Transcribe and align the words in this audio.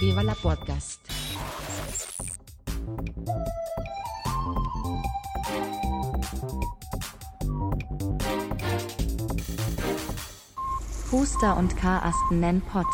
Viva 0.00 0.22
la 0.22 0.34
Podcast. 0.34 1.00
Puster 11.10 11.56
und 11.56 11.76
Karasten 11.76 12.38
nennen 12.38 12.60
Pott. 12.60 12.86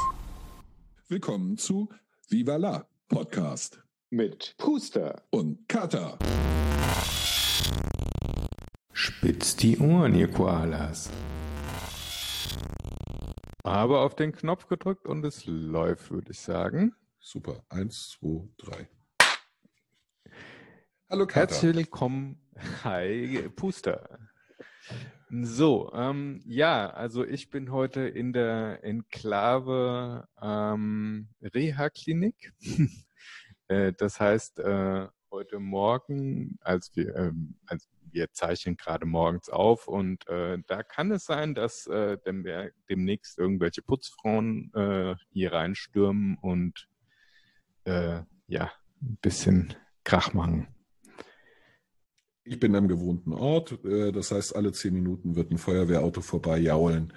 Willkommen 1.09 1.59
zu 1.59 1.91
Viva 2.31 2.57
la 2.57 2.87
Podcast 3.09 3.83
mit 4.09 4.55
Puster 4.57 5.25
und 5.29 5.69
Kata. 5.69 6.17
Spitzt 8.93 9.63
die 9.63 9.79
Ohren, 9.79 10.15
ihr 10.15 10.31
Koalas. 10.31 11.11
Aber 13.67 14.03
auf 14.03 14.15
den 14.15 14.33
Knopf 14.33 14.67
gedrückt 14.67 15.09
und 15.09 15.25
es 15.25 15.47
läuft, 15.47 16.11
würde 16.11 16.33
ich 16.33 16.39
sagen. 16.39 16.95
Super. 17.19 17.65
Eins, 17.71 18.11
zwei, 18.11 18.47
drei. 18.59 18.91
Hallo 21.09 21.27
Kata. 21.27 21.41
Herzlich 21.41 21.75
willkommen. 21.75 22.39
Hi, 22.85 23.49
Puster. 23.57 24.19
So, 25.31 25.91
ähm, 25.95 26.43
ja, 26.45 26.91
also 26.91 27.25
ich 27.25 27.49
bin 27.49 27.73
heute 27.73 28.03
in 28.03 28.35
der 28.35 28.85
Enklave 28.85 30.29
ähm, 30.43 31.29
Reha-Klinik. 31.41 32.53
äh, 33.69 33.95
das 33.95 34.21
heißt, 34.21 34.59
äh, 34.59 35.09
heute 35.31 35.59
Morgen, 35.59 36.59
als 36.61 36.95
wir, 36.97 37.17
ähm, 37.17 37.55
als 37.65 37.89
wir 38.15 38.33
zeichnen 38.33 38.77
gerade 38.77 39.05
morgens 39.05 39.49
auf 39.51 39.89
und 39.89 40.27
äh, 40.29 40.59
da 40.67 40.83
kann 40.83 41.11
es 41.11 41.25
sein, 41.25 41.55
dass 41.55 41.87
äh, 41.87 42.17
dem, 42.19 42.47
demnächst 42.89 43.39
irgendwelche 43.39 43.83
Putzfrauen 43.83 44.73
äh, 44.75 45.17
hier 45.31 45.53
reinstürmen 45.53 46.39
und 46.41 46.89
äh, 47.85 48.21
ja, 48.47 48.71
ein 49.03 49.19
bisschen 49.21 49.75
Krach 50.05 50.33
machen. 50.33 50.69
Ich 52.45 52.61
bin 52.61 52.77
am 52.77 52.89
gewohnten 52.89 53.33
Ort, 53.33 53.85
äh, 53.85 54.13
das 54.13 54.31
heißt, 54.31 54.55
alle 54.55 54.73
zehn 54.73 54.95
Minuten 54.95 55.35
wird 55.35 55.51
ein 55.51 55.59
Feuerwehrauto 55.59 56.21
vorbei 56.21 56.59
jaulen 56.59 57.13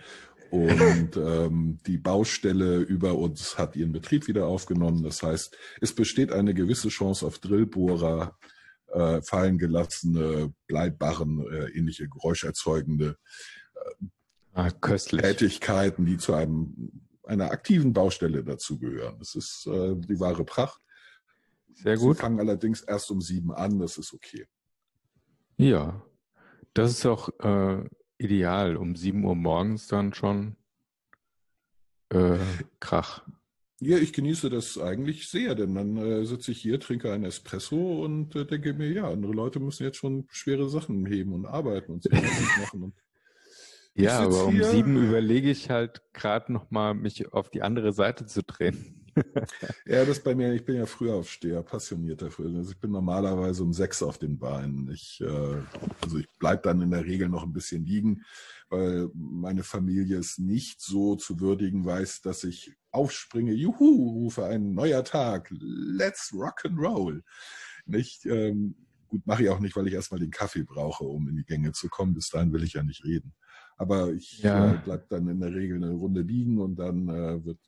und 0.49 1.17
ähm, 1.17 1.79
die 1.85 1.97
Baustelle 1.97 2.77
über 2.77 3.15
uns 3.15 3.57
hat 3.57 3.75
ihren 3.75 3.91
Betrieb 3.91 4.27
wieder 4.27 4.47
aufgenommen. 4.47 5.03
Das 5.03 5.23
heißt, 5.23 5.57
es 5.81 5.93
besteht 5.93 6.31
eine 6.31 6.53
gewisse 6.53 6.89
Chance 6.89 7.25
auf 7.25 7.39
Drillbohrer, 7.39 8.37
äh, 8.93 9.21
fallen 9.21 9.57
gelassene 9.57 10.53
Bleibarren, 10.67 11.45
äh, 11.51 11.69
ähnliche 11.69 12.07
geräuscherzeugende 12.07 13.17
äh, 13.75 14.05
ah, 14.53 14.69
Tätigkeiten, 14.71 16.05
die 16.05 16.17
zu 16.17 16.33
einem 16.33 16.91
einer 17.27 17.51
aktiven 17.51 17.93
Baustelle 17.93 18.43
dazugehören. 18.43 19.19
Das 19.19 19.35
ist 19.35 19.67
äh, 19.67 19.95
die 19.95 20.19
wahre 20.19 20.45
Pracht. 20.45 20.81
Sehr 21.73 21.97
gut. 21.97 22.15
Sie 22.15 22.21
fangen 22.21 22.39
allerdings 22.39 22.81
erst 22.81 23.11
um 23.11 23.21
sieben 23.21 23.53
an, 23.53 23.79
das 23.79 23.97
ist 23.97 24.13
okay. 24.13 24.47
Ja, 25.57 26.01
das 26.73 26.91
ist 26.91 27.05
auch 27.05 27.29
äh, 27.39 27.83
ideal. 28.17 28.77
Um 28.77 28.95
sieben 28.95 29.23
Uhr 29.25 29.35
morgens 29.35 29.87
dann 29.87 30.13
schon 30.13 30.55
äh, 32.09 32.37
Krach. 32.79 33.27
Ja, 33.79 33.97
ich 33.97 34.11
genieße 34.11 34.49
das 34.49 34.79
eigentlich 34.79 35.29
sehr, 35.29 35.53
denn 35.53 35.75
dann 35.75 35.97
äh, 35.97 36.25
sitze 36.25 36.51
ich 36.51 36.59
hier, 36.59 36.79
trinke 36.79 37.11
einen 37.13 37.25
Espresso 37.25 38.03
und 38.03 38.35
äh, 38.35 38.45
denke 38.45 38.73
mir, 38.73 38.91
ja, 38.91 39.07
andere 39.07 39.33
Leute 39.33 39.59
müssen 39.59 39.83
jetzt 39.83 39.97
schon 39.97 40.25
schwere 40.31 40.67
Sachen 40.67 41.05
heben 41.05 41.33
und 41.33 41.45
arbeiten 41.45 41.91
und 41.91 42.03
so 42.03 42.09
machen. 42.09 42.83
Und 42.83 42.95
ja, 43.93 44.19
aber 44.19 44.45
um 44.45 44.63
sieben 44.63 44.97
überlege 44.97 45.51
ich 45.51 45.69
halt 45.69 46.01
gerade 46.13 46.51
nochmal, 46.51 46.95
mich 46.95 47.31
auf 47.33 47.51
die 47.51 47.61
andere 47.61 47.93
Seite 47.93 48.25
zu 48.25 48.41
drehen. 48.41 48.97
ja, 49.85 50.05
das 50.05 50.21
bei 50.21 50.33
mir, 50.33 50.53
ich 50.53 50.65
bin 50.65 50.77
ja 50.77 50.85
früher 50.87 51.13
Aufsteher, 51.13 51.61
passionierter 51.61 52.31
früher. 52.31 52.55
Also 52.55 52.71
ich 52.71 52.79
bin 52.79 52.91
normalerweise 52.91 53.63
um 53.63 53.73
sechs 53.73 54.01
auf 54.01 54.17
den 54.17 54.39
Beinen. 54.39 54.89
Ich, 54.91 55.21
äh, 55.21 55.61
also 56.01 56.17
ich 56.17 56.27
bleib 56.39 56.63
dann 56.63 56.81
in 56.81 56.91
der 56.91 57.05
Regel 57.05 57.29
noch 57.29 57.43
ein 57.43 57.53
bisschen 57.53 57.85
liegen, 57.85 58.23
weil 58.69 59.09
meine 59.13 59.63
Familie 59.63 60.17
es 60.17 60.39
nicht 60.39 60.81
so 60.81 61.15
zu 61.15 61.39
würdigen 61.39 61.85
weiß, 61.85 62.21
dass 62.21 62.43
ich 62.43 62.75
aufspringe, 62.97 63.53
juhu, 63.53 64.23
rufe 64.23 64.45
ein 64.45 64.73
neuer 64.73 65.03
Tag, 65.03 65.49
let's 65.51 66.33
rock 66.33 66.65
and 66.65 66.79
roll. 66.79 67.23
Nicht, 67.85 68.25
ähm, 68.25 68.75
gut, 69.07 69.25
mache 69.25 69.43
ich 69.43 69.49
auch 69.49 69.59
nicht, 69.59 69.75
weil 69.75 69.87
ich 69.87 69.93
erstmal 69.93 70.19
den 70.19 70.31
Kaffee 70.31 70.63
brauche, 70.63 71.03
um 71.03 71.29
in 71.29 71.35
die 71.35 71.45
Gänge 71.45 71.71
zu 71.73 71.89
kommen. 71.89 72.15
Bis 72.15 72.29
dahin 72.29 72.51
will 72.51 72.63
ich 72.63 72.73
ja 72.73 72.83
nicht 72.83 73.05
reden. 73.05 73.33
Aber 73.77 74.11
ich 74.11 74.39
ja. 74.39 74.73
äh, 74.73 74.81
bleib 74.83 75.07
dann 75.09 75.27
in 75.27 75.39
der 75.39 75.53
Regel 75.53 75.77
eine 75.77 75.91
Runde 75.91 76.21
liegen 76.21 76.57
und 76.57 76.77
dann 76.77 77.07
äh, 77.07 77.45
wird 77.45 77.59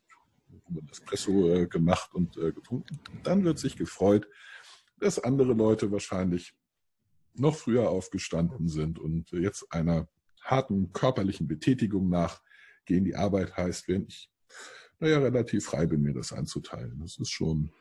ein 0.67 0.89
Espresso 0.91 1.53
äh, 1.53 1.67
gemacht 1.67 2.13
und 2.15 2.35
äh, 2.37 2.51
getrunken. 2.51 2.99
Dann 3.23 3.43
wird 3.43 3.59
sich 3.59 3.77
gefreut, 3.77 4.27
dass 4.99 5.19
andere 5.19 5.53
Leute 5.53 5.91
wahrscheinlich 5.91 6.55
noch 7.35 7.55
früher 7.55 7.89
aufgestanden 7.89 8.67
sind 8.67 8.97
und 8.97 9.31
jetzt 9.31 9.71
einer 9.71 10.07
harten 10.41 10.91
körperlichen 10.91 11.47
Betätigung 11.47 12.09
nachgehen. 12.09 13.05
Die 13.05 13.15
Arbeit 13.15 13.55
heißt, 13.55 13.87
wenn 13.87 14.07
ich 14.07 14.31
naja, 14.99 15.19
relativ 15.19 15.65
frei 15.65 15.85
bin, 15.85 16.01
mir 16.01 16.13
das 16.13 16.33
einzuteilen. 16.33 16.99
Das 17.01 17.17
ist 17.17 17.29
schon. 17.29 17.71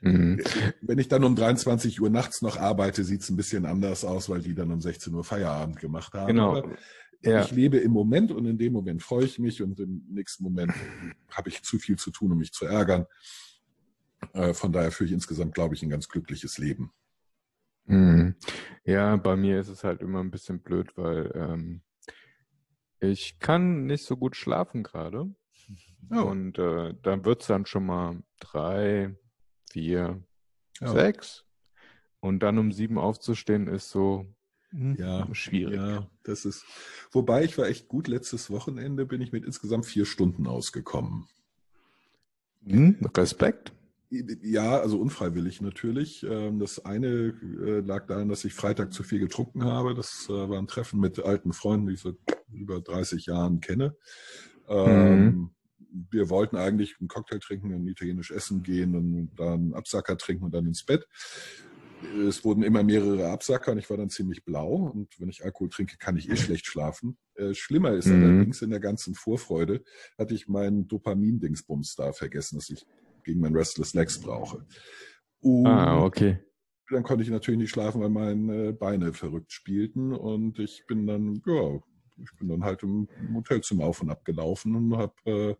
Mhm. 0.00 0.42
Wenn 0.82 0.98
ich 0.98 1.08
dann 1.08 1.24
um 1.24 1.36
23 1.36 2.00
Uhr 2.00 2.10
nachts 2.10 2.42
noch 2.42 2.58
arbeite, 2.58 3.04
sieht 3.04 3.22
es 3.22 3.30
ein 3.30 3.36
bisschen 3.36 3.64
anders 3.64 4.04
aus, 4.04 4.28
weil 4.28 4.40
die 4.40 4.54
dann 4.54 4.70
um 4.70 4.80
16 4.80 5.14
Uhr 5.14 5.24
Feierabend 5.24 5.78
gemacht 5.78 6.12
haben. 6.14 6.28
Genau. 6.28 6.58
Aber 6.58 6.76
ja. 7.24 7.42
Ich 7.42 7.52
lebe 7.52 7.78
im 7.78 7.92
Moment 7.92 8.32
und 8.32 8.44
in 8.44 8.58
dem 8.58 8.72
Moment 8.72 9.02
freue 9.02 9.24
ich 9.24 9.38
mich 9.38 9.62
und 9.62 9.80
im 9.80 10.04
nächsten 10.10 10.44
Moment 10.44 10.72
habe 11.30 11.48
ich 11.48 11.62
zu 11.62 11.78
viel 11.78 11.96
zu 11.96 12.10
tun, 12.10 12.32
um 12.32 12.38
mich 12.38 12.52
zu 12.52 12.66
ärgern. 12.66 13.06
Äh, 14.34 14.52
von 14.52 14.72
daher 14.72 14.90
führe 14.90 15.06
ich 15.06 15.12
insgesamt, 15.12 15.54
glaube 15.54 15.74
ich, 15.74 15.82
ein 15.82 15.88
ganz 15.88 16.08
glückliches 16.08 16.58
Leben. 16.58 16.92
Mhm. 17.86 18.34
Ja, 18.84 19.16
bei 19.16 19.36
mir 19.36 19.60
ist 19.60 19.68
es 19.68 19.84
halt 19.84 20.02
immer 20.02 20.20
ein 20.20 20.30
bisschen 20.30 20.60
blöd, 20.60 20.96
weil 20.96 21.32
ähm, 21.34 21.82
ich 23.00 23.38
kann 23.38 23.86
nicht 23.86 24.04
so 24.04 24.16
gut 24.16 24.36
schlafen 24.36 24.82
gerade. 24.82 25.34
Oh. 26.10 26.22
Und 26.22 26.58
äh, 26.58 26.94
dann 27.02 27.24
wird 27.24 27.42
es 27.42 27.48
dann 27.48 27.66
schon 27.66 27.86
mal 27.86 28.22
drei, 28.40 29.16
vier, 29.70 30.22
oh. 30.80 30.86
sechs. 30.88 31.44
Und 32.20 32.42
dann 32.42 32.58
um 32.58 32.72
sieben 32.72 32.98
aufzustehen 32.98 33.66
ist 33.66 33.90
so, 33.90 34.26
hm, 34.70 34.96
ja, 34.98 35.28
schwierig. 35.32 35.76
Ja, 35.76 36.08
das 36.24 36.44
ist. 36.44 36.64
Wobei 37.12 37.44
ich 37.44 37.56
war 37.58 37.66
echt 37.66 37.86
gut. 37.86 38.08
Letztes 38.08 38.50
Wochenende 38.50 39.06
bin 39.06 39.20
ich 39.20 39.30
mit 39.30 39.44
insgesamt 39.44 39.86
vier 39.86 40.04
Stunden 40.04 40.46
ausgekommen. 40.46 41.28
Hm, 42.66 42.98
Respekt. 43.16 43.72
Ja, 44.10 44.78
also 44.80 45.00
unfreiwillig 45.00 45.60
natürlich. 45.60 46.24
Ähm, 46.28 46.58
das 46.58 46.84
eine 46.84 47.08
äh, 47.08 47.80
lag 47.80 48.06
daran, 48.06 48.28
dass 48.28 48.44
ich 48.44 48.54
Freitag 48.54 48.92
zu 48.92 49.02
viel 49.02 49.18
getrunken 49.18 49.64
habe. 49.64 49.94
Das 49.94 50.26
äh, 50.28 50.48
war 50.48 50.58
ein 50.58 50.66
Treffen 50.66 51.00
mit 51.00 51.18
alten 51.18 51.52
Freunden, 51.52 51.86
die 51.86 51.94
ich 51.94 52.00
seit 52.00 52.16
über 52.52 52.80
30 52.80 53.26
Jahren 53.26 53.60
kenne. 53.60 53.96
Ähm, 54.68 55.24
mhm. 55.24 55.50
Wir 56.10 56.28
wollten 56.28 56.56
eigentlich 56.56 56.96
einen 56.98 57.08
Cocktail 57.08 57.38
trinken, 57.38 57.72
ein 57.72 57.86
italienisch 57.86 58.30
essen 58.30 58.62
gehen 58.62 58.96
und 58.96 59.30
dann 59.36 59.74
Absacker 59.74 60.16
trinken 60.16 60.44
und 60.44 60.54
dann 60.54 60.66
ins 60.66 60.84
Bett 60.84 61.06
es 62.28 62.44
wurden 62.44 62.62
immer 62.62 62.82
mehrere 62.82 63.30
Absacker 63.30 63.72
und 63.72 63.78
ich 63.78 63.88
war 63.90 63.96
dann 63.96 64.10
ziemlich 64.10 64.44
blau. 64.44 64.90
Und 64.94 65.08
wenn 65.18 65.28
ich 65.28 65.44
Alkohol 65.44 65.68
trinke, 65.68 65.96
kann 65.98 66.16
ich 66.16 66.28
eh 66.28 66.36
schlecht 66.36 66.66
schlafen. 66.66 67.16
Äh, 67.34 67.54
schlimmer 67.54 67.92
ist 67.92 68.06
mhm. 68.06 68.22
allerdings 68.22 68.62
in 68.62 68.70
der 68.70 68.80
ganzen 68.80 69.14
Vorfreude, 69.14 69.82
hatte 70.18 70.34
ich 70.34 70.48
meinen 70.48 70.88
Dopamin-Dingsbums 70.88 71.96
da 71.96 72.12
vergessen, 72.12 72.56
dass 72.56 72.70
ich 72.70 72.84
gegen 73.24 73.40
mein 73.40 73.54
Restless 73.54 73.94
Legs 73.94 74.20
brauche. 74.20 74.66
Und 75.40 75.66
ah, 75.66 76.02
okay. 76.04 76.38
Dann 76.90 77.02
konnte 77.02 77.24
ich 77.24 77.30
natürlich 77.30 77.58
nicht 77.58 77.70
schlafen, 77.70 78.02
weil 78.02 78.10
meine 78.10 78.72
Beine 78.74 79.14
verrückt 79.14 79.52
spielten. 79.52 80.12
Und 80.12 80.58
ich 80.58 80.84
bin 80.86 81.06
dann, 81.06 81.42
ja, 81.46 81.80
ich 82.16 82.36
bin 82.38 82.48
dann 82.48 82.64
halt 82.64 82.82
im 82.82 83.08
Hotelzimmer 83.34 83.84
auf 83.84 84.02
und 84.02 84.10
ab 84.10 84.24
gelaufen 84.24 84.76
und 84.76 84.96
habe 84.96 85.14
äh, 85.26 85.54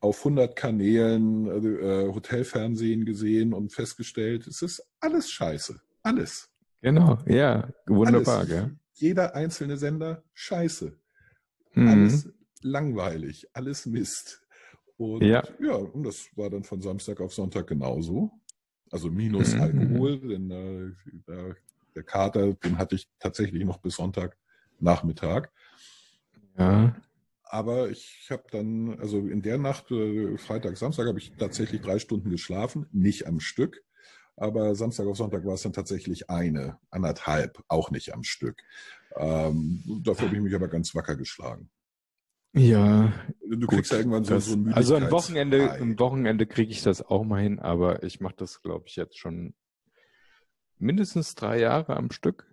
auf 0.00 0.18
100 0.18 0.56
Kanälen 0.56 1.46
äh, 1.46 2.08
Hotelfernsehen 2.12 3.04
gesehen 3.04 3.54
und 3.54 3.72
festgestellt, 3.72 4.46
es 4.46 4.62
ist 4.62 4.84
alles 5.00 5.30
scheiße. 5.30 5.80
Alles. 6.02 6.50
Genau, 6.80 7.18
ja, 7.26 7.68
wunderbar. 7.86 8.38
Alles. 8.38 8.48
Gell? 8.48 8.76
Jeder 8.94 9.34
einzelne 9.34 9.76
Sender 9.76 10.24
scheiße. 10.34 10.98
Mhm. 11.74 11.88
Alles 11.88 12.28
langweilig, 12.62 13.46
alles 13.52 13.86
Mist. 13.86 14.42
Und 14.96 15.22
ja. 15.22 15.42
ja, 15.60 15.74
und 15.74 16.04
das 16.04 16.28
war 16.36 16.50
dann 16.50 16.64
von 16.64 16.80
Samstag 16.80 17.20
auf 17.20 17.32
Sonntag 17.32 17.66
genauso. 17.66 18.32
Also 18.90 19.10
minus 19.10 19.54
mhm. 19.54 19.60
Alkohol, 19.60 20.20
denn 20.20 20.50
äh, 20.50 21.54
der, 21.94 22.02
Kater, 22.02 22.54
den 22.54 22.78
hatte 22.78 22.96
ich 22.96 23.08
tatsächlich 23.18 23.64
noch 23.64 23.78
bis 23.78 23.98
Sonntagnachmittag. 24.82 25.48
Ja. 26.58 26.94
Aber 27.44 27.90
ich 27.90 28.28
habe 28.30 28.44
dann, 28.50 28.98
also 28.98 29.18
in 29.18 29.42
der 29.42 29.58
Nacht, 29.58 29.90
äh, 29.90 30.36
Freitag, 30.38 30.76
Samstag, 30.76 31.06
habe 31.06 31.18
ich 31.18 31.32
tatsächlich 31.36 31.82
drei 31.82 31.98
Stunden 31.98 32.30
geschlafen, 32.30 32.86
nicht 32.92 33.26
am 33.26 33.40
Stück. 33.40 33.82
Aber 34.36 34.74
Samstag 34.74 35.06
auf 35.06 35.18
Sonntag 35.18 35.44
war 35.44 35.54
es 35.54 35.62
dann 35.62 35.74
tatsächlich 35.74 36.30
eine, 36.30 36.78
anderthalb, 36.90 37.62
auch 37.68 37.90
nicht 37.90 38.14
am 38.14 38.22
Stück. 38.24 38.62
Ähm, 39.16 39.82
dafür 40.02 40.26
habe 40.26 40.36
ich 40.36 40.42
mich 40.42 40.54
aber 40.54 40.68
ganz 40.68 40.94
wacker 40.94 41.16
geschlagen. 41.16 41.68
Ja. 42.54 43.12
Du 43.46 43.60
gut, 43.60 43.76
kriegst 43.76 43.92
ja 43.92 43.98
irgendwann 43.98 44.24
so, 44.24 44.34
das, 44.34 44.46
so 44.46 44.56
ein 44.56 44.72
Also 44.72 44.94
ein 44.94 45.10
Wochenende, 45.10 45.98
Wochenende 45.98 46.46
kriege 46.46 46.70
ich 46.70 46.82
das 46.82 47.02
auch 47.02 47.24
mal 47.24 47.42
hin, 47.42 47.58
aber 47.58 48.02
ich 48.02 48.20
mache 48.20 48.36
das, 48.38 48.62
glaube 48.62 48.84
ich, 48.88 48.96
jetzt 48.96 49.18
schon 49.18 49.54
mindestens 50.78 51.34
drei 51.34 51.60
Jahre 51.60 51.96
am 51.96 52.10
Stück. 52.10 52.46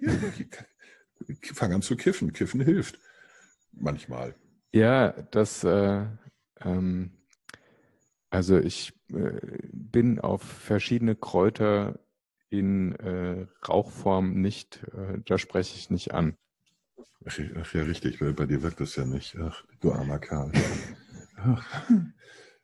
Ja, 0.00 0.12
fang 1.42 1.72
an 1.72 1.82
zu 1.82 1.96
kiffen. 1.96 2.32
Kiffen 2.32 2.60
hilft. 2.60 2.98
Manchmal. 3.72 4.34
Ja, 4.72 5.12
das, 5.30 5.64
äh, 5.64 6.06
ähm, 6.60 7.10
also 8.30 8.58
ich 8.58 8.92
äh, 9.12 9.40
bin 9.72 10.20
auf 10.20 10.42
verschiedene 10.42 11.16
Kräuter 11.16 11.98
in 12.48 12.94
äh, 12.96 13.46
Rauchform 13.68 14.40
nicht, 14.40 14.82
äh, 14.92 15.18
da 15.24 15.38
spreche 15.38 15.76
ich 15.76 15.90
nicht 15.90 16.14
an. 16.14 16.36
Ach, 17.24 17.38
ach 17.56 17.74
ja, 17.74 17.82
richtig, 17.82 18.20
weil 18.20 18.32
bei 18.32 18.46
dir 18.46 18.62
wirkt 18.62 18.80
das 18.80 18.96
ja 18.96 19.04
nicht. 19.04 19.36
Ach, 19.38 19.64
du 19.80 19.92
armer 19.92 20.18
Kerl. 20.18 20.50
Ach. 21.36 21.90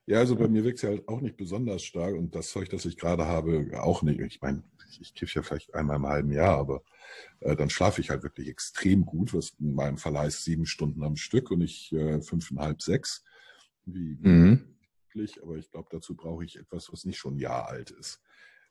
Ja, 0.06 0.18
also 0.18 0.36
bei 0.36 0.48
mir 0.48 0.64
wirkt 0.64 0.78
es 0.78 0.82
ja 0.82 0.90
halt 0.90 1.08
auch 1.08 1.20
nicht 1.20 1.36
besonders 1.36 1.82
stark 1.82 2.14
und 2.14 2.34
das 2.34 2.50
Zeug, 2.50 2.68
das 2.70 2.84
ich 2.84 2.96
gerade 2.96 3.26
habe, 3.26 3.68
auch 3.80 4.02
nicht. 4.02 4.20
Ich 4.20 4.40
meine, 4.40 4.62
ich, 5.00 5.14
kiffe 5.14 5.36
ja 5.36 5.42
vielleicht 5.42 5.74
einmal 5.74 5.96
im 5.96 6.06
halben 6.06 6.32
Jahr, 6.32 6.58
aber 6.58 6.82
äh, 7.40 7.56
dann 7.56 7.70
schlafe 7.70 8.00
ich 8.00 8.10
halt 8.10 8.22
wirklich 8.22 8.48
extrem 8.48 9.04
gut, 9.04 9.34
was 9.34 9.50
in 9.60 9.74
meinem 9.74 9.98
Fall 9.98 10.18
heißt 10.18 10.44
sieben 10.44 10.66
Stunden 10.66 11.02
am 11.02 11.16
Stück 11.16 11.50
und 11.50 11.60
ich 11.62 11.92
äh, 11.92 12.20
fünfeinhalb, 12.20 12.82
sechs. 12.82 13.24
Wie, 13.84 14.16
Mhm. 14.20 14.76
aber 15.42 15.56
ich 15.56 15.70
glaube, 15.70 15.88
dazu 15.90 16.14
brauche 16.14 16.44
ich 16.44 16.58
etwas, 16.58 16.92
was 16.92 17.04
nicht 17.06 17.16
schon 17.18 17.36
ein 17.36 17.38
Jahr 17.38 17.68
alt 17.68 17.90
ist. 17.90 18.20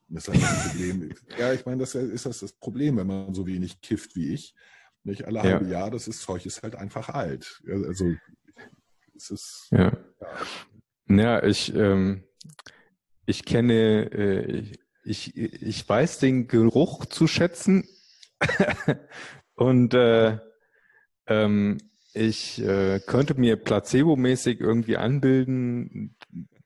Und 0.08 0.16
das 0.16 0.28
ist 0.28 0.34
halt 0.34 0.44
das 0.44 0.68
Problem. 0.70 1.16
ja, 1.40 1.54
ich 1.54 1.66
meine, 1.66 1.80
das 1.80 1.96
ist 1.96 2.26
das, 2.26 2.40
das 2.40 2.54
Problem, 2.54 2.98
wenn 2.98 3.08
man 3.08 3.34
so 3.34 3.48
wenig 3.48 3.82
kifft 3.82 4.16
wie 4.16 4.34
ich. 4.34 4.54
Nicht 5.04 5.26
alle 5.26 5.40
Ja. 5.40 5.44
halbe 5.44 5.68
Jahr, 5.68 5.90
das 5.90 6.08
ist, 6.08 6.22
Zeug 6.22 6.46
ist 6.46 6.62
halt 6.62 6.76
einfach 6.76 7.10
alt. 7.10 7.64
Also 7.68 8.16
es 9.16 9.32
ist 9.32 9.68
Ja. 9.72 9.98
ja, 10.22 10.38
Ja, 11.08 11.44
ich, 11.44 11.74
ähm, 11.74 12.24
ich 13.26 13.46
kenne, 13.46 14.12
äh, 14.12 14.52
ich, 14.52 14.80
ich 15.06 15.88
weiß 15.88 16.20
den 16.20 16.48
Geruch 16.48 17.06
zu 17.06 17.28
schätzen 17.28 17.88
und 19.56 19.94
äh, 19.94 20.40
ähm, 21.28 21.78
ich 22.14 22.62
äh, 22.62 23.00
könnte 23.06 23.36
mir 23.40 23.58
placebomäßig 23.58 24.60
irgendwie 24.62 24.98
anbilden, 24.98 26.16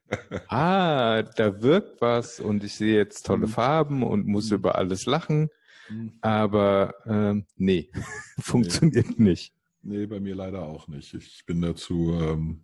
ah, 0.48 1.24
da 1.24 1.62
wirkt 1.62 2.02
was 2.02 2.40
und 2.40 2.64
ich 2.64 2.76
sehe 2.76 2.96
jetzt 2.98 3.26
tolle 3.26 3.48
Mhm. 3.48 3.52
Farben 3.52 4.04
und 4.04 4.28
muss 4.28 4.50
Mhm. 4.50 4.56
über 4.58 4.76
alles 4.76 5.06
lachen, 5.06 5.50
hm, 5.88 6.14
aber 6.22 6.96
ähm, 7.06 7.46
nee, 7.58 7.92
funktioniert 8.40 9.20
nicht. 9.20 9.54
nee, 9.82 10.06
bei 10.06 10.20
mir 10.20 10.36
leider 10.36 10.64
auch 10.64 10.88
nicht. 10.88 11.14
Ich 11.14 11.46
bin 11.46 11.62
dazu, 11.62 12.14
ähm, 12.22 12.62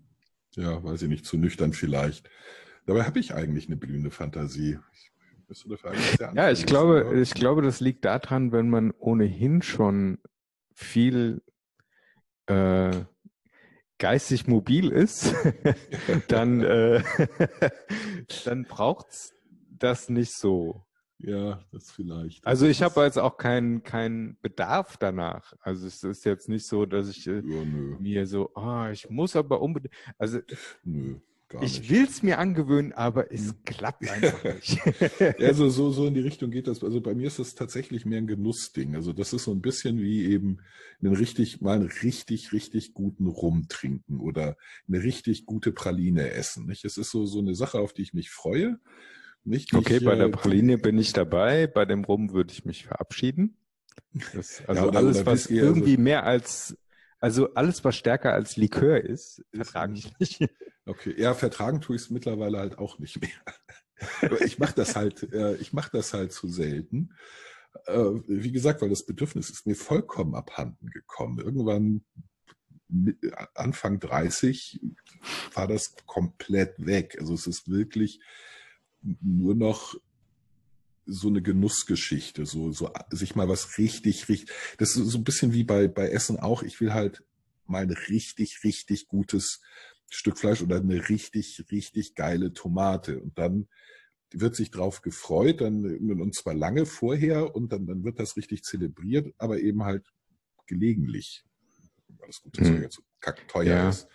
ja, 0.55 0.83
weiß 0.83 1.03
ich 1.03 1.09
nicht, 1.09 1.25
zu 1.25 1.37
nüchtern 1.37 1.73
vielleicht. 1.73 2.29
Dabei 2.85 3.03
habe 3.03 3.19
ich 3.19 3.33
eigentlich 3.33 3.67
eine 3.67 3.77
blühende 3.77 4.11
Fantasie. 4.11 4.79
Ich, 4.93 5.11
bist 5.47 5.65
dafür 5.69 5.91
eigentlich 5.91 6.17
sehr 6.17 6.35
Ja, 6.35 6.51
ich 6.51 6.65
glaube, 6.65 7.05
oder? 7.05 7.21
ich 7.21 7.33
glaube, 7.33 7.61
das 7.61 7.79
liegt 7.79 8.05
daran, 8.05 8.51
wenn 8.51 8.69
man 8.69 8.91
ohnehin 8.91 9.61
schon 9.61 10.19
viel 10.73 11.41
äh, 12.47 12.91
geistig 13.97 14.47
mobil 14.47 14.89
ist, 14.91 15.33
dann, 16.27 16.61
äh, 16.63 17.03
dann 18.43 18.65
braucht's 18.65 19.33
das 19.69 20.09
nicht 20.09 20.33
so. 20.33 20.85
Ja, 21.19 21.63
das 21.71 21.91
vielleicht. 21.91 22.45
Also 22.45 22.65
ich 22.67 22.81
Das 22.81 22.95
habe 22.95 23.03
jetzt 23.03 23.17
auch 23.17 23.37
keinen 23.37 23.83
keinen 23.83 24.37
Bedarf 24.41 24.97
danach. 24.97 25.53
Also 25.61 25.87
es 25.87 26.03
ist 26.03 26.25
jetzt 26.25 26.49
nicht 26.49 26.67
so, 26.67 26.85
dass 26.85 27.09
ich 27.09 27.25
äh, 27.27 27.41
Ja, 27.41 27.63
mir 27.97 28.27
so, 28.27 28.53
ah, 28.55 28.91
ich 28.91 29.09
muss 29.09 29.35
aber 29.35 29.61
unbedingt, 29.61 29.93
also 30.17 30.39
nö, 30.83 31.19
gar 31.49 31.63
ich 31.63 31.79
nicht. 31.79 31.89
will's 31.91 32.23
mir 32.23 32.39
angewöhnen, 32.39 32.93
aber 32.93 33.31
es 33.31 33.53
klappt 33.65 34.09
einfach 34.09 34.43
nicht. 34.43 34.79
Ja, 35.39 35.53
so, 35.53 35.69
so, 35.69 35.91
so 35.91 36.07
in 36.07 36.13
die 36.13 36.21
Richtung 36.21 36.51
geht 36.51 36.67
das. 36.67 36.83
Also 36.83 37.01
bei 37.01 37.13
mir 37.13 37.27
ist 37.27 37.39
das 37.39 37.55
tatsächlich 37.55 38.05
mehr 38.05 38.17
ein 38.19 38.27
Genussding. 38.27 38.95
Also 38.95 39.13
das 39.13 39.33
ist 39.33 39.43
so 39.43 39.51
ein 39.51 39.61
bisschen 39.61 39.99
wie 39.99 40.25
eben 40.25 40.59
einen 41.01 41.13
richtig, 41.15 41.61
mal 41.61 41.75
einen 41.77 41.89
richtig, 42.03 42.51
richtig 42.53 42.93
guten 42.93 43.27
Rum 43.27 43.67
trinken 43.69 44.19
oder 44.19 44.57
eine 44.87 45.03
richtig 45.03 45.45
gute 45.45 45.71
Praline 45.71 46.31
essen. 46.31 46.65
Nicht? 46.65 46.85
Es 46.85 46.97
ist 46.97 47.11
so, 47.11 47.25
so 47.25 47.39
eine 47.39 47.55
Sache, 47.55 47.79
auf 47.79 47.93
die 47.93 48.01
ich 48.01 48.13
mich 48.13 48.29
freue. 48.31 48.79
Nicht, 49.43 49.73
Okay, 49.73 49.97
ich, 49.97 50.03
bei 50.05 50.15
der 50.15 50.27
äh, 50.27 50.31
Praline 50.31 50.77
bin 50.79 50.97
ich 50.97 51.13
dabei, 51.13 51.67
bei 51.67 51.85
dem 51.85 52.03
Rum 52.03 52.33
würde 52.33 52.51
ich 52.51 52.65
mich 52.65 52.85
verabschieden. 52.85 53.57
Das, 54.33 54.63
also 54.67 54.87
oder- 54.87 54.97
alles, 54.97 55.25
was 55.25 55.47
also- 55.47 55.53
irgendwie 55.53 55.97
mehr 55.97 56.25
als, 56.25 56.75
also 57.19 57.53
alles, 57.53 57.83
was 57.83 57.95
stärker 57.95 58.33
als 58.33 58.57
Likör 58.57 59.01
ist, 59.01 59.43
vertrage 59.53 59.93
ich 59.93 60.19
nicht. 60.19 60.41
Okay, 60.85 61.15
ja, 61.17 61.33
vertragen 61.33 61.81
tue 61.81 61.95
ich 61.95 62.03
es 62.03 62.09
mittlerweile 62.11 62.59
halt 62.59 62.77
auch 62.77 62.99
nicht 62.99 63.19
mehr. 63.19 63.31
Aber 64.21 64.41
ich 64.41 64.59
mache 64.59 64.75
das 64.75 64.95
halt, 64.95 65.33
äh, 65.33 65.55
ich 65.55 65.73
mache 65.73 65.89
das 65.91 66.13
halt 66.13 66.31
zu 66.31 66.47
selten. 66.47 67.13
Äh, 67.87 68.05
wie 68.27 68.51
gesagt, 68.51 68.81
weil 68.81 68.89
das 68.89 69.05
Bedürfnis 69.05 69.49
ist 69.49 69.65
mir 69.65 69.75
vollkommen 69.75 70.35
abhanden 70.35 70.91
gekommen. 70.91 71.39
Irgendwann 71.39 72.03
Anfang 73.55 73.99
30 73.99 74.79
war 75.53 75.67
das 75.67 75.95
komplett 76.05 76.85
weg. 76.85 77.17
Also 77.19 77.33
es 77.33 77.47
ist 77.47 77.69
wirklich 77.69 78.19
nur 79.01 79.55
noch 79.55 79.95
so 81.05 81.27
eine 81.27 81.41
Genussgeschichte, 81.41 82.45
so, 82.45 82.71
so 82.71 82.91
sich 83.11 83.35
mal 83.35 83.47
was 83.47 83.77
richtig, 83.77 84.27
richtig, 84.29 84.51
das 84.77 84.95
ist 84.95 85.07
so 85.07 85.17
ein 85.17 85.23
bisschen 85.23 85.53
wie 85.53 85.63
bei, 85.63 85.87
bei 85.87 86.09
Essen 86.09 86.39
auch. 86.39 86.63
Ich 86.63 86.79
will 86.81 86.93
halt 86.93 87.23
mal 87.65 87.83
ein 87.83 87.91
richtig, 87.91 88.61
richtig 88.63 89.07
gutes 89.07 89.61
Stück 90.09 90.37
Fleisch 90.37 90.61
oder 90.61 90.77
eine 90.77 91.09
richtig, 91.09 91.63
richtig 91.71 92.15
geile 92.15 92.53
Tomate. 92.53 93.19
Und 93.19 93.37
dann 93.37 93.67
wird 94.31 94.55
sich 94.55 94.71
drauf 94.71 95.01
gefreut, 95.01 95.61
dann, 95.61 95.85
und 95.85 96.35
zwar 96.35 96.53
lange 96.53 96.85
vorher, 96.85 97.55
und 97.55 97.71
dann, 97.71 97.85
dann 97.85 98.03
wird 98.03 98.19
das 98.19 98.35
richtig 98.37 98.63
zelebriert, 98.63 99.33
aber 99.37 99.59
eben 99.59 99.83
halt 99.83 100.05
gelegentlich. 100.67 101.43
Weil 102.17 102.27
das 102.27 102.41
gute 102.41 102.61
Hm. 102.61 102.67
Zeug 102.67 102.81
jetzt 102.81 102.95
so 102.95 103.03
kackteuer 103.19 103.77
Ja. 103.77 103.89
ist. 103.89 104.07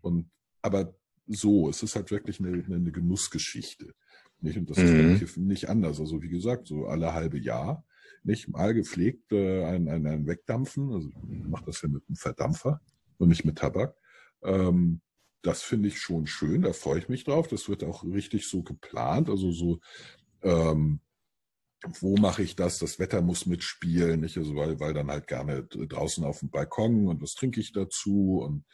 Und, 0.00 0.30
aber 0.62 0.94
so, 1.26 1.68
es 1.68 1.82
ist 1.82 1.94
halt 1.94 2.10
wirklich 2.10 2.40
eine, 2.40 2.50
eine, 2.64 2.76
eine 2.76 2.92
Genussgeschichte. 2.92 3.94
Nicht? 4.42 4.58
Und 4.58 4.68
das 4.68 4.78
ist 4.78 4.92
Mhm. 4.92 4.98
beim 4.98 5.18
Kiffen 5.18 5.46
nicht 5.46 5.68
anders. 5.68 6.00
Also 6.00 6.20
wie 6.20 6.28
gesagt, 6.28 6.66
so 6.66 6.86
alle 6.86 7.14
halbe 7.14 7.38
Jahr, 7.38 7.84
nicht 8.24 8.48
mal 8.48 8.74
gepflegt, 8.74 9.32
äh, 9.32 9.64
ein, 9.64 9.88
ein, 9.88 10.06
ein 10.06 10.26
Wegdampfen. 10.26 10.92
Also 10.92 11.08
ich 11.08 11.44
mache 11.48 11.64
das 11.66 11.82
ja 11.82 11.88
mit 11.88 12.02
einem 12.08 12.16
Verdampfer 12.16 12.80
und 13.18 13.28
nicht 13.28 13.44
mit 13.44 13.58
Tabak. 13.58 13.96
Ähm, 14.42 15.00
das 15.42 15.62
finde 15.62 15.88
ich 15.88 15.98
schon 15.98 16.26
schön, 16.26 16.62
da 16.62 16.72
freue 16.72 17.00
ich 17.00 17.08
mich 17.08 17.24
drauf. 17.24 17.48
Das 17.48 17.68
wird 17.68 17.82
auch 17.82 18.04
richtig 18.04 18.46
so 18.46 18.62
geplant. 18.62 19.28
Also 19.28 19.50
so, 19.50 19.80
ähm, 20.42 21.00
wo 22.00 22.16
mache 22.16 22.42
ich 22.42 22.54
das? 22.54 22.78
Das 22.78 23.00
Wetter 23.00 23.22
muss 23.22 23.46
mitspielen, 23.46 24.20
nicht? 24.20 24.38
Also 24.38 24.54
weil, 24.54 24.78
weil 24.78 24.94
dann 24.94 25.10
halt 25.10 25.26
gerne 25.26 25.64
draußen 25.64 26.24
auf 26.24 26.38
dem 26.38 26.50
Balkon 26.50 27.08
und 27.08 27.20
was 27.22 27.34
trinke 27.34 27.60
ich 27.60 27.72
dazu 27.72 28.40
und 28.44 28.64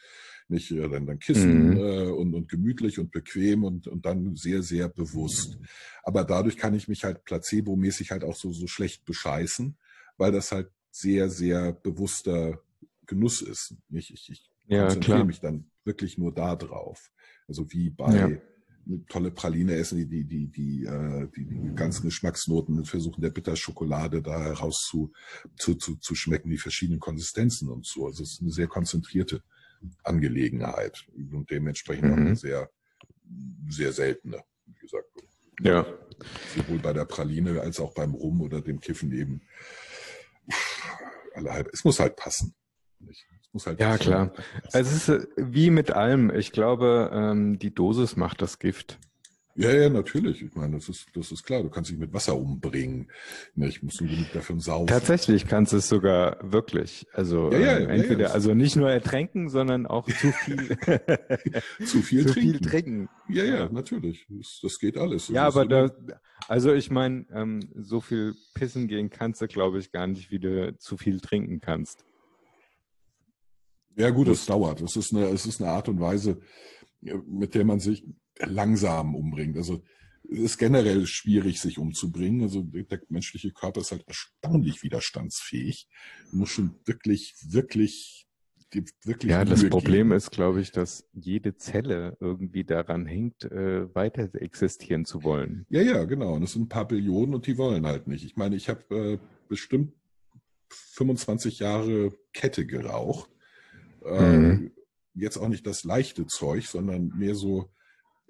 nicht 0.49 0.71
äh, 0.71 0.87
dann, 0.89 1.05
dann 1.05 1.19
Kissen 1.19 1.73
Mhm. 1.73 1.77
äh, 1.77 2.07
und, 2.07 2.33
und 2.33 2.49
gemütlich 2.49 2.99
und 2.99 3.11
bequem 3.11 3.63
und, 3.63 3.87
und 3.87 4.05
dann 4.05 4.35
sehr, 4.35 4.61
sehr 4.63 4.89
bewusst. 4.89 5.57
Aber 6.03 6.23
dadurch 6.23 6.57
kann 6.57 6.73
ich 6.73 6.87
mich 6.87 7.03
halt 7.03 7.23
placebo-mäßig 7.25 8.11
halt 8.11 8.23
auch 8.23 8.35
so, 8.35 8.51
so 8.51 8.67
schlecht 8.67 9.05
bescheißen, 9.05 9.77
weil 10.17 10.31
das 10.31 10.51
halt 10.51 10.69
sehr, 10.91 11.29
sehr 11.29 11.73
bewusster 11.73 12.61
Genuss 13.05 13.41
ist. 13.41 13.75
Nicht? 13.89 14.11
Ich, 14.11 14.29
ich 14.29 14.49
Ja, 14.67 14.79
konzentriere 14.81 15.17
klar. 15.17 15.25
mich 15.25 15.39
dann 15.39 15.69
wirklich 15.83 16.17
nur 16.17 16.33
da 16.33 16.55
drauf. 16.55 17.11
Also 17.47 17.71
wie 17.71 17.89
bei 17.89 18.13
Ja. 18.13 18.29
tolle 19.07 19.31
Praline 19.31 19.73
essen, 19.75 19.97
die, 19.97 20.07
die, 20.07 20.23
die, 20.25 20.47
die, 20.47 20.85
äh, 20.85 21.27
die, 21.35 21.45
die 21.45 21.75
ganzen 21.75 22.07
Geschmacksnoten 22.07 22.83
versuchen 22.85 23.21
der 23.21 23.29
Bitterschokolade 23.29 24.21
da 24.21 24.39
heraus 24.41 24.87
zu, 24.89 25.11
zu, 25.57 25.75
zu, 25.75 25.95
zu 25.97 26.15
schmecken, 26.15 26.49
die 26.49 26.57
verschiedenen 26.57 26.99
Konsistenzen 26.99 27.69
und 27.69 27.85
so. 27.85 28.07
Also 28.07 28.23
es 28.23 28.33
ist 28.33 28.41
eine 28.41 28.51
sehr 28.51 28.67
konzentrierte 28.67 29.43
Angelegenheit 30.03 31.05
und 31.31 31.49
dementsprechend 31.49 32.11
auch 32.11 32.17
Mhm. 32.17 32.27
eine 32.27 32.35
sehr, 32.35 32.69
sehr 33.69 33.91
seltene, 33.93 34.43
wie 34.65 34.73
gesagt. 34.79 35.07
Ja. 35.61 35.85
Sowohl 36.55 36.79
bei 36.79 36.93
der 36.93 37.05
Praline 37.05 37.59
als 37.61 37.79
auch 37.79 37.93
beim 37.93 38.13
Rum 38.13 38.41
oder 38.41 38.61
dem 38.61 38.79
Kiffen 38.79 39.11
eben. 39.11 39.41
Alle 41.35 41.53
halb, 41.53 41.69
es 41.73 41.83
muss 41.83 41.99
halt 41.99 42.15
passen. 42.15 42.55
Nicht? 42.99 43.25
Es 43.41 43.53
muss 43.53 43.65
halt 43.67 43.79
Ja, 43.79 43.97
klar. 43.97 44.33
Also 44.73 44.91
es 44.91 45.07
ist 45.07 45.09
äh, 45.09 45.27
wie 45.37 45.69
mit 45.69 45.91
allem. 45.91 46.33
Ich 46.33 46.51
glaube, 46.51 47.09
ähm, 47.13 47.59
die 47.59 47.73
Dosis 47.73 48.15
macht 48.15 48.41
das 48.41 48.59
Gift. 48.59 48.99
Ja, 49.59 49.73
ja, 49.73 49.89
natürlich. 49.89 50.41
Ich 50.41 50.55
meine, 50.55 50.77
das 50.77 50.87
ist, 50.87 51.07
das 51.13 51.33
ist 51.33 51.43
klar. 51.43 51.61
Du 51.63 51.69
kannst 51.69 51.91
dich 51.91 51.97
mit 51.97 52.13
Wasser 52.13 52.37
umbringen. 52.37 53.11
Ne, 53.55 53.67
Ich 53.67 53.83
muss 53.83 53.99
nur 53.99 54.09
genug 54.09 54.31
davon 54.31 54.61
saufen. 54.61 54.87
Tatsächlich 54.87 55.47
kannst 55.47 55.73
du 55.73 55.77
es 55.77 55.89
sogar 55.89 56.37
wirklich. 56.41 57.05
Also 57.11 57.51
Ja, 57.51 57.59
ja, 57.59 57.77
ähm, 57.79 57.83
ja, 57.83 57.89
entweder, 57.95 58.27
ja. 58.27 58.31
also 58.31 58.53
nicht 58.53 58.77
nur 58.77 58.89
ertränken, 58.89 59.49
sondern 59.49 59.85
auch 59.85 60.07
zu 60.07 60.31
viel, 60.31 60.77
Zu 61.85 62.01
viel 62.01 62.25
zu 62.27 62.33
trinken. 62.33 62.51
viel 62.51 62.59
trinken. 62.61 63.09
Ja, 63.27 63.43
ja, 63.43 63.69
natürlich. 63.69 64.25
Das, 64.29 64.59
das 64.63 64.79
geht 64.79 64.97
alles. 64.97 65.27
Ja, 65.27 65.47
Das 65.47 65.55
ist 65.55 65.59
aber 65.59 65.67
da, 65.67 65.91
also 66.47 66.71
ich 66.71 66.89
meine, 66.89 67.25
ähm, 67.33 67.59
so 67.75 67.99
viel 67.99 68.35
pissen 68.53 68.87
gehen 68.87 69.09
kannst 69.09 69.41
du, 69.41 69.47
glaube 69.47 69.79
ich, 69.79 69.91
gar 69.91 70.07
nicht, 70.07 70.31
wie 70.31 70.39
du 70.39 70.77
zu 70.77 70.95
viel 70.95 71.19
trinken 71.19 71.59
kannst. 71.59 72.05
Ja, 73.97 74.09
gut, 74.11 74.29
es 74.29 74.45
dauert. 74.45 74.79
Es 74.79 74.95
ist, 74.95 75.13
eine, 75.13 75.25
es 75.25 75.45
ist 75.45 75.61
eine 75.61 75.71
Art 75.71 75.89
und 75.89 75.99
Weise, 75.99 76.39
mit 77.01 77.55
der 77.55 77.65
man 77.65 77.81
sich 77.81 78.05
langsam 78.39 79.15
umbringt. 79.15 79.57
Also 79.57 79.83
es 80.31 80.39
ist 80.39 80.57
generell 80.57 81.05
schwierig, 81.07 81.59
sich 81.59 81.77
umzubringen. 81.77 82.43
Also 82.43 82.61
der 82.63 83.01
menschliche 83.09 83.51
Körper 83.51 83.81
ist 83.81 83.91
halt 83.91 84.07
erstaunlich 84.07 84.83
widerstandsfähig. 84.83 85.87
Man 86.31 86.41
muss 86.41 86.49
schon 86.49 86.75
wirklich, 86.85 87.35
wirklich, 87.47 88.27
wirklich. 89.03 89.31
Ja, 89.31 89.43
das 89.45 89.67
Problem 89.67 90.09
geben. 90.09 90.17
ist, 90.17 90.31
glaube 90.31 90.61
ich, 90.61 90.71
dass 90.71 91.07
jede 91.13 91.55
Zelle 91.55 92.17
irgendwie 92.19 92.63
daran 92.63 93.05
hängt, 93.05 93.43
äh, 93.45 93.93
weiter 93.95 94.29
existieren 94.35 95.05
zu 95.05 95.23
wollen. 95.23 95.65
Ja, 95.69 95.81
ja, 95.81 96.03
genau. 96.05 96.33
Und 96.33 96.43
es 96.43 96.53
sind 96.53 96.63
ein 96.63 96.69
paar 96.69 96.87
Billionen 96.87 97.33
und 97.35 97.47
die 97.47 97.57
wollen 97.57 97.85
halt 97.85 98.07
nicht. 98.07 98.23
Ich 98.23 98.35
meine, 98.35 98.55
ich 98.55 98.69
habe 98.69 98.95
äh, 98.95 99.19
bestimmt 99.47 99.93
25 100.69 101.59
Jahre 101.59 102.13
Kette 102.33 102.65
geraucht. 102.67 103.29
Äh, 104.05 104.37
mhm. 104.37 104.71
Jetzt 105.15 105.37
auch 105.37 105.47
nicht 105.47 105.65
das 105.65 105.83
leichte 105.83 106.27
Zeug, 106.27 106.67
sondern 106.67 107.07
mehr 107.17 107.33
so 107.33 107.71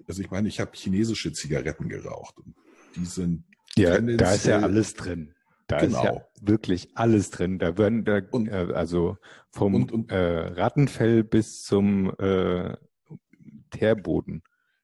also 0.06 0.22
ich 0.22 0.30
meine, 0.30 0.48
ich 0.48 0.60
habe 0.60 0.70
chinesische 0.74 1.32
Zigaretten 1.32 1.88
geraucht 1.88 2.36
und 2.38 2.54
die 2.96 3.04
sind 3.04 3.44
ja, 3.76 4.00
da 4.00 4.32
ist 4.32 4.46
ja 4.46 4.60
alles 4.60 4.94
drin. 4.94 5.34
Da 5.66 5.78
genau. 5.78 5.98
ist 5.98 6.04
ja 6.04 6.10
genau. 6.10 6.24
wirklich 6.40 6.88
alles 6.94 7.30
drin. 7.30 7.58
Da 7.58 7.78
werden 7.78 8.04
da 8.04 8.20
und, 8.30 8.48
äh, 8.48 8.72
also 8.74 9.16
vom 9.50 9.74
und, 9.74 9.92
und, 9.92 10.10
äh, 10.10 10.16
Rattenfell 10.16 11.22
bis 11.22 11.62
zum 11.62 12.12
äh, 12.18 12.76
Teerboden. 13.70 14.42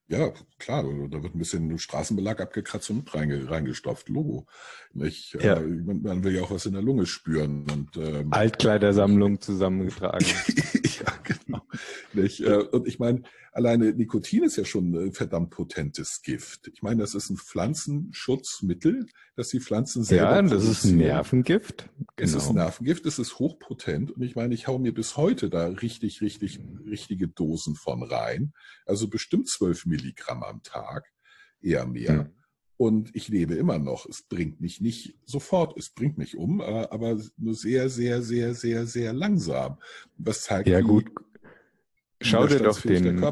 Ja, 0.08 0.32
klar, 0.61 0.85
da 0.85 1.23
wird 1.25 1.35
ein 1.35 1.38
bisschen 1.38 1.76
Straßenbelag 1.78 2.40
abgekratzt 2.40 2.90
und 2.90 3.12
reinge, 3.12 3.50
reingestopft, 3.50 4.08
Logo. 4.08 4.46
Nicht? 4.92 5.35
Ja. 5.42 5.54
Äh, 5.54 5.66
man, 5.66 6.02
man, 6.02 6.23
will 6.23 6.37
ja 6.37 6.42
auch 6.42 6.52
was 6.52 6.66
in 6.66 6.75
der 6.75 6.82
Lunge 6.82 7.06
spüren. 7.06 7.66
Und, 7.68 7.96
ähm, 7.96 8.32
Altkleidersammlung 8.32 9.40
zusammengetragen. 9.40 10.25
Nicht? 12.16 12.40
Äh, 12.40 12.56
und 12.56 12.87
ich 12.87 12.99
meine, 12.99 13.23
alleine 13.52 13.92
Nikotin 13.92 14.44
ist 14.44 14.56
ja 14.56 14.64
schon 14.64 14.94
ein 14.94 15.12
verdammt 15.12 15.50
potentes 15.50 16.23
Gift. 16.23 16.68
Ich 16.73 16.82
meine, 16.82 17.02
das 17.02 17.14
ist 17.14 17.30
ein 17.30 17.37
Pflanzenschutzmittel, 17.37 19.06
das 19.37 19.49
die 19.49 19.61
Pflanzen 19.61 20.04
selber 20.04 20.37
Ja, 20.37 20.42
das 20.42 20.64
ist 20.64 20.85
ein 20.85 20.96
Nervengift. 20.96 21.88
Genau. 21.96 22.11
Es 22.16 22.35
ist 22.35 22.44
ein 22.44 22.54
genau. 22.54 22.64
Nervengift, 22.64 23.06
es 23.06 23.18
ist 23.18 23.38
hochpotent. 23.38 24.11
Und 24.11 24.23
ich 24.23 24.35
meine, 24.35 24.54
ich 24.54 24.66
hau 24.66 24.78
mir 24.78 24.92
bis 24.92 25.16
heute 25.16 25.49
da 25.50 25.66
richtig, 25.66 26.20
richtig, 26.20 26.61
richtige 26.87 27.28
Dosen 27.28 27.75
von 27.75 28.02
rein. 28.02 28.52
Also 28.85 29.08
bestimmt 29.08 29.49
zwölf 29.49 29.87
Milligramm 29.87 30.42
am 30.42 30.62
Tag, 30.62 31.12
eher 31.61 31.87
mehr. 31.87 32.25
Hm. 32.25 32.30
Und 32.78 33.14
ich 33.14 33.28
lebe 33.28 33.54
immer 33.54 33.78
noch. 33.78 34.06
Es 34.06 34.23
bringt 34.23 34.61
mich 34.61 34.80
nicht 34.80 35.14
sofort, 35.25 35.78
es 35.78 35.90
bringt 35.90 36.18
mich 36.18 36.37
um, 36.37 36.61
äh, 36.61 36.64
aber 36.90 37.18
nur 37.38 37.54
sehr, 37.54 37.88
sehr, 37.88 38.23
sehr, 38.23 38.54
sehr, 38.54 38.87
sehr 38.87 39.12
langsam. 39.14 39.78
Was 40.18 40.42
zeigt, 40.42 40.68
ja, 40.68 40.82
gut. 40.82 41.11
Schau 42.20 42.46
dir 42.46 42.61
doch 42.61 42.80
den, 42.80 43.23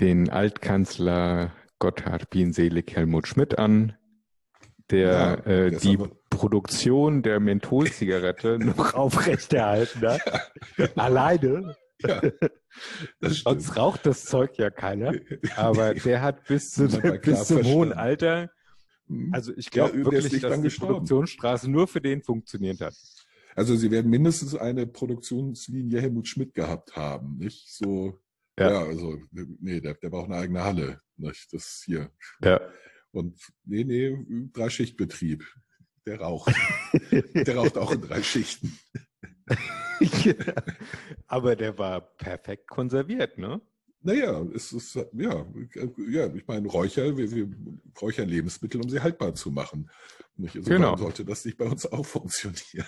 den 0.00 0.30
Altkanzler 0.30 1.52
Gotthard 1.78 2.30
Bienselig 2.30 2.94
Helmut 2.94 3.28
Schmidt 3.28 3.58
an, 3.58 3.96
der, 4.90 5.42
ja, 5.46 5.52
äh, 5.52 5.70
die 5.70 5.98
Produktion 6.30 7.22
der 7.22 7.40
Mentholzigarette 7.40 8.58
noch 8.76 8.94
aufrechterhalten 8.94 10.08
hat. 10.08 10.20
Ja. 10.76 10.88
Alleine. 10.96 11.76
Ja, 12.00 12.22
Sonst 13.20 13.76
raucht 13.76 14.06
das 14.06 14.24
Zeug 14.24 14.56
ja 14.56 14.70
keiner. 14.70 15.12
Aber 15.56 15.94
der 15.94 16.22
hat 16.22 16.44
bis, 16.46 16.72
zu, 16.72 16.86
bis 17.22 17.46
zum 17.46 17.64
hohen 17.64 17.92
Alter, 17.92 18.50
mhm. 19.06 19.34
also 19.34 19.52
ich 19.56 19.70
glaube 19.70 20.04
wirklich, 20.04 20.40
dass 20.40 20.60
die 20.60 20.68
Produktionsstraße 20.68 21.70
nur 21.70 21.88
für 21.88 22.00
den 22.00 22.22
funktioniert 22.22 22.80
hat. 22.80 22.94
Also 23.54 23.76
sie 23.76 23.90
werden 23.90 24.10
mindestens 24.10 24.54
eine 24.54 24.86
Produktionslinie 24.86 26.00
Helmut 26.00 26.28
Schmidt 26.28 26.54
gehabt 26.54 26.96
haben, 26.96 27.38
nicht? 27.38 27.72
So, 27.72 28.20
ja, 28.58 28.70
ja 28.70 28.84
also, 28.84 29.18
nee, 29.32 29.80
der, 29.80 29.94
der 29.94 30.10
braucht 30.10 30.30
eine 30.30 30.40
eigene 30.40 30.64
Halle, 30.64 31.00
nicht? 31.16 31.52
Das 31.52 31.82
hier. 31.84 32.10
Ja. 32.42 32.60
Und 33.10 33.40
nee, 33.64 33.84
nee, 33.84 34.16
Dreischichtbetrieb. 34.52 35.44
Der 36.06 36.20
raucht. 36.20 36.54
der 37.10 37.56
raucht 37.56 37.76
auch 37.76 37.92
in 37.92 38.00
drei 38.00 38.22
Schichten. 38.22 38.78
Aber 41.26 41.56
der 41.56 41.76
war 41.78 42.00
perfekt 42.00 42.68
konserviert, 42.68 43.38
ne? 43.38 43.60
Naja, 44.00 44.46
es 44.54 44.72
ist, 44.72 44.94
ja, 44.94 45.46
ja, 46.08 46.32
ich 46.32 46.46
meine, 46.46 46.68
Räucher, 46.68 47.16
wir, 47.16 47.30
wir 47.32 47.48
räuchern 48.00 48.28
Lebensmittel, 48.28 48.80
um 48.80 48.88
sie 48.88 49.00
haltbar 49.00 49.34
zu 49.34 49.50
machen. 49.50 49.90
Nicht? 50.36 50.56
Also 50.56 50.70
genau. 50.70 50.96
sollte 50.96 51.24
das 51.24 51.44
nicht 51.44 51.58
bei 51.58 51.66
uns 51.66 51.84
auch 51.84 52.06
funktionieren. 52.06 52.86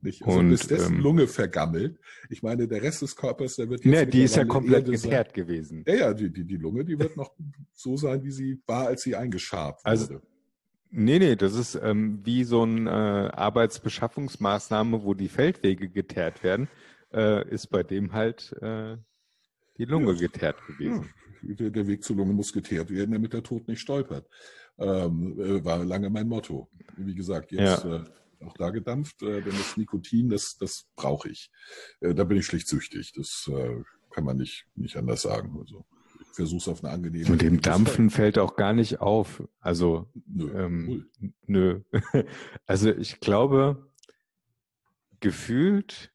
Nicht? 0.00 0.24
Also 0.24 0.38
und, 0.38 0.50
bis 0.50 0.66
dessen 0.66 0.96
ähm, 0.96 1.00
Lunge 1.00 1.26
vergammelt. 1.26 1.98
Ich 2.30 2.42
meine, 2.42 2.68
der 2.68 2.82
Rest 2.82 3.02
des 3.02 3.16
Körpers, 3.16 3.56
der 3.56 3.68
wird 3.68 3.84
jetzt. 3.84 3.92
Ne, 3.92 4.06
die 4.06 4.22
ist 4.22 4.36
ja 4.36 4.44
komplett 4.44 4.86
geteert 4.86 5.34
gewesen. 5.34 5.84
Ja, 5.86 5.94
ja, 5.94 6.14
die, 6.14 6.30
die, 6.30 6.44
die 6.44 6.56
Lunge, 6.56 6.84
die 6.84 6.98
wird 6.98 7.16
noch 7.16 7.34
so 7.72 7.96
sein, 7.96 8.22
wie 8.22 8.30
sie 8.30 8.60
war, 8.66 8.86
als 8.86 9.02
sie 9.02 9.16
eingeschabt 9.16 9.80
also, 9.84 10.10
wurde. 10.10 10.22
Nee, 10.90 11.18
nee, 11.18 11.36
das 11.36 11.54
ist 11.54 11.74
ähm, 11.82 12.20
wie 12.24 12.44
so 12.44 12.62
eine 12.62 12.88
äh, 12.88 13.36
Arbeitsbeschaffungsmaßnahme, 13.36 15.02
wo 15.02 15.14
die 15.14 15.28
Feldwege 15.28 15.88
geteert 15.88 16.42
werden, 16.42 16.68
äh, 17.12 17.46
ist 17.48 17.66
bei 17.66 17.82
dem 17.82 18.12
halt 18.12 18.54
äh, 18.62 18.96
die 19.76 19.84
Lunge 19.84 20.12
ja. 20.12 20.20
geteert 20.20 20.56
gewesen. 20.66 21.12
Ja. 21.42 21.54
Der, 21.54 21.70
der, 21.70 21.86
Weg 21.86 22.02
zur 22.02 22.16
Lunge 22.16 22.32
muss 22.32 22.52
geteert 22.52 22.90
werden, 22.90 23.12
damit 23.12 23.32
der 23.32 23.42
Tod 23.42 23.68
nicht 23.68 23.80
stolpert. 23.80 24.26
Ähm, 24.78 25.38
äh, 25.38 25.64
war 25.64 25.84
lange 25.84 26.10
mein 26.10 26.26
Motto. 26.26 26.68
Wie 26.96 27.14
gesagt, 27.14 27.52
jetzt 27.52 27.84
ja. 27.84 28.04
Auch 28.44 28.56
da 28.56 28.70
gedampft, 28.70 29.22
äh, 29.22 29.42
denn 29.42 29.56
das 29.56 29.76
Nikotin, 29.76 30.28
das, 30.28 30.56
das 30.58 30.86
brauche 30.96 31.28
ich. 31.30 31.50
Äh, 32.00 32.14
da 32.14 32.24
bin 32.24 32.38
ich 32.38 32.46
schlicht 32.46 32.68
süchtig. 32.68 33.12
Das 33.14 33.50
äh, 33.52 33.82
kann 34.10 34.24
man 34.24 34.36
nicht, 34.36 34.66
nicht 34.74 34.96
anders 34.96 35.22
sagen. 35.22 35.56
Also 35.58 35.84
ich 36.20 36.28
versuche 36.34 36.58
es 36.58 36.68
auf 36.68 36.84
eine 36.84 36.92
angenehme 36.92 37.30
Und 37.30 37.42
dem 37.42 37.60
Dampfen 37.60 38.10
fällt 38.10 38.38
auch 38.38 38.56
gar 38.56 38.72
nicht 38.72 39.00
auf. 39.00 39.42
Also 39.60 40.10
nö. 40.26 40.50
Ähm, 40.54 41.10
nö. 41.46 41.80
also 42.66 42.90
ich 42.90 43.20
glaube, 43.20 43.90
gefühlt 45.20 46.12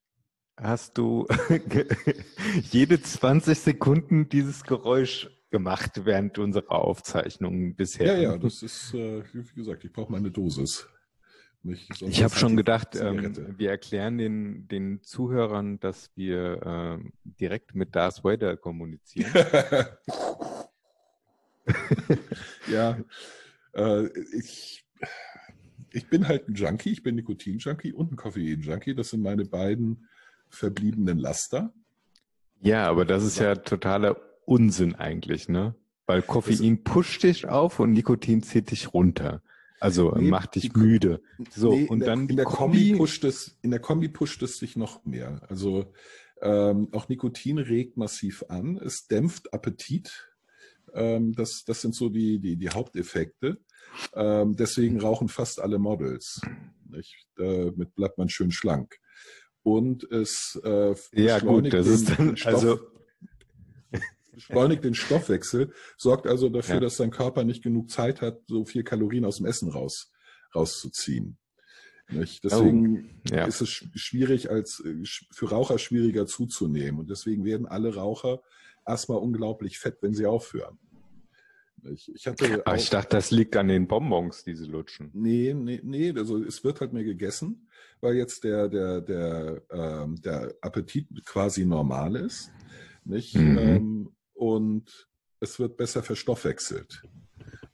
hast 0.55 0.97
du 0.97 1.27
jede 2.71 3.01
20 3.01 3.59
Sekunden 3.59 4.29
dieses 4.29 4.63
Geräusch 4.63 5.29
gemacht 5.49 6.05
während 6.05 6.39
unserer 6.39 6.71
Aufzeichnung 6.71 7.75
bisher. 7.75 8.15
Ja, 8.17 8.31
ja, 8.31 8.37
das 8.37 8.63
ist, 8.63 8.93
äh, 8.93 9.23
wie 9.33 9.55
gesagt, 9.55 9.83
ich 9.85 9.93
brauche 9.93 10.11
meine 10.11 10.31
Dosis. 10.31 10.87
Ich 11.65 12.23
habe 12.23 12.35
schon 12.35 12.57
gedacht, 12.57 12.95
ähm, 12.95 13.57
wir 13.57 13.69
erklären 13.69 14.17
den, 14.17 14.67
den 14.67 15.01
Zuhörern, 15.01 15.79
dass 15.79 16.11
wir 16.15 16.61
ähm, 16.65 17.13
direkt 17.23 17.73
mit 17.73 17.95
Darth 17.95 18.23
Vader 18.23 18.57
kommunizieren. 18.57 19.31
ja, 22.69 22.97
äh, 23.73 24.07
ich, 24.37 24.85
ich 25.91 26.09
bin 26.09 26.27
halt 26.27 26.49
ein 26.49 26.55
Junkie, 26.55 26.91
ich 26.91 27.01
bin 27.01 27.15
Nikotin-Junkie 27.15 27.93
und 27.93 28.11
ein 28.11 28.15
Koffein-Junkie. 28.17 28.93
Das 28.93 29.11
sind 29.11 29.21
meine 29.21 29.45
beiden 29.45 30.09
verbliebenen 30.49 31.17
Laster. 31.17 31.73
Ja, 32.59 32.89
aber 32.89 33.05
das 33.05 33.23
ist 33.23 33.39
ja 33.39 33.55
totaler 33.55 34.17
Unsinn 34.45 34.95
eigentlich, 34.95 35.47
ne? 35.47 35.75
Weil 36.05 36.21
Koffein 36.21 36.83
pusht 36.83 37.23
dich 37.23 37.47
auf 37.47 37.79
und 37.79 37.93
Nikotin 37.93 38.43
zieht 38.43 38.71
dich 38.71 38.93
runter. 38.93 39.41
Also 39.83 40.13
nee, 40.15 40.29
macht 40.29 40.55
dich 40.55 40.73
müde. 40.73 41.21
So, 41.53 41.73
nee, 41.73 41.87
und 41.87 41.99
der, 41.99 42.07
dann 42.07 42.29
in 42.29 42.37
der 42.37 42.45
Kombi, 42.45 42.91
Kombi 42.91 42.97
pusht 42.97 43.25
es, 43.25 43.57
in 43.63 43.69
der 43.69 43.81
Kombi 43.81 44.07
pusht 44.07 44.41
es 44.41 44.55
sich 44.55 44.77
noch 44.77 45.03
mehr. 45.03 45.41
Also 45.49 45.91
ähm, 46.41 46.87
auch 46.93 47.09
Nikotin 47.09 47.57
regt 47.57 47.97
massiv 47.97 48.45
an, 48.47 48.77
es 48.77 49.07
dämpft 49.07 49.53
Appetit. 49.53 50.29
Ähm, 50.93 51.33
das, 51.33 51.65
das 51.65 51.81
sind 51.81 51.95
so 51.95 52.07
die, 52.07 52.39
die, 52.39 52.55
die 52.55 52.69
Haupteffekte. 52.69 53.57
Ähm, 54.13 54.55
deswegen 54.55 55.01
rauchen 55.01 55.27
fast 55.27 55.59
alle 55.59 55.79
Models. 55.79 56.39
Nicht? 56.89 57.27
Damit 57.35 57.93
bleibt 57.93 58.17
man 58.17 58.29
schön 58.29 58.51
schlank. 58.51 58.99
Und 59.63 60.09
es 60.09 60.61
äh, 60.63 60.95
ja 61.11 61.39
gut, 61.39 61.73
das 61.73 61.87
ist 61.87 62.17
dann 62.17 62.37
also 62.45 62.79
beschleunigt 64.33 64.83
den 64.83 64.93
Stoffwechsel, 64.93 65.71
sorgt 65.97 66.27
also 66.27 66.49
dafür, 66.49 66.75
ja. 66.75 66.81
dass 66.81 66.97
dein 66.97 67.11
Körper 67.11 67.43
nicht 67.43 67.63
genug 67.63 67.89
Zeit 67.89 68.21
hat, 68.21 68.41
so 68.47 68.65
viel 68.65 68.83
Kalorien 68.83 69.25
aus 69.25 69.37
dem 69.37 69.45
Essen 69.45 69.69
raus, 69.69 70.11
rauszuziehen. 70.53 71.37
Nicht? 72.09 72.43
Deswegen 72.43 73.21
oh, 73.31 73.35
ja. 73.35 73.45
ist 73.45 73.61
es 73.61 73.69
schwierig, 73.69 74.49
als 74.49 74.83
für 75.31 75.49
Raucher 75.49 75.79
schwieriger 75.79 76.25
zuzunehmen. 76.25 76.99
Und 76.99 77.09
deswegen 77.09 77.45
werden 77.45 77.65
alle 77.65 77.95
Raucher 77.95 78.41
erstmal 78.85 79.19
unglaublich 79.19 79.79
fett, 79.79 79.97
wenn 80.01 80.13
sie 80.13 80.25
aufhören. 80.25 80.77
Ich, 81.91 82.13
ich, 82.13 82.27
hatte 82.27 82.65
Aber 82.65 82.77
ich 82.77 82.89
dachte, 82.89 83.17
das 83.17 83.31
liegt 83.31 83.57
an 83.57 83.67
den 83.67 83.87
Bonbons, 83.87 84.43
diese 84.43 84.65
lutschen. 84.65 85.09
Nee, 85.13 85.53
nee, 85.53 85.81
nee, 85.83 86.13
also 86.15 86.41
es 86.41 86.63
wird 86.63 86.79
halt 86.79 86.93
mehr 86.93 87.03
gegessen, 87.03 87.67
weil 87.99 88.15
jetzt 88.15 88.43
der, 88.45 88.69
der, 88.69 89.01
der, 89.01 89.61
ähm, 89.69 90.21
der 90.21 90.53
Appetit 90.61 91.07
quasi 91.25 91.65
normal 91.65 92.15
ist. 92.15 92.51
Nicht? 93.03 93.35
Mhm. 93.35 93.57
Ähm, 93.57 94.15
und 94.43 95.07
es 95.39 95.57
wird 95.57 95.77
besser 95.77 96.03
verstoffwechselt. 96.03 97.03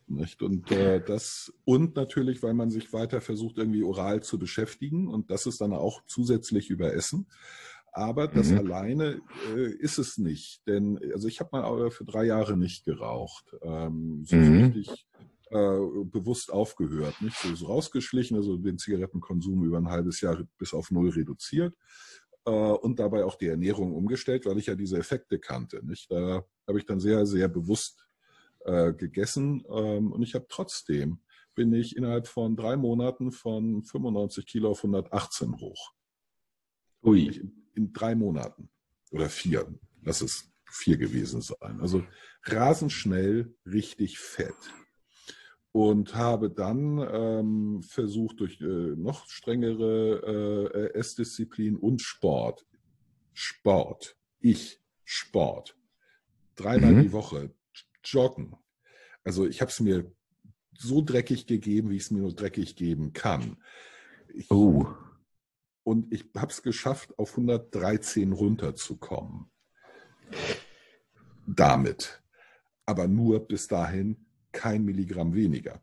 Nicht? 0.06 0.44
Und 0.44 0.72
äh, 0.72 1.04
das 1.04 1.52
und 1.66 1.96
natürlich, 1.96 2.44
weil 2.44 2.54
man 2.54 2.70
sich 2.70 2.94
weiter 2.94 3.22
versucht, 3.22 3.58
irgendwie 3.58 3.84
oral 3.84 4.22
zu 4.22 4.38
beschäftigen 4.38 5.08
und 5.08 5.32
das 5.32 5.48
ist 5.48 5.62
dann 5.62 5.74
auch 5.74 6.04
zusätzlich 6.06 6.70
über 6.70 6.94
Essen. 6.94 7.28
Aber 7.92 8.28
das 8.28 8.50
mhm. 8.50 8.60
alleine 8.60 9.22
äh, 9.56 9.72
ist 9.80 9.98
es 9.98 10.20
nicht. 10.20 10.62
Denn 10.68 11.00
also 11.12 11.28
ich 11.28 11.40
habe 11.40 11.50
mal 11.54 11.90
für 11.90 12.06
drei 12.06 12.26
Jahre 12.26 12.56
nicht 12.56 12.86
geraucht. 12.86 13.56
Ähm, 13.64 14.24
so 14.26 14.36
mhm. 14.36 14.66
richtig 14.66 15.08
äh, 15.50 15.80
bewusst 16.04 16.52
aufgehört. 16.52 17.20
Nicht 17.22 17.38
so, 17.38 17.56
so 17.56 17.66
rausgeschlichen, 17.66 18.38
also 18.38 18.58
den 18.58 18.78
Zigarettenkonsum 18.78 19.64
über 19.64 19.78
ein 19.78 19.90
halbes 19.90 20.22
Jahr 20.22 20.44
bis 20.60 20.76
auf 20.76 20.92
null 20.92 21.10
reduziert 21.10 21.74
und 22.50 23.00
dabei 23.00 23.26
auch 23.26 23.36
die 23.36 23.48
Ernährung 23.48 23.94
umgestellt, 23.94 24.46
weil 24.46 24.58
ich 24.58 24.68
ja 24.68 24.76
diese 24.76 24.98
Effekte 24.98 25.40
kannte. 25.40 25.86
Nicht? 25.86 26.12
Da 26.12 26.44
habe 26.68 26.80
ich 26.80 26.86
dann 26.86 27.00
sehr, 27.00 27.26
sehr 27.26 27.48
bewusst 27.48 28.08
äh, 28.66 28.94
gegessen 28.94 29.64
ähm, 29.70 30.12
und 30.12 30.22
ich 30.24 30.36
habe 30.36 30.46
trotzdem 30.50 31.20
bin 31.56 31.74
ich 31.74 31.98
innerhalb 31.98 32.28
von 32.28 32.56
drei 32.56 32.78
Monaten 32.78 33.34
von 33.34 33.84
95 33.84 34.46
Kilo 34.46 34.72
auf 34.72 34.80
118 34.80 35.60
hoch. 35.60 35.94
Ui. 37.04 37.28
In, 37.28 37.52
in 37.76 37.94
drei 37.94 38.16
Monaten. 38.16 38.70
Oder 39.12 39.30
vier. 39.30 39.68
Lass 40.02 40.22
es 40.22 40.50
vier 40.72 40.98
gewesen 40.98 41.42
sein. 41.42 41.82
Also 41.82 42.04
rasend 42.44 42.92
schnell, 42.92 43.54
richtig 43.66 44.20
fett. 44.20 44.56
Und 45.72 46.16
habe 46.16 46.50
dann 46.50 46.98
ähm, 47.12 47.84
versucht, 47.84 48.40
durch 48.40 48.60
äh, 48.60 48.66
noch 48.66 49.28
strengere 49.30 50.72
äh, 50.74 50.98
Essdisziplin 50.98 51.76
und 51.76 52.02
Sport, 52.02 52.66
Sport, 53.34 54.18
ich, 54.40 54.82
Sport, 55.04 55.78
dreimal 56.56 56.94
mhm. 56.94 57.02
die 57.04 57.12
Woche, 57.12 57.54
joggen. 58.04 58.56
Also 59.24 59.48
ich 59.48 59.62
habe 59.62 59.70
es 59.70 59.80
mir 59.80 60.12
so 60.78 61.02
dreckig 61.02 61.46
gegeben, 61.46 61.90
wie 61.90 61.98
ich 61.98 62.04
es 62.04 62.12
mir 62.12 62.20
nur 62.20 62.34
dreckig 62.34 62.76
geben 62.76 63.14
kann. 63.14 63.58
Ich, 64.34 64.50
oh. 64.50 64.88
Und 65.84 66.12
ich 66.14 66.26
habe 66.36 66.52
es 66.52 66.62
geschafft, 66.62 67.18
auf 67.20 67.32
113 67.32 68.32
runterzukommen. 68.32 69.52
Damit. 71.46 72.22
Aber 72.86 73.08
nur 73.08 73.48
bis 73.48 73.68
dahin 73.68 74.26
kein 74.52 74.84
Milligramm 74.84 75.34
weniger. 75.36 75.82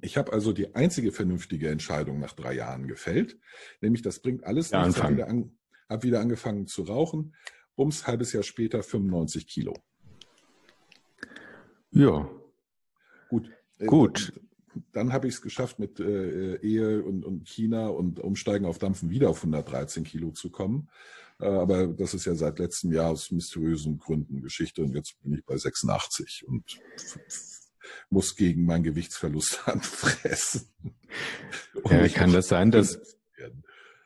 Ich 0.00 0.16
habe 0.16 0.32
also 0.32 0.52
die 0.52 0.74
einzige 0.74 1.10
vernünftige 1.12 1.70
Entscheidung 1.70 2.20
nach 2.20 2.32
drei 2.32 2.54
Jahren 2.54 2.86
gefällt, 2.86 3.38
nämlich 3.80 4.02
das 4.02 4.20
bringt 4.20 4.44
alles 4.44 4.70
ja, 4.70 4.84
nichts. 4.84 5.02
Habe 5.02 5.14
wieder, 5.14 5.44
hab 5.88 6.02
wieder 6.02 6.20
angefangen 6.20 6.66
zu 6.66 6.82
rauchen. 6.82 7.34
Ums 7.76 8.06
halbes 8.06 8.32
Jahr 8.32 8.42
später 8.42 8.82
95 8.82 9.46
Kilo. 9.46 9.74
Ja. 11.92 12.28
Gut. 13.28 13.50
Äh, 13.78 13.86
Gut. 13.86 14.32
Dann 14.92 15.12
habe 15.12 15.26
ich 15.26 15.34
es 15.34 15.42
geschafft, 15.42 15.78
mit 15.78 15.98
äh, 15.98 16.56
Ehe 16.56 17.02
und, 17.02 17.24
und 17.24 17.48
China 17.48 17.88
und 17.88 18.20
Umsteigen 18.20 18.66
auf 18.66 18.78
Dampfen 18.78 19.10
wieder 19.10 19.30
auf 19.30 19.38
113 19.38 20.04
Kilo 20.04 20.30
zu 20.30 20.50
kommen. 20.50 20.88
Äh, 21.40 21.46
aber 21.46 21.88
das 21.88 22.14
ist 22.14 22.26
ja 22.26 22.34
seit 22.34 22.58
letztem 22.58 22.92
Jahr 22.92 23.10
aus 23.10 23.30
mysteriösen 23.30 23.98
Gründen 23.98 24.42
Geschichte 24.42 24.82
und 24.82 24.94
jetzt 24.94 25.20
bin 25.22 25.34
ich 25.34 25.44
bei 25.44 25.56
86 25.56 26.46
und 26.46 26.78
muss 28.08 28.36
gegen 28.36 28.64
meinen 28.64 28.84
Gewichtsverlust 28.84 29.62
anfressen. 29.66 30.68
Ja, 31.88 32.06
kann 32.08 32.32
das 32.32 32.48
sein, 32.48 32.70
dass, 32.70 33.18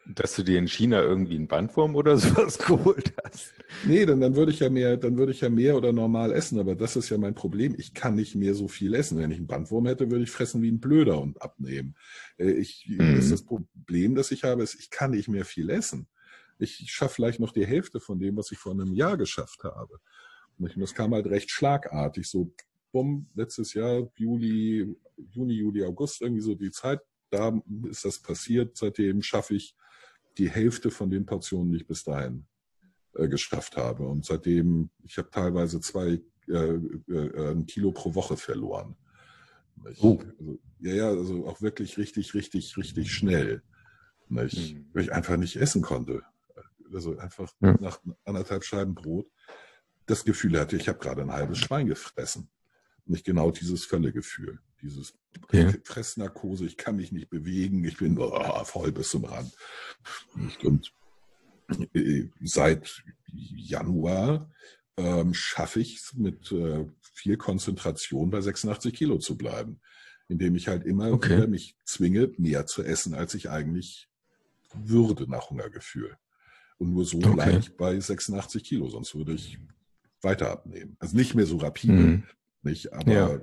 dass 0.06 0.36
du 0.36 0.42
dir 0.42 0.58
in 0.58 0.68
China 0.68 1.02
irgendwie 1.02 1.36
einen 1.36 1.48
Bandwurm 1.48 1.96
oder 1.96 2.16
sowas 2.18 2.58
geholt 2.58 3.14
hast? 3.22 3.52
Nee, 3.86 4.06
dann, 4.06 4.20
dann 4.20 4.36
würde 4.36 4.52
ich 4.52 4.60
ja 4.60 4.70
mehr, 4.70 4.96
dann 4.96 5.16
würde 5.16 5.32
ich 5.32 5.40
ja 5.40 5.50
mehr 5.50 5.76
oder 5.76 5.92
normal 5.92 6.32
essen, 6.32 6.58
aber 6.58 6.74
das 6.74 6.96
ist 6.96 7.08
ja 7.08 7.18
mein 7.18 7.34
Problem. 7.34 7.74
Ich 7.78 7.94
kann 7.94 8.14
nicht 8.14 8.34
mehr 8.34 8.54
so 8.54 8.68
viel 8.68 8.94
essen. 8.94 9.18
Wenn 9.18 9.30
ich 9.30 9.38
einen 9.38 9.46
Bandwurm 9.46 9.86
hätte, 9.86 10.10
würde 10.10 10.24
ich 10.24 10.30
fressen 10.30 10.62
wie 10.62 10.70
ein 10.70 10.80
Blöder 10.80 11.20
und 11.20 11.40
abnehmen. 11.42 11.96
Äh, 12.38 12.52
ich, 12.52 12.86
mhm. 12.88 13.16
das, 13.16 13.30
das 13.30 13.42
Problem, 13.42 14.14
das 14.14 14.30
ich 14.30 14.44
habe, 14.44 14.62
ist, 14.62 14.74
ich 14.74 14.90
kann 14.90 15.12
nicht 15.12 15.28
mehr 15.28 15.44
viel 15.44 15.70
essen. 15.70 16.08
Ich 16.58 16.84
schaffe 16.86 17.14
vielleicht 17.14 17.40
noch 17.40 17.52
die 17.52 17.66
Hälfte 17.66 18.00
von 18.00 18.18
dem, 18.18 18.36
was 18.36 18.52
ich 18.52 18.58
vor 18.58 18.72
einem 18.72 18.92
Jahr 18.92 19.16
geschafft 19.16 19.64
habe. 19.64 19.98
Und 20.58 20.72
das 20.76 20.94
kam 20.94 21.14
halt 21.14 21.26
recht 21.26 21.50
schlagartig, 21.50 22.28
so 22.28 22.54
bumm, 22.94 23.28
letztes 23.34 23.74
Jahr, 23.74 24.08
Juli, 24.16 24.96
Juni, 25.32 25.54
Juli, 25.54 25.84
August, 25.84 26.22
irgendwie 26.22 26.40
so 26.40 26.54
die 26.54 26.70
Zeit, 26.70 27.00
da 27.28 27.52
ist 27.90 28.04
das 28.04 28.20
passiert. 28.20 28.76
Seitdem 28.76 29.20
schaffe 29.20 29.56
ich 29.56 29.74
die 30.38 30.48
Hälfte 30.48 30.92
von 30.92 31.10
den 31.10 31.26
Portionen, 31.26 31.72
die 31.72 31.78
ich 31.78 31.86
bis 31.88 32.04
dahin 32.04 32.46
äh, 33.14 33.26
geschafft 33.26 33.76
habe. 33.76 34.06
Und 34.06 34.24
seitdem, 34.24 34.90
ich 35.02 35.18
habe 35.18 35.28
teilweise 35.28 35.80
zwei 35.80 36.22
äh, 36.46 36.52
äh, 36.52 37.50
ein 37.50 37.66
Kilo 37.66 37.90
pro 37.90 38.14
Woche 38.14 38.36
verloren. 38.36 38.94
Ich, 39.90 40.00
oh. 40.00 40.20
also, 40.38 40.60
ja, 40.78 40.94
ja, 40.94 41.08
also 41.08 41.48
auch 41.48 41.60
wirklich 41.60 41.98
richtig, 41.98 42.32
richtig, 42.34 42.76
richtig 42.76 43.12
schnell. 43.12 43.62
Nicht? 44.28 44.76
Mhm. 44.76 44.86
Weil 44.92 45.02
ich 45.02 45.12
einfach 45.12 45.36
nicht 45.36 45.56
essen 45.56 45.82
konnte. 45.82 46.22
Also 46.92 47.18
einfach 47.18 47.52
ja. 47.60 47.76
nach 47.80 48.00
anderthalb 48.24 48.62
Scheiben 48.62 48.94
Brot 48.94 49.28
das 50.06 50.24
Gefühl 50.24 50.60
hatte, 50.60 50.76
ich 50.76 50.88
habe 50.88 51.00
gerade 51.00 51.22
ein 51.22 51.32
halbes 51.32 51.58
Schwein 51.58 51.88
gefressen. 51.88 52.48
Nicht 53.06 53.24
genau 53.24 53.50
dieses 53.50 53.84
Völlegefühl, 53.84 54.60
dieses 54.82 55.14
ja. 55.52 55.72
Fressnarkose, 55.84 56.64
ich 56.64 56.76
kann 56.76 56.96
mich 56.96 57.12
nicht 57.12 57.28
bewegen, 57.28 57.84
ich 57.84 57.98
bin 57.98 58.18
oh, 58.18 58.64
voll 58.64 58.92
bis 58.92 59.10
zum 59.10 59.24
Rand. 59.24 59.52
Und 60.62 60.92
äh, 61.94 62.28
seit 62.42 63.04
Januar 63.26 64.50
ähm, 64.96 65.34
schaffe 65.34 65.80
ich 65.80 65.96
es 65.96 66.14
mit 66.14 66.52
äh, 66.52 66.86
viel 67.02 67.36
Konzentration 67.36 68.30
bei 68.30 68.40
86 68.40 68.94
Kilo 68.94 69.18
zu 69.18 69.36
bleiben, 69.36 69.80
indem 70.28 70.54
ich 70.54 70.68
halt 70.68 70.84
immer 70.84 71.12
okay. 71.12 71.36
wieder 71.36 71.46
mich 71.46 71.76
zwinge, 71.84 72.32
mehr 72.38 72.66
zu 72.66 72.82
essen, 72.82 73.14
als 73.14 73.34
ich 73.34 73.50
eigentlich 73.50 74.08
würde 74.72 75.28
nach 75.30 75.50
Hungergefühl. 75.50 76.16
Und 76.78 76.92
nur 76.92 77.04
so 77.04 77.18
okay. 77.18 77.32
bleibe 77.32 77.58
ich 77.58 77.76
bei 77.76 77.98
86 77.98 78.64
Kilo, 78.64 78.88
sonst 78.88 79.14
würde 79.14 79.34
ich 79.34 79.58
weiter 80.22 80.50
abnehmen. 80.50 80.96
Also 80.98 81.16
nicht 81.16 81.34
mehr 81.34 81.46
so 81.46 81.58
rapide, 81.58 81.92
mhm. 81.92 82.24
Nicht, 82.64 82.92
aber, 82.92 83.12
ja. 83.12 83.40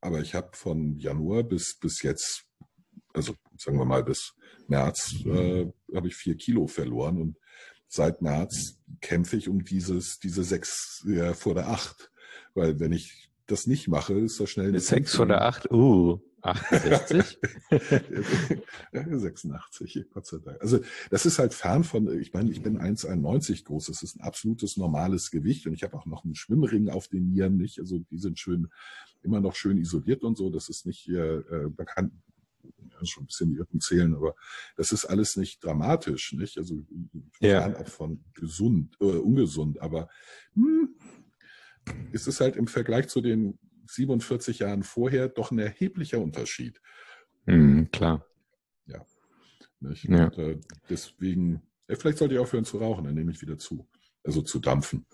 aber 0.00 0.20
ich 0.20 0.34
habe 0.34 0.50
von 0.52 0.98
Januar 0.98 1.42
bis, 1.42 1.78
bis 1.78 2.02
jetzt, 2.02 2.44
also 3.12 3.34
sagen 3.56 3.78
wir 3.78 3.84
mal 3.84 4.04
bis 4.04 4.34
März, 4.68 5.14
äh, 5.24 5.66
habe 5.94 6.08
ich 6.08 6.14
vier 6.14 6.36
Kilo 6.36 6.66
verloren 6.66 7.20
und 7.20 7.36
seit 7.88 8.22
März 8.22 8.78
kämpfe 9.00 9.36
ich 9.36 9.48
um 9.48 9.64
dieses, 9.64 10.18
diese 10.18 10.44
sechs 10.44 11.04
ja, 11.06 11.34
vor 11.34 11.54
der 11.54 11.68
acht. 11.68 12.10
Weil 12.54 12.80
wenn 12.80 12.92
ich 12.92 13.30
das 13.46 13.66
nicht 13.66 13.88
mache, 13.88 14.14
ist 14.14 14.40
das 14.40 14.50
schnell 14.50 14.68
eine 14.68 14.80
Sechs 14.80 15.14
vor 15.14 15.26
der 15.26 15.42
acht, 15.42 15.70
uh. 15.70 16.20
68? 16.42 17.38
86, 18.92 20.04
Gott 20.12 20.26
sei 20.26 20.38
Dank. 20.38 20.60
Also 20.60 20.80
das 21.10 21.26
ist 21.26 21.38
halt 21.38 21.54
fern 21.54 21.84
von, 21.84 22.20
ich 22.20 22.32
meine, 22.32 22.50
ich 22.50 22.62
bin 22.62 22.78
1,91 22.78 23.64
groß, 23.64 23.86
das 23.86 24.02
ist 24.02 24.16
ein 24.16 24.22
absolutes 24.22 24.76
normales 24.76 25.30
Gewicht 25.30 25.66
und 25.66 25.74
ich 25.74 25.82
habe 25.82 25.96
auch 25.96 26.06
noch 26.06 26.24
einen 26.24 26.34
Schwimmring 26.34 26.88
auf 26.88 27.08
den 27.08 27.30
Nieren, 27.30 27.56
nicht? 27.56 27.78
Also 27.78 27.98
die 27.98 28.18
sind 28.18 28.38
schön, 28.38 28.68
immer 29.22 29.40
noch 29.40 29.54
schön 29.54 29.78
isoliert 29.78 30.22
und 30.22 30.36
so, 30.36 30.50
das 30.50 30.68
ist 30.68 30.86
nicht, 30.86 31.08
äh, 31.08 31.42
man 31.76 31.86
kann 31.86 32.22
schon 33.02 33.24
ein 33.24 33.26
bisschen 33.26 33.50
die 33.50 33.58
Rippen 33.58 33.80
zählen, 33.80 34.14
aber 34.14 34.34
das 34.76 34.92
ist 34.92 35.04
alles 35.04 35.36
nicht 35.36 35.64
dramatisch, 35.64 36.32
nicht? 36.32 36.58
Also 36.58 36.84
ja. 37.40 37.62
fern 37.62 37.76
auch 37.76 37.88
von 37.88 38.24
gesund, 38.34 38.96
äh, 39.00 39.04
ungesund, 39.04 39.80
aber 39.80 40.08
hm, 40.54 40.94
ist 42.12 42.26
es 42.26 42.40
halt 42.40 42.56
im 42.56 42.66
Vergleich 42.66 43.08
zu 43.08 43.20
den 43.20 43.58
47 43.94 44.60
Jahren 44.60 44.82
vorher 44.82 45.28
doch 45.28 45.50
ein 45.50 45.58
erheblicher 45.58 46.20
Unterschied. 46.20 46.80
Mhm, 47.46 47.90
klar. 47.90 48.24
Ja. 48.86 49.04
Ja. 49.80 50.26
Und, 50.26 50.38
äh, 50.38 50.58
deswegen, 50.88 51.62
ja, 51.88 51.96
vielleicht 51.96 52.18
sollte 52.18 52.34
ich 52.34 52.40
aufhören 52.40 52.64
zu 52.64 52.78
rauchen, 52.78 53.04
dann 53.04 53.14
nehme 53.14 53.32
ich 53.32 53.40
wieder 53.40 53.58
zu. 53.58 53.88
Also 54.22 54.42
zu 54.42 54.58
dampfen. 54.58 55.06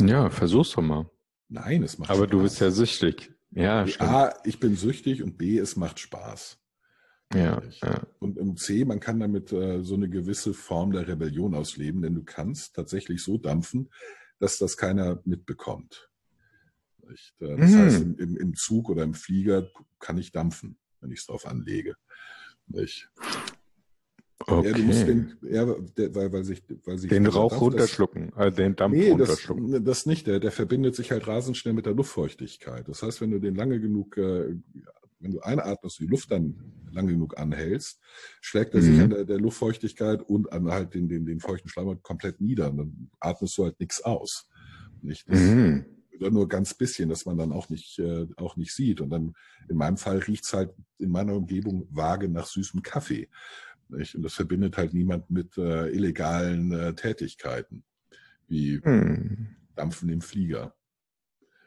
Ja, 0.00 0.28
versuch's 0.30 0.72
doch 0.72 0.82
mal. 0.82 1.08
Nein, 1.48 1.82
es 1.82 1.98
macht 1.98 2.10
Aber 2.10 2.24
Spaß. 2.24 2.30
du 2.30 2.42
bist 2.42 2.60
ja 2.60 2.70
süchtig. 2.70 3.32
Ja, 3.52 3.86
stimmt. 3.86 4.10
A, 4.10 4.34
ich 4.44 4.58
bin 4.58 4.74
süchtig 4.76 5.22
und 5.22 5.38
B, 5.38 5.58
es 5.58 5.76
macht 5.76 6.00
Spaß. 6.00 6.58
Ja, 7.32 7.62
ja. 7.82 8.02
Und 8.18 8.38
im 8.38 8.56
C, 8.56 8.84
man 8.84 9.00
kann 9.00 9.20
damit 9.20 9.52
äh, 9.52 9.82
so 9.82 9.94
eine 9.94 10.08
gewisse 10.08 10.54
Form 10.54 10.92
der 10.92 11.06
Rebellion 11.06 11.54
ausleben, 11.54 12.02
denn 12.02 12.14
du 12.14 12.24
kannst 12.24 12.74
tatsächlich 12.74 13.22
so 13.22 13.38
dampfen, 13.38 13.90
dass 14.38 14.58
das 14.58 14.76
keiner 14.76 15.20
mitbekommt. 15.24 16.10
Nicht? 17.08 17.34
Äh, 17.40 17.56
das 17.56 17.70
mhm. 17.70 17.78
heißt, 17.78 18.02
im, 18.02 18.36
im, 18.36 18.54
Zug 18.54 18.88
oder 18.88 19.02
im 19.02 19.14
Flieger 19.14 19.68
kann 19.98 20.18
ich 20.18 20.32
dampfen, 20.32 20.78
wenn 21.00 21.10
ich 21.10 21.20
es 21.20 21.26
drauf 21.26 21.46
anlege. 21.46 21.96
Nicht? 22.66 23.10
Okay. 24.46 24.68
Ja, 24.68 24.76
du 24.76 24.82
musst 24.82 25.06
den, 25.06 25.36
ja, 25.42 25.64
der, 25.96 26.14
weil, 26.14 26.32
weil 26.32 26.44
sich, 26.44 26.62
weil 26.84 26.98
sich 26.98 27.08
den 27.08 27.26
Rauch 27.26 27.50
Dampf, 27.50 27.62
runterschlucken, 27.62 28.30
das, 28.30 28.38
also 28.38 28.56
den 28.56 28.76
Dampf 28.76 28.94
nee, 28.94 29.10
runterschlucken. 29.10 29.72
Das, 29.72 29.82
das 29.82 30.06
nicht, 30.06 30.26
der, 30.26 30.40
der 30.40 30.52
verbindet 30.52 30.96
sich 30.96 31.12
halt 31.12 31.26
rasend 31.26 31.56
schnell 31.56 31.72
mit 31.72 31.86
der 31.86 31.94
Luftfeuchtigkeit. 31.94 32.88
Das 32.88 33.02
heißt, 33.02 33.20
wenn 33.20 33.30
du 33.30 33.38
den 33.38 33.54
lange 33.54 33.80
genug, 33.80 34.16
äh, 34.18 34.54
wenn 35.20 35.30
du 35.30 35.40
einatmest, 35.40 35.98
die 36.00 36.06
Luft 36.06 36.30
dann 36.30 36.56
lange 36.92 37.12
genug 37.12 37.38
anhältst, 37.38 38.00
schlägt 38.42 38.74
er 38.74 38.82
mhm. 38.82 38.84
sich 38.84 39.00
an 39.00 39.10
der, 39.10 39.24
der, 39.24 39.38
Luftfeuchtigkeit 39.38 40.22
und 40.22 40.52
an 40.52 40.70
halt 40.70 40.92
den, 40.94 41.08
den, 41.08 41.24
den 41.24 41.40
feuchten 41.40 41.70
Schleim 41.70 42.02
komplett 42.02 42.40
nieder. 42.40 42.70
Und 42.70 42.76
dann 42.76 43.10
atmest 43.20 43.56
du 43.56 43.64
halt 43.64 43.80
nichts 43.80 44.02
aus. 44.02 44.48
Nicht? 45.00 45.26
Das, 45.28 45.40
mhm 45.40 45.86
oder 46.18 46.30
nur 46.30 46.48
ganz 46.48 46.74
bisschen, 46.74 47.08
dass 47.08 47.26
man 47.26 47.36
dann 47.36 47.52
auch 47.52 47.68
nicht, 47.68 47.98
äh, 47.98 48.26
auch 48.36 48.56
nicht 48.56 48.72
sieht. 48.72 49.00
Und 49.00 49.10
dann 49.10 49.34
in 49.68 49.76
meinem 49.76 49.96
Fall 49.96 50.18
riecht's 50.18 50.52
halt 50.52 50.72
in 50.98 51.10
meiner 51.10 51.34
Umgebung 51.34 51.88
vage 51.90 52.28
nach 52.28 52.46
süßem 52.46 52.82
Kaffee. 52.82 53.28
Nicht? 53.88 54.14
Und 54.14 54.22
das 54.22 54.34
verbindet 54.34 54.76
halt 54.76 54.94
niemand 54.94 55.30
mit 55.30 55.56
äh, 55.58 55.88
illegalen 55.88 56.72
äh, 56.72 56.94
Tätigkeiten, 56.94 57.84
wie 58.48 58.80
Hm. 58.82 59.56
Dampfen 59.74 60.08
im 60.08 60.20
Flieger. 60.20 60.74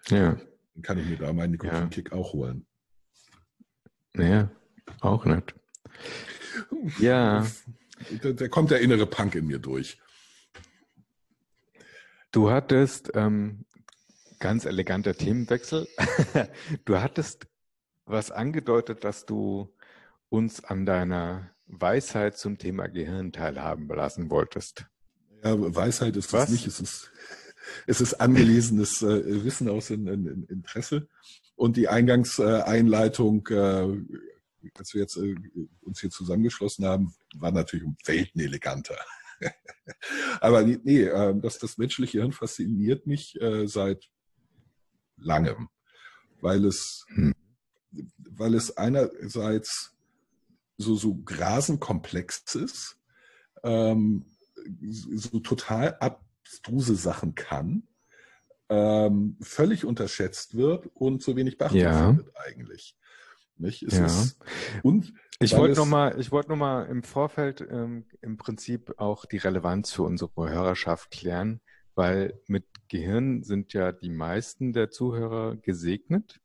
Ja. 0.07 0.37
Dann 0.73 0.81
kann 0.81 0.97
ich 0.97 1.05
mir 1.07 1.17
da 1.17 1.33
meinen 1.33 1.51
Nikotinkick 1.51 2.11
auch 2.13 2.33
holen. 2.33 2.65
Ja, 4.15 4.49
auch 5.01 5.25
nicht. 5.25 5.53
Ja, 6.99 7.45
Da, 8.21 8.31
da 8.31 8.47
kommt 8.47 8.71
der 8.71 8.79
innere 8.81 9.05
Punk 9.07 9.35
in 9.35 9.47
mir 9.47 9.59
durch. 9.59 9.99
du 12.31 12.49
hattest, 12.51 13.11
ähm, 13.15 13.65
ganz 14.39 14.65
eleganter 14.65 15.15
Themenwechsel, 15.15 15.87
du 16.85 16.97
hattest 16.99 17.47
was 18.05 18.31
angedeutet, 18.31 19.03
dass 19.03 19.25
du 19.25 19.73
uns 20.29 20.63
an 20.63 20.85
deiner 20.85 21.49
Weisheit 21.67 22.37
zum 22.37 22.57
Thema 22.57 22.87
Gehirn 22.87 23.31
teilhaben 23.31 23.87
lassen 23.87 24.29
wolltest. 24.29 24.85
Ja, 25.43 25.55
Weisheit 25.75 26.15
ist 26.15 26.33
Was? 26.33 26.49
nicht. 26.49 26.65
Es 26.67 26.79
ist, 26.79 27.11
es 27.85 28.01
ist 28.01 28.15
angelesenes 28.15 29.01
äh, 29.01 29.43
Wissen 29.43 29.69
aus 29.69 29.89
in, 29.89 30.07
in, 30.07 30.25
in 30.25 30.43
Interesse. 30.45 31.07
Und 31.55 31.75
die 31.75 31.87
Eingangseinleitung, 31.87 33.47
äh, 33.47 33.97
als 34.77 34.93
wir 34.93 35.01
jetzt 35.01 35.17
äh, 35.17 35.35
uns 35.81 35.99
hier 35.99 36.09
zusammengeschlossen 36.09 36.85
haben, 36.85 37.13
war 37.35 37.51
natürlich 37.51 37.85
um 37.85 37.97
Welten 38.05 38.41
eleganter. 38.41 38.97
Aber 40.41 40.63
nee, 40.63 40.79
nee 40.83 41.03
äh, 41.03 41.33
das, 41.39 41.59
das 41.59 41.77
menschliche 41.77 42.19
Hirn 42.19 42.31
fasziniert 42.31 43.05
mich 43.05 43.39
äh, 43.41 43.67
seit 43.67 44.09
langem, 45.17 45.69
weil 46.41 46.65
es, 46.65 47.05
Hm. 47.09 47.33
weil 48.31 48.53
es 48.53 48.77
einerseits 48.77 49.93
so, 50.77 50.95
so 50.95 51.15
grasenkomplex 51.15 52.55
ist, 52.55 52.99
ähm, 53.63 54.25
so 54.81 55.39
total 55.39 55.97
abstruse 55.99 56.95
Sachen 56.95 57.35
kann, 57.35 57.87
ähm, 58.69 59.37
völlig 59.41 59.85
unterschätzt 59.85 60.55
wird 60.55 60.87
und 60.93 61.23
zu 61.23 61.35
wenig 61.35 61.57
Beachtung 61.57 61.79
Ja. 61.79 62.07
findet 62.07 62.35
eigentlich. 62.35 62.97
Nicht? 63.59 63.81
Es 63.83 63.97
Ja. 63.97 64.05
ist, 64.05 64.37
und 64.83 65.13
Ich 65.39 65.55
wollte 65.55 65.71
es- 65.71 65.77
noch 65.79 65.85
mal, 65.87 66.19
ich 66.19 66.31
wollte 66.31 66.53
im 66.53 67.01
Vorfeld 67.03 67.61
ähm, 67.61 68.05
im 68.21 68.37
Prinzip 68.37 68.93
auch 68.99 69.25
die 69.25 69.37
Relevanz 69.37 69.91
für 69.91 70.03
unsere 70.03 70.31
Hörerschaft 70.49 71.09
klären, 71.11 71.61
weil 71.97 72.39
mit 72.47 72.63
Gehirn 72.89 73.43
sind 73.43 73.73
ja 73.73 73.91
die 73.91 74.09
meisten 74.09 74.71
der 74.71 74.91
Zuhörer 74.91 75.57
gesegnet, 75.57 76.39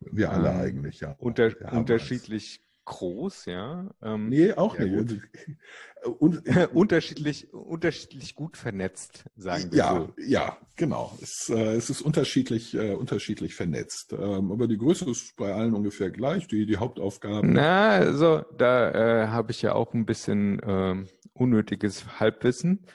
wir 0.00 0.30
alle 0.30 0.50
Ähm, 0.50 0.56
eigentlich, 0.56 1.00
ja. 1.00 1.14
unter, 1.18 1.50
haben 1.64 1.78
unterschiedlich 1.78 2.60
groß, 2.84 3.44
ja, 3.46 3.88
ähm. 4.02 4.28
Nee, 4.28 4.52
auch 4.54 4.78
Ja, 4.78 4.84
nicht. 4.84 5.20
Und, 6.18 6.42
unterschiedlich, 6.74 7.52
unterschiedlich 7.52 8.34
gut 8.34 8.56
vernetzt, 8.56 9.24
sagen 9.36 9.70
wir 9.72 9.78
ja, 9.78 9.94
so. 9.96 10.22
ja, 10.22 10.56
genau. 10.76 11.16
Es, 11.20 11.50
äh, 11.50 11.74
es 11.74 11.90
ist 11.90 12.02
unterschiedlich, 12.02 12.74
äh, 12.74 12.94
unterschiedlich 12.94 13.54
vernetzt. 13.56 14.12
Ähm, 14.12 14.52
aber 14.52 14.68
die 14.68 14.78
Größe 14.78 15.10
ist 15.10 15.36
bei 15.36 15.52
allen 15.52 15.74
ungefähr 15.74 16.10
gleich. 16.10 16.46
Die, 16.46 16.66
die 16.66 16.76
Hauptaufgaben. 16.76 17.52
Na, 17.52 17.88
also 17.90 18.42
da 18.56 18.90
äh, 19.24 19.28
habe 19.28 19.50
ich 19.50 19.60
ja 19.60 19.74
auch 19.74 19.92
ein 19.92 20.06
bisschen 20.06 20.60
ähm, 20.64 21.08
unnötiges 21.32 22.20
Halbwissen, 22.20 22.86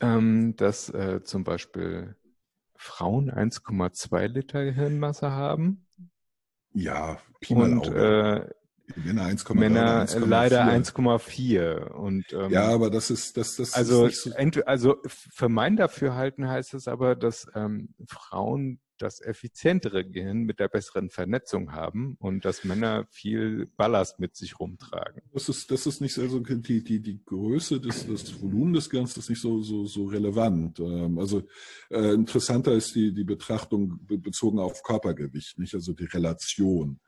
ähm, 0.00 0.54
dass 0.56 0.88
äh, 0.90 1.22
zum 1.22 1.44
Beispiel 1.44 2.16
Frauen 2.76 3.30
1,2 3.30 4.26
Liter 4.28 4.60
Hirnmasse 4.60 5.30
haben 5.30 5.86
Ja, 6.72 7.18
Pi 7.40 7.54
mal 7.54 7.72
und 7.72 7.88
Auge. 7.88 8.46
äh, 8.46 8.54
Männer 9.04 9.26
1,3 9.26 9.54
Männer 9.54 9.80
oder 9.80 10.02
1,4. 10.04 10.26
leider 10.26 10.64
1,4. 10.64 11.88
Und 11.90 12.32
ähm, 12.32 12.50
Ja, 12.50 12.68
aber 12.68 12.90
das 12.90 13.10
ist, 13.10 13.36
das, 13.36 13.56
das 13.56 13.74
also, 13.74 14.06
ist 14.06 14.22
so, 14.22 14.30
also 14.64 14.96
für 15.04 15.48
mein 15.48 15.76
Dafürhalten 15.76 16.48
heißt 16.48 16.74
es 16.74 16.88
aber, 16.88 17.14
dass 17.14 17.46
ähm, 17.54 17.90
Frauen 18.06 18.80
das 18.98 19.20
effizientere 19.20 20.04
Gehirn 20.04 20.40
mit 20.40 20.60
der 20.60 20.68
besseren 20.68 21.10
Vernetzung 21.10 21.72
haben 21.72 22.16
und 22.20 22.44
dass 22.44 22.64
Männer 22.64 23.06
viel 23.10 23.66
Ballast 23.76 24.20
mit 24.20 24.36
sich 24.36 24.58
rumtragen. 24.58 25.22
das 25.32 25.48
ist, 25.48 25.70
das 25.70 25.86
ist 25.86 26.00
nicht 26.00 26.14
so, 26.14 26.22
also 26.22 26.40
die, 26.40 26.82
die, 26.82 27.00
die 27.00 27.24
Größe 27.24 27.80
des, 27.80 28.06
des 28.06 28.40
Volumen 28.42 28.72
des 28.72 28.90
Gehirns 28.90 29.16
ist 29.16 29.30
nicht 29.30 29.40
so, 29.40 29.62
so, 29.62 29.84
so 29.86 30.06
relevant. 30.06 30.80
Ähm, 30.80 31.18
Also 31.18 31.42
äh, 31.90 32.12
interessanter 32.12 32.72
ist 32.72 32.94
die, 32.94 33.12
die 33.12 33.24
Betrachtung 33.24 33.98
be- 34.06 34.18
bezogen 34.18 34.58
auf 34.58 34.82
Körpergewicht, 34.82 35.58
nicht? 35.58 35.74
Also 35.74 35.92
die 35.92 36.04
Relation. 36.04 37.00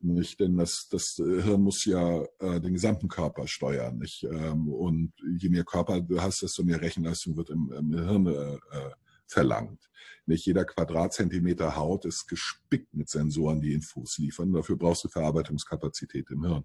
Nicht? 0.00 0.38
Denn 0.40 0.56
das, 0.58 0.88
das 0.90 1.14
Hirn 1.16 1.62
muss 1.62 1.84
ja 1.86 2.22
äh, 2.38 2.60
den 2.60 2.74
gesamten 2.74 3.08
Körper 3.08 3.46
steuern, 3.46 3.98
nicht? 3.98 4.24
Ähm, 4.24 4.68
und 4.68 5.12
je 5.38 5.48
mehr 5.48 5.64
Körper 5.64 6.00
du 6.00 6.20
hast, 6.20 6.42
desto 6.42 6.62
mehr 6.64 6.80
Rechenleistung 6.80 7.36
wird 7.36 7.50
im, 7.50 7.72
im 7.72 7.92
Hirn 7.94 8.26
äh, 8.26 8.54
äh, 8.54 8.90
verlangt. 9.26 9.88
Nicht 10.28 10.44
jeder 10.44 10.64
Quadratzentimeter 10.64 11.76
Haut 11.76 12.04
ist 12.04 12.26
gespickt 12.26 12.92
mit 12.94 13.08
Sensoren, 13.08 13.60
die 13.60 13.72
Infos 13.72 14.18
liefern. 14.18 14.52
Dafür 14.52 14.76
brauchst 14.76 15.04
du 15.04 15.08
Verarbeitungskapazität 15.08 16.30
im 16.30 16.44
Hirn. 16.44 16.64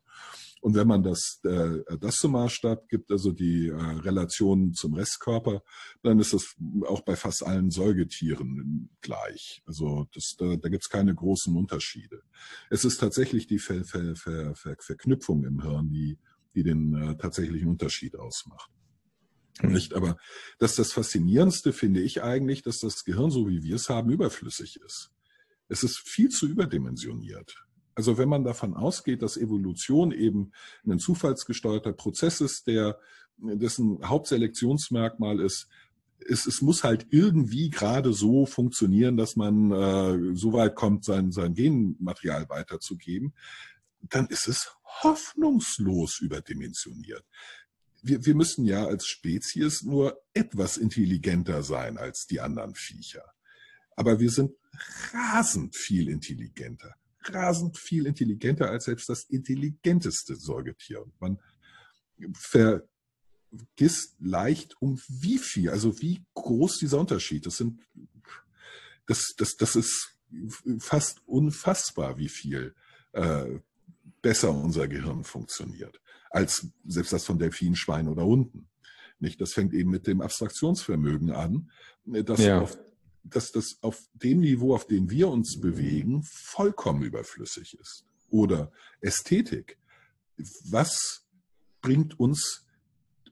Und 0.61 0.75
wenn 0.75 0.87
man 0.87 1.03
das, 1.03 1.39
äh, 1.43 1.79
das 1.99 2.15
zum 2.15 2.31
Maßstab 2.31 2.89
gibt, 2.89 3.11
also 3.11 3.31
die 3.31 3.67
äh, 3.67 3.73
Relation 3.73 4.73
zum 4.73 4.95
Restkörper, 4.95 5.61
dann 6.01 6.19
ist 6.19 6.33
das 6.33 6.55
auch 6.87 7.01
bei 7.01 7.15
fast 7.15 7.45
allen 7.45 7.69
Säugetieren 7.69 8.89
gleich. 9.01 9.61
Also 9.67 10.07
das, 10.13 10.35
da, 10.37 10.55
da 10.55 10.69
gibt 10.69 10.83
es 10.83 10.89
keine 10.89 11.13
großen 11.13 11.55
Unterschiede. 11.55 12.23
Es 12.71 12.83
ist 12.83 12.97
tatsächlich 12.97 13.45
die 13.45 13.59
Ver, 13.59 13.85
Ver, 13.85 14.15
Ver, 14.15 14.55
Verknüpfung 14.55 15.43
im 15.43 15.61
Hirn, 15.61 15.91
die, 15.91 16.17
die 16.55 16.63
den 16.63 16.95
äh, 16.95 17.15
tatsächlichen 17.15 17.69
Unterschied 17.69 18.15
ausmacht. 18.15 18.71
Nicht, 19.63 19.93
aber 19.93 20.17
das, 20.59 20.75
das 20.75 20.93
Faszinierendste 20.93 21.73
finde 21.73 22.01
ich 22.01 22.23
eigentlich, 22.23 22.61
dass 22.61 22.79
das 22.79 23.03
Gehirn, 23.03 23.31
so 23.31 23.47
wie 23.47 23.63
wir 23.63 23.75
es 23.75 23.89
haben, 23.89 24.11
überflüssig 24.11 24.79
ist. 24.85 25.11
Es 25.67 25.83
ist 25.83 25.99
viel 25.99 26.29
zu 26.29 26.47
überdimensioniert. 26.47 27.63
Also 27.95 28.17
wenn 28.17 28.29
man 28.29 28.43
davon 28.43 28.73
ausgeht, 28.73 29.21
dass 29.21 29.37
Evolution 29.37 30.11
eben 30.11 30.51
ein 30.85 30.99
zufallsgesteuerter 30.99 31.93
Prozess 31.93 32.41
ist, 32.41 32.67
der 32.67 32.99
dessen 33.37 33.99
Hauptselektionsmerkmal 34.07 35.39
ist, 35.39 35.67
es, 36.27 36.45
es 36.45 36.61
muss 36.61 36.83
halt 36.83 37.07
irgendwie 37.09 37.69
gerade 37.69 38.13
so 38.13 38.45
funktionieren, 38.45 39.17
dass 39.17 39.35
man 39.35 39.71
äh, 39.71 40.35
so 40.35 40.53
weit 40.53 40.75
kommt, 40.75 41.03
sein, 41.03 41.31
sein 41.31 41.53
Genmaterial 41.53 42.47
weiterzugeben, 42.49 43.33
dann 44.01 44.27
ist 44.27 44.47
es 44.47 44.71
hoffnungslos 45.03 46.19
überdimensioniert. 46.19 47.23
Wir, 48.01 48.25
wir 48.25 48.35
müssen 48.35 48.65
ja 48.65 48.85
als 48.85 49.05
Spezies 49.05 49.83
nur 49.83 50.21
etwas 50.33 50.77
intelligenter 50.77 51.63
sein 51.63 51.97
als 51.97 52.25
die 52.25 52.39
anderen 52.39 52.75
Viecher. 52.75 53.23
Aber 53.95 54.19
wir 54.19 54.31
sind 54.31 54.51
rasend 55.13 55.75
viel 55.75 56.09
intelligenter. 56.09 56.95
Rasend 57.23 57.77
viel 57.77 58.07
intelligenter 58.07 58.69
als 58.69 58.85
selbst 58.85 59.09
das 59.09 59.23
intelligenteste 59.25 60.35
Säugetier. 60.35 61.03
Und 61.03 61.21
man 61.21 61.39
vergisst 62.33 64.15
leicht, 64.19 64.75
um 64.81 64.99
wie 65.07 65.37
viel, 65.37 65.69
also 65.69 66.01
wie 66.01 66.25
groß 66.33 66.79
dieser 66.79 66.99
Unterschied. 66.99 67.45
Das 67.45 67.57
sind, 67.57 67.81
das, 69.05 69.35
das, 69.37 69.57
das 69.57 69.75
ist 69.75 70.17
fast 70.79 71.21
unfassbar, 71.27 72.17
wie 72.17 72.29
viel 72.29 72.73
äh, 73.11 73.59
besser 74.21 74.51
unser 74.51 74.87
Gehirn 74.87 75.23
funktioniert 75.23 76.01
als 76.31 76.67
selbst 76.85 77.13
das 77.13 77.25
von 77.25 77.37
Delfinen, 77.39 77.75
Schweinen 77.75 78.07
oder 78.09 78.25
Hunden. 78.25 78.67
Nicht? 79.19 79.39
Das 79.39 79.53
fängt 79.53 79.73
eben 79.73 79.91
mit 79.91 80.07
dem 80.07 80.21
Abstraktionsvermögen 80.21 81.31
an, 81.31 81.69
dass, 82.05 82.39
Ja. 82.39 82.61
auf, 82.61 82.77
dass 83.23 83.51
das 83.51 83.77
auf 83.81 84.01
dem 84.13 84.39
Niveau, 84.39 84.73
auf 84.73 84.87
dem 84.87 85.09
wir 85.09 85.27
uns 85.27 85.59
bewegen, 85.59 86.23
vollkommen 86.23 87.03
überflüssig 87.03 87.77
ist. 87.79 88.05
Oder 88.29 88.71
Ästhetik. 89.01 89.77
Was 90.65 91.27
bringt 91.81 92.19
uns 92.19 92.65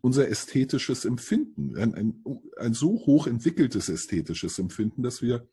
unser 0.01 0.27
ästhetisches 0.27 1.05
Empfinden? 1.05 1.75
Ein, 1.77 1.95
ein, 1.95 2.23
ein 2.57 2.73
so 2.73 3.05
hoch 3.05 3.25
entwickeltes 3.27 3.89
ästhetisches 3.89 4.59
Empfinden, 4.59 5.01
dass 5.01 5.21
wir 5.21 5.47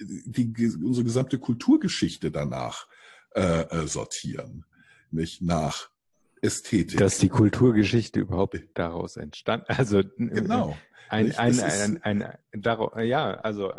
die, 0.00 0.52
unsere 0.82 1.04
gesamte 1.04 1.38
Kulturgeschichte 1.38 2.30
danach 2.30 2.88
äh, 3.34 3.62
äh, 3.62 3.86
sortieren. 3.86 4.64
Nicht 5.10 5.42
nach 5.42 5.91
Ästhetik. 6.42 6.98
Dass 6.98 7.18
die 7.18 7.28
Kulturgeschichte 7.28 8.20
überhaupt 8.20 8.60
daraus 8.74 9.16
entstand. 9.16 9.64
Also 9.70 10.00
äh, 10.00 10.04
genau. 10.18 10.76
ein, 11.08 11.32
ein, 11.36 11.58
ein, 11.60 12.02
ein, 12.02 12.22
ein 12.22 12.38
daraus, 12.52 12.92
ja, 13.02 13.34
also 13.36 13.72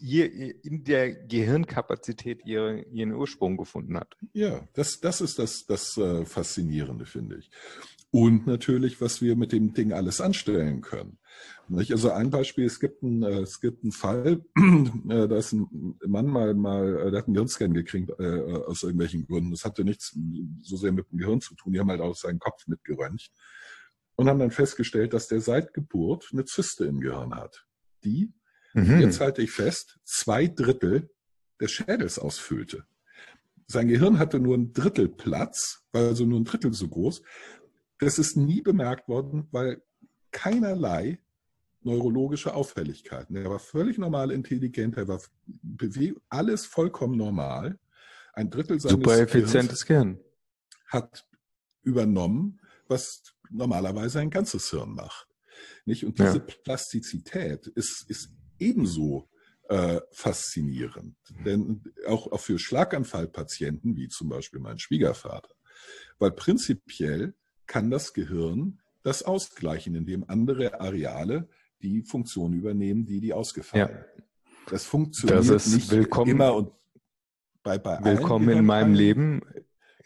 ihr 0.00 0.64
in 0.64 0.84
der 0.84 1.12
Gehirnkapazität 1.14 2.44
ihre, 2.44 2.82
ihren 2.82 3.12
Ursprung 3.12 3.56
gefunden 3.56 3.96
hat. 3.96 4.16
Ja, 4.32 4.68
das, 4.74 5.00
das 5.00 5.20
ist 5.20 5.38
das, 5.38 5.66
das 5.66 5.96
äh, 5.96 6.24
Faszinierende, 6.24 7.06
finde 7.06 7.36
ich. 7.36 7.50
und 8.10 8.46
natürlich, 8.46 9.00
was 9.00 9.22
wir 9.22 9.36
mit 9.36 9.52
dem 9.52 9.74
Ding 9.74 9.92
alles 9.92 10.20
anstellen 10.20 10.80
können. 10.80 11.18
Nicht? 11.68 11.92
Also 11.92 12.10
ein 12.10 12.30
Beispiel, 12.30 12.64
es 12.64 12.80
gibt 12.80 13.02
einen, 13.02 13.22
äh, 13.22 13.40
es 13.40 13.60
gibt 13.60 13.82
einen 13.82 13.92
Fall, 13.92 14.44
äh, 14.56 15.28
da 15.28 15.36
ist 15.36 15.52
ein 15.52 15.98
Mann 16.06 16.26
mal, 16.26 16.54
mal 16.54 16.96
äh, 16.96 17.10
der 17.10 17.18
hat 17.18 17.26
einen 17.26 17.34
Gehirnscan 17.34 17.74
gekriegt 17.74 18.10
äh, 18.18 18.40
aus 18.66 18.82
irgendwelchen 18.82 19.26
Gründen. 19.26 19.50
Das 19.50 19.64
hatte 19.64 19.84
nichts 19.84 20.16
so 20.62 20.76
sehr 20.76 20.92
mit 20.92 21.10
dem 21.10 21.18
Gehirn 21.18 21.40
zu 21.40 21.54
tun. 21.54 21.72
Die 21.72 21.80
haben 21.80 21.90
halt 21.90 22.00
auch 22.00 22.14
seinen 22.14 22.38
Kopf 22.38 22.66
mitgeröntgt 22.66 23.30
und 24.16 24.28
haben 24.28 24.38
dann 24.38 24.50
festgestellt, 24.50 25.12
dass 25.12 25.28
der 25.28 25.40
seit 25.40 25.74
Geburt 25.74 26.28
eine 26.32 26.44
Zyste 26.44 26.86
im 26.86 27.00
Gehirn 27.00 27.34
hat, 27.34 27.66
die, 28.04 28.32
mhm. 28.74 29.00
jetzt 29.00 29.20
halte 29.20 29.42
ich 29.42 29.50
fest, 29.50 29.98
zwei 30.04 30.46
Drittel 30.46 31.10
des 31.60 31.70
Schädels 31.72 32.18
ausfüllte. 32.18 32.86
Sein 33.66 33.88
Gehirn 33.88 34.18
hatte 34.18 34.38
nur 34.38 34.56
ein 34.56 34.72
Drittel 34.72 35.08
Platz, 35.08 35.84
also 35.92 36.24
nur 36.24 36.40
ein 36.40 36.44
Drittel 36.44 36.72
so 36.72 36.88
groß. 36.88 37.22
Das 37.98 38.18
ist 38.18 38.36
nie 38.36 38.62
bemerkt 38.62 39.08
worden, 39.08 39.48
weil 39.50 39.82
keinerlei 40.30 41.18
neurologische 41.86 42.52
Auffälligkeiten. 42.54 43.36
Er 43.36 43.48
war 43.48 43.60
völlig 43.60 43.96
normal 43.96 44.32
intelligent, 44.32 44.96
er 44.96 45.08
war 45.08 45.20
alles 46.28 46.66
vollkommen 46.66 47.16
normal. 47.16 47.78
Ein 48.34 48.50
Drittel 48.50 48.78
seines 48.80 48.92
Super 48.92 49.18
effizientes 49.18 49.86
Gehirn. 49.86 50.18
hat 50.88 51.26
übernommen, 51.82 52.60
was 52.88 53.22
normalerweise 53.50 54.18
ein 54.20 54.30
ganzes 54.30 54.68
Hirn 54.70 54.94
macht. 54.94 55.28
Nicht? 55.84 56.04
Und 56.04 56.18
diese 56.18 56.38
ja. 56.38 56.44
Plastizität 56.64 57.68
ist, 57.68 58.04
ist 58.10 58.30
ebenso 58.58 59.30
äh, 59.68 60.00
faszinierend. 60.10 61.16
Denn 61.44 61.82
auch, 62.06 62.30
auch 62.32 62.40
für 62.40 62.58
Schlaganfallpatienten, 62.58 63.96
wie 63.96 64.08
zum 64.08 64.28
Beispiel 64.28 64.60
mein 64.60 64.78
Schwiegervater, 64.78 65.54
weil 66.18 66.32
prinzipiell 66.32 67.34
kann 67.66 67.90
das 67.90 68.12
Gehirn 68.12 68.80
das 69.02 69.22
ausgleichen, 69.22 69.94
indem 69.94 70.28
andere 70.28 70.80
Areale 70.80 71.48
die 71.82 72.02
Funktion 72.02 72.52
übernehmen, 72.52 73.06
die 73.06 73.20
die 73.20 73.32
ausgefallen. 73.32 73.88
Ja. 73.88 74.22
Das 74.68 74.84
funktioniert 74.84 75.38
das 75.38 75.48
ist 75.48 75.74
nicht 75.74 75.90
willkommen, 75.90 76.30
immer 76.30 76.54
und 76.54 76.72
bei, 77.62 77.78
bei 77.78 78.02
Willkommen 78.04 78.48
in 78.48 78.64
meinem 78.64 78.94
Leben. 78.94 79.42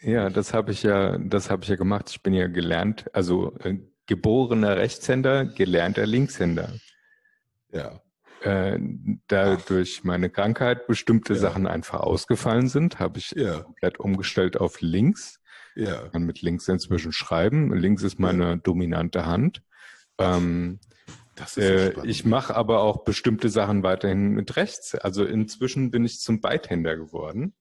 Ja, 0.01 0.29
das 0.29 0.53
habe 0.53 0.71
ich 0.71 0.83
ja, 0.83 1.17
das 1.17 1.49
habe 1.49 1.63
ich 1.63 1.69
ja 1.69 1.75
gemacht. 1.75 2.09
Ich 2.09 2.21
bin 2.23 2.33
ja 2.33 2.47
gelernt, 2.47 3.05
also 3.13 3.55
äh, 3.59 3.77
geborener 4.07 4.77
Rechtshänder, 4.77 5.45
gelernter 5.45 6.05
Linkshänder. 6.05 6.73
Ja. 7.71 8.01
Äh, 8.41 8.79
da 9.27 9.53
Ach. 9.53 9.65
durch 9.65 10.03
meine 10.03 10.31
Krankheit 10.31 10.87
bestimmte 10.87 11.33
ja. 11.33 11.39
Sachen 11.39 11.67
einfach 11.67 11.99
ausgefallen 11.99 12.67
sind, 12.67 12.99
habe 12.99 13.19
ich 13.19 13.31
ja. 13.31 13.59
komplett 13.59 13.99
umgestellt 13.99 14.57
auf 14.57 14.81
links. 14.81 15.39
Ja. 15.75 16.05
Ich 16.05 16.11
kann 16.11 16.23
mit 16.23 16.41
links 16.41 16.67
inzwischen 16.67 17.11
schreiben. 17.11 17.73
Links 17.73 18.01
ist 18.01 18.19
meine 18.19 18.43
ja. 18.43 18.55
dominante 18.55 19.27
Hand. 19.27 19.61
Ähm, 20.17 20.79
äh, 21.57 22.05
ich 22.05 22.25
mache 22.25 22.55
aber 22.55 22.81
auch 22.81 23.03
bestimmte 23.03 23.49
Sachen 23.49 23.83
weiterhin 23.83 24.29
mit 24.29 24.55
rechts. 24.55 24.95
Also 24.95 25.25
inzwischen 25.25 25.91
bin 25.91 26.05
ich 26.05 26.19
zum 26.19 26.41
Beidhänder 26.41 26.95
geworden. 26.95 27.53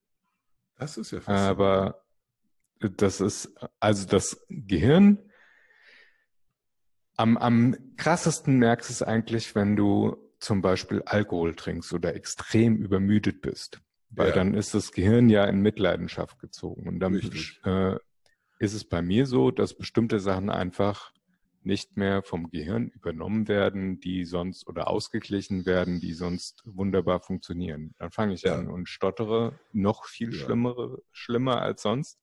Das 0.77 0.97
ist 0.97 1.11
ja 1.11 1.21
faszinierend. 1.21 1.51
Aber 1.51 2.03
das 2.81 3.21
ist, 3.21 3.55
also 3.79 4.07
das 4.07 4.45
Gehirn, 4.49 5.19
am, 7.17 7.37
am 7.37 7.77
krassesten 7.97 8.59
merkst 8.59 8.89
du 8.89 8.93
es 8.93 9.03
eigentlich, 9.03 9.55
wenn 9.55 9.77
du 9.77 10.17
zum 10.39 10.63
Beispiel 10.63 11.03
Alkohol 11.05 11.55
trinkst 11.55 11.93
oder 11.93 12.15
extrem 12.15 12.77
übermüdet 12.77 13.43
bist. 13.43 13.81
Weil 14.09 14.31
ja. 14.31 14.35
dann 14.35 14.55
ist 14.55 14.75
das 14.75 14.93
Gehirn 14.93 15.29
ja 15.29 15.45
in 15.45 15.61
Mitleidenschaft 15.61 16.41
gezogen. 16.41 16.89
Und 16.89 16.99
dann 16.99 17.15
äh, 17.65 17.97
ist 18.59 18.75
es 18.75 18.85
bei 18.85 19.03
mir 19.03 19.27
so, 19.27 19.51
dass 19.51 19.77
bestimmte 19.77 20.19
Sachen 20.19 20.51
einfach 20.51 21.13
nicht 21.63 21.97
mehr 21.97 22.23
vom 22.23 22.51
Gehirn 22.51 22.89
übernommen 22.89 23.49
werden, 23.49 24.01
die 24.01 24.25
sonst 24.25 24.67
oder 24.67 24.89
ausgeglichen 24.89 25.67
werden, 25.67 26.01
die 26.01 26.15
sonst 26.15 26.63
wunderbar 26.65 27.21
funktionieren. 27.21 27.95
Dann 27.99 28.11
fange 28.11 28.35
ich 28.35 28.43
ja. 28.43 28.57
an 28.57 28.69
und 28.69 28.89
stottere 28.89 29.59
noch 29.73 30.07
viel 30.07 30.33
ja. 30.33 30.45
schlimmere, 30.45 31.03
schlimmer 31.13 31.61
als 31.61 31.83
sonst. 31.83 32.19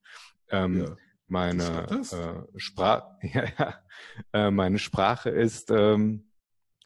Ähm, 0.49 0.81
ja. 0.81 0.97
Meine 1.27 1.87
äh, 1.89 2.59
Sprache, 2.59 3.17
ja, 3.21 3.75
äh, 4.33 4.49
meine 4.49 4.79
Sprache 4.79 5.29
ist 5.29 5.71
ähm, 5.71 6.31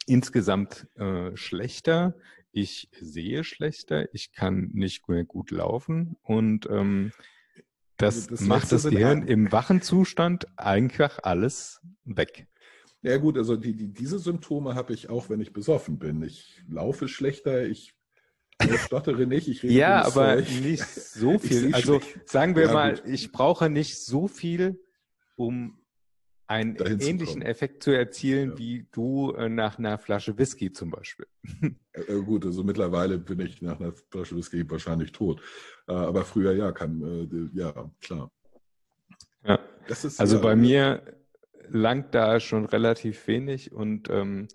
insgesamt 0.07 0.87
äh, 0.95 1.35
schlechter. 1.37 2.15
Ich 2.51 2.89
sehe 2.99 3.43
schlechter. 3.43 4.13
Ich 4.13 4.33
kann 4.33 4.71
nicht 4.73 5.07
mehr 5.07 5.23
gut 5.23 5.51
laufen 5.51 6.17
und 6.23 6.67
ähm, 6.69 7.13
das, 8.01 8.27
das 8.27 8.41
macht 8.41 8.71
das 8.71 8.83
Gehirn 8.83 9.23
im 9.27 9.51
wachen 9.51 9.81
Zustand 9.81 10.47
einfach 10.57 11.19
alles 11.23 11.81
weg. 12.03 12.47
Ja 13.01 13.17
gut, 13.17 13.37
also 13.37 13.55
die, 13.55 13.75
die, 13.75 13.91
diese 13.91 14.19
Symptome 14.19 14.75
habe 14.75 14.93
ich 14.93 15.09
auch, 15.09 15.29
wenn 15.29 15.41
ich 15.41 15.53
besoffen 15.53 15.97
bin. 15.97 16.21
Ich 16.21 16.61
laufe 16.67 17.07
schlechter, 17.07 17.65
ich 17.65 17.95
stottere 18.85 19.25
nicht, 19.25 19.47
ich 19.47 19.63
rede 19.63 19.73
Ja, 19.73 20.05
aber 20.05 20.37
Zeug. 20.37 20.61
nicht 20.61 20.85
so 20.85 21.39
viel. 21.39 21.73
Also 21.73 21.99
schlecht. 21.99 22.29
sagen 22.29 22.55
wir 22.55 22.67
ja, 22.67 22.73
mal, 22.73 22.93
gut. 22.95 23.07
ich 23.07 23.31
brauche 23.31 23.69
nicht 23.69 23.97
so 24.03 24.27
viel, 24.27 24.79
um 25.35 25.80
einen 26.51 26.75
ähnlichen 26.75 27.41
Effekt 27.41 27.81
zu 27.81 27.91
erzielen, 27.91 28.51
ja. 28.51 28.57
wie 28.57 28.85
du 28.91 29.31
äh, 29.31 29.47
nach 29.47 29.79
einer 29.79 29.97
Flasche 29.97 30.37
Whisky 30.37 30.71
zum 30.71 30.91
Beispiel. 30.91 31.25
Äh, 31.93 32.21
gut, 32.21 32.45
also 32.45 32.63
mittlerweile 32.63 33.17
bin 33.17 33.41
ich 33.41 33.61
nach 33.61 33.77
einer 33.77 33.91
Flasche 33.91 34.37
Whisky 34.37 34.69
wahrscheinlich 34.69 35.11
tot. 35.11 35.41
Äh, 35.89 35.91
aber 35.91 36.23
früher 36.23 36.53
ja, 36.53 36.71
kann, 36.71 37.01
äh, 37.01 37.59
ja, 37.59 37.91
klar. 37.99 38.31
Ja. 39.43 39.59
also 40.17 40.37
ja, 40.37 40.41
bei 40.41 40.55
mir 40.55 41.03
langt 41.67 42.15
da 42.15 42.39
schon 42.39 42.63
relativ 42.63 43.27
wenig 43.27 43.73
und 43.73 44.09
ähm, 44.09 44.47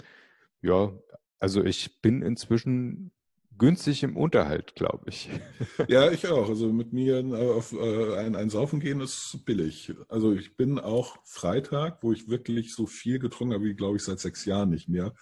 ja, 0.62 0.94
also 1.38 1.62
ich 1.62 2.00
bin 2.00 2.22
inzwischen 2.22 3.11
günstig 3.59 4.03
im 4.03 4.16
Unterhalt, 4.16 4.75
glaube 4.75 5.09
ich. 5.09 5.31
Ja, 5.88 6.11
ich 6.11 6.27
auch. 6.29 6.49
Also 6.49 6.73
mit 6.73 6.92
mir 6.92 7.25
auf 7.57 7.73
äh, 7.73 8.16
ein, 8.16 8.35
ein 8.35 8.51
Saufen 8.51 8.81
gehen 8.81 9.01
ist 9.01 9.45
billig. 9.45 9.92
Also 10.09 10.33
ich 10.33 10.57
bin 10.57 10.79
auch 10.79 11.19
Freitag, 11.25 12.03
wo 12.03 12.12
ich 12.12 12.29
wirklich 12.29 12.75
so 12.75 12.87
viel 12.87 13.19
getrunken 13.19 13.55
habe, 13.55 13.64
wie 13.64 13.75
glaube 13.75 13.97
ich 13.97 14.05
seit 14.05 14.21
sechs 14.21 14.45
Jahren 14.45 14.71
nicht 14.71 14.88
mehr, 14.88 15.14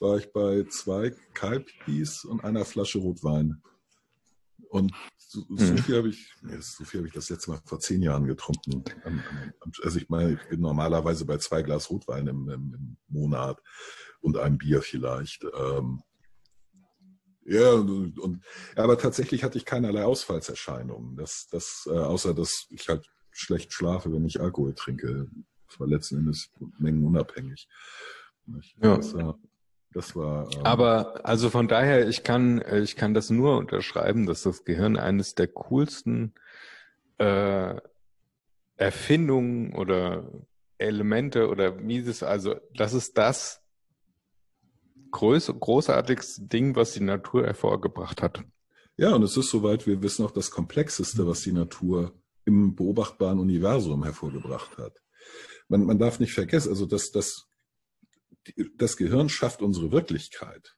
war 0.00 0.16
ich 0.16 0.32
bei 0.32 0.64
zwei 0.64 1.12
Kalbis 1.34 2.24
und 2.24 2.44
einer 2.44 2.64
Flasche 2.64 2.98
Rotwein. 2.98 3.62
Und 4.70 4.92
so, 5.16 5.44
so 5.48 5.72
mhm. 5.72 5.78
viel 5.78 5.96
habe 5.96 6.08
ich, 6.08 6.32
nee, 6.42 6.56
so 6.60 6.84
viel 6.84 7.00
habe 7.00 7.08
ich 7.08 7.14
das 7.14 7.30
letzte 7.30 7.50
Mal 7.50 7.60
vor 7.64 7.80
zehn 7.80 8.02
Jahren 8.02 8.26
getrunken. 8.26 8.84
Also 9.82 9.98
ich 9.98 10.08
meine, 10.08 10.34
ich 10.34 10.48
bin 10.48 10.60
normalerweise 10.60 11.24
bei 11.24 11.38
zwei 11.38 11.62
Glas 11.62 11.90
Rotwein 11.90 12.26
im, 12.26 12.48
im, 12.48 12.74
im 12.74 12.96
Monat 13.08 13.62
und 14.20 14.36
einem 14.36 14.58
Bier 14.58 14.82
vielleicht. 14.82 15.44
Ähm, 15.44 16.02
ja, 17.48 17.72
und, 17.72 18.18
und, 18.18 18.44
aber 18.76 18.98
tatsächlich 18.98 19.42
hatte 19.42 19.56
ich 19.56 19.64
keinerlei 19.64 20.04
Ausfallserscheinungen. 20.04 21.16
Das, 21.16 21.48
das, 21.50 21.88
äh, 21.90 21.96
außer 21.96 22.34
dass 22.34 22.66
ich 22.70 22.88
halt 22.88 23.08
schlecht 23.30 23.72
schlafe, 23.72 24.12
wenn 24.12 24.26
ich 24.26 24.40
Alkohol 24.40 24.74
trinke. 24.74 25.28
Das 25.66 25.80
war 25.80 25.86
letzten 25.86 26.18
Endes 26.18 26.50
mengenunabhängig. 26.78 27.68
Ja. 28.82 28.96
Das 28.96 29.14
war, 29.14 29.38
das 29.92 30.16
war 30.16 30.50
ähm, 30.54 30.64
aber 30.64 31.24
also 31.24 31.48
von 31.50 31.68
daher, 31.68 32.08
ich 32.08 32.22
kann, 32.22 32.62
ich 32.82 32.96
kann 32.96 33.14
das 33.14 33.30
nur 33.30 33.56
unterschreiben, 33.56 34.26
dass 34.26 34.42
das 34.42 34.64
Gehirn 34.64 34.96
eines 34.96 35.34
der 35.34 35.48
coolsten 35.48 36.34
äh, 37.18 37.74
Erfindungen 38.76 39.74
oder 39.74 40.30
Elemente 40.78 41.48
oder 41.48 41.78
wie 41.86 42.02
das, 42.02 42.22
also 42.22 42.56
das 42.74 42.92
ist 42.92 43.18
das, 43.18 43.62
groß, 45.10 45.52
großartigste 45.58 46.42
Ding, 46.42 46.76
was 46.76 46.92
die 46.92 47.02
Natur 47.02 47.44
hervorgebracht 47.44 48.22
hat. 48.22 48.44
Ja, 48.96 49.14
und 49.14 49.22
es 49.22 49.36
ist 49.36 49.50
soweit, 49.50 49.86
wir 49.86 50.02
wissen 50.02 50.24
auch 50.24 50.32
das 50.32 50.50
Komplexeste, 50.50 51.26
was 51.26 51.42
die 51.42 51.52
Natur 51.52 52.12
im 52.44 52.74
beobachtbaren 52.74 53.38
Universum 53.38 54.02
hervorgebracht 54.04 54.76
hat. 54.78 55.00
Man, 55.68 55.84
man 55.84 55.98
darf 55.98 56.18
nicht 56.18 56.32
vergessen, 56.32 56.70
also 56.70 56.86
das, 56.86 57.12
das, 57.12 57.46
das 58.76 58.96
Gehirn 58.96 59.28
schafft 59.28 59.62
unsere 59.62 59.92
Wirklichkeit. 59.92 60.76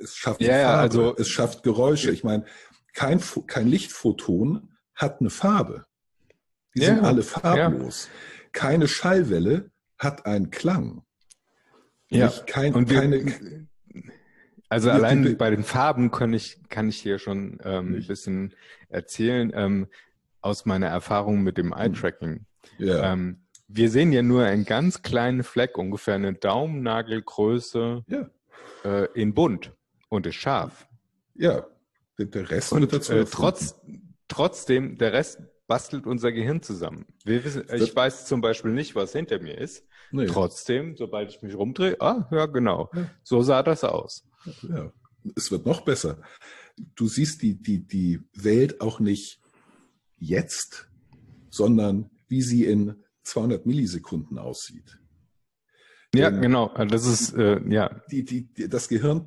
Es 0.00 0.16
schafft 0.16 0.40
ja, 0.40 0.62
Farbe, 0.64 0.80
also, 0.80 1.16
es 1.16 1.28
schafft 1.28 1.62
Geräusche. 1.62 2.10
Ich 2.10 2.24
meine, 2.24 2.46
kein, 2.94 3.20
kein 3.46 3.68
Lichtphoton 3.68 4.76
hat 4.94 5.20
eine 5.20 5.30
Farbe. 5.30 5.86
Die 6.74 6.80
ja, 6.80 6.94
sind 6.94 7.04
alle 7.04 7.22
farblos. 7.22 8.08
Keine 8.52 8.88
Schallwelle 8.88 9.70
hat 9.98 10.26
einen 10.26 10.50
Klang. 10.50 11.04
Ja, 12.16 12.32
kein, 12.46 12.74
und 12.74 12.90
wir, 12.90 13.00
keine, 13.00 13.68
also 14.68 14.88
wir, 14.88 14.94
allein 14.94 15.24
wir, 15.24 15.38
bei 15.38 15.50
den 15.50 15.64
Farben 15.64 16.10
kann 16.10 16.32
ich, 16.32 16.58
kann 16.68 16.88
ich 16.88 16.98
hier 16.98 17.18
schon 17.18 17.58
ähm, 17.64 17.96
ein 17.96 18.06
bisschen 18.06 18.54
erzählen 18.88 19.52
ähm, 19.54 19.86
aus 20.40 20.64
meiner 20.66 20.88
Erfahrung 20.88 21.42
mit 21.42 21.58
dem 21.58 21.72
Eye-Tracking. 21.72 22.46
Ja. 22.78 23.12
Ähm, 23.12 23.42
wir 23.68 23.90
sehen 23.90 24.12
ja 24.12 24.22
nur 24.22 24.44
einen 24.44 24.64
ganz 24.64 25.02
kleinen 25.02 25.42
Fleck, 25.42 25.78
ungefähr 25.78 26.14
eine 26.14 26.34
Daumennagelgröße 26.34 28.04
ja. 28.06 28.30
äh, 28.84 29.08
in 29.14 29.34
bunt 29.34 29.72
und 30.08 30.26
ist 30.26 30.34
scharf. 30.36 30.88
Ja, 31.34 31.66
der 32.18 32.50
Rest 32.50 32.72
und, 32.72 32.82
wird 32.82 32.92
dazu. 32.92 33.14
Äh, 33.14 33.24
trotz, 33.24 33.80
trotzdem, 34.28 34.98
der 34.98 35.12
Rest 35.12 35.40
bastelt 35.66 36.06
unser 36.06 36.32
Gehirn 36.32 36.62
zusammen. 36.62 37.06
Wir 37.24 37.44
wissen, 37.44 37.64
ich 37.72 37.96
weiß 37.96 38.26
zum 38.26 38.42
Beispiel 38.42 38.72
nicht, 38.72 38.94
was 38.94 39.12
hinter 39.12 39.38
mir 39.38 39.56
ist. 39.56 39.86
Nee. 40.12 40.26
Trotzdem, 40.26 40.96
sobald 40.96 41.30
ich 41.30 41.42
mich 41.42 41.54
rumdrehe, 41.54 42.00
ah, 42.00 42.28
ja, 42.30 42.46
genau. 42.46 42.90
So 43.22 43.42
sah 43.42 43.62
das 43.62 43.82
aus. 43.82 44.28
Ja. 44.62 44.92
Es 45.36 45.50
wird 45.50 45.66
noch 45.66 45.82
besser. 45.82 46.18
Du 46.94 47.06
siehst 47.06 47.42
die, 47.42 47.54
die, 47.54 47.86
die 47.86 48.20
Welt 48.34 48.80
auch 48.80 49.00
nicht 49.00 49.40
jetzt, 50.18 50.88
sondern 51.50 52.10
wie 52.28 52.42
sie 52.42 52.64
in 52.64 53.02
200 53.24 53.66
Millisekunden 53.66 54.38
aussieht. 54.38 54.98
Ja, 56.14 56.30
Denn 56.30 56.42
genau. 56.42 56.68
Das 56.86 57.06
ist, 57.06 57.34
äh, 57.34 57.60
ja, 57.68 58.02
Die, 58.10 58.24
die, 58.24 58.52
die, 58.52 58.68
das 58.68 58.88
Gehirn 58.88 59.24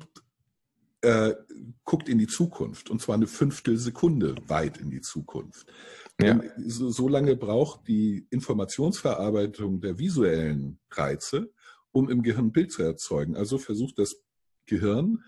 äh, 1.06 1.36
guckt 1.84 2.08
in 2.08 2.18
die 2.18 2.26
Zukunft 2.26 2.90
und 2.90 3.00
zwar 3.00 3.14
eine 3.14 3.28
Fünftelsekunde 3.28 4.34
weit 4.48 4.78
in 4.78 4.90
die 4.90 5.00
Zukunft. 5.00 5.72
Ja. 6.20 6.40
So, 6.58 6.90
so 6.90 7.08
lange 7.08 7.36
braucht 7.36 7.86
die 7.86 8.26
Informationsverarbeitung 8.30 9.80
der 9.80 9.98
visuellen 9.98 10.80
Reize, 10.90 11.52
um 11.92 12.10
im 12.10 12.22
Gehirn 12.22 12.46
ein 12.46 12.52
Bild 12.52 12.72
zu 12.72 12.82
erzeugen. 12.82 13.36
Also 13.36 13.58
versucht 13.58 13.98
das 13.98 14.16
Gehirn, 14.66 15.22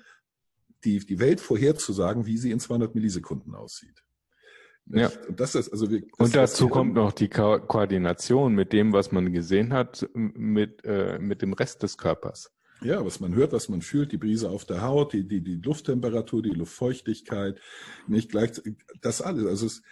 die, 0.84 0.98
die 0.98 1.20
Welt 1.20 1.40
vorherzusagen, 1.40 2.26
wie 2.26 2.38
sie 2.38 2.50
in 2.50 2.58
200 2.58 2.94
Millisekunden 2.94 3.54
aussieht. 3.54 4.02
Ja. 4.86 5.10
Und 5.28 5.38
das 5.38 5.54
ist 5.54 5.70
also 5.70 5.90
wir, 5.90 6.02
Und 6.18 6.34
dazu 6.34 6.64
Gehirn- 6.64 6.72
kommt 6.72 6.94
noch 6.94 7.12
die 7.12 7.28
Ko 7.28 7.60
Koordination 7.60 8.54
mit 8.54 8.72
dem, 8.72 8.92
was 8.92 9.12
man 9.12 9.32
gesehen 9.32 9.72
hat, 9.72 10.08
mit, 10.14 10.84
äh, 10.84 11.18
mit 11.20 11.42
dem 11.42 11.52
Rest 11.52 11.84
des 11.84 11.98
Körpers. 11.98 12.50
Ja, 12.82 13.04
was 13.04 13.20
man 13.20 13.34
hört, 13.34 13.52
was 13.52 13.68
man 13.68 13.82
fühlt, 13.82 14.12
die 14.12 14.18
Brise 14.18 14.48
auf 14.50 14.64
der 14.64 14.82
Haut, 14.82 15.12
die, 15.12 15.26
die, 15.26 15.40
die 15.40 15.56
Lufttemperatur, 15.56 16.42
die 16.42 16.50
Luftfeuchtigkeit, 16.50 17.60
nicht 18.06 18.30
gleich, 18.30 18.52
das 19.00 19.20
alles. 19.20 19.46
Also 19.46 19.66
es, 19.66 19.82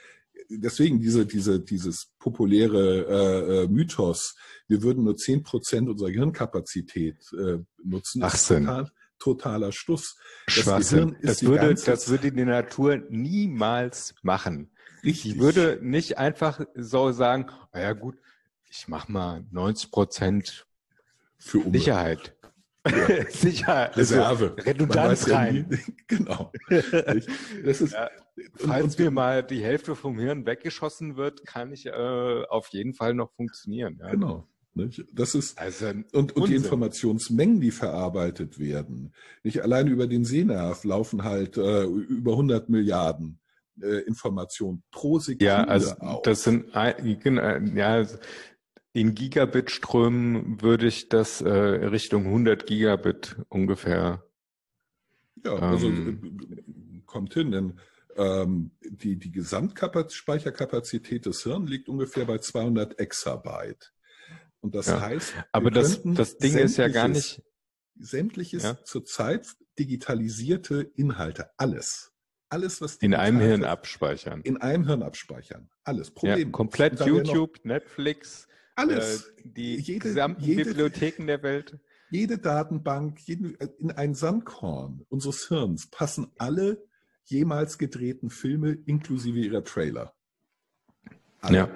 deswegen 0.48 1.00
diese, 1.00 1.26
diese, 1.26 1.60
dieses 1.60 2.12
populäre 2.18 3.06
äh, 3.08 3.64
äh, 3.64 3.68
Mythos, 3.68 4.36
wir 4.68 4.82
würden 4.82 5.04
nur 5.04 5.16
zehn 5.16 5.42
Prozent 5.42 5.88
unserer 5.88 6.10
Gehirnkapazität 6.10 7.16
äh, 7.32 7.58
nutzen, 7.82 8.22
ist 8.22 8.30
Schwachsinn. 8.30 8.64
total, 8.66 8.90
totaler 9.18 9.72
Schluss. 9.72 10.16
Das. 10.46 10.90
Gehirn 10.90 11.14
ist 11.20 11.42
Das 11.42 11.42
würde, 11.42 11.66
ganze 11.68 11.90
das 11.90 12.08
würde 12.08 12.32
die 12.32 12.44
Natur 12.44 12.98
niemals 13.08 14.14
machen. 14.22 14.70
Richtig. 15.02 15.34
Die 15.34 15.40
würde 15.40 15.78
nicht 15.82 16.18
einfach 16.18 16.60
so 16.74 17.12
sagen, 17.12 17.50
"Ah 17.72 17.80
ja 17.80 17.92
gut, 17.92 18.16
ich 18.70 18.88
mach 18.88 19.08
mal 19.08 19.44
90 19.50 19.90
Prozent 19.90 20.66
für 21.38 21.58
Umwelt. 21.58 21.74
Sicherheit. 21.74 22.35
Also 23.96 24.14
Reserve. 24.16 24.54
Man 24.56 24.64
Redundanz 24.64 25.22
weiß 25.22 25.26
ja 25.28 25.36
rein. 25.36 25.80
genau. 26.06 26.52
Das 27.64 27.80
ist, 27.80 27.92
Ja, 27.92 28.10
Falls 28.56 28.98
mir 28.98 29.10
mal 29.10 29.42
die 29.42 29.62
Hälfte 29.62 29.94
vom 29.96 30.18
Hirn 30.18 30.44
weggeschossen 30.46 31.16
wird, 31.16 31.46
kann 31.46 31.72
ich 31.72 31.86
äh, 31.86 31.90
auf 32.48 32.68
jeden 32.68 32.92
Fall 32.94 33.14
noch 33.14 33.32
funktionieren. 33.32 33.98
Ja. 34.00 34.10
Genau. 34.10 34.46
Nicht? 34.74 35.04
Das 35.14 35.34
ist, 35.34 35.58
Also 35.58 35.86
Und, 36.12 36.36
und 36.36 36.48
die. 36.50 36.54
Informationsmengen, 36.54 37.60
die 37.62 37.70
verarbeitet 37.70 38.58
werden, 38.58 39.14
nicht 39.42 39.62
allein 39.62 39.88
über 39.88 40.06
den 40.06 40.26
Sehnerv 40.26 40.84
laufen 40.84 41.24
halt 41.24 41.56
äh, 41.56 41.84
über 41.84 42.32
100 42.32 42.68
Milliarden 42.68 43.40
äh, 43.80 44.00
Informationen 44.02 44.82
pro 44.90 45.18
Sekunde 45.18 45.44
Ja, 45.46 45.64
also 45.64 45.92
auf. 45.96 46.22
das 46.22 46.42
sind 46.42 46.66
genau, 47.22 47.56
ja 47.74 48.06
in 48.96 49.14
Gigabit-Strömen 49.14 50.62
würde 50.62 50.86
ich 50.86 51.08
das 51.10 51.40
äh, 51.42 51.48
Richtung 51.50 52.24
100 52.26 52.66
Gigabit 52.66 53.36
ungefähr. 53.50 54.24
ja, 55.44 55.52
also 55.54 55.88
ähm, 55.88 56.38
äh, 56.50 57.00
kommt 57.04 57.34
hin, 57.34 57.50
denn 57.52 57.78
ähm, 58.16 58.70
die, 58.82 59.16
die 59.18 59.30
Gesamtspeicherkapazität 59.30 61.26
des 61.26 61.42
Hirns 61.42 61.68
liegt 61.68 61.88
ungefähr 61.88 62.24
bei 62.24 62.38
200 62.38 62.98
Exabyte. 62.98 63.92
Und 64.60 64.74
das 64.74 64.86
Ja, 64.86 65.00
heißt, 65.02 65.34
Aber 65.52 65.70
das, 65.70 66.00
das 66.02 66.38
Ding 66.38 66.56
ist 66.56 66.78
ja 66.78 66.88
gar 66.88 67.04
sämtliches- 67.06 67.36
nicht 67.38 67.42
sämtliches 67.98 68.62
Ja. 68.62 68.78
zurzeit 68.84 69.46
digitalisierte 69.78 70.90
Inhalte, 70.96 71.50
alles, 71.58 72.12
alles 72.48 72.80
was 72.80 72.96
in 72.96 73.14
einem 73.14 73.40
Hirn 73.40 73.64
abspeichern. 73.64 74.40
in 74.42 74.56
einem 74.58 74.86
Hirn 74.86 75.02
abspeichern. 75.02 75.68
Alles. 75.84 76.08
Ja, 76.08 76.14
Problem. 76.14 76.52
komplett 76.52 76.98
wäre 76.98 77.10
noch 77.10 77.16
YouTube, 77.26 77.64
Netflix, 77.64 78.48
Alles. 78.76 79.28
äh, 79.28 79.42
die 79.44 79.76
Jede- 79.76 79.98
gesamten 80.08 80.42
jede- 80.44 80.64
Bibliotheken 80.64 81.26
der 81.26 81.42
Welt. 81.42 81.78
Jede 82.10 82.38
Datenbank, 82.38 83.18
jeden, 83.26 83.56
in 83.78 83.90
ein 83.90 84.14
Sandkorn 84.14 85.04
unseres 85.08 85.48
Hirns 85.48 85.88
passen 85.90 86.28
alle 86.38 86.84
jemals 87.24 87.78
gedrehten 87.78 88.30
Filme 88.30 88.78
inklusive 88.86 89.40
ihrer 89.40 89.64
Trailer. 89.64 90.14
Alle. 91.40 91.56
Ja. 91.56 91.68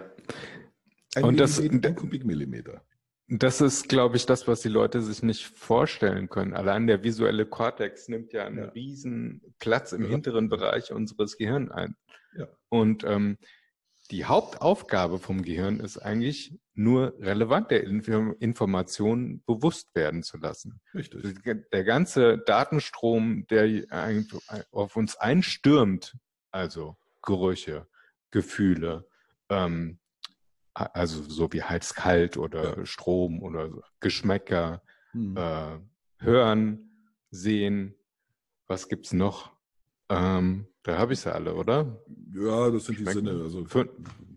Ein, 1.17 1.25
Und 1.25 1.41
das- 1.41 1.59
ein 1.59 1.81
Kubikmillimeter. 1.97 2.85
Das 3.33 3.61
ist, 3.61 3.89
glaube 3.89 4.17
ich, 4.17 4.27
das, 4.27 4.47
was 4.49 4.61
die 4.61 4.69
Leute 4.69 5.01
sich 5.03 5.23
nicht 5.23 5.45
vorstellen 5.47 6.29
können. 6.29 6.53
Allein 6.55 6.87
der 6.87 7.03
visuelle 7.05 7.47
Kortex 7.47 8.09
nimmt 8.09 8.33
ja 8.33 8.45
einen 8.45 8.59
Ja. 8.59 8.69
riesen 8.71 9.41
Platz 9.59 9.93
im 9.93 10.03
Ja. 10.03 10.09
hinteren 10.11 10.49
Bereich 10.49 10.93
unseres 10.93 11.37
Gehirns 11.37 11.71
ein. 11.71 11.97
Ja. 12.37 12.49
Und 12.69 13.05
ähm, 13.05 13.39
die 14.11 14.25
Hauptaufgabe 14.25 15.19
vom 15.19 15.43
Gehirn 15.43 15.81
ist 15.81 15.99
eigentlich 15.99 16.59
nur 16.75 17.15
relevante 17.19 17.77
Inf- 17.77 18.37
Informationen 18.39 19.43
bewusst 19.45 19.95
werden 19.95 20.23
zu 20.23 20.39
lassen. 20.39 20.81
Richtig. 20.95 21.43
Der 21.73 21.85
ganze 21.85 22.39
Datenstrom, 22.39 23.47
der 23.49 23.85
auf 24.73 24.97
uns 24.97 25.17
einstürmt, 25.17 26.17
also 26.51 26.97
Gerüche, 27.23 27.87
Gefühle, 28.31 29.07
ähm, 29.49 29.99
also 30.75 31.23
so 31.23 31.53
wie 31.53 31.63
heiß-kalt 31.63 32.37
oder 32.37 32.79
Ja. 32.79 32.87
Strom 32.87 33.43
oder 33.43 33.71
Geschmäcker, 34.01 34.83
Hm. 35.13 35.37
äh, 35.37 35.79
Hören, 36.19 37.09
Sehen, 37.31 37.95
was 38.67 38.89
gibt's 38.89 39.13
noch? 39.13 39.53
Ähm, 40.09 40.67
da 40.83 40.99
habe 40.99 41.13
ich 41.13 41.21
sie 41.21 41.33
alle, 41.33 41.55
oder? 41.55 42.03
Ja, 42.35 42.71
das 42.71 42.85
sind 42.87 42.99
die 42.99 43.03
Schmecken. 43.03 43.27
Sinne. 43.27 43.43
Also, 43.43 43.65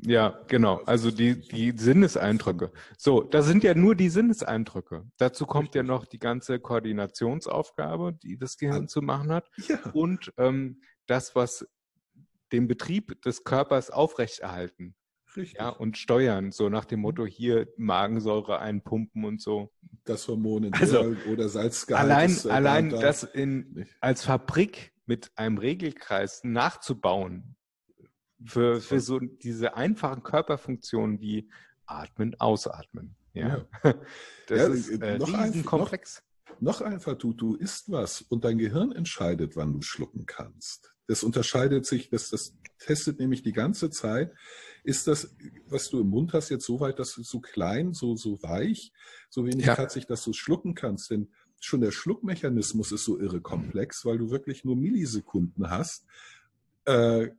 ja, 0.06 0.39
genau. 0.47 0.82
Also 0.86 1.12
die, 1.12 1.39
die 1.39 1.73
Sinneseindrücke. 1.75 2.71
So, 2.97 3.21
das 3.23 3.45
sind 3.45 3.63
ja 3.63 3.73
nur 3.73 3.95
die 3.95 4.10
Sinneseindrücke. 4.10 5.06
Dazu 5.17 5.45
kommt 5.45 5.75
ja 5.75 5.84
noch 5.84 6.06
die 6.06 6.19
ganze 6.19 6.60
Koordinationsaufgabe, 6.60 8.13
die 8.13 8.38
das 8.38 8.58
Gehirn 8.58 8.88
zu 8.88 9.01
machen 9.01 9.32
hat. 9.32 9.49
ja, 9.67 9.79
Und 9.93 10.34
ähm, 10.38 10.82
das, 11.08 11.36
was 11.36 11.65
den 12.51 12.67
Betrieb 12.67 13.21
des 13.21 13.43
Körpers 13.45 13.89
aufrechterhalten 13.89 14.95
richtig. 15.36 15.60
ja, 15.60 15.69
und 15.69 15.97
steuern. 15.97 16.51
So 16.51 16.69
nach 16.69 16.86
dem 16.86 17.01
Motto, 17.01 17.25
hier 17.25 17.67
Magensäure 17.77 18.60
einpumpen 18.60 19.23
und 19.25 19.41
so. 19.41 19.71
das 20.03 20.27
Hormon 20.27 20.65
in 20.65 20.73
Also, 20.73 21.15
oder 21.32 21.49
Salzgehalt. 21.49 22.10
Allein, 22.12 22.38
äh, 22.45 22.49
allein 22.49 22.89
da. 22.89 22.99
das 22.99 23.23
in, 23.23 23.86
als 24.01 24.25
Fabrik 24.25 24.92
mit 25.06 25.32
einem 25.36 25.58
Regelkreis 25.58 26.42
nachzubauen 26.44 27.56
für, 28.46 28.82
für 28.82 29.00
so 29.00 29.20
diese 29.20 29.76
einfachen 29.76 30.24
Körperfunktionen 30.24 31.20
wie 31.22 31.50
Atmen, 31.86 32.36
Ausatmen. 32.39 33.16
Ja, 33.34 33.66
das 34.48 34.60
Ja, 34.60 34.68
ist 34.68 34.89
äh, 35.02 35.16
äh, 35.16 35.18
noch 35.18 35.34
ein- 35.34 35.52
riesenkomplex. 35.52 36.24
Noch 36.60 36.82
einfach, 36.82 37.16
du, 37.18 37.34
du 37.34 37.56
isst 37.56 37.92
was 37.92 38.22
und 38.22 38.46
dein 38.46 38.58
Gehirn 38.60 38.92
entscheidet, 38.92 39.56
wann 39.56 39.74
du 39.74 39.82
schlucken 39.82 40.26
kannst. 40.26 40.94
Das 41.08 41.24
unterscheidet 41.24 41.86
sich, 41.86 42.10
das, 42.10 42.30
das 42.30 42.54
testet 42.78 43.20
nämlich 43.20 43.42
die 43.44 43.52
ganze 43.54 43.89
Zeit. 43.89 44.34
Ist 44.84 45.08
das, 45.08 45.36
was 45.66 45.89
du 45.89 46.00
im 46.00 46.08
Mund 46.10 46.32
hast, 46.34 46.50
jetzt 46.50 46.66
so 46.66 46.80
weit, 46.80 47.00
dass 47.00 47.18
es 47.18 47.28
so 47.28 47.42
klein, 47.42 47.94
so, 47.94 48.16
so 48.16 48.42
weich, 48.44 48.94
so 49.30 49.46
wenig 49.46 49.66
Ja. 49.66 49.76
kratzig, 49.76 50.06
dass 50.06 50.24
du 50.24 50.32
schlucken 50.32 50.76
kannst? 50.76 51.10
Denn 51.10 51.34
schon 51.65 51.82
der 51.82 51.91
Schluckmechanismus 51.91 52.91
ist 52.91 53.06
so 53.06 53.19
irre 53.19 53.41
komplex, 53.41 54.06
weil 54.06 54.17
du 54.17 54.32
wirklich 54.32 54.65
nur 54.65 54.76
Millisekunden 54.76 55.69
hast, 55.69 56.06
äh, 56.86 57.30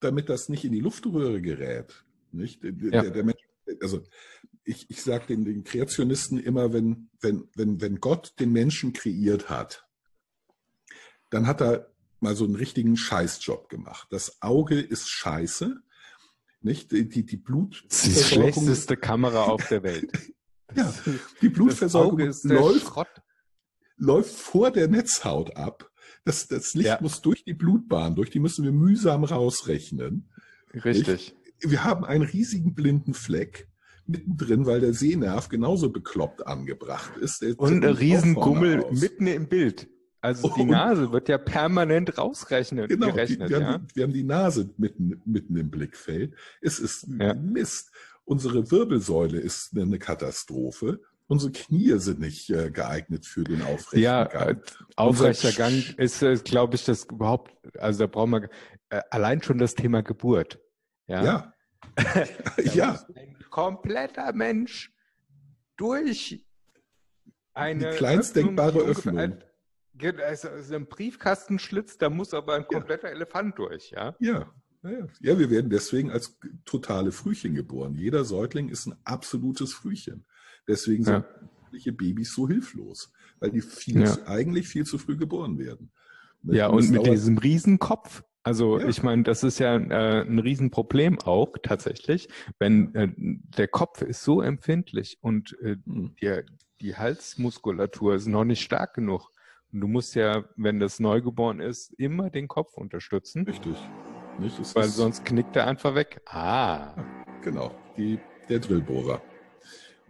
damit 0.00 0.28
das 0.28 0.48
nicht 0.48 0.64
in 0.64 0.72
die 0.72 0.80
Luftröhre 0.80 1.40
gerät. 1.40 2.04
Nicht? 2.32 2.62
Der, 2.62 2.72
Ja. 2.72 3.02
der, 3.02 3.10
der 3.10 3.24
Mensch, 3.24 3.40
also 3.80 4.02
ich, 4.64 4.90
ich 4.90 5.02
sage 5.02 5.26
den, 5.28 5.44
den 5.44 5.64
Kreationisten 5.64 6.38
immer, 6.38 6.72
wenn, 6.72 7.08
wenn, 7.20 7.48
wenn, 7.54 7.80
wenn 7.80 8.00
Gott 8.00 8.34
den 8.38 8.52
Menschen 8.52 8.92
kreiert 8.92 9.48
hat, 9.48 9.86
dann 11.30 11.46
hat 11.46 11.60
er 11.62 11.90
mal 12.20 12.36
so 12.36 12.44
einen 12.44 12.56
richtigen 12.56 12.96
Scheißjob 12.96 13.68
gemacht. 13.68 14.08
Das 14.10 14.42
Auge 14.42 14.80
ist 14.80 15.08
scheiße, 15.08 15.82
nicht? 16.60 16.92
Die, 16.92 17.08
die, 17.08 17.24
die 17.24 17.36
Das 17.36 17.44
Blut 17.44 17.84
ist 17.88 18.06
die 18.06 18.14
schlechteste 18.14 18.96
Kamera 18.96 19.44
auf 19.44 19.68
der 19.68 19.82
Welt. 19.82 20.10
Ja, 20.74 20.92
die 21.42 21.48
Blutversorgung 21.48 22.18
läuft, 22.42 22.96
läuft 23.96 24.34
vor 24.34 24.70
der 24.70 24.88
Netzhaut 24.88 25.56
ab. 25.56 25.90
Das, 26.24 26.48
das 26.48 26.74
Licht 26.74 26.88
Ja. 26.88 26.98
muss 27.00 27.20
durch 27.20 27.44
die 27.44 27.54
Blutbahn, 27.54 28.14
durch 28.14 28.30
die 28.30 28.40
müssen 28.40 28.64
wir 28.64 28.72
mühsam 28.72 29.24
rausrechnen. 29.24 30.30
Richtig. 30.72 31.36
Wir 31.60 31.84
haben 31.84 32.04
einen 32.04 32.24
riesigen 32.24 32.74
blinden 32.74 33.14
Fleck 33.14 33.68
mittendrin, 34.06 34.66
weil 34.66 34.80
der 34.80 34.92
Sehnerv 34.94 35.48
genauso 35.48 35.90
bekloppt 35.90 36.46
angebracht 36.46 37.16
ist. 37.18 37.42
Der 37.42 37.58
Und 37.58 37.84
ein 37.84 37.94
Riesengummel 37.94 38.84
mitten 38.90 39.26
im 39.26 39.48
Bild. 39.48 39.88
Also 40.20 40.50
die 40.56 40.64
Nase 40.64 41.12
wird 41.12 41.28
ja 41.28 41.36
permanent 41.36 42.16
rausrechnen, 42.16 42.88
genau, 42.88 43.08
gerechnet. 43.08 43.50
Die, 43.50 43.52
wir, 43.54 43.60
ja? 43.60 43.66
haben 43.74 43.86
die, 43.88 43.96
wir 43.96 44.02
haben 44.04 44.12
die 44.14 44.24
Nase 44.24 44.70
mitten, 44.78 45.20
mitten 45.26 45.56
im 45.56 45.70
Blickfeld. 45.70 46.34
Es 46.62 46.78
ist 46.78 47.06
Ja. 47.18 47.34
Mist. 47.34 47.90
Unsere 48.24 48.70
Wirbelsäule 48.70 49.38
ist 49.38 49.76
eine 49.76 49.98
Katastrophe. 49.98 51.00
Unsere 51.26 51.52
Knie 51.52 51.98
sind 51.98 52.20
nicht 52.20 52.50
äh, 52.50 52.70
geeignet 52.70 53.24
für 53.26 53.44
den 53.44 53.62
aufrechten 53.62 54.00
Ja, 54.00 54.24
Gang. 54.24 54.58
äh, 54.58 54.62
aufrechter 54.96 55.48
Unser 55.48 55.58
Gang 55.58 55.72
Sch- 55.74 55.98
ist, 55.98 56.22
äh, 56.22 56.36
glaube 56.36 56.74
ich, 56.76 56.84
das 56.84 57.04
überhaupt, 57.04 57.52
also 57.78 58.00
da 58.00 58.06
brauchen 58.06 58.30
wir 58.32 58.48
äh, 58.90 59.00
allein 59.10 59.42
schon 59.42 59.58
das 59.58 59.74
Thema 59.74 60.02
Geburt. 60.02 60.60
Ja. 61.06 61.24
Ja. 61.24 61.54
Ja. 62.74 62.98
Ein 63.14 63.36
kompletter 63.50 64.32
Mensch 64.32 64.92
durch 65.76 66.44
eine 67.52 67.90
Die 67.90 67.96
kleinst 67.96 68.36
denkbare 68.36 68.72
die 68.72 68.78
ungefähr 68.80 69.12
Öffnung. 69.12 69.18
Ein, 69.18 70.20
also 70.20 70.48
also 70.48 70.74
ein 70.74 70.86
Briefkastenschlitz, 70.86 71.98
da 71.98 72.10
muss 72.10 72.34
aber 72.34 72.54
ein 72.54 72.62
Ja. 72.62 72.78
kompletter 72.78 73.10
Elefant 73.10 73.58
durch, 73.58 73.90
ja. 73.92 74.14
Ja. 74.18 74.52
Ja, 74.84 74.90
ja. 74.90 75.06
ja, 75.20 75.38
wir 75.38 75.50
werden 75.50 75.70
deswegen 75.70 76.10
als 76.10 76.38
totale 76.64 77.10
Frühchen 77.10 77.54
geboren. 77.54 77.94
Jeder 77.94 78.24
Säugling 78.24 78.68
ist 78.68 78.86
ein 78.86 78.94
absolutes 79.04 79.72
Frühchen. 79.72 80.24
Deswegen 80.68 81.04
sind 81.04 81.24
sämtliche 81.64 81.92
Babys 81.92 82.32
so 82.34 82.46
hilflos, 82.48 83.12
weil 83.40 83.50
die 83.50 83.62
viel 83.62 84.02
Ja. 84.02 84.06
zu, 84.06 84.26
eigentlich 84.28 84.68
viel 84.68 84.84
zu 84.84 84.98
früh 84.98 85.16
geboren 85.16 85.58
werden. 85.58 85.90
Ne? 86.42 86.56
Ja, 86.56 86.66
und 86.68 86.90
mit 86.90 87.06
diesem 87.06 87.38
Riesenkopf. 87.38 88.22
Also 88.42 88.78
Ja. 88.78 88.88
ich 88.88 89.02
meine, 89.02 89.22
das 89.22 89.42
ist 89.42 89.58
ja 89.58 89.74
äh, 89.76 90.20
ein 90.20 90.38
Riesenproblem 90.38 91.18
auch 91.20 91.54
tatsächlich, 91.62 92.28
wenn 92.58 92.94
äh, 92.94 93.08
der 93.16 93.68
Kopf 93.68 94.02
ist 94.02 94.22
so 94.22 94.42
empfindlich 94.42 95.16
und 95.22 95.56
äh, 95.62 95.76
Hm. 95.86 96.14
die, 96.20 96.42
die 96.82 96.94
Halsmuskulatur 96.96 98.14
ist 98.16 98.26
noch 98.26 98.44
nicht 98.44 98.60
stark 98.62 98.94
genug. 98.94 99.30
Und 99.72 99.80
du 99.80 99.88
musst 99.88 100.14
ja, 100.14 100.44
wenn 100.56 100.78
das 100.78 101.00
neugeboren 101.00 101.60
ist, 101.60 101.92
immer 101.98 102.28
den 102.30 102.46
Kopf 102.48 102.76
unterstützen, 102.76 103.44
Richtig. 103.44 103.78
Nicht? 104.38 104.58
Es 104.58 104.74
weil 104.74 104.88
sonst 104.88 105.24
knickt 105.24 105.56
er 105.56 105.66
einfach 105.66 105.94
weg. 105.94 106.20
Ah, 106.26 106.94
Genau, 107.42 107.74
die, 107.96 108.18
der 108.48 108.58
Drillbohrer. 108.58 109.22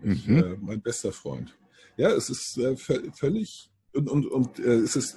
Ich, 0.03 0.27
Mhm. 0.29 0.37
äh, 0.39 0.57
mein 0.61 0.81
bester 0.83 1.12
Freund. 1.12 1.57
Ja, 1.97 2.11
es 2.11 2.31
ist 2.31 2.57
äh, 2.59 2.72
vö- 2.75 3.12
völlig 3.16 3.70
und, 3.93 4.09
und, 4.09 4.27
und 4.27 4.59
äh, 4.61 4.75
es 4.77 4.95
ist 4.97 5.16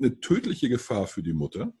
eine 0.00 0.18
tödliche 0.20 0.68
Gefahr 0.68 1.06
für 1.06 1.22
die 1.22 1.32
Mutter. 1.32 1.72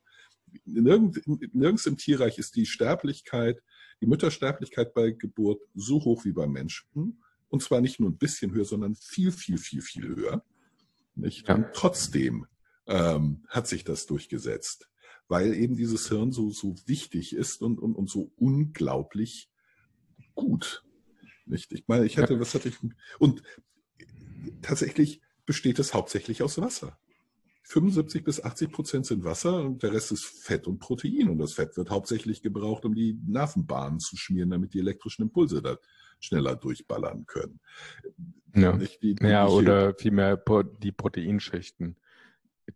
Nirgend, 0.64 1.20
nirgends 1.54 1.86
im 1.86 1.96
Tierreich 1.96 2.38
ist 2.38 2.54
die 2.56 2.66
Sterblichkeit, 2.66 3.62
die 4.00 4.06
Müttersterblichkeit 4.06 4.94
bei 4.94 5.10
Geburt 5.12 5.62
so 5.74 6.02
hoch 6.04 6.24
wie 6.24 6.32
beim 6.32 6.52
Menschen. 6.52 7.22
Und 7.48 7.62
zwar 7.62 7.80
nicht 7.80 7.98
nur 8.00 8.10
ein 8.10 8.18
bisschen 8.18 8.52
höher, 8.52 8.64
sondern 8.64 8.94
viel, 8.96 9.32
viel, 9.32 9.58
viel, 9.58 9.82
viel 9.82 10.06
höher. 10.08 10.44
Nicht? 11.14 11.48
Ja. 11.48 11.54
Und 11.56 11.66
trotzdem 11.72 12.46
ähm, 12.86 13.44
hat 13.48 13.66
sich 13.68 13.84
das 13.84 14.06
durchgesetzt, 14.06 14.88
weil 15.30 15.54
eben 15.54 15.76
dieses 15.76 16.08
Hirn 16.08 16.32
so, 16.32 16.50
so 16.50 16.74
wichtig 16.86 17.34
ist 17.34 17.62
und, 17.62 17.78
und, 17.78 17.94
und 17.94 18.10
so 18.10 18.32
unglaublich 18.36 19.48
gut. 20.34 20.84
Nicht? 21.46 21.72
Ich 21.72 21.84
meine, 21.86 22.04
ich 22.04 22.18
hatte, 22.18 22.40
was 22.40 22.54
hatte 22.54 22.68
ich? 22.68 22.76
Und 23.20 23.42
tatsächlich 24.60 25.22
besteht 25.46 25.78
es 25.78 25.94
hauptsächlich 25.94 26.42
aus 26.42 26.60
Wasser. 26.60 26.98
75 27.62 28.24
bis 28.24 28.42
80 28.42 28.72
Prozent 28.72 29.06
sind 29.06 29.22
Wasser 29.22 29.62
und 29.62 29.84
der 29.84 29.92
Rest 29.92 30.10
ist 30.10 30.24
Fett 30.24 30.66
und 30.66 30.80
Protein. 30.80 31.28
Und 31.28 31.38
das 31.38 31.52
Fett 31.52 31.76
wird 31.76 31.90
hauptsächlich 31.90 32.42
gebraucht, 32.42 32.84
um 32.84 32.96
die 32.96 33.16
Nervenbahnen 33.24 34.00
zu 34.00 34.16
schmieren, 34.16 34.50
damit 34.50 34.74
die 34.74 34.80
elektrischen 34.80 35.22
Impulse 35.22 35.62
da 35.62 35.78
schneller 36.18 36.56
durchballern 36.56 37.26
können. 37.26 37.60
ja. 38.56 38.76
Die, 38.76 39.14
die, 39.14 39.24
Ja, 39.24 39.46
oder 39.46 39.94
vielmehr 39.94 40.42
die 40.82 40.90
Proteinschichten. 40.90 41.96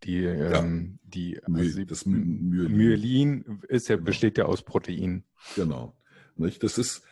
Die, 0.02 0.24
ähm, 0.24 0.98
die, 1.04 1.40
also 1.44 1.84
das 1.84 2.06
My- 2.06 2.18
Myelin. 2.18 2.76
Myelin 2.76 3.60
ist 3.68 3.88
ja, 3.88 3.96
Genau. 3.96 4.06
besteht 4.06 4.38
ja 4.38 4.46
aus 4.46 4.62
Protein. 4.62 5.24
Genau. 5.54 5.96
Nicht? 6.36 6.62
Das 6.62 6.78
ist, 6.78 7.02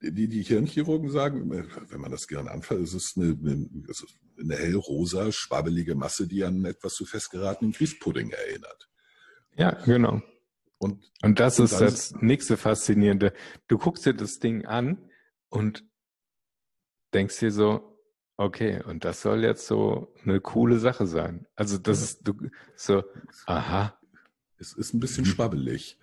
die, 0.00 0.28
die 0.28 0.42
Hirnchirurgen 0.42 1.10
sagen, 1.10 1.48
wenn 1.50 2.00
man 2.00 2.10
das 2.10 2.26
Gehirn 2.26 2.48
anfasst, 2.48 2.80
es 2.80 2.94
ist 2.94 3.16
eine, 3.16 3.38
eine, 3.40 3.68
es 3.88 4.02
ist 4.02 4.16
eine 4.40 4.56
hellrosa, 4.56 5.30
schwabbelige 5.30 5.94
Masse, 5.94 6.26
die 6.26 6.42
an 6.42 6.64
etwas 6.64 6.94
zu 6.94 7.04
festgeratenen 7.04 7.72
Grießpudding 7.72 8.30
erinnert. 8.30 8.90
Ja, 9.56 9.70
genau. 9.84 10.22
Und 10.78 11.04
Und 11.22 11.38
das 11.38 11.60
Und 11.60 11.66
ist 11.66 11.80
das 11.80 12.14
nächste 12.20 12.56
Faszinierende. 12.56 13.32
Du 13.68 13.78
guckst 13.78 14.04
dir 14.04 14.14
das 14.14 14.38
Ding 14.40 14.64
an 14.64 15.08
und 15.48 15.84
denkst 17.14 17.38
dir 17.38 17.52
so, 17.52 17.91
okay, 18.36 18.82
und 18.82 19.04
das 19.04 19.22
soll 19.22 19.42
jetzt 19.44 19.66
so 19.66 20.12
eine 20.24 20.40
coole 20.40 20.78
Sache 20.78 21.06
sein. 21.06 21.46
Also 21.56 21.78
das 21.78 21.98
Ja. 22.00 22.04
ist 22.04 22.28
du, 22.28 22.34
so, 22.76 23.02
aha, 23.46 23.98
es 24.58 24.72
ist 24.72 24.94
ein 24.94 25.00
bisschen 25.00 25.24
schwabbelig. 25.24 25.98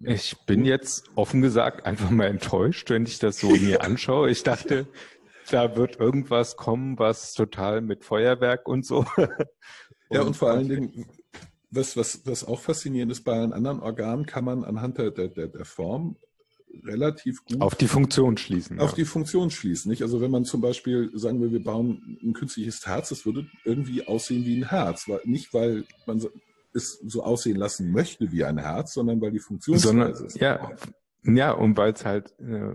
ich 0.00 0.36
bin 0.46 0.64
jetzt 0.64 1.04
offen 1.14 1.42
gesagt 1.42 1.86
einfach 1.86 2.10
mal 2.10 2.26
enttäuscht, 2.26 2.90
wenn 2.90 3.06
ich 3.06 3.18
das 3.18 3.38
so 3.38 3.50
mir 3.50 3.82
anschaue. 3.82 4.30
Ich 4.30 4.42
dachte, 4.42 4.86
da 5.50 5.76
wird 5.76 5.96
irgendwas 5.96 6.56
kommen, 6.56 6.98
was 6.98 7.34
total 7.34 7.80
mit 7.80 8.04
Feuerwerk 8.04 8.68
und 8.68 8.84
so. 8.86 9.04
Ja, 10.10 10.22
und 10.22 10.36
vor 10.36 10.50
allen 10.50 10.68
Dingen, 10.68 11.06
was, 11.70 11.96
was, 11.96 12.26
was 12.26 12.44
auch 12.44 12.60
faszinierend 12.60 13.10
ist, 13.12 13.24
bei 13.24 13.32
allen 13.32 13.54
anderen 13.54 13.80
Organen 13.80 14.26
kann 14.26 14.44
man 14.44 14.62
anhand 14.62 14.98
der, 14.98 15.10
der 15.10 15.28
der 15.28 15.64
Form 15.64 16.16
relativ 16.84 17.44
gut 17.44 17.60
auf 17.60 17.74
die 17.74 17.88
Funktion 17.88 18.36
schließen. 18.36 18.80
auf 18.80 18.90
ja. 18.90 18.96
die 18.96 19.04
Funktion 19.04 19.50
schließen. 19.50 19.90
Nicht? 19.90 20.02
Also 20.02 20.20
wenn 20.20 20.30
man 20.30 20.44
zum 20.44 20.60
Beispiel 20.60 21.10
sagen 21.14 21.40
will, 21.40 21.52
wir 21.52 21.62
bauen 21.62 22.18
ein 22.22 22.32
künstliches 22.32 22.86
Herz, 22.86 23.10
das 23.10 23.26
würde 23.26 23.46
irgendwie 23.64 24.06
aussehen 24.06 24.44
wie 24.44 24.58
ein 24.58 24.68
Herz. 24.68 25.06
Nicht, 25.24 25.52
weil 25.54 25.84
man 26.06 26.22
es 26.72 26.98
so 27.06 27.22
aussehen 27.22 27.56
lassen 27.56 27.90
möchte 27.92 28.32
wie 28.32 28.44
ein 28.44 28.58
Herz, 28.58 28.94
sondern 28.94 29.20
weil 29.20 29.32
die 29.32 29.40
Sondern, 29.76 30.12
ist. 30.12 30.40
ja, 30.40 30.74
ja, 31.24 31.52
und 31.52 31.76
weil 31.76 31.92
es 31.92 32.04
halt 32.04 32.34
äh, 32.40 32.74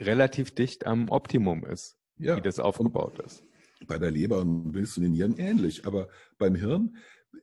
relativ 0.00 0.54
dicht 0.54 0.86
am 0.86 1.08
Optimum 1.08 1.64
ist, 1.64 1.96
ja. 2.18 2.36
wie 2.36 2.40
das 2.40 2.58
aufgebaut 2.58 3.18
ist. 3.20 3.44
bei 3.86 3.98
der 3.98 4.10
Leber 4.10 4.40
und 4.40 4.74
willst 4.74 4.96
du 4.96 5.00
den 5.00 5.12
Nieren 5.12 5.36
ähnlich. 5.38 5.86
Aber 5.86 6.08
beim 6.38 6.54
Hirn, 6.54 6.96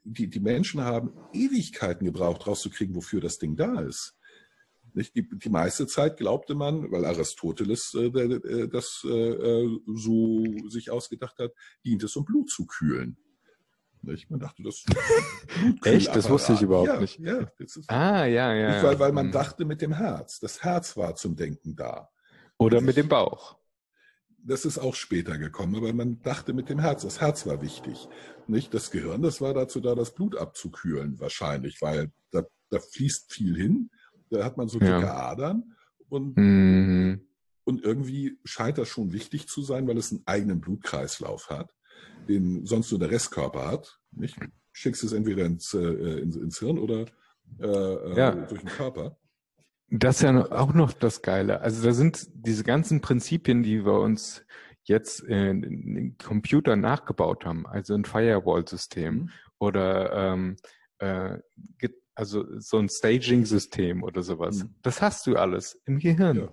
die, 0.04 0.30
die 0.30 0.40
Menschen 0.40 0.82
haben 0.82 1.14
Ewigkeiten 1.34 2.06
gebraucht, 2.06 2.48
rauszukriegen, 2.48 2.96
wofür 2.96 3.22
das 3.22 3.38
Ding 3.38 3.56
da 3.56 3.82
ist. 3.82 4.18
Nicht? 4.96 5.16
Die, 5.16 5.28
die 5.28 5.50
meiste 5.50 5.88
Zeit 5.88 6.18
glaubte 6.18 6.56
man, 6.56 6.92
weil 6.92 7.06
Aristoteles 7.06 7.94
äh, 7.96 8.10
der, 8.12 8.68
das 8.68 9.06
äh, 9.06 9.10
äh, 9.10 9.80
so 9.96 10.44
sich 10.70 10.92
ausgedacht 10.92 11.40
hat, 11.40 11.52
dient 11.86 12.04
es, 12.04 12.16
um 12.16 12.26
Blut 12.26 12.50
zu 12.50 12.66
kühlen. 12.66 13.18
Nicht? 14.02 14.30
Man 14.30 14.40
dachte, 14.40 14.62
das 14.64 14.84
Echt? 15.84 16.14
Das 16.16 16.30
wusste 16.30 16.54
ich 16.54 16.62
überhaupt 16.62 16.88
ja, 16.90 17.00
nicht. 17.00 17.20
Ja, 17.20 17.50
das 17.58 17.78
ist, 17.78 17.90
Ah, 17.90 18.26
ja, 18.26 18.54
ja. 18.54 18.74
nicht, 18.74 18.84
weil, 18.84 19.00
weil 19.00 19.12
man 19.14 19.28
Hm. 19.28 19.32
dachte 19.32 19.66
mit 19.66 19.82
dem 19.82 19.94
Herz. 19.94 20.40
Das 20.40 20.62
Herz 20.64 20.98
war 20.98 21.16
zum 21.16 21.36
Denken 21.36 21.76
da. 21.76 22.10
Oder 22.58 22.82
mit 22.82 22.98
dem 22.98 23.08
Bauch. 23.08 23.58
Das 24.46 24.66
ist 24.66 24.78
auch 24.78 24.94
später 24.96 25.38
gekommen, 25.38 25.76
aber 25.78 25.94
man 25.94 26.22
dachte 26.22 26.52
mit 26.52 26.68
dem 26.70 26.80
Herz. 26.80 27.04
Das 27.04 27.22
Herz 27.22 27.46
war 27.48 27.62
wichtig. 27.62 28.10
Nicht 28.46 28.74
das 28.74 28.92
Gehirn, 28.92 29.22
das 29.22 29.40
war 29.40 29.54
dazu 29.54 29.80
da, 29.80 29.96
das 29.96 30.14
Blut 30.14 30.36
abzukühlen, 30.36 31.18
wahrscheinlich, 31.22 31.82
weil 31.82 32.12
da, 32.32 32.44
da 32.70 32.80
fließt 32.80 33.32
viel 33.32 33.56
hin. 33.56 33.90
Da 34.34 34.44
hat 34.44 34.58
man 34.58 34.68
so 34.68 34.80
Ja. 34.80 34.98
dicke 35.00 35.14
Adern 35.14 35.76
und, 36.10 36.38
Mhm. 36.38 37.22
und 37.66 37.84
irgendwie 37.84 38.40
scheint 38.44 38.78
das 38.80 38.88
schon 38.90 39.14
wichtig 39.14 39.48
zu 39.48 39.62
sein, 39.62 39.88
weil 39.88 39.98
es 39.98 40.12
einen 40.12 40.24
eigenen 40.26 40.60
Blutkreislauf 40.60 41.50
hat, 41.50 41.74
den 42.28 42.66
sonst 42.66 42.90
nur 42.92 43.00
der 43.00 43.12
Restkörper 43.12 43.68
hat. 43.68 44.00
Nicht? 44.12 44.38
Schickst 44.72 45.04
es 45.04 45.14
entweder 45.14 45.46
ins, 45.46 45.74
äh, 45.76 46.20
ins, 46.20 46.36
ins 46.36 46.60
Hirn 46.60 46.80
oder 46.80 47.06
äh, 47.60 47.68
äh, 47.68 48.18
Ja. 48.18 48.32
durch 48.32 48.62
den 48.62 48.70
Körper. 48.72 49.18
Das 49.90 50.16
ist 50.16 50.24
ja 50.24 50.52
auch 50.52 50.74
noch 50.74 50.92
das 50.94 51.22
Geile. 51.22 51.62
Also 51.62 51.84
da 51.84 51.94
sind 51.94 52.28
diese 52.34 52.64
ganzen 52.64 53.02
Prinzipien, 53.02 53.62
die 53.62 53.86
wir 53.86 54.00
uns 54.00 54.44
jetzt 54.86 55.20
in, 55.22 55.62
in 55.62 55.94
den 55.96 56.18
Computer 56.18 56.76
nachgebaut 56.76 57.46
haben, 57.46 57.68
also 57.68 57.94
ein 57.94 58.04
Firewall-System 58.06 59.14
Mhm. 59.16 59.30
oder 59.60 60.12
ähm, 60.34 60.56
äh, 60.98 61.38
also 62.16 62.46
so 62.60 62.78
ein 62.78 62.90
Staging-System 62.90 64.04
oder 64.04 64.22
sowas. 64.24 64.64
Mhm. 64.64 64.76
Das 64.82 65.02
hast 65.02 65.26
du 65.28 65.36
alles 65.36 65.82
im 65.86 66.00
Gehirn, 66.00 66.38
Ja. 66.38 66.50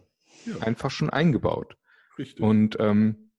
Ja, 0.47 0.59
einfach 0.61 0.91
schon 0.91 1.11
eingebaut. 1.11 1.77
richtig. 2.19 2.43
Und 2.43 2.79
ähm, 2.81 3.31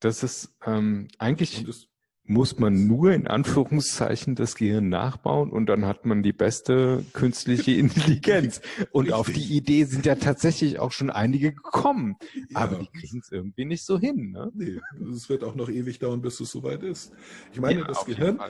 das 0.00 0.22
ist 0.22 0.54
ähm, 0.66 1.08
eigentlich 1.18 1.66
es, 1.66 1.88
muss 2.24 2.58
man 2.58 2.86
nur 2.86 3.12
in 3.12 3.26
Anführungszeichen 3.26 4.34
das 4.34 4.56
Gehirn 4.56 4.88
nachbauen 4.88 5.50
und 5.50 5.66
dann 5.66 5.86
hat 5.86 6.04
man 6.04 6.22
die 6.22 6.32
beste 6.32 7.04
künstliche 7.14 7.72
Intelligenz. 7.78 8.60
Und 8.90 9.12
auf 9.12 9.28
Richtig. 9.28 9.48
die 9.48 9.56
Idee 9.56 9.84
sind 9.84 10.04
ja 10.04 10.16
tatsächlich 10.16 10.78
auch 10.78 10.92
schon 10.92 11.08
einige 11.10 11.52
gekommen. 11.54 12.16
Aber 12.52 12.74
ja. 12.74 12.78
die 12.82 12.98
kriegen 13.00 13.20
es 13.20 13.30
irgendwie 13.32 13.64
nicht 13.64 13.86
so 13.86 13.98
hin. 13.98 14.32
Ne? 14.32 14.50
Nee, 14.54 14.80
es 15.14 15.28
wird 15.28 15.44
auch 15.44 15.54
noch 15.54 15.70
ewig 15.70 15.98
dauern, 16.00 16.20
bis 16.20 16.40
es 16.40 16.50
soweit 16.50 16.82
ist. 16.82 17.12
Ich 17.52 17.60
meine, 17.60 17.80
Ja, 17.80 17.86
das 17.86 17.98
auf 17.98 18.06
Gehirn, 18.06 18.40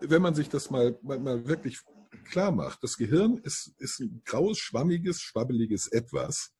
wenn 0.00 0.22
man 0.22 0.34
sich 0.34 0.48
das 0.48 0.70
mal, 0.70 0.98
mal 1.02 1.46
wirklich 1.46 1.78
klar 2.24 2.52
macht, 2.52 2.82
das 2.82 2.96
Gehirn 2.96 3.38
ist, 3.38 3.74
ist 3.78 4.00
ein 4.00 4.22
graues, 4.24 4.58
schwammiges, 4.58 5.20
schwabbeliges 5.20 5.88
Etwas 5.88 6.54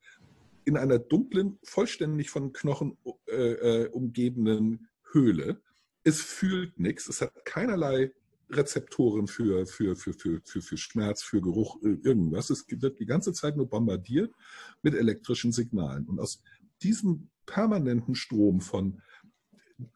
in 0.65 0.77
einer 0.77 0.99
dunklen, 0.99 1.59
vollständig 1.63 2.29
von 2.29 2.53
Knochen 2.53 2.97
äh, 3.27 3.83
äh, 3.83 3.87
umgebenen 3.89 4.87
Höhle, 5.11 5.61
es 6.03 6.21
fühlt 6.21 6.79
nichts, 6.79 7.07
es 7.07 7.21
hat 7.21 7.45
keinerlei 7.45 8.11
Rezeptoren 8.49 9.27
für, 9.27 9.65
für, 9.65 9.95
für, 9.95 10.13
für, 10.13 10.41
für, 10.43 10.61
für 10.61 10.77
Schmerz, 10.77 11.23
für 11.23 11.41
Geruch, 11.41 11.81
äh, 11.81 11.97
irgendwas. 12.03 12.49
Es 12.49 12.65
wird 12.69 12.99
die 12.99 13.05
ganze 13.05 13.33
Zeit 13.33 13.57
nur 13.57 13.69
bombardiert 13.69 14.33
mit 14.81 14.95
elektrischen 14.95 15.51
Signalen. 15.51 16.07
Und 16.07 16.19
aus 16.19 16.43
diesem 16.81 17.29
permanenten 17.45 18.15
Strom 18.15 18.61
von 18.61 19.01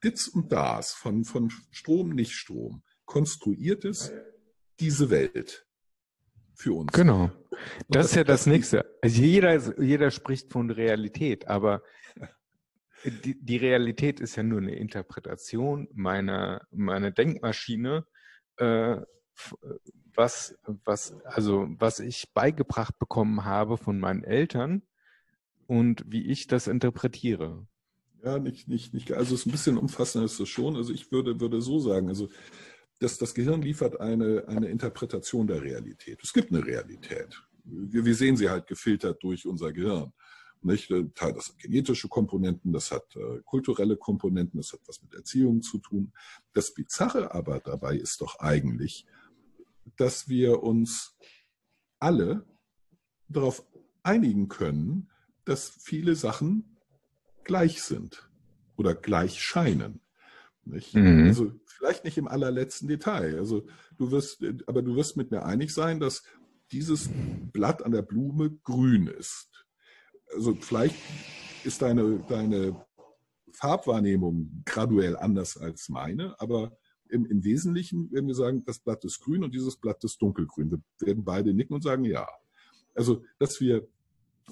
Ditz 0.04 0.28
und 0.28 0.52
Das, 0.52 0.94
von, 0.94 1.24
von 1.24 1.52
Strom, 1.72 2.10
Nicht-Strom, 2.10 2.82
konstruiert 3.06 3.86
es 3.86 4.12
diese 4.80 5.10
Welt 5.10 5.66
für 6.54 6.74
uns. 6.74 6.92
Genau. 6.92 7.32
Das 7.88 8.08
ist 8.08 8.16
ja 8.16 8.24
das 8.24 8.46
Nächste. 8.48 8.86
Also 9.02 9.22
jeder, 9.22 9.82
jeder 9.82 10.12
spricht 10.12 10.52
von 10.52 10.70
Realität, 10.70 11.48
aber 11.48 11.84
die, 13.04 13.40
die 13.40 13.58
Realität 13.58 14.20
ist 14.20 14.36
ja 14.36 14.44
nur 14.44 14.60
eine 14.60 14.76
Interpretation 14.76 15.88
meiner, 15.94 16.62
meiner 16.72 17.12
Denkmaschine, 17.12 18.06
äh, 18.58 18.98
was, 20.16 20.58
was, 20.66 21.14
also 21.24 21.68
was 21.78 22.00
ich 22.00 22.34
beigebracht 22.34 22.98
bekommen 22.98 23.46
habe 23.46 23.78
von 23.78 24.00
meinen 24.00 24.24
Eltern 24.24 24.82
und 25.68 26.04
wie 26.08 26.26
ich 26.26 26.48
das 26.48 26.68
interpretiere. 26.68 27.68
Ja, 28.24 28.40
nicht, 28.40 28.68
nicht, 28.68 28.96
nicht, 28.96 29.12
also 29.12 29.36
es 29.36 29.42
ist 29.42 29.46
ein 29.46 29.52
bisschen 29.52 29.78
umfassender 29.78 30.26
ist 30.26 30.40
das 30.40 30.50
schon. 30.50 30.76
Also 30.76 30.92
ich 30.92 31.12
würde, 31.12 31.40
würde 31.40 31.62
so 31.62 31.80
sagen, 31.80 32.10
also 32.10 32.30
das, 33.00 33.18
das 33.18 33.34
Gehirn 33.34 33.62
liefert 33.62 34.00
eine, 34.00 34.48
eine 34.48 34.68
Interpretation 34.68 35.48
der 35.48 35.62
Realität. 35.62 36.20
Es 36.24 36.34
gibt 36.34 36.52
eine 36.52 36.66
Realität. 36.66 37.42
Wir, 37.64 38.06
wir 38.06 38.16
sehen 38.16 38.38
sie 38.38 38.50
halt 38.50 38.68
gefiltert 38.68 39.22
durch 39.24 39.46
unser 39.46 39.72
Gehirn. 39.72 40.14
Nicht? 40.62 40.90
Das 40.90 41.22
hat 41.22 41.60
genetische 41.60 42.08
Komponenten, 42.08 42.74
das 42.74 42.92
hat 42.92 43.16
äh, 43.16 43.42
kulturelle 43.46 43.96
Komponenten, 43.96 44.58
das 44.58 44.74
hat 44.74 44.82
was 44.88 45.02
mit 45.04 45.14
Erziehung 45.14 45.62
zu 45.62 45.78
tun. 45.78 46.12
Das 46.54 46.74
Bizarre 46.74 47.34
aber 47.34 47.60
dabei 47.60 47.96
ist 47.96 48.22
doch 48.22 48.40
eigentlich, 48.40 49.06
dass 49.98 50.28
wir 50.28 50.64
uns 50.64 51.16
alle 52.00 52.46
darauf 53.30 53.66
einigen 54.04 54.48
können, 54.48 55.12
dass 55.46 55.70
viele 55.70 56.16
Sachen 56.16 56.78
gleich 57.44 57.82
sind 57.84 58.30
oder 58.76 58.96
gleich 58.96 59.42
scheinen. 59.42 60.02
Mhm. 60.66 61.28
Also 61.28 61.54
vielleicht 61.78 62.04
nicht 62.04 62.18
im 62.18 62.28
allerletzten 62.28 62.88
Detail. 62.88 63.38
Also 63.38 63.66
du 63.98 64.12
wirst, 64.12 64.44
aber 64.66 64.82
du 64.82 64.96
wirst 64.96 65.18
mit 65.18 65.32
mir 65.32 65.46
einig 65.46 65.74
sein, 65.74 66.00
dass 66.00 66.24
dieses 66.72 67.10
Blatt 67.54 67.84
an 67.84 67.92
der 67.92 68.02
Blume 68.02 68.52
grün 68.64 69.08
ist 69.08 69.68
also 70.34 70.56
vielleicht 70.56 70.96
ist 71.64 71.82
deine, 71.82 72.20
deine 72.28 72.86
Farbwahrnehmung 73.54 74.64
graduell 74.66 75.18
anders 75.18 75.58
als 75.58 75.90
meine, 75.90 76.40
aber 76.40 76.78
im, 77.10 77.26
im 77.26 77.44
Wesentlichen 77.44 78.12
werden 78.12 78.28
wir 78.28 78.36
sagen, 78.36 78.64
das 78.66 78.80
Blatt 78.80 79.04
ist 79.06 79.20
grün 79.20 79.44
und 79.44 79.54
dieses 79.54 79.78
Blatt 79.78 80.04
ist 80.04 80.22
dunkelgrün. 80.22 80.72
Wir 80.72 81.08
werden 81.08 81.24
beide 81.24 81.54
nicken 81.54 81.74
und 81.74 81.82
sagen 81.82 82.04
ja. 82.04 82.28
Also, 82.94 83.24
dass 83.40 83.62
wir, 83.62 83.88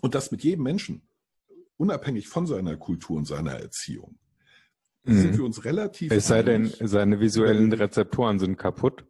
und 0.01 0.15
das 0.15 0.31
mit 0.31 0.43
jedem 0.43 0.63
Menschen, 0.63 1.01
unabhängig 1.77 2.29
von 2.29 2.47
seiner 2.47 2.77
Kultur 2.77 3.17
und 3.17 3.25
seiner 3.25 3.51
Erziehung, 3.51 4.17
mhm. 5.05 5.21
sind 5.21 5.37
wir 5.37 5.45
uns 5.45 5.65
relativ. 5.65 6.11
Es 6.11 6.27
sei 6.27 6.43
denn, 6.43 6.71
seine 6.79 7.19
visuellen 7.19 7.71
Rezeptoren 7.71 8.39
sind 8.39 8.57
kaputt 8.57 9.05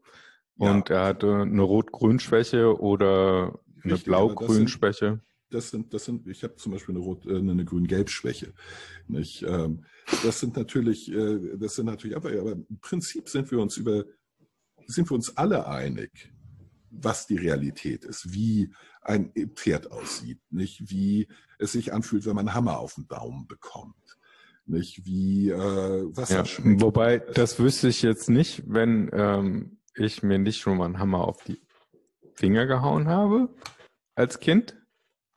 ja. 0.58 0.72
und 0.72 0.90
er 0.90 1.06
hat 1.06 1.24
eine 1.24 1.62
Rot-Grün-Schwäche 1.62 2.80
oder 2.80 3.60
eine 3.84 3.98
Blau-Grün-Schwäche 3.98 5.22
das 5.56 5.70
sind, 5.70 5.94
das 5.94 6.06
sind, 6.06 6.28
ich 6.28 6.44
habe 6.44 6.56
zum 6.56 6.72
Beispiel 6.72 6.96
eine, 6.96 7.04
Rot, 7.04 7.26
äh, 7.26 7.38
eine 7.38 7.66
Grün-Gelb-Schwäche. 7.66 8.54
Nicht? 9.08 9.44
Ähm, 9.44 9.86
das 10.24 10.40
sind 10.40 10.56
natürlich, 10.56 11.12
äh, 11.12 11.58
das 11.58 11.76
sind 11.76 11.86
natürlich, 11.86 12.16
aber, 12.16 12.30
aber 12.32 12.52
im 12.54 12.80
Prinzip 12.82 13.30
sind 13.30 13.50
wir 13.52 13.60
uns 13.60 13.78
über, 13.78 14.06
sind 14.88 15.10
wir 15.10 15.16
uns 15.16 15.36
alle 15.38 15.68
einig, 15.68 16.34
was 16.90 17.28
die 17.28 17.38
Realität 17.38 18.06
ist, 18.06 18.34
wie 18.34 18.74
ein 19.02 19.32
Pferd 19.56 19.92
aussieht, 19.92 20.40
nicht 20.50 20.90
wie 20.90 21.28
es 21.60 21.74
sich 21.74 21.94
anfühlt, 21.94 22.26
wenn 22.26 22.36
man 22.36 22.48
einen 22.48 22.56
Hammer 22.56 22.80
auf 22.80 22.96
den 22.96 23.08
Daumen 23.08 23.48
bekommt, 23.48 24.18
nicht 24.68 25.06
wie 25.06 25.50
äh, 25.50 25.58
Wasser 26.16 26.38
ja, 26.38 26.46
schmeckt. 26.46 26.82
Wobei, 26.82 27.20
das 27.20 27.60
wüsste 27.60 27.88
ich 27.88 28.02
jetzt 28.02 28.30
nicht, 28.30 28.64
wenn 28.68 29.10
ähm, 29.14 29.80
ich 29.96 30.24
mir 30.24 30.40
nicht 30.40 30.60
schon 30.60 30.78
mal 30.78 30.86
einen 30.86 31.00
Hammer 31.00 31.28
auf 31.28 31.44
die 31.44 31.62
Finger 32.34 32.66
gehauen 32.66 33.08
habe 33.08 33.54
als 34.16 34.40
Kind. 34.40 34.78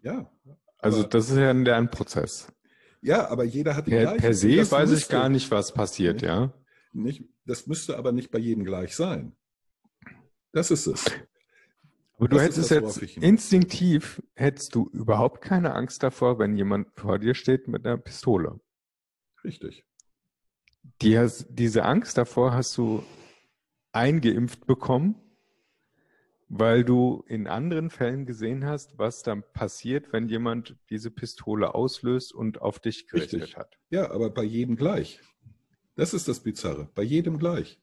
Ja. 0.03 0.31
Also 0.79 1.03
das 1.03 1.31
ist 1.31 1.37
ja 1.37 1.51
ein 1.51 1.64
Lernprozess. 1.64 2.53
Ja, 3.01 3.29
aber 3.29 3.45
jeder 3.45 3.76
hat 3.76 3.87
per. 3.87 4.14
Per 4.14 4.35
se 4.35 4.59
weiß 4.59 4.91
müsste, 4.91 5.05
ich 5.05 5.09
gar 5.09 5.29
nicht, 5.29 5.51
was 5.51 5.72
passiert, 5.72 6.16
nicht, 6.16 6.24
ja. 6.24 6.53
Nicht, 6.93 7.24
das 7.45 7.66
müsste 7.66 7.97
aber 7.97 8.12
nicht 8.12 8.31
bei 8.31 8.39
jedem 8.39 8.64
gleich 8.64 8.97
sein. 8.97 9.37
Das 10.53 10.70
ist 10.70 10.87
es. 10.87 11.07
Aber 12.16 12.29
du 12.29 12.37
das 12.37 12.47
hättest 12.47 12.70
das, 12.72 13.01
jetzt 13.01 13.16
instinktiv, 13.18 14.20
hättest 14.35 14.74
du 14.74 14.89
überhaupt 14.93 15.41
keine 15.41 15.74
Angst 15.74 16.03
davor, 16.03 16.39
wenn 16.41 16.57
jemand 16.57 16.89
vor 16.95 17.18
dir 17.20 17.35
steht 17.35 17.68
mit 17.68 17.87
einer 17.87 17.97
Pistole. 17.97 18.59
Richtig. 19.49 19.84
Die 21.03 21.18
hast, 21.18 21.46
diese 21.51 21.84
Angst 21.84 22.16
davor 22.16 22.55
hast 22.55 22.76
du 22.76 23.03
eingeimpft 23.92 24.66
bekommen 24.66 25.16
weil 26.49 26.84
du 26.84 27.24
in 27.26 27.46
anderen 27.46 27.90
Fällen 27.90 28.24
gesehen 28.24 28.64
hast, 28.64 28.99
was 28.99 29.22
dann 29.22 29.44
passiert, 29.53 30.12
wenn 30.12 30.28
jemand 30.28 30.76
diese 30.90 31.11
Pistole 31.11 31.74
auslöst 31.74 32.32
und 32.32 32.62
auf 32.62 32.80
dich 32.80 33.07
gerichtet 33.07 33.42
Richtig. 33.42 33.57
hat. 33.57 33.78
Ja, 33.90 34.11
aber 34.11 34.30
bei 34.30 34.44
jedem 34.44 34.76
gleich. 34.76 35.20
Das 35.94 36.14
ist 36.14 36.28
das 36.28 36.40
Bizarre. 36.40 36.88
Bei 36.94 37.03
jedem 37.03 37.38
gleich. 37.38 37.80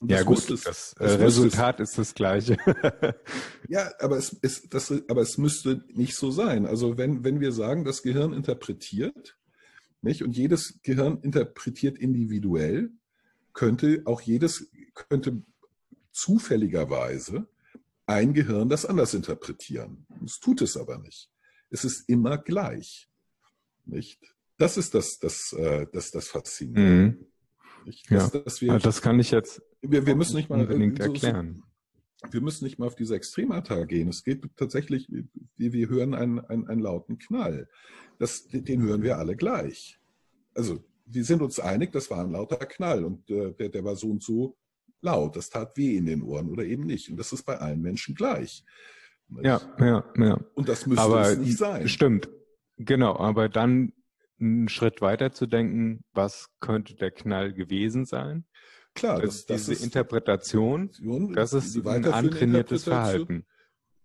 ja 0.00 0.22
gut, 0.22 0.50
es, 0.50 0.62
das, 0.62 0.94
das 0.98 1.18
Resultat 1.18 1.80
es, 1.80 1.90
ist 1.90 1.98
das 1.98 2.14
gleiche. 2.14 2.56
ja, 3.68 3.90
aber 3.98 4.16
es, 4.16 4.32
ist, 4.32 4.72
das, 4.72 4.90
aber 5.08 5.20
es 5.20 5.36
müsste 5.36 5.84
nicht 5.92 6.16
so 6.16 6.30
sein. 6.30 6.66
Also 6.66 6.96
wenn, 6.96 7.22
wenn 7.22 7.40
wir 7.40 7.52
sagen, 7.52 7.84
das 7.84 8.02
Gehirn 8.02 8.32
interpretiert, 8.32 9.36
nicht, 10.04 10.22
und 10.22 10.36
jedes 10.36 10.80
Gehirn 10.82 11.18
interpretiert 11.22 11.98
individuell, 11.98 12.90
könnte 13.52 14.02
auch 14.04 14.20
jedes, 14.20 14.70
könnte 14.94 15.42
zufälligerweise 16.12 17.48
ein 18.06 18.34
Gehirn 18.34 18.68
das 18.68 18.86
anders 18.86 19.14
interpretieren. 19.14 20.06
Es 20.24 20.38
tut 20.40 20.62
es 20.62 20.76
aber 20.76 20.98
nicht. 20.98 21.30
Es 21.70 21.84
ist 21.84 22.08
immer 22.08 22.38
gleich. 22.38 23.08
Nicht? 23.86 24.20
Das 24.58 24.76
ist 24.76 24.94
das, 24.94 25.18
das, 25.18 25.52
äh, 25.52 25.86
das, 25.92 26.10
das 26.10 26.28
Faszinierende. 26.28 27.18
Mhm. 27.18 27.26
Das, 28.08 28.32
ja. 28.32 28.40
dass 28.40 28.60
wir, 28.60 28.78
das 28.78 29.02
kann 29.02 29.20
ich 29.20 29.30
jetzt 29.30 29.60
wir, 29.82 30.06
wir 30.06 30.16
müssen 30.16 30.36
nicht 30.36 30.48
mal 30.48 30.60
unbedingt 30.60 30.98
so, 30.98 31.04
erklären. 31.04 31.56
So, 31.56 31.62
wir 32.30 32.40
müssen 32.40 32.64
nicht 32.64 32.78
mal 32.78 32.86
auf 32.86 32.94
diese 32.96 33.14
Extremata 33.14 33.84
gehen. 33.84 34.08
Es 34.08 34.24
geht 34.24 34.44
tatsächlich, 34.56 35.08
wir, 35.56 35.72
wir 35.72 35.88
hören 35.88 36.14
einen, 36.14 36.40
einen, 36.40 36.68
einen 36.68 36.80
lauten 36.80 37.18
Knall. 37.18 37.68
Das, 38.18 38.46
den 38.48 38.82
hören 38.82 39.02
wir 39.02 39.18
alle 39.18 39.36
gleich. 39.36 39.98
Also 40.54 40.84
wir 41.06 41.24
sind 41.24 41.42
uns 41.42 41.60
einig, 41.60 41.92
das 41.92 42.10
war 42.10 42.20
ein 42.20 42.32
lauter 42.32 42.56
Knall 42.56 43.04
und 43.04 43.28
äh, 43.30 43.52
der, 43.52 43.68
der 43.68 43.84
war 43.84 43.96
so 43.96 44.10
und 44.10 44.22
so 44.22 44.56
laut, 45.00 45.36
das 45.36 45.50
tat 45.50 45.76
weh 45.76 45.96
in 45.96 46.06
den 46.06 46.22
Ohren 46.22 46.48
oder 46.48 46.64
eben 46.64 46.84
nicht. 46.84 47.10
Und 47.10 47.16
das 47.16 47.32
ist 47.32 47.44
bei 47.44 47.58
allen 47.58 47.80
Menschen 47.80 48.14
gleich. 48.14 48.64
Ja, 49.42 49.60
ja, 49.78 50.04
ja. 50.16 50.40
Und 50.54 50.68
das 50.68 50.86
müsste 50.86 51.02
aber 51.02 51.22
es 51.22 51.38
nicht 51.38 51.58
sein. 51.58 51.88
Stimmt. 51.88 52.28
Genau, 52.76 53.16
aber 53.16 53.48
dann 53.48 53.92
einen 54.40 54.68
Schritt 54.68 55.00
weiter 55.00 55.32
zu 55.32 55.46
denken, 55.46 56.04
was 56.12 56.48
könnte 56.60 56.94
der 56.96 57.10
Knall 57.10 57.52
gewesen 57.52 58.04
sein? 58.04 58.44
Klar, 58.94 59.20
das, 59.20 59.46
das 59.46 59.62
diese 59.62 59.72
ist 59.72 59.84
Interpretation, 59.84 60.90
das 61.34 61.52
ist 61.52 61.86
ein 61.86 62.04
antrainiertes 62.04 62.84
Verhalten. 62.84 63.44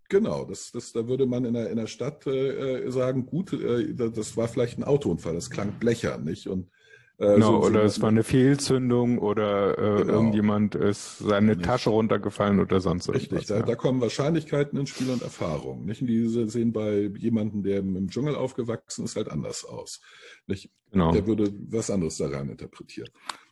Genau, 0.09 0.43
das, 0.43 0.71
das, 0.71 0.91
da 0.91 1.07
würde 1.07 1.27
man 1.27 1.45
in 1.45 1.53
der, 1.53 1.69
in 1.69 1.77
der 1.77 1.85
Stadt 1.85 2.25
äh, 2.25 2.89
sagen, 2.89 3.27
gut, 3.27 3.53
äh, 3.53 3.93
das 3.93 4.35
war 4.35 4.47
vielleicht 4.47 4.79
ein 4.79 4.83
Autounfall, 4.83 5.35
das 5.35 5.51
klang 5.51 5.73
blechern, 5.73 6.23
nicht? 6.23 6.47
Und 6.47 6.71
äh, 7.19 7.35
genau, 7.35 7.61
so, 7.61 7.67
oder 7.67 7.83
es 7.83 8.01
war 8.01 8.09
eine 8.09 8.23
Fehlzündung 8.23 9.19
oder 9.19 9.77
äh, 9.77 9.97
genau. 10.01 10.13
irgendjemand 10.13 10.73
ist 10.73 11.19
seine 11.19 11.55
nicht. 11.55 11.63
Tasche 11.63 11.91
runtergefallen 11.91 12.59
oder 12.59 12.79
sonst 12.79 13.09
Richtig, 13.09 13.23
irgendwas. 13.23 13.41
Richtig, 13.41 13.55
da, 13.55 13.59
ja. 13.59 13.65
da, 13.65 13.75
kommen 13.75 14.01
Wahrscheinlichkeiten 14.01 14.79
ins 14.79 14.89
Spiel 14.89 15.11
und 15.11 15.21
Erfahrungen. 15.21 15.85
Nicht? 15.85 16.01
Und 16.01 16.07
diese 16.07 16.47
sehen 16.47 16.71
bei 16.71 17.11
jemandem, 17.17 17.61
der 17.61 17.79
im 17.79 18.09
Dschungel 18.09 18.35
aufgewachsen 18.35 19.05
ist, 19.05 19.17
halt 19.17 19.29
anders 19.29 19.65
aus. 19.65 19.99
Nicht? 20.47 20.71
Genau. 20.91 21.11
Der 21.11 21.27
würde 21.27 21.53
was 21.67 21.91
anderes 21.91 22.17
da 22.17 22.29
rein 22.29 22.49
interpretieren. 22.49 23.09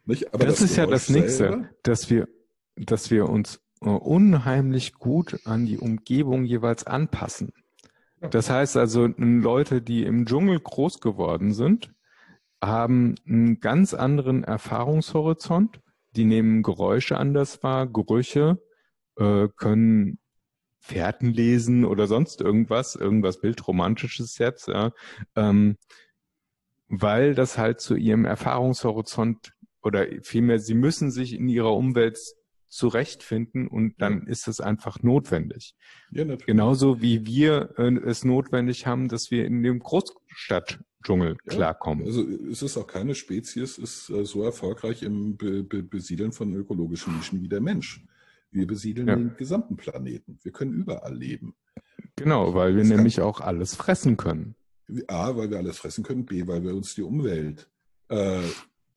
Nicht? 0.08 0.34
Aber 0.34 0.46
das, 0.46 0.56
das 0.56 0.72
ist 0.72 0.78
ja 0.78 0.86
das 0.86 1.10
Nächste, 1.10 1.70
dass 1.84 2.10
wir, 2.10 2.28
dass 2.76 3.12
wir 3.12 3.30
uns 3.30 3.60
äh, 3.82 3.90
unheimlich 3.90 4.94
gut 4.94 5.40
an 5.46 5.66
die 5.66 5.78
Umgebung 5.78 6.46
jeweils 6.46 6.86
anpassen. 6.86 7.52
Das 8.20 8.50
heißt 8.50 8.78
also, 8.78 9.08
Leute, 9.18 9.82
die 9.82 10.04
im 10.04 10.26
Dschungel 10.26 10.60
groß 10.60 11.02
geworden 11.02 11.54
sind, 11.54 11.94
haben 12.64 13.16
einen 13.28 13.60
ganz 13.60 13.94
anderen 13.94 14.44
Erfahrungshorizont. 14.44 15.80
Die 16.16 16.26
nehmen 16.26 16.64
Geräusche 16.64 17.18
anders 17.18 17.62
wahr, 17.62 17.86
Gerüche, 17.86 18.60
äh, 19.18 19.50
können 19.56 20.18
Fährten 20.80 21.34
lesen 21.34 21.86
oder 21.86 22.08
sonst 22.08 22.42
irgendwas, 22.42 22.96
irgendwas 22.96 23.40
Bildromantisches 23.42 24.38
jetzt, 24.38 24.68
ja, 24.68 24.92
ähm, 25.36 25.78
weil 26.88 27.36
das 27.36 27.58
halt 27.58 27.82
zu 27.82 27.96
ihrem 27.96 28.26
Erfahrungshorizont 28.26 29.54
oder 29.88 30.06
vielmehr, 30.22 30.60
sie 30.60 30.76
müssen 30.76 31.12
sich 31.12 31.34
in 31.34 31.50
ihrer 31.50 31.76
Umwelt 31.76 32.20
zurechtfinden 32.70 33.68
und 33.68 33.96
dann 34.02 34.28
ist 34.28 34.48
es 34.48 34.60
einfach 34.60 35.02
notwendig. 35.02 35.74
Ja, 36.12 36.26
natürlich. 36.26 36.46
Genauso 36.46 37.02
wie 37.02 37.26
wir 37.26 37.74
äh, 37.78 37.96
es 38.06 38.26
notwendig 38.26 38.86
haben, 38.86 39.08
dass 39.08 39.32
wir 39.32 39.46
in 39.46 39.64
dem 39.64 39.80
Großstadtdschungel 39.80 41.30
ja, 41.30 41.54
klarkommen. 41.54 42.06
Also 42.06 42.24
es 42.24 42.62
ist 42.62 42.78
auch 42.78 42.88
keine 42.88 43.16
Spezies 43.16 43.78
ist 43.78 44.10
äh, 44.10 44.26
so 44.26 44.44
erfolgreich 44.44 45.04
im 45.04 45.38
Be 45.38 45.64
Be 45.64 45.82
Besiedeln 45.82 46.32
von 46.32 46.54
ökologischen 46.54 47.16
Nischen 47.16 47.42
wie 47.42 47.50
der 47.50 47.62
Mensch. 47.62 48.06
Wir 48.52 48.68
besiedeln 48.68 49.08
ja. 49.08 49.16
den 49.16 49.36
gesamten 49.38 49.78
Planeten. 49.78 50.40
Wir 50.44 50.52
können 50.52 50.74
überall 50.74 51.16
leben. 51.16 51.56
Genau, 52.16 52.54
weil 52.54 52.76
wir 52.76 52.84
das 52.84 52.90
nämlich 52.90 53.22
auch 53.22 53.42
alles 53.42 53.76
fressen 53.76 54.18
können. 54.18 54.56
A, 55.08 55.36
weil 55.36 55.50
wir 55.50 55.58
alles 55.58 55.78
fressen 55.78 56.04
können, 56.04 56.26
B, 56.26 56.48
weil 56.48 56.64
wir 56.64 56.74
uns 56.74 56.96
die 56.96 57.02
Umwelt 57.02 57.70
äh, 58.10 58.42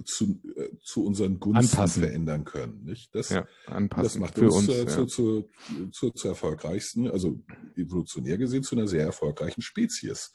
zu, 0.04 0.40
äh, 0.56 0.68
zu 0.82 1.04
unseren 1.04 1.38
Gunsten 1.38 1.76
anpassen. 1.76 2.02
verändern 2.02 2.44
können. 2.44 2.84
Nicht? 2.84 3.14
Das, 3.14 3.30
ja, 3.30 3.46
das 3.96 4.18
macht 4.18 4.38
uns, 4.38 4.54
uns 4.54 4.68
äh, 4.68 4.86
zu, 4.86 5.06
zu, 5.06 5.48
zu, 5.90 6.10
zu 6.10 6.28
erfolgreichsten, 6.28 7.08
also 7.08 7.40
evolutionär 7.76 8.38
gesehen, 8.38 8.62
zu 8.62 8.76
einer 8.76 8.86
sehr 8.86 9.04
erfolgreichen 9.04 9.62
Spezies. 9.62 10.32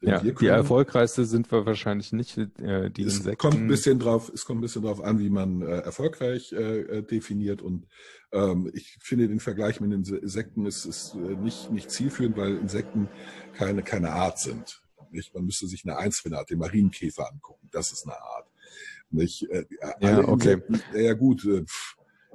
Ja, 0.00 0.18
können, 0.18 0.36
die 0.38 0.46
erfolgreichste 0.46 1.24
sind 1.24 1.50
wir 1.50 1.64
wahrscheinlich 1.64 2.12
nicht, 2.12 2.36
äh, 2.36 2.90
die 2.90 3.04
es 3.04 3.18
Insekten. 3.18 3.38
Kommt 3.38 3.54
ein 3.54 3.68
bisschen 3.68 3.98
drauf, 3.98 4.30
es 4.34 4.44
kommt 4.44 4.58
ein 4.58 4.62
bisschen 4.62 4.82
drauf 4.82 5.02
an, 5.02 5.18
wie 5.18 5.30
man 5.30 5.62
äh, 5.62 5.78
erfolgreich 5.78 6.52
äh, 6.52 6.80
äh, 6.80 7.02
definiert. 7.02 7.62
Und 7.62 7.86
ähm, 8.32 8.70
ich 8.74 8.98
finde 9.00 9.28
den 9.28 9.40
Vergleich 9.40 9.80
mit 9.80 9.92
den 9.92 10.04
Insekten 10.04 10.66
ist, 10.66 10.84
ist 10.84 11.14
äh, 11.14 11.36
nicht, 11.36 11.70
nicht 11.70 11.90
zielführend, 11.90 12.36
weil 12.36 12.56
Insekten 12.56 13.08
keine, 13.54 13.82
keine 13.82 14.10
Art 14.10 14.38
sind. 14.38 14.82
Nicht? 15.10 15.34
Man 15.34 15.44
müsste 15.44 15.66
sich 15.66 15.84
eine 15.84 15.96
einzelne 15.96 16.38
Art, 16.38 16.50
den 16.50 16.58
Marienkäfer 16.58 17.30
angucken. 17.30 17.68
Das 17.70 17.92
ist 17.92 18.04
eine 18.04 18.20
Art. 18.20 18.51
Nicht? 19.12 19.48
Äh, 19.50 19.64
ja, 20.00 20.18
okay. 20.26 20.54
Insekten, 20.54 20.80
ja 20.94 21.14
gut. 21.14 21.44
Äh, 21.44 21.64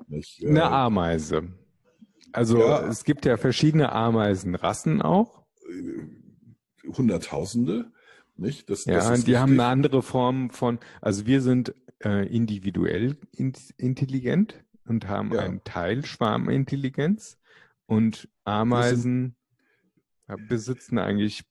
nicht, 0.08 0.44
äh, 0.44 0.50
eine 0.50 0.64
Ameise. 0.64 1.50
Also 2.32 2.60
ja, 2.60 2.88
es 2.88 3.04
gibt 3.04 3.26
ja 3.26 3.38
verschiedene 3.38 3.92
Ameisenrassen 3.92 5.02
auch. 5.02 5.44
Hunderttausende. 6.86 7.92
Nicht? 8.36 8.70
Das, 8.70 8.86
ja, 8.86 8.98
das 8.98 9.24
die 9.24 9.38
haben 9.38 9.54
eine 9.54 9.66
andere 9.66 10.04
Form 10.04 10.52
von, 10.52 10.80
also 11.02 11.26
wir 11.26 11.42
sind 11.42 11.74
äh, 12.04 12.28
individuell 12.28 13.18
in, 13.32 13.54
intelligent 13.78 14.64
und 14.86 15.08
haben 15.08 15.34
ja. 15.34 15.40
einen 15.40 15.64
Teil 15.64 16.06
Schwarmintelligenz 16.06 17.40
und 17.88 18.30
Ameisen 18.44 19.36
besitzen 20.48 21.00
eigentlich 21.00 21.44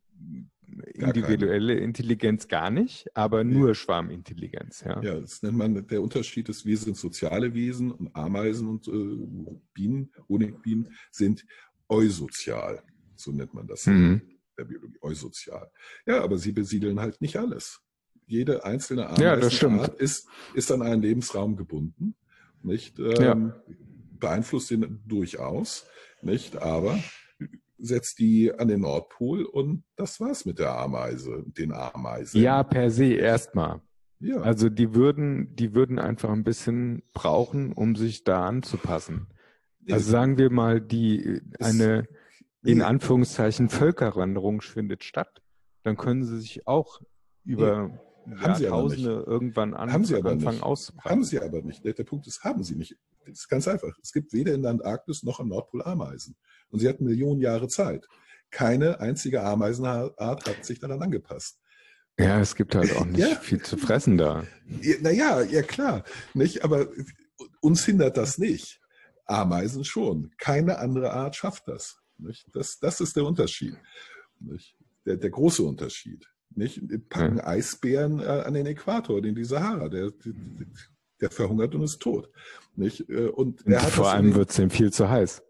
individuelle. 0.94 1.74
Intelligenz 1.74 2.48
gar 2.48 2.70
nicht, 2.70 3.06
aber 3.14 3.44
nee. 3.44 3.54
nur 3.54 3.74
Schwarmintelligenz. 3.74 4.82
Ja. 4.86 5.00
ja, 5.02 5.20
das 5.20 5.42
nennt 5.42 5.56
man, 5.56 5.86
der 5.86 6.02
Unterschied 6.02 6.48
ist, 6.48 6.66
wir 6.66 6.76
sind 6.76 6.96
soziale 6.96 7.54
Wesen 7.54 7.90
und 7.92 8.14
Ameisen 8.14 8.68
und 8.68 8.88
äh, 8.88 9.60
Bienen, 9.74 10.10
Honigbienen 10.28 10.94
sind 11.10 11.44
eusozial. 11.88 12.82
So 13.14 13.32
nennt 13.32 13.54
man 13.54 13.66
das. 13.66 13.86
Mhm 13.86 14.22
der 14.56 14.64
Biologie, 14.64 14.98
eusozial. 15.02 15.70
Ja, 16.06 16.22
aber 16.22 16.38
sie 16.38 16.52
besiedeln 16.52 17.00
halt 17.00 17.20
nicht 17.20 17.36
alles. 17.36 17.80
Jede 18.26 18.64
einzelne 18.64 19.08
Art 19.08 19.18
ja, 19.18 19.34
ist, 19.34 20.26
ist 20.54 20.72
an 20.72 20.82
einen 20.82 21.02
Lebensraum 21.02 21.56
gebunden, 21.56 22.16
nicht? 22.62 22.98
Ähm, 22.98 23.14
ja. 23.20 23.62
Beeinflusst 24.18 24.70
ihn 24.70 25.00
durchaus, 25.06 25.86
nicht? 26.22 26.56
Aber 26.56 26.98
setzt 27.78 28.18
die 28.18 28.52
an 28.52 28.68
den 28.68 28.80
Nordpol 28.80 29.44
und 29.44 29.84
das 29.96 30.20
war's 30.20 30.44
mit 30.44 30.58
der 30.58 30.76
Ameise, 30.78 31.44
den 31.46 31.72
Ameisen. 31.72 32.40
Ja, 32.40 32.62
per 32.62 32.90
se 32.90 33.14
erstmal. 33.14 33.80
Ja. 34.18 34.40
Also 34.40 34.68
die 34.68 34.94
würden, 34.94 35.54
die 35.56 35.74
würden 35.74 35.98
einfach 35.98 36.30
ein 36.30 36.44
bisschen 36.44 37.02
brauchen, 37.12 37.72
um 37.72 37.96
sich 37.96 38.24
da 38.24 38.46
anzupassen. 38.46 39.26
Also 39.90 40.10
sagen 40.10 40.38
wir 40.38 40.50
mal, 40.50 40.80
die 40.80 41.40
eine 41.60 42.08
in 42.64 42.82
Anführungszeichen 42.82 43.68
Völkerwanderung 43.68 44.60
findet 44.60 45.04
statt, 45.04 45.42
dann 45.84 45.96
können 45.96 46.24
sie 46.24 46.40
sich 46.40 46.66
auch 46.66 47.00
über 47.44 47.92
ja, 48.26 48.58
Jahrtausende 48.58 49.24
irgendwann 49.24 49.74
an, 49.74 49.92
haben 49.92 50.04
sie 50.04 50.16
aber 50.16 50.30
anfangen 50.30 50.62
auszubreiten. 50.62 51.10
Haben 51.10 51.24
sie 51.24 51.40
aber 51.40 51.62
nicht. 51.62 51.84
Der, 51.84 51.92
der, 51.92 52.02
Punkt 52.02 52.26
ist, 52.26 52.42
haben 52.42 52.64
sie 52.64 52.74
nicht. 52.74 52.96
Das 53.24 53.38
ist 53.38 53.48
ganz 53.48 53.68
einfach. 53.68 53.96
Es 54.02 54.12
gibt 54.12 54.32
weder 54.32 54.54
in 54.54 54.62
der 54.62 54.72
Antarktis 54.72 55.22
noch 55.22 55.38
am 55.38 55.48
Nordpol 55.48 55.82
Ameisen. 55.82 56.36
Und 56.70 56.80
sie 56.80 56.88
hatten 56.88 57.04
Millionen 57.04 57.40
Jahre 57.40 57.68
Zeit. 57.68 58.06
Keine 58.50 59.00
einzige 59.00 59.42
Ameisenart 59.42 60.18
hat 60.18 60.64
sich 60.64 60.78
daran 60.78 61.02
angepasst. 61.02 61.58
Ja, 62.18 62.40
es 62.40 62.54
gibt 62.54 62.74
halt 62.74 62.94
auch 62.96 63.04
nicht 63.06 63.18
ja. 63.18 63.36
viel 63.36 63.62
zu 63.62 63.76
fressen 63.76 64.16
da. 64.16 64.44
Naja, 65.00 65.42
ja 65.42 65.62
klar. 65.62 66.04
Nicht, 66.34 66.64
aber 66.64 66.88
uns 67.60 67.84
hindert 67.84 68.16
das 68.16 68.38
nicht. 68.38 68.80
Ameisen 69.26 69.84
schon. 69.84 70.30
Keine 70.38 70.78
andere 70.78 71.12
Art 71.12 71.36
schafft 71.36 71.68
das. 71.68 71.98
Nicht? 72.18 72.46
Das, 72.52 72.78
das 72.78 73.00
ist 73.00 73.16
der 73.16 73.24
Unterschied. 73.24 73.76
Nicht? 74.40 74.76
Der, 75.04 75.16
der 75.16 75.30
große 75.30 75.62
Unterschied. 75.62 76.26
Nicht? 76.54 76.80
Packen 77.08 77.38
ja. 77.38 77.46
Eisbären 77.46 78.20
äh, 78.20 78.24
an 78.24 78.54
den 78.54 78.66
Äquator, 78.66 79.22
in 79.22 79.34
die 79.34 79.44
Sahara. 79.44 79.88
Der, 79.88 80.10
der, 80.10 80.32
der 81.20 81.30
verhungert 81.30 81.74
und 81.74 81.82
ist 81.82 82.00
tot. 82.00 82.30
Nicht? 82.76 83.08
Äh, 83.10 83.28
und, 83.28 83.66
und 83.66 83.80
vor 83.80 84.10
allem 84.10 84.34
wird 84.34 84.50
es 84.50 84.58
ihm 84.58 84.70
viel 84.70 84.92
zu 84.92 85.08
heiß. 85.08 85.42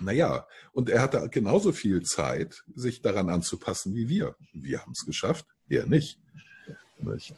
Naja, 0.00 0.46
und 0.72 0.90
er 0.90 1.02
hatte 1.02 1.28
genauso 1.30 1.72
viel 1.72 2.02
Zeit, 2.02 2.64
sich 2.74 3.00
daran 3.02 3.28
anzupassen 3.28 3.94
wie 3.94 4.08
wir. 4.08 4.36
Wir 4.52 4.80
haben 4.80 4.92
es 4.92 5.06
geschafft, 5.06 5.46
er 5.68 5.86
nicht. 5.86 6.18
nicht? 6.98 7.34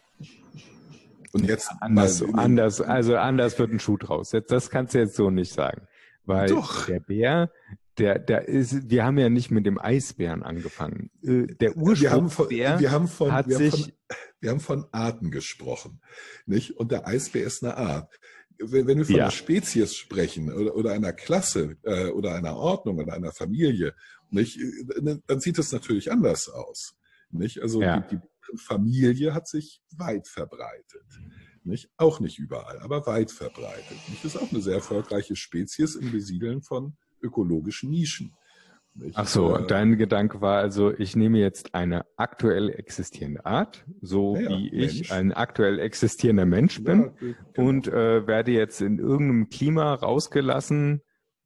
Und 1.32 1.44
jetzt 1.44 1.70
anders, 1.80 2.22
anders, 2.22 2.80
also 2.80 3.16
anders 3.16 3.59
wird 3.59 3.70
ein 3.70 3.78
Schuh 3.78 3.99
draus. 3.99 4.32
Jetzt, 4.32 4.51
das 4.51 4.70
kannst 4.70 4.94
du 4.94 4.99
jetzt 4.99 5.16
so 5.16 5.30
nicht 5.30 5.53
sagen. 5.53 5.86
Weil 6.24 6.49
Doch. 6.49 6.86
der 6.86 7.01
Bär, 7.01 7.51
der, 7.99 8.18
der 8.18 8.49
ist, 8.49 8.90
wir 8.90 9.05
haben 9.05 9.18
ja 9.18 9.28
nicht 9.28 9.51
mit 9.51 9.66
dem 9.66 9.78
Eisbären 9.78 10.42
angefangen. 10.42 11.11
Äh, 11.22 11.47
der 11.47 11.76
Ursprungsbär 11.76 12.78
wir 12.78 12.90
haben 12.90 13.09
von, 13.09 13.32
hat 13.32 13.49
wir 13.49 13.59
sich, 13.59 13.72
haben 13.72 13.82
von, 13.82 13.92
wir 14.40 14.51
haben 14.51 14.61
von 14.61 14.86
Arten 14.92 15.30
gesprochen, 15.30 16.01
nicht? 16.47 16.76
Und 16.78 16.92
der 16.92 17.07
Eisbär 17.07 17.44
ist 17.44 17.62
eine 17.64 17.76
Art. 17.76 18.18
Wenn, 18.59 18.87
wenn 18.87 18.99
wir 18.99 19.05
von 19.05 19.17
ja. 19.17 19.23
einer 19.25 19.31
Spezies 19.31 19.95
sprechen 19.95 20.53
oder, 20.53 20.75
oder 20.75 20.93
einer 20.93 21.13
Klasse 21.13 21.77
äh, 21.83 22.09
oder 22.09 22.35
einer 22.35 22.57
Ordnung 22.57 22.99
oder 22.99 23.15
einer 23.15 23.33
Familie, 23.33 23.95
nicht? 24.31 24.59
Äh, 24.59 25.19
dann 25.27 25.41
sieht 25.41 25.59
es 25.59 25.73
natürlich 25.73 26.11
anders 26.11 26.49
aus, 26.49 26.97
nicht? 27.31 27.61
Also 27.61 27.83
ja. 27.83 28.01
die, 28.01 28.17
die 28.17 28.59
Familie 28.59 29.35
hat 29.35 29.49
sich 29.49 29.83
weit 29.97 30.29
verbreitet. 30.29 31.05
Nicht? 31.65 31.91
Auch 31.97 32.21
nicht 32.21 32.39
überall, 32.39 32.79
aber 32.79 33.07
weit 33.07 33.33
verbreitet. 33.33 33.99
Nicht? 34.09 34.25
Das 34.25 34.37
ist 34.37 34.41
auch 34.41 34.53
eine 34.53 34.63
sehr 34.63 34.77
erfolgreiche 34.77 35.35
Spezies 35.35 35.97
im 35.97 36.13
Besiedeln 36.13 36.63
von 36.63 36.97
ökologischen 37.21 37.91
Nischen. 37.91 38.33
Nicht? 38.99 39.16
Ach 39.18 39.26
so, 39.26 39.57
äh, 39.57 39.66
dein 39.66 39.99
Gedanke 39.99 40.40
war 40.40 40.59
also, 40.59 40.92
ich 40.92 41.16
nehme 41.16 41.38
jetzt 41.38 41.74
eine 41.74 42.07
aktuell 42.16 42.70
existierende 42.70 43.44
Art, 43.44 43.84
so 44.01 44.36
ja, 44.36 44.49
wie 44.49 44.68
ich 44.72 44.94
Mensch. 44.94 45.12
ein 45.12 45.32
aktuell 45.32 45.78
existierender 45.78 46.47
Mensch 46.47 46.82
bin 46.82 47.01
ja, 47.01 47.12
genau. 47.20 47.68
und 47.68 47.88
äh, 47.88 48.26
werde 48.26 48.53
jetzt 48.53 48.80
in 48.80 48.99
irgendeinem 48.99 49.49
Klima 49.51 49.94
rausgelassen 49.94 51.03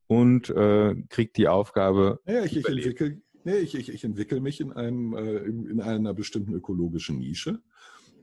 und 0.06 0.50
äh, 0.50 0.94
kriege 1.08 1.32
die 1.36 1.48
Aufgabe. 1.48 2.20
Ja, 2.26 2.44
ich, 2.44 2.56
ich 2.56 2.68
entwickle 2.68 3.20
nee, 3.44 3.58
ich, 3.58 3.74
ich, 3.74 3.92
ich 3.92 4.04
entwickle 4.04 4.40
mich 4.40 4.60
in, 4.60 4.72
einem, 4.72 5.14
äh, 5.14 5.38
in 5.38 5.80
einer 5.80 6.14
bestimmten 6.14 6.54
ökologischen 6.54 7.18
Nische 7.18 7.60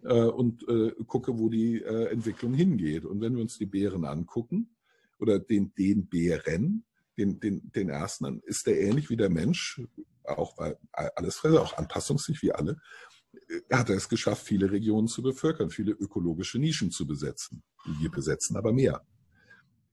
äh, 0.04 0.24
und 0.24 0.68
äh, 0.68 0.92
gucke, 1.06 1.38
wo 1.38 1.50
die 1.50 1.82
äh, 1.82 2.06
Entwicklung 2.12 2.54
hingeht. 2.54 3.06
Und 3.06 3.22
wenn 3.22 3.36
wir 3.36 3.42
uns 3.42 3.58
die 3.58 3.66
Bären 3.66 4.06
angucken 4.06 4.76
oder 5.20 5.40
den, 5.40 5.74
den 5.78 6.08
Bären, 6.08 6.84
den, 7.18 7.40
den, 7.40 7.72
den 7.72 7.90
ersten, 7.90 8.26
dann 8.26 8.42
ist 8.46 8.68
der 8.68 8.80
ähnlich 8.80 9.10
wie 9.10 9.18
der 9.18 9.30
Mensch, 9.30 9.82
auch 10.24 10.58
weil 10.58 10.78
alles 10.92 11.44
auch 11.44 11.78
anpassungsfähig 11.78 12.42
wie 12.42 12.52
alle, 12.52 12.78
er 13.70 13.80
hat 13.80 13.90
es 13.90 14.10
geschafft, 14.10 14.46
viele 14.46 14.72
Regionen 14.72 15.08
zu 15.08 15.22
bevölkern, 15.22 15.70
viele 15.70 15.92
ökologische 15.92 16.60
Nischen 16.60 16.92
zu 16.92 17.06
besetzen. 17.08 17.64
Wir 18.00 18.10
besetzen 18.10 18.58
aber 18.58 18.74
mehr. 18.74 19.06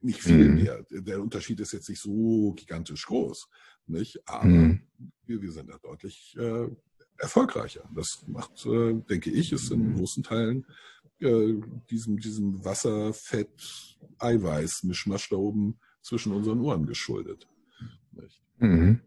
Nicht 0.01 0.21
viel 0.21 0.49
mhm. 0.49 0.55
mehr. 0.55 0.85
Der 0.89 1.21
Unterschied 1.21 1.59
ist 1.59 1.71
jetzt 1.71 1.89
nicht 1.89 2.01
so 2.01 2.53
gigantisch 2.53 3.05
groß, 3.05 3.47
nicht? 3.87 4.19
Aber 4.25 4.45
mhm. 4.45 4.81
wir, 5.25 5.41
wir 5.41 5.51
sind 5.51 5.69
da 5.69 5.77
deutlich 5.77 6.35
äh, 6.37 6.67
erfolgreicher. 7.17 7.89
Das 7.95 8.23
macht, 8.27 8.65
äh, 8.65 8.93
denke 9.09 9.31
ich, 9.31 9.53
ist 9.53 9.71
in 9.71 9.95
großen 9.95 10.23
Teilen 10.23 10.65
äh, 11.19 11.53
diesem, 11.89 12.19
diesem 12.19 12.63
Wasser, 12.63 13.13
Fett, 13.13 13.97
Eiweiß, 14.19 14.83
Mischmasch 14.83 15.29
da 15.29 15.37
oben 15.37 15.79
zwischen 16.05 16.33
unseren 16.33 16.61
Ohren 16.61 16.85
geschuldet. 16.85 17.47
Mhm. 18.59 19.01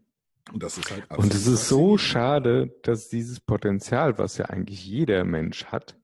Und 0.51 0.63
das 0.63 0.77
ist 0.77 0.91
halt 0.91 1.09
Und 1.11 1.33
es 1.33 1.47
ist 1.47 1.69
so 1.69 1.97
schade, 1.97 2.75
dass 2.83 3.07
dieses 3.07 3.39
Potenzial, 3.39 4.17
was 4.17 4.37
ja 4.37 4.45
eigentlich 4.45 4.85
jeder 4.85 5.23
Mensch 5.23 5.65
hat, 5.65 5.97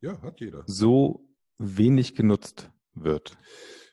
ja, 0.00 0.20
hat 0.22 0.40
jeder. 0.40 0.62
so 0.66 1.26
wenig 1.58 2.14
genutzt 2.14 2.70
wird. 2.94 3.36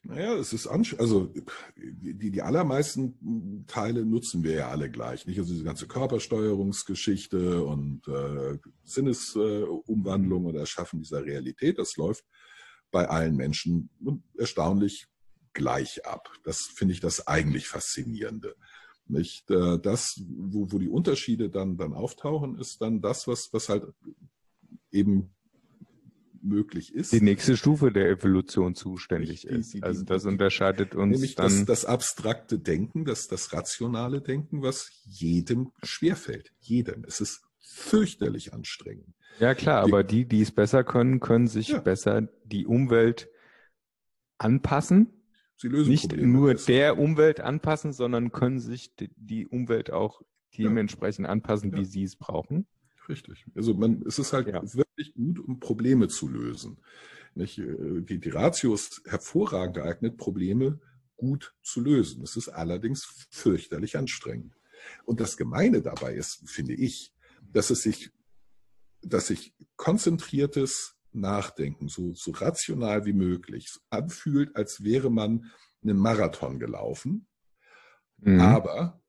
Naja, 0.04 0.36
es 0.36 0.52
ist 0.52 0.68
also 0.68 1.34
die, 1.78 2.32
die 2.32 2.42
allermeisten 2.42 3.66
Teile 3.68 4.06
nutzen 4.06 4.44
wir 4.44 4.52
ja 4.52 4.68
alle 4.68 4.92
gleich. 4.92 5.26
Nicht 5.26 5.40
also 5.40 5.54
diese 5.54 5.64
ganze 5.64 5.88
Körpersteuerungsgeschichte 5.88 7.64
und 7.64 8.06
äh, 8.10 8.60
Sinnesumwandlung 8.84 10.44
äh, 10.44 10.48
oder 10.50 10.60
Erschaffen 10.60 11.00
dieser 11.00 11.24
Realität, 11.24 11.80
das 11.80 11.96
läuft 11.96 12.26
bei 12.92 13.08
allen 13.08 13.38
Menschen 13.38 13.90
erstaunlich 14.38 15.08
gleich 15.54 16.06
ab. 16.06 16.32
Das 16.44 16.62
finde 16.62 16.94
ich 16.94 17.00
das 17.00 17.28
eigentlich 17.28 17.68
Faszinierende. 17.68 18.56
Nicht? 19.08 19.50
Äh, 19.52 19.80
das, 19.80 20.22
wo, 20.28 20.72
wo 20.72 20.80
die 20.80 20.90
Unterschiede 20.90 21.50
dann, 21.50 21.78
dann 21.78 21.94
auftauchen, 21.94 22.58
ist 22.58 22.82
dann 22.82 23.02
das, 23.02 23.28
was, 23.28 23.52
was 23.52 23.70
halt 23.70 23.86
eben 24.92 25.34
möglich 26.44 26.94
ist. 26.94 27.14
Die 27.14 27.22
nächste 27.22 27.58
Stufe 27.58 27.92
der 27.92 28.10
Evolution 28.10 28.76
zuständig 28.76 29.42
die, 29.42 29.48
ist. 29.48 29.74
Die, 29.74 29.84
also 29.84 30.04
das 30.04 30.26
unterscheidet 30.26 30.96
uns 30.96 31.14
nämlich 31.14 31.36
dann. 31.36 31.48
Das, 31.48 31.66
das 31.66 31.86
abstrakte 31.86 32.60
Denken, 32.60 33.06
das, 33.06 33.28
das 33.28 33.54
rationale 33.54 34.22
Denken, 34.22 34.62
was 34.62 34.92
jedem 35.06 35.72
schwerfällt. 35.82 36.52
Jedem. 36.60 37.04
Es 37.06 37.22
ist 37.22 37.44
fürchterlich 37.60 38.54
anstrengend. 38.54 39.16
Ja 39.40 39.56
klar, 39.56 39.86
die, 39.86 39.92
aber 39.92 40.04
die, 40.04 40.26
die 40.26 40.42
es 40.42 40.52
besser 40.52 40.84
können, 40.84 41.20
können 41.20 41.48
sich 41.48 41.70
ja. 41.70 41.80
besser 41.80 42.28
die 42.44 42.68
Umwelt 42.68 43.30
anpassen. 44.38 45.23
Sie 45.64 45.70
lösen 45.70 45.92
Nicht 45.92 46.10
Probleme 46.10 46.28
nur 46.34 46.52
besser. 46.52 46.74
der 46.74 47.00
Umwelt 47.00 47.40
anpassen, 47.40 47.94
sondern 47.94 48.34
können 48.34 48.60
sich 48.60 48.92
die, 48.98 49.48
Umwelt 49.48 49.92
auch 49.92 50.22
dementsprechend 50.58 51.24
ja. 51.26 51.32
anpassen, 51.32 51.72
wie 51.72 51.78
ja. 51.78 51.86
sie 51.86 52.04
es 52.04 52.18
brauchen. 52.18 52.68
Richtig. 53.08 53.46
Also 53.56 53.74
man, 53.74 54.04
es 54.06 54.20
ist 54.20 54.34
halt 54.34 54.50
ja. 54.50 54.62
wirklich 54.62 55.14
gut, 55.14 55.40
um 55.40 55.62
Probleme 55.62 56.10
zu 56.10 56.28
lösen. 56.28 56.82
Nicht? 57.34 57.60
Äh, 57.60 58.02
die, 58.02 58.20
die 58.20 58.30
Ratio 58.30 58.74
ist 58.74 59.04
hervorragend 59.06 59.78
geeignet, 59.78 60.18
Probleme 60.18 60.82
gut 61.16 61.56
zu 61.64 61.80
lösen. 61.80 62.24
Es 62.24 62.36
ist 62.36 62.50
allerdings 62.50 63.28
fürchterlich 63.30 63.98
anstrengend. 63.98 64.58
Und 65.06 65.22
das 65.22 65.38
Gemeine 65.38 65.82
dabei 65.82 66.14
ist, 66.14 66.42
finde 66.46 66.74
ich, 66.74 67.14
dass 67.54 67.70
es 67.70 67.84
sich, 67.84 68.12
dass 69.02 69.28
sich 69.28 69.54
konzentriertes 69.78 70.98
Nachdenken 71.16 71.88
so, 71.88 72.14
so 72.14 72.32
rational 72.32 73.06
wie 73.06 73.14
möglich 73.14 73.70
anfühlt, 73.90 74.56
als 74.56 74.84
wäre 74.84 75.10
man 75.10 75.52
einen 75.84 75.98
Marathon 75.98 76.60
gelaufen. 76.60 77.28
Mhm. 78.18 78.40
Aber 78.40 79.02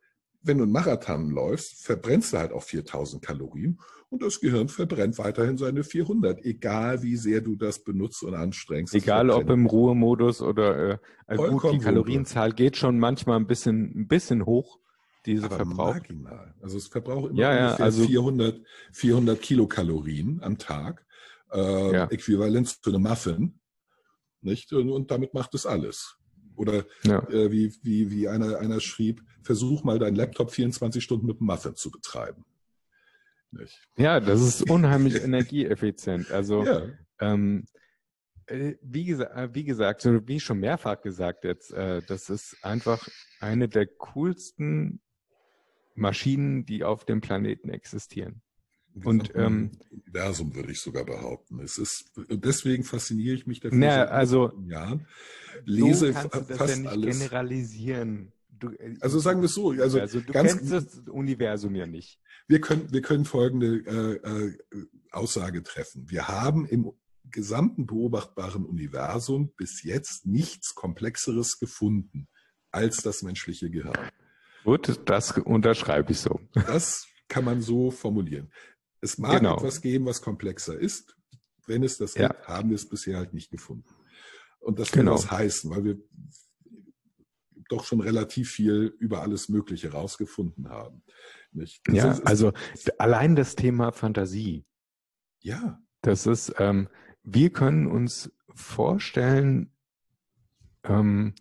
wenn 0.42 0.58
du 0.58 0.64
einen 0.64 0.72
Marathon 0.72 1.30
läufst, 1.30 1.84
verbrennst 1.84 2.32
du 2.32 2.38
halt 2.38 2.52
auch 2.52 2.62
4000 2.62 3.22
Kalorien 3.22 3.80
und 4.10 4.22
das 4.22 4.40
Gehirn 4.40 4.68
verbrennt 4.68 5.18
weiterhin 5.18 5.56
seine 5.56 5.82
400, 5.82 6.44
egal 6.44 7.02
wie 7.02 7.16
sehr 7.16 7.40
du 7.40 7.56
das 7.56 7.82
benutzt 7.82 8.22
und 8.22 8.34
anstrengst. 8.34 8.94
Egal 8.94 9.30
ob 9.30 9.48
im 9.50 9.66
Ruhemodus 9.66 10.42
oder 10.42 10.90
äh, 10.90 10.98
also 11.26 11.58
gut, 11.58 11.72
die 11.72 11.78
Kalorienzahl 11.78 12.52
geht 12.52 12.76
schon 12.76 12.98
manchmal 12.98 13.38
ein 13.38 13.46
bisschen, 13.46 13.92
ein 13.98 14.06
bisschen 14.06 14.44
hoch, 14.44 14.78
diese 15.26 15.46
Aber 15.46 15.56
Verbrauch. 15.56 15.94
Marginal. 15.94 16.54
Also 16.60 16.76
es 16.76 16.86
verbraucht 16.88 17.30
immer 17.30 17.40
ja, 17.40 17.54
ja, 17.54 17.74
also 17.76 18.04
400, 18.04 18.60
400 18.92 19.40
Kilokalorien 19.40 20.42
am 20.42 20.58
Tag, 20.58 21.03
äh, 21.54 21.92
ja. 21.92 22.04
äquivalent 22.10 22.68
zu 22.82 22.90
einem 22.90 23.02
Muffin. 23.02 23.60
Nicht? 24.40 24.72
Und, 24.72 25.10
damit 25.10 25.34
macht 25.34 25.54
es 25.54 25.64
alles. 25.64 26.16
Oder 26.56 26.84
ja. 27.04 27.26
äh, 27.30 27.50
wie, 27.50 27.74
wie, 27.82 28.10
wie 28.10 28.28
einer, 28.28 28.58
einer 28.58 28.80
schrieb, 28.80 29.22
versuch 29.42 29.84
mal 29.84 29.98
deinen 29.98 30.16
Laptop 30.16 30.50
24 30.50 31.02
Stunden 31.02 31.26
mit 31.26 31.38
einem 31.38 31.46
Muffin 31.46 31.74
zu 31.74 31.90
betreiben. 31.90 32.44
Nicht? 33.50 33.88
Ja, 33.96 34.20
das 34.20 34.40
ist 34.40 34.68
unheimlich 34.70 35.16
energieeffizient. 35.22 36.30
Also 36.30 36.64
ja. 36.64 36.82
ähm, 37.20 37.64
äh, 38.46 38.74
wie, 38.82 39.04
gesa 39.04 39.24
äh, 39.24 39.54
wie 39.54 39.64
gesagt, 39.64 40.04
wie 40.04 40.40
schon 40.40 40.60
mehrfach 40.60 41.00
gesagt 41.00 41.44
jetzt, 41.44 41.72
äh, 41.72 42.02
das 42.06 42.30
ist 42.30 42.56
einfach 42.62 43.06
eine 43.40 43.68
der 43.68 43.86
coolsten 43.86 45.00
Maschinen, 45.94 46.66
die 46.66 46.84
auf 46.84 47.04
dem 47.04 47.20
Planeten 47.20 47.70
existieren. 47.70 48.42
Und 49.02 49.32
ähm, 49.34 49.72
Universum 49.90 50.54
würde 50.54 50.70
ich 50.70 50.80
sogar 50.80 51.04
behaupten. 51.04 51.58
Es 51.60 51.78
ist 51.78 52.12
deswegen 52.28 52.84
fasziniere 52.84 53.34
ich 53.34 53.46
mich 53.46 53.60
dafür. 53.60 53.78
Na, 53.78 54.04
also 54.04 54.52
Jahren. 54.68 55.06
Lese 55.64 56.12
so 56.12 56.12
kannst 56.12 56.50
du 56.50 56.54
das 56.54 56.70
ja 56.70 56.76
nicht 56.76 56.88
alles. 56.88 57.18
generalisieren. 57.18 58.32
Du, 58.50 58.70
äh, 58.70 58.96
also 59.00 59.18
sagen 59.18 59.40
wir 59.40 59.46
es 59.46 59.54
so. 59.54 59.70
Also, 59.70 60.00
also 60.00 60.20
du 60.20 60.32
ganz, 60.32 60.56
kennst 60.56 60.72
das 60.72 60.98
Universum 61.08 61.74
ja 61.74 61.86
nicht. 61.86 62.20
Wir 62.46 62.60
können, 62.60 62.92
wir 62.92 63.02
können 63.02 63.24
folgende 63.24 63.78
äh, 63.86 64.46
äh, 64.46 64.58
Aussage 65.10 65.62
treffen. 65.62 66.08
Wir 66.08 66.28
haben 66.28 66.66
im 66.66 66.92
gesamten 67.30 67.86
beobachtbaren 67.86 68.64
Universum 68.64 69.52
bis 69.56 69.82
jetzt 69.82 70.26
nichts 70.26 70.74
Komplexeres 70.74 71.58
gefunden 71.58 72.28
als 72.70 72.98
das 72.98 73.22
menschliche 73.22 73.70
Gehirn. 73.70 73.98
Gut, 74.62 75.00
das 75.06 75.36
unterschreibe 75.38 76.12
ich 76.12 76.20
so. 76.20 76.40
Das 76.52 77.06
kann 77.28 77.44
man 77.44 77.60
so 77.60 77.90
formulieren. 77.90 78.50
Es 79.04 79.18
mag 79.18 79.40
genau. 79.40 79.58
etwas 79.58 79.82
geben, 79.82 80.06
was 80.06 80.22
komplexer 80.22 80.78
ist. 80.78 81.14
Wenn 81.66 81.82
es 81.82 81.98
das 81.98 82.14
ja. 82.14 82.28
gibt, 82.28 82.48
haben 82.48 82.70
wir 82.70 82.76
es 82.76 82.88
bisher 82.88 83.18
halt 83.18 83.34
nicht 83.34 83.50
gefunden. 83.50 83.84
Und 84.60 84.78
das 84.78 84.90
kann 84.90 85.04
genau. 85.04 85.14
was 85.14 85.30
heißen, 85.30 85.70
weil 85.70 85.84
wir 85.84 85.98
doch 87.68 87.84
schon 87.84 88.00
relativ 88.00 88.50
viel 88.50 88.96
über 88.98 89.20
alles 89.20 89.50
Mögliche 89.50 89.92
rausgefunden 89.92 90.70
haben. 90.70 91.02
Ja, 91.86 92.12
ist, 92.12 92.26
also 92.26 92.52
allein 92.96 93.36
das 93.36 93.56
Thema 93.56 93.92
Fantasie. 93.92 94.64
Ja. 95.40 95.82
Das 96.00 96.26
ist, 96.26 96.54
ähm, 96.58 96.88
wir 97.22 97.50
können 97.50 97.86
uns 97.86 98.32
vorstellen, 98.54 99.70
ähm, 100.82 101.34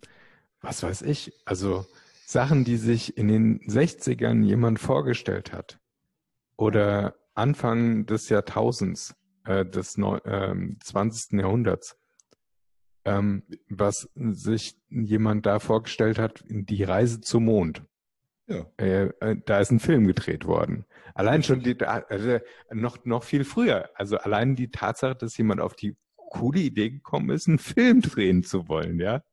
was 0.60 0.84
weiß 0.84 1.02
ich, 1.04 1.34
also 1.46 1.86
Sachen, 2.26 2.66
die 2.66 2.78
sich 2.78 3.18
in 3.18 3.30
den 3.30 3.62
60ern 3.62 4.44
jemand 4.44 4.80
vorgestellt 4.80 5.54
hat 5.54 5.80
oder 6.58 7.16
Anfang 7.34 8.06
des 8.06 8.30
Jahrtausends, 8.30 9.16
äh, 9.46 9.66
des 9.66 9.98
Neu 9.98 10.18
äh, 10.18 10.56
20. 10.84 11.40
Jahrhunderts, 11.40 11.98
ähm, 13.06 13.44
was 13.70 14.10
sich 14.16 14.78
jemand 14.90 15.46
da 15.46 15.60
vorgestellt 15.60 16.20
hat, 16.20 16.44
die 16.48 16.84
Reise 16.84 17.22
zum 17.22 17.46
Mond. 17.46 17.84
Ja. 18.48 18.66
Äh, 18.78 19.06
äh, 19.22 19.38
da 19.46 19.60
ist 19.60 19.72
ein 19.72 19.80
Film 19.80 20.06
gedreht 20.06 20.46
worden. 20.46 20.86
Allein 21.16 21.44
schon 21.44 21.62
die, 21.62 21.80
also 21.82 22.40
noch, 22.72 23.06
noch 23.06 23.24
viel 23.24 23.46
früher. 23.46 23.90
Also 23.96 24.18
allein 24.18 24.56
die 24.56 24.70
Tatsache, 24.70 25.16
dass 25.16 25.38
jemand 25.38 25.62
auf 25.62 25.76
die 25.76 25.96
coole 26.16 26.60
Idee 26.60 26.90
gekommen 26.90 27.30
ist, 27.30 27.48
einen 27.48 27.60
Film 27.60 28.02
drehen 28.02 28.44
zu 28.44 28.68
wollen, 28.68 29.00
ja. 29.00 29.24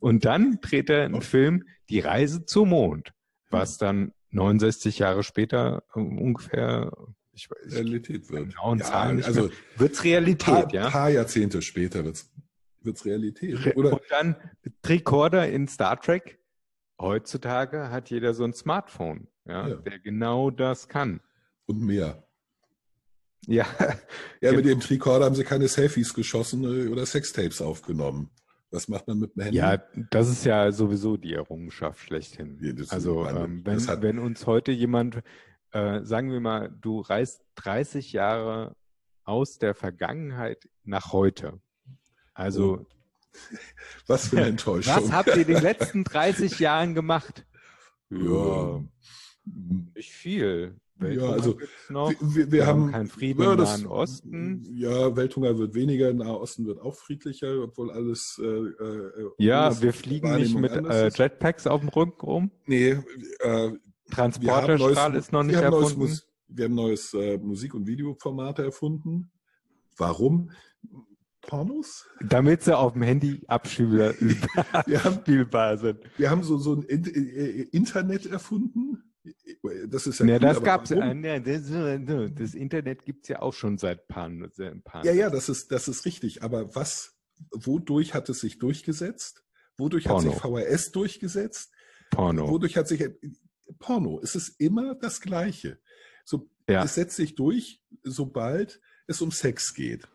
Und 0.00 0.24
dann 0.24 0.58
dreht 0.60 0.90
er 0.90 1.04
einen 1.04 1.22
Film, 1.22 1.64
Die 1.88 2.00
Reise 2.00 2.44
zum 2.44 2.70
Mond, 2.70 3.12
was 3.50 3.78
dann 3.78 4.12
69 4.30 4.98
Jahre 4.98 5.22
später 5.22 5.82
äh, 5.94 6.00
ungefähr 6.00 6.92
ich 7.38 7.72
Realität 7.72 8.30
wird. 8.30 8.50
Genauen 8.50 8.78
ja, 8.78 8.84
Zahlen 8.84 9.22
also 9.22 9.50
wird's 9.76 10.04
Realität, 10.04 10.46
paar, 10.46 10.74
ja. 10.74 10.86
Ein 10.86 10.92
paar 10.92 11.10
Jahrzehnte 11.10 11.62
später 11.62 12.04
wird's 12.04 12.30
wird's 12.82 13.04
Realität. 13.04 13.76
Oder? 13.76 13.92
Und 13.92 14.02
dann 14.10 14.36
Tricorder 14.82 15.48
in 15.48 15.68
Star 15.68 16.00
Trek. 16.00 16.38
Heutzutage 17.00 17.90
hat 17.90 18.10
jeder 18.10 18.34
so 18.34 18.44
ein 18.44 18.54
Smartphone, 18.54 19.28
ja, 19.46 19.68
ja. 19.68 19.76
der 19.76 20.00
genau 20.00 20.50
das 20.50 20.88
kann. 20.88 21.20
Und 21.66 21.80
mehr. 21.80 22.24
Ja. 23.46 23.66
Ja, 24.40 24.52
mit 24.52 24.66
dem 24.66 24.78
Tricorder 24.78 25.24
haben 25.24 25.34
sie 25.34 25.42
keine 25.42 25.66
Selfies 25.66 26.14
geschossen 26.14 26.62
äh, 26.62 26.88
oder 26.88 27.04
Sextapes 27.04 27.60
aufgenommen. 27.60 28.30
Was 28.70 28.86
macht 28.86 29.08
man 29.08 29.18
mit 29.18 29.34
dem 29.34 29.42
Handy? 29.42 29.58
Ja, 29.58 29.82
das 30.10 30.28
ist 30.28 30.44
ja 30.44 30.70
sowieso 30.70 31.16
die 31.16 31.34
Errungenschaft 31.34 31.98
schlechthin. 31.98 32.58
Ja, 32.60 32.72
also 32.90 33.26
ähm, 33.26 33.62
wenn, 33.64 34.02
wenn 34.02 34.18
uns 34.20 34.46
heute 34.46 34.70
jemand 34.70 35.22
äh, 35.72 36.04
sagen 36.04 36.30
wir 36.30 36.40
mal, 36.40 36.70
du 36.80 37.00
reist 37.00 37.44
30 37.56 38.12
Jahre 38.12 38.76
aus 39.24 39.58
der 39.58 39.74
Vergangenheit 39.74 40.68
nach 40.84 41.12
heute. 41.12 41.60
Also. 42.34 42.80
Oh. 42.80 42.86
Was 44.06 44.28
für 44.28 44.38
eine 44.38 44.46
Enttäuschung. 44.46 44.96
Was 44.96 45.12
habt 45.12 45.28
ihr 45.28 45.42
in 45.42 45.46
den 45.46 45.62
letzten 45.62 46.04
30 46.04 46.58
Jahren 46.58 46.94
gemacht? 46.94 47.46
Ja. 48.10 48.82
Nicht 49.94 50.12
viel. 50.12 50.80
Welthunger 51.00 51.28
ja, 51.28 51.32
also 51.32 51.58
wir, 51.88 52.34
wir, 52.34 52.52
wir 52.52 52.66
haben 52.66 52.90
keinen 52.90 53.06
Frieden 53.06 53.42
ja, 53.42 53.52
im 53.52 53.58
Nahen 53.58 53.86
Osten. 53.86 54.66
Ja, 54.74 55.14
Welthunger 55.14 55.56
wird 55.58 55.74
weniger, 55.74 56.12
Nahe 56.12 56.40
Osten 56.40 56.66
wird 56.66 56.80
auch 56.80 56.94
friedlicher, 56.94 57.62
obwohl 57.62 57.90
alles. 57.90 58.40
Äh, 58.42 58.46
äh, 58.46 59.30
ja, 59.38 59.80
wir 59.80 59.92
fliegen 59.92 60.34
nicht 60.36 60.58
mit 60.58 60.72
äh, 60.72 61.10
Jetpacks 61.14 61.66
auf 61.66 61.80
dem 61.80 61.88
Rücken 61.90 62.20
rum. 62.20 62.50
Nee, 62.66 62.98
äh, 63.40 63.70
Transporterstrahl 64.10 65.14
ist 65.14 65.32
noch 65.32 65.42
nicht 65.42 65.56
wir 65.56 65.62
erfunden. 65.62 66.00
Neues, 66.00 66.28
wir 66.48 66.64
haben 66.64 66.74
neues 66.74 67.14
äh, 67.14 67.38
Musik- 67.38 67.74
und 67.74 67.86
Videoformate 67.86 68.64
erfunden. 68.64 69.30
Warum? 69.96 70.50
Pornos? 71.42 72.06
Damit 72.20 72.62
sie 72.62 72.76
auf 72.76 72.92
dem 72.92 73.02
Handy 73.02 73.42
abspielbar 73.46 74.12
sind. 75.78 76.00
Wir 76.16 76.30
haben 76.30 76.42
so, 76.42 76.58
so 76.58 76.74
ein 76.74 76.82
Internet 76.82 78.26
erfunden. 78.26 79.02
Das 79.88 80.06
ist 80.06 80.20
ja, 80.20 80.26
ja 80.26 80.34
cool, 80.34 80.40
das 80.40 80.62
gab's. 80.62 80.90
Äh, 80.90 81.40
das, 81.40 81.62
das, 82.34 82.54
Internet 82.54 83.04
gibt 83.04 83.24
es 83.24 83.28
ja 83.28 83.42
auch 83.42 83.52
schon 83.52 83.78
seit 83.78 84.00
ein 84.00 84.08
paar, 84.08 84.26
ein 84.26 84.82
paar 84.82 85.04
Ja, 85.04 85.12
ja, 85.12 85.30
das 85.30 85.48
ist, 85.48 85.72
das 85.72 85.88
ist 85.88 86.04
richtig. 86.04 86.42
Aber 86.42 86.74
was, 86.74 87.16
wodurch 87.52 88.14
hat 88.14 88.28
es 88.28 88.40
sich 88.40 88.58
durchgesetzt? 88.58 89.44
Wodurch 89.76 90.04
Porno. 90.04 90.32
hat 90.32 90.34
sich 90.34 90.42
VHS 90.42 90.92
durchgesetzt? 90.92 91.72
Porno. 92.10 92.48
Wodurch 92.48 92.76
hat 92.76 92.88
sich 92.88 93.04
Porno. 93.78 94.20
Es 94.22 94.34
ist 94.34 94.60
immer 94.60 94.94
das 94.94 95.20
Gleiche. 95.20 95.78
So, 96.24 96.48
ja. 96.68 96.84
Es 96.84 96.94
setzt 96.94 97.16
sich 97.16 97.34
durch, 97.34 97.82
sobald 98.02 98.80
es 99.06 99.22
um 99.22 99.30
Sex 99.30 99.74
geht. 99.74 100.06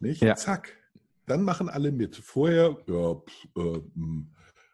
Nicht? 0.00 0.22
Ja. 0.22 0.36
Zack. 0.36 0.76
dann 1.26 1.42
machen 1.42 1.68
alle 1.68 1.92
mit. 1.92 2.16
Vorher, 2.16 2.76
ja, 2.86 3.14
pff, 3.14 3.46
äh, 3.56 3.80
mh, 3.94 4.26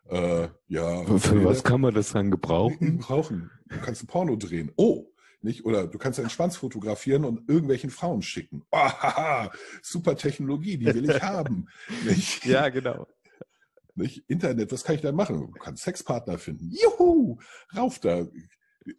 äh, 0.09 0.49
ja. 0.69 1.05
Für 1.19 1.45
was 1.45 1.63
kann 1.63 1.81
man 1.81 1.95
das 1.95 2.13
dann 2.13 2.31
gebrauchen? 2.31 2.99
Brauchen. 2.99 3.51
Du 3.69 3.79
kannst 3.81 4.03
ein 4.03 4.07
Porno 4.07 4.37
drehen. 4.37 4.73
Oh, 4.77 5.07
nicht? 5.43 5.65
Oder 5.65 5.87
du 5.87 5.99
kannst 5.99 6.19
deinen 6.19 6.31
Schwanz 6.31 6.57
fotografieren 6.57 7.25
und 7.25 7.49
irgendwelchen 7.49 7.91
Frauen 7.91 8.23
schicken. 8.23 8.65
Oh, 8.73 8.79
haha, 8.79 9.51
super 9.83 10.17
Technologie, 10.17 10.79
die 10.79 10.87
will 10.87 11.11
ich 11.11 11.23
haben. 11.23 11.69
Nicht? 12.05 12.45
Ja, 12.47 12.69
genau. 12.71 13.07
Nicht? 13.99 14.25
Internet, 14.29 14.71
was 14.73 14.85
kann 14.85 14.95
ich 14.95 15.01
da 15.03 15.11
machen? 15.13 15.51
Du 15.53 15.59
kannst 15.59 15.83
Sexpartner 15.83 16.39
finden. 16.39 16.71
Juhu, 16.71 17.39
rauf 17.77 17.99
da. 17.99 18.27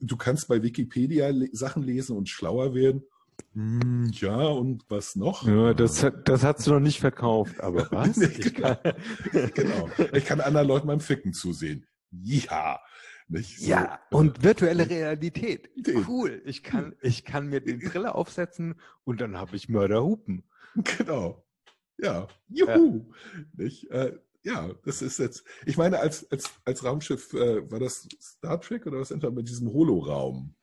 Du 0.01 0.17
kannst 0.17 0.47
bei 0.49 0.61
Wikipedia 0.61 1.29
le 1.29 1.47
Sachen 1.53 1.83
lesen 1.83 2.17
und 2.17 2.27
schlauer 2.27 2.75
werden. 2.75 3.03
Hm, 3.53 4.11
ja, 4.13 4.35
und 4.35 4.83
was 4.89 5.15
noch? 5.15 5.47
Ja, 5.47 5.73
das, 5.73 6.05
das 6.25 6.43
hast 6.43 6.67
du 6.67 6.71
noch 6.73 6.79
nicht 6.81 6.99
verkauft, 6.99 7.61
aber 7.61 7.87
was? 7.91 8.17
Nee, 8.17 8.25
Ich 8.25 8.53
genau. 8.53 8.75
kann, 8.75 9.51
genau. 9.53 9.89
Ich 10.13 10.25
kann 10.25 10.41
anderen 10.41 10.67
Leuten 10.67 10.87
beim 10.87 10.99
Ficken 10.99 11.31
zusehen. 11.33 11.85
Ja. 12.11 12.79
Nicht? 13.29 13.59
So, 13.59 13.69
ja, 13.69 13.99
und 14.11 14.43
virtuelle 14.43 14.89
Realität. 14.89 15.69
Den. 15.77 16.05
Cool. 16.07 16.41
Ich 16.45 16.61
kann, 16.63 16.95
ich 17.01 17.23
kann 17.23 17.47
mir 17.47 17.61
die 17.61 17.75
Brille 17.75 18.15
aufsetzen 18.15 18.75
und 19.05 19.21
dann 19.21 19.37
habe 19.37 19.55
ich 19.55 19.69
Mörderhupen. 19.69 20.43
Genau. 20.97 21.45
Ja. 21.97 22.27
Juhu. 22.49 23.11
Nicht? 23.53 23.89
Äh, 23.91 24.17
ja, 24.49 24.69
das 24.83 25.01
ist 25.01 25.19
jetzt. 25.19 25.43
Ich 25.65 25.77
meine, 25.77 25.99
als, 25.99 26.29
als, 26.31 26.49
als 26.65 26.83
Raumschiff, 26.83 27.33
äh, 27.33 27.69
war 27.71 27.79
das 27.79 28.07
Star 28.21 28.59
Trek 28.59 28.85
oder 28.87 28.99
was 28.99 29.11
etwa 29.11 29.29
mit 29.29 29.47
diesem 29.47 29.71
Holoraum 29.71 30.55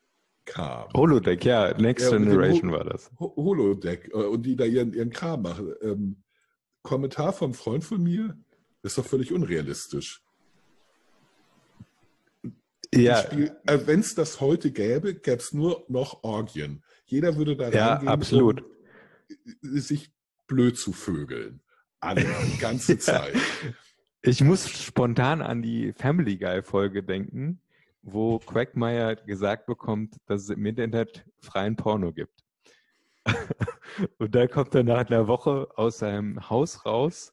kam? 0.45 0.89
Holodeck, 0.95 1.45
ja, 1.45 1.77
Next 1.79 2.11
Ja, 2.11 2.17
Generation 2.19 2.71
Ho- 2.71 2.75
war 2.75 2.85
das. 2.85 3.11
Ho- 3.19 3.35
Holodeck. 3.37 4.09
Äh, 4.13 4.17
und 4.17 4.43
die 4.45 4.57
da 4.57 4.65
ihren, 4.65 4.93
ihren 4.93 5.11
Kram 5.11 5.43
machen. 5.43 5.73
Ähm, 5.83 6.23
Kommentar 6.83 7.33
vom 7.33 7.53
Freund 7.55 7.83
von 7.85 8.03
mir, 8.03 8.37
das 8.83 8.93
ist 8.93 8.99
doch 8.99 9.07
völlig 9.07 9.33
unrealistisch. 9.33 10.23
Ja, 12.95 13.21
äh, 13.33 13.87
Wenn 13.87 14.01
es 14.01 14.15
das 14.15 14.41
heute 14.41 14.71
gäbe, 14.71 15.15
gäbe 15.15 15.39
es 15.39 15.53
nur 15.53 15.85
noch 15.89 16.23
Orgien. 16.23 16.83
Jeder 17.05 17.37
würde 17.37 17.57
da 17.57 17.69
Ja, 17.71 17.89
reingehen, 17.95 18.09
absolut. 18.09 18.63
um 18.63 19.79
sich 19.81 20.13
blöd 20.47 20.79
zu 20.79 20.93
vögeln. 20.93 21.61
Alle, 22.01 22.25
die 22.53 22.59
ganze 22.59 22.95
Ja. 22.95 22.99
Zeit. 23.01 23.37
ich 24.23 24.43
muss 24.43 24.69
spontan 24.71 25.43
an 25.43 25.63
die 25.63 25.93
Family 25.93 26.37
Guy 26.37 26.63
Folge 26.63 27.03
denken, 27.03 27.61
wo 28.03 28.39
Quagmire 28.39 29.17
gesagt 29.27 29.67
bekommt, 29.67 30.17
dass 30.27 30.43
es 30.43 30.51
im 30.51 30.65
Internet 30.65 31.25
freien 31.41 31.77
Porno 31.77 32.13
gibt. 32.13 32.45
Und 34.19 34.35
da 34.35 34.47
kommt 34.47 34.75
er 34.75 34.85
nach 34.85 35.07
einer 35.07 35.27
Woche 35.27 35.69
aus 35.77 35.99
seinem 35.99 36.49
Haus 36.49 36.85
raus, 36.85 37.33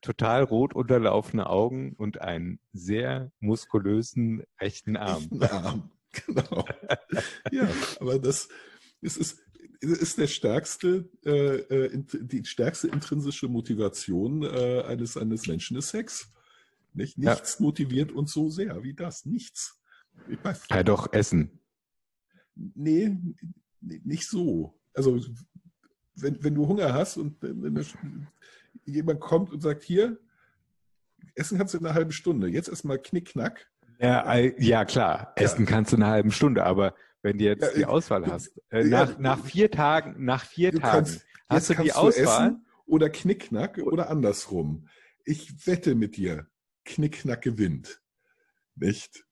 total 0.00 0.44
rot 0.44 0.74
unterlaufene 0.74 1.48
Augen 1.48 1.94
und 1.94 2.20
einen 2.20 2.60
sehr 2.72 3.32
muskulösen 3.40 4.44
rechten 4.60 4.96
Arm. 4.96 5.22
Echten 5.22 5.42
Arm. 5.44 5.90
Genau. 6.26 6.64
ja, 7.52 7.68
aber 8.00 8.18
das, 8.18 8.48
es 9.02 9.18
ist, 9.18 9.40
ist 9.80 10.18
der 10.18 10.26
stärkste, 10.26 11.08
äh, 11.24 11.56
äh, 11.56 12.04
die 12.20 12.44
stärkste 12.44 12.88
intrinsische 12.88 13.48
Motivation 13.48 14.42
äh, 14.42 14.82
eines, 14.86 15.16
eines 15.16 15.46
Menschen 15.46 15.76
ist 15.76 15.90
Sex. 15.90 16.32
Nicht? 16.94 17.16
Ja. 17.18 17.32
Nichts 17.32 17.60
motiviert 17.60 18.10
uns 18.12 18.32
so 18.32 18.48
sehr 18.50 18.82
wie 18.82 18.94
das. 18.94 19.24
Nichts. 19.24 19.80
Ich 20.28 20.42
weiß, 20.42 20.64
Ja, 20.70 20.82
doch, 20.82 21.12
Essen. 21.12 21.60
Nee, 22.54 23.16
nicht 23.80 24.26
so. 24.28 24.74
Also, 24.94 25.20
wenn, 26.16 26.42
wenn 26.42 26.54
du 26.56 26.66
Hunger 26.66 26.92
hast 26.92 27.16
und 27.16 27.36
das, 27.40 27.94
jemand 28.84 29.20
kommt 29.20 29.52
und 29.52 29.60
sagt, 29.60 29.84
hier, 29.84 30.18
essen 31.36 31.56
kannst 31.58 31.74
du 31.74 31.78
in 31.78 31.86
einer 31.86 31.94
halben 31.94 32.10
Stunde, 32.10 32.48
jetzt 32.48 32.68
erstmal 32.68 32.98
Knickknack. 32.98 33.70
Ja, 34.00 34.34
ja 34.36 34.84
klar, 34.84 35.34
Ja. 35.38 35.44
essen 35.44 35.66
kannst 35.66 35.92
du 35.92 35.96
in 35.96 36.02
einer 36.02 36.10
halben 36.12 36.32
Stunde, 36.32 36.64
aber 36.64 36.94
wenn 37.22 37.38
du 37.38 37.44
jetzt 37.44 37.76
die 37.76 37.84
Auswahl 37.84 38.26
hast, 38.26 38.60
äh, 38.70 38.84
nach, 38.84 39.18
nach 39.18 39.44
vier 39.44 39.70
Tagen, 39.70 40.24
nach 40.24 40.44
vier 40.44 40.70
Du 40.72 40.78
Tagen 40.78 40.92
kannst, 41.04 41.26
hast 41.48 41.70
du 41.70 41.74
die 41.74 41.88
du 41.88 41.94
Auswahl. 41.96 42.46
essen 42.48 42.66
oder 42.86 43.10
Knickknack 43.10 43.78
oder 43.78 44.08
andersrum. 44.10 44.88
Ich 45.24 45.66
wette 45.66 45.94
mit 45.94 46.16
dir, 46.16 46.46
Knickknack 46.84 47.42
gewinnt. 47.42 48.00
Nicht? 48.76 49.24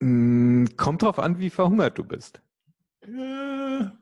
Mm, 0.00 0.66
Kommt 0.76 1.02
drauf 1.02 1.18
an, 1.18 1.38
wie 1.38 1.50
verhungert 1.50 1.96
du 1.98 2.04
bist. 2.04 2.42
Ja, 3.06 3.96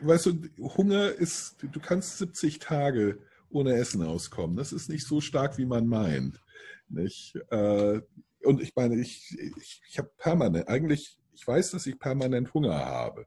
weißt 0.00 0.26
du, 0.26 0.48
Hunger 0.58 1.12
ist, 1.12 1.56
du 1.62 1.80
kannst 1.80 2.18
70 2.18 2.58
Tage 2.58 3.18
ohne 3.50 3.74
Essen 3.74 4.02
auskommen. 4.02 4.56
Das 4.56 4.72
ist 4.72 4.88
nicht 4.88 5.06
so 5.06 5.20
stark, 5.20 5.58
wie 5.58 5.66
man 5.66 5.86
meint. 5.86 6.42
Nicht? 6.88 7.36
Äh, 7.50 8.00
Und 8.44 8.60
ich 8.62 8.74
meine, 8.76 8.96
ich, 8.96 9.36
ich, 9.38 9.82
ich 9.88 9.98
habe 9.98 10.10
permanent, 10.16 10.68
eigentlich, 10.68 11.18
ich 11.34 11.46
weiß, 11.46 11.72
dass 11.72 11.86
ich 11.86 11.98
permanent 11.98 12.54
Hunger 12.54 12.74
habe. 12.84 13.26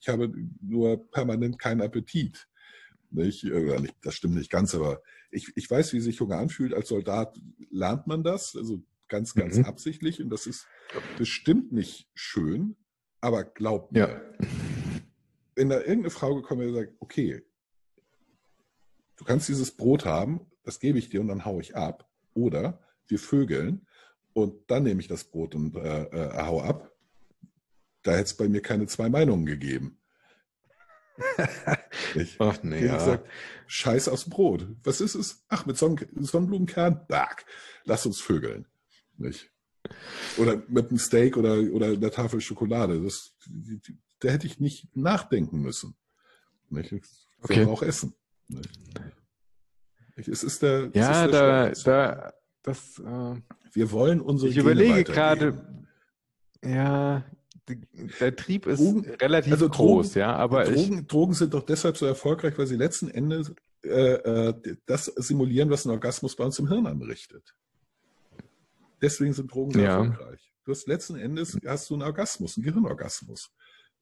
Ich 0.00 0.08
habe 0.08 0.32
nur 0.60 1.10
permanent 1.10 1.58
keinen 1.58 1.80
Appetit. 1.80 2.46
Nicht? 3.10 3.44
Nicht, 3.44 3.94
das 4.02 4.14
stimmt 4.14 4.34
nicht 4.34 4.50
ganz, 4.50 4.74
aber 4.74 5.00
ich, 5.30 5.52
ich 5.56 5.70
weiß, 5.70 5.92
wie 5.92 6.00
sich 6.00 6.20
Hunger 6.20 6.38
anfühlt. 6.38 6.74
Als 6.74 6.88
Soldat 6.88 7.38
lernt 7.70 8.06
man 8.06 8.22
das, 8.24 8.56
also 8.56 8.82
ganz, 9.08 9.34
ganz 9.34 9.56
Mhm. 9.58 9.64
absichtlich. 9.66 10.20
Und 10.20 10.30
das 10.30 10.46
ist 10.46 10.66
bestimmt 11.16 11.72
nicht 11.72 12.08
schön, 12.14 12.76
aber 13.20 13.44
glaubt 13.44 13.92
mir, 13.92 14.00
Ja. 14.00 14.20
wenn 15.54 15.68
da 15.68 15.78
irgendeine 15.78 16.10
Frau 16.10 16.34
gekommen 16.34 16.60
wäre 16.62 16.70
und 16.70 16.76
sagt, 16.76 16.92
okay, 16.98 17.42
du 19.16 19.24
kannst 19.24 19.48
dieses 19.48 19.76
Brot 19.76 20.04
haben, 20.04 20.40
das 20.64 20.80
gebe 20.80 20.98
ich 20.98 21.08
dir 21.08 21.20
und 21.20 21.28
dann 21.28 21.44
hau 21.44 21.60
ich 21.60 21.76
ab. 21.76 22.08
Oder 22.34 22.80
wir 23.06 23.18
vögeln 23.20 23.86
und 24.32 24.68
dann 24.70 24.82
nehme 24.82 25.00
ich 25.00 25.06
das 25.08 25.24
Brot 25.24 25.54
und 25.54 25.76
äh, 25.76 26.02
äh, 26.04 26.42
hau 26.46 26.60
ab. 26.60 26.90
Da 28.04 28.12
hätte 28.12 28.22
es 28.24 28.34
bei 28.36 28.48
mir 28.48 28.62
keine 28.62 28.86
zwei 28.86 29.08
Meinungen 29.08 29.44
gegeben. 29.46 29.98
Ich 32.16 32.36
Ach 32.40 32.62
nee, 32.62 32.84
ja. 32.86 32.96
gesagt, 32.96 33.28
Scheiß 33.66 34.08
aufs 34.08 34.28
Brot. 34.28 34.66
Was 34.84 35.00
ist 35.00 35.14
es? 35.14 35.44
Ach, 35.48 35.64
mit 35.66 35.76
Sonnen 35.76 36.06
Sonnenblumenkern? 36.16 37.06
Back. 37.08 37.44
Lass 37.84 38.06
uns 38.06 38.20
vögeln. 38.20 38.66
Nicht? 39.16 39.50
Oder 40.38 40.62
mit 40.68 40.88
einem 40.90 40.98
Steak 40.98 41.36
oder, 41.36 41.58
oder 41.72 41.86
einer 41.88 42.10
Tafel 42.10 42.40
Schokolade. 42.40 43.00
Das, 43.02 43.34
die, 43.46 43.78
die, 43.80 43.98
da 44.20 44.28
hätte 44.28 44.46
ich 44.46 44.60
nicht 44.60 44.94
nachdenken 44.96 45.60
müssen. 45.60 45.96
Nicht? 46.70 46.92
Ich 46.92 47.02
Okay. 47.42 47.64
auch 47.66 47.82
essen. 47.82 48.14
Nicht? 48.48 48.70
Es 50.16 50.42
ist 50.42 50.62
der, 50.62 50.90
Ja, 50.94 51.24
ist 51.24 51.32
der 51.32 51.72
da, 51.72 51.72
da, 51.84 52.34
das, 52.62 52.98
äh, 52.98 53.40
Wir 53.72 53.90
wollen 53.92 54.20
unsere 54.20 54.48
ich 54.50 54.56
Gene 54.56 54.70
überlege 54.72 55.04
gerade, 55.04 55.84
ja, 56.64 57.24
der 57.68 58.36
Trieb 58.36 58.66
ist 58.66 58.78
Drogen- 58.80 59.10
relativ 59.20 59.52
also 59.52 59.68
groß, 59.68 60.08
Drogen- 60.08 60.18
ja, 60.20 60.36
aber 60.36 60.68
ich, 60.68 60.74
Drogen, 60.88 61.06
Drogen 61.06 61.34
sind 61.34 61.54
doch 61.54 61.64
deshalb 61.64 61.96
so 61.96 62.04
erfolgreich, 62.06 62.56
weil 62.58 62.66
sie 62.66 62.76
letzten 62.76 63.08
Endes 63.08 63.52
äh, 63.84 63.88
äh, 64.14 64.76
das 64.86 65.06
simulieren, 65.06 65.70
was 65.70 65.84
ein 65.84 65.90
Orgasmus 65.90 66.36
bei 66.36 66.44
uns 66.44 66.58
im 66.58 66.68
Hirn 66.68 66.86
anrichtet. 66.86 67.54
Deswegen 69.02 69.32
sind 69.34 69.52
Drogen 69.52 69.78
Ja. 69.78 69.98
erfolgreich. 70.04 70.52
Du 70.64 70.72
hast 70.72 70.86
letzten 70.88 71.16
Endes 71.16 71.58
hast 71.66 71.90
du 71.90 71.94
einen 71.94 72.02
Orgasmus, 72.02 72.56
einen 72.56 72.64
Gehirnorgasmus. 72.64 73.50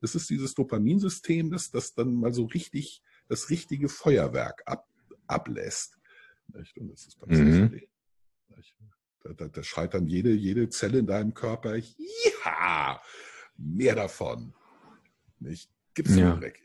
Das 0.01 0.15
ist 0.15 0.31
dieses 0.31 0.55
Dopaminsystem, 0.55 1.51
das, 1.51 1.71
das 1.71 1.95
dann 1.95 2.15
mal 2.15 2.33
so 2.33 2.45
richtig, 2.45 3.03
das 3.29 3.51
richtige 3.51 3.89
Feuerwerk 3.89 4.63
ab, 4.67 4.87
ablässt. 5.27 5.99
Nicht? 6.55 6.77
Und 6.79 6.93
das 6.93 7.07
ist 7.07 7.19
beim 7.21 7.31
Mhm. 7.31 7.81
Da, 9.25 9.33
da, 9.35 9.47
da 9.49 9.63
schreit 9.63 9.95
dann 9.95 10.09
jede, 10.09 10.31
jede 10.33 10.69
Zelle 10.69 10.99
in 10.99 11.07
deinem 11.07 11.33
Körper, 11.33 11.77
ja, 11.77 13.01
mehr 13.63 13.95
davon. 13.95 14.55
Nicht? 15.41 15.71
Gibt's 15.95 16.17
Ja. 16.17 16.41
weg. 16.41 16.59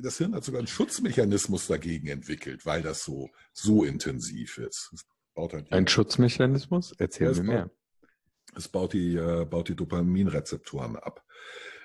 Das 0.00 0.16
Hirn 0.18 0.34
hat 0.34 0.44
sogar 0.44 0.60
einen 0.60 0.66
Schutzmechanismus 0.66 1.66
dagegen 1.66 2.06
entwickelt, 2.08 2.64
weil 2.64 2.80
das 2.82 3.04
so, 3.04 3.28
so 3.52 3.84
intensiv 3.84 4.56
ist. 4.58 4.92
Halt 5.36 5.70
ein 5.72 5.86
Schutzmechanismus? 5.88 6.94
Erzähl 6.98 7.26
Ja, 7.26 7.32
mir 7.32 7.38
es 7.40 7.42
mehr. 7.46 7.70
es 8.56 8.68
baut 8.68 8.92
die, 8.94 9.16
äh, 9.16 9.44
baut 9.44 9.68
die 9.68 9.74
Dopaminrezeptoren 9.76 10.96
ab. 10.96 11.22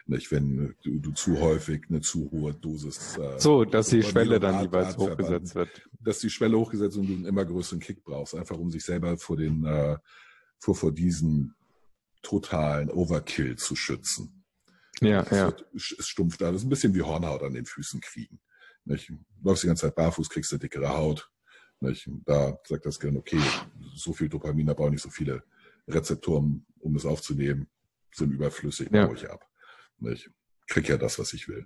Nicht, 0.05 0.31
wenn 0.31 0.75
du, 0.83 0.99
du 0.99 1.11
zu 1.11 1.39
häufig 1.39 1.83
eine 1.89 2.01
zu 2.01 2.31
hohe 2.31 2.53
Dosis. 2.53 3.17
Äh, 3.17 3.37
So, 3.39 3.65
dass 3.65 3.89
die 3.89 4.01
Schwelle 4.01 4.39
dann 4.39 4.63
jeweils 4.63 4.97
hochgesetzt 4.97 5.55
wird. 5.55 5.69
Dass 5.99 6.19
die 6.19 6.29
Schwelle 6.29 6.57
hochgesetzt 6.57 6.95
und 6.97 7.07
du 7.07 7.13
einen 7.13 7.25
immer 7.25 7.43
größeren 7.45 7.79
Kick 7.79 8.03
brauchst, 8.03 8.33
einfach 8.33 8.57
um 8.57 8.71
sich 8.71 8.83
selber 8.85 9.17
vor 9.17 9.35
den, 9.37 9.65
äh, 9.65 9.97
vor, 10.57 10.75
vor 10.75 10.91
diesem 10.91 11.53
totalen 12.21 12.89
Overkill 12.89 13.57
zu 13.57 13.75
schützen. 13.75 14.38
Ja, 15.01 15.21
Es, 15.23 15.31
ja. 15.31 15.45
wird, 15.47 15.65
es 15.73 16.07
stumpft 16.07 16.41
alles. 16.43 16.63
Ein 16.63 16.69
bisschen 16.69 16.93
wie 16.93 17.01
Hornhaut 17.01 17.43
an 17.43 17.53
den 17.53 17.65
Füßen 17.65 18.01
kriegen. 18.01 18.39
Nicht? 18.85 19.09
Du 19.09 19.17
läufst 19.43 19.63
die 19.63 19.67
ganze 19.67 19.87
Zeit 19.87 19.95
barfuß, 19.95 20.29
kriegst 20.29 20.51
eine 20.51 20.59
dickere 20.59 20.89
Haut. 20.89 21.29
Nicht? 21.79 22.09
Da 22.25 22.57
sagt 22.67 22.85
das 22.85 22.99
Gehirn, 22.99 23.17
okay, 23.17 23.39
so 23.95 24.13
viel 24.13 24.29
Dopamin, 24.29 24.67
da 24.67 24.73
brauche 24.73 24.87
ich 24.87 24.93
nicht 24.93 25.03
so 25.03 25.09
viele 25.09 25.43
Rezeptoren, 25.87 26.65
um 26.79 26.95
es 26.95 27.05
aufzunehmen, 27.05 27.67
sind 28.13 28.31
überflüssig, 28.31 28.89
Ja. 28.91 29.05
baue 29.05 29.15
ich 29.15 29.29
ab. 29.29 29.45
Nicht? 29.99 30.29
Krieg 30.67 30.87
ja 30.89 30.97
das, 30.97 31.17
was 31.19 31.33
ich 31.33 31.47
will. 31.47 31.65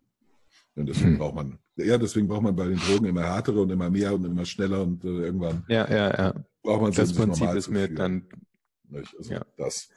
Und 0.75 0.88
deswegen 0.88 1.11
hm. 1.11 1.17
braucht 1.19 1.36
man, 1.36 1.59
ja, 1.75 1.97
deswegen 1.97 2.27
braucht 2.27 2.41
man 2.41 2.55
bei 2.55 2.67
den 2.67 2.77
Drogen 2.77 3.05
immer 3.05 3.23
härtere 3.23 3.61
und 3.61 3.69
immer 3.69 3.89
mehr 3.89 4.13
und 4.13 4.25
immer 4.25 4.45
schneller 4.45 4.81
und 4.81 5.03
äh, 5.03 5.07
irgendwann 5.07 5.63
ja, 5.67 5.88
ja, 5.88 6.17
ja. 6.17 6.45
braucht 6.63 6.81
man 6.81 6.91
das 6.91 7.13
Prinzip 7.13 7.53
ist 7.53 7.69
mir 7.69 7.88
dann 7.93 8.27
nicht? 8.89 9.15
Also 9.17 9.34
ja. 9.34 9.45
das. 9.57 9.89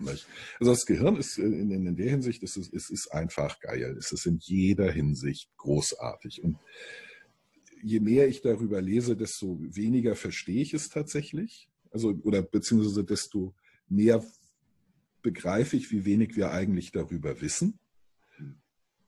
Nicht? 0.00 0.26
Also 0.60 0.72
das 0.72 0.86
Gehirn 0.86 1.16
ist 1.16 1.38
in, 1.38 1.70
in, 1.70 1.86
in 1.86 1.96
der 1.96 2.10
Hinsicht 2.10 2.42
ist 2.42 2.56
es 2.56 2.68
ist, 2.68 2.90
ist 2.90 3.12
einfach 3.12 3.60
geil. 3.60 3.96
Es 3.98 4.12
ist 4.12 4.26
in 4.26 4.38
jeder 4.40 4.90
Hinsicht 4.90 5.50
großartig. 5.56 6.42
Und 6.42 6.58
je 7.82 8.00
mehr 8.00 8.28
ich 8.28 8.42
darüber 8.42 8.80
lese, 8.80 9.16
desto 9.16 9.58
weniger 9.60 10.16
verstehe 10.16 10.62
ich 10.62 10.74
es 10.74 10.88
tatsächlich. 10.88 11.68
Also, 11.90 12.10
oder 12.22 12.42
beziehungsweise 12.42 13.04
desto 13.04 13.54
mehr 13.88 14.24
begreife 15.22 15.76
ich, 15.76 15.90
wie 15.90 16.04
wenig 16.04 16.36
wir 16.36 16.50
eigentlich 16.50 16.92
darüber 16.92 17.40
wissen. 17.40 17.78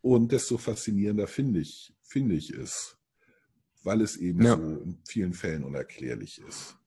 Und 0.00 0.32
desto 0.32 0.56
faszinierender 0.56 1.26
finde 1.26 1.60
ich, 1.60 1.92
finde 2.02 2.34
ich 2.34 2.50
es, 2.50 2.96
weil 3.82 4.00
es 4.00 4.16
eben 4.16 4.42
ja. 4.42 4.56
so 4.56 4.62
in 4.62 4.98
vielen 5.06 5.34
Fällen 5.34 5.64
unerklärlich 5.64 6.40
ist. 6.40 6.79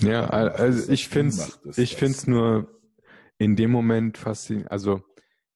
Ja, 0.00 0.26
also 0.28 0.92
ich 0.92 1.08
finde 1.08 1.34
es 1.34 1.78
ich 1.78 1.96
finde 1.96 2.12
es 2.12 2.26
nur 2.26 2.80
in 3.38 3.56
dem 3.56 3.70
Moment 3.70 4.18
faszinierend. 4.18 4.70
Also 4.70 5.02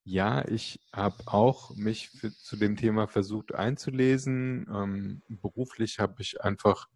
ja, 0.04 0.46
ich 0.48 0.80
habe 0.92 1.16
auch 1.26 1.74
mich 1.76 2.10
für, 2.10 2.32
zu 2.32 2.56
dem 2.56 2.76
Thema 2.76 3.06
versucht 3.06 3.54
einzulesen. 3.54 4.66
Ähm, 4.72 5.22
beruflich 5.28 5.98
habe 6.00 6.20
ich 6.22 6.42
einfach 6.42 6.88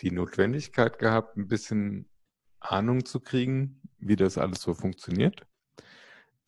die 0.00 0.10
Notwendigkeit 0.10 0.98
gehabt, 0.98 1.36
ein 1.36 1.48
bisschen 1.48 2.08
Ahnung 2.60 3.04
zu 3.04 3.20
kriegen, 3.20 3.82
wie 3.98 4.16
das 4.16 4.38
alles 4.38 4.60
so 4.60 4.74
funktioniert. 4.74 5.46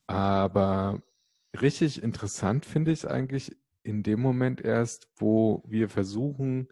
Aber 0.06 1.02
richtig 1.60 2.02
interessant 2.02 2.66
finde 2.66 2.92
ich 2.92 3.00
es 3.00 3.06
eigentlich 3.06 3.56
in 3.82 4.02
dem 4.02 4.20
Moment 4.20 4.60
erst, 4.60 5.08
wo 5.16 5.62
wir 5.66 5.88
versuchen, 5.88 6.68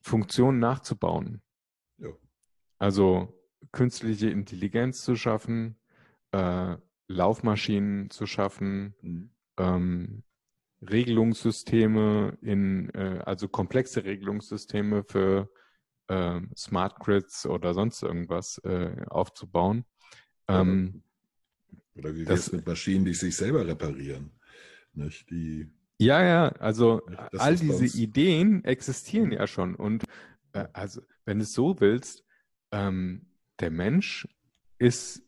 Funktionen 0.00 0.58
nachzubauen. 0.58 1.42
Also 2.78 3.34
künstliche 3.72 4.30
Intelligenz 4.30 5.02
zu 5.02 5.16
schaffen, 5.16 5.76
äh, 6.32 6.76
Laufmaschinen 7.08 8.10
zu 8.10 8.26
schaffen, 8.26 8.94
mhm. 9.00 9.30
ähm, 9.58 10.22
Regelungssysteme 10.82 12.38
in, 12.40 12.90
äh, 12.94 13.20
also 13.24 13.48
komplexe 13.48 14.04
Regelungssysteme 14.04 15.02
für 15.04 15.50
äh, 16.06 16.40
Smart 16.56 17.00
Grids 17.00 17.46
oder 17.46 17.74
sonst 17.74 18.02
irgendwas 18.02 18.58
äh, 18.64 19.04
aufzubauen. 19.08 19.84
Ähm, 20.46 21.02
oder 21.94 22.14
wie 22.14 22.22
es 22.22 22.52
mit 22.52 22.64
Maschinen, 22.66 23.04
die 23.04 23.14
sich 23.14 23.34
selber 23.36 23.66
reparieren? 23.66 24.30
Nicht? 24.92 25.28
Die, 25.30 25.68
ja, 25.98 26.22
ja, 26.22 26.48
also 26.60 27.02
all 27.36 27.56
diese 27.56 27.98
Ideen 27.98 28.64
existieren 28.64 29.32
ja 29.32 29.46
schon. 29.48 29.74
Und 29.74 30.04
äh, 30.52 30.66
also, 30.72 31.02
wenn 31.24 31.38
du 31.38 31.42
es 31.42 31.52
so 31.52 31.80
willst, 31.80 32.24
ähm, 32.72 33.26
der 33.60 33.70
Mensch 33.70 34.28
ist 34.78 35.22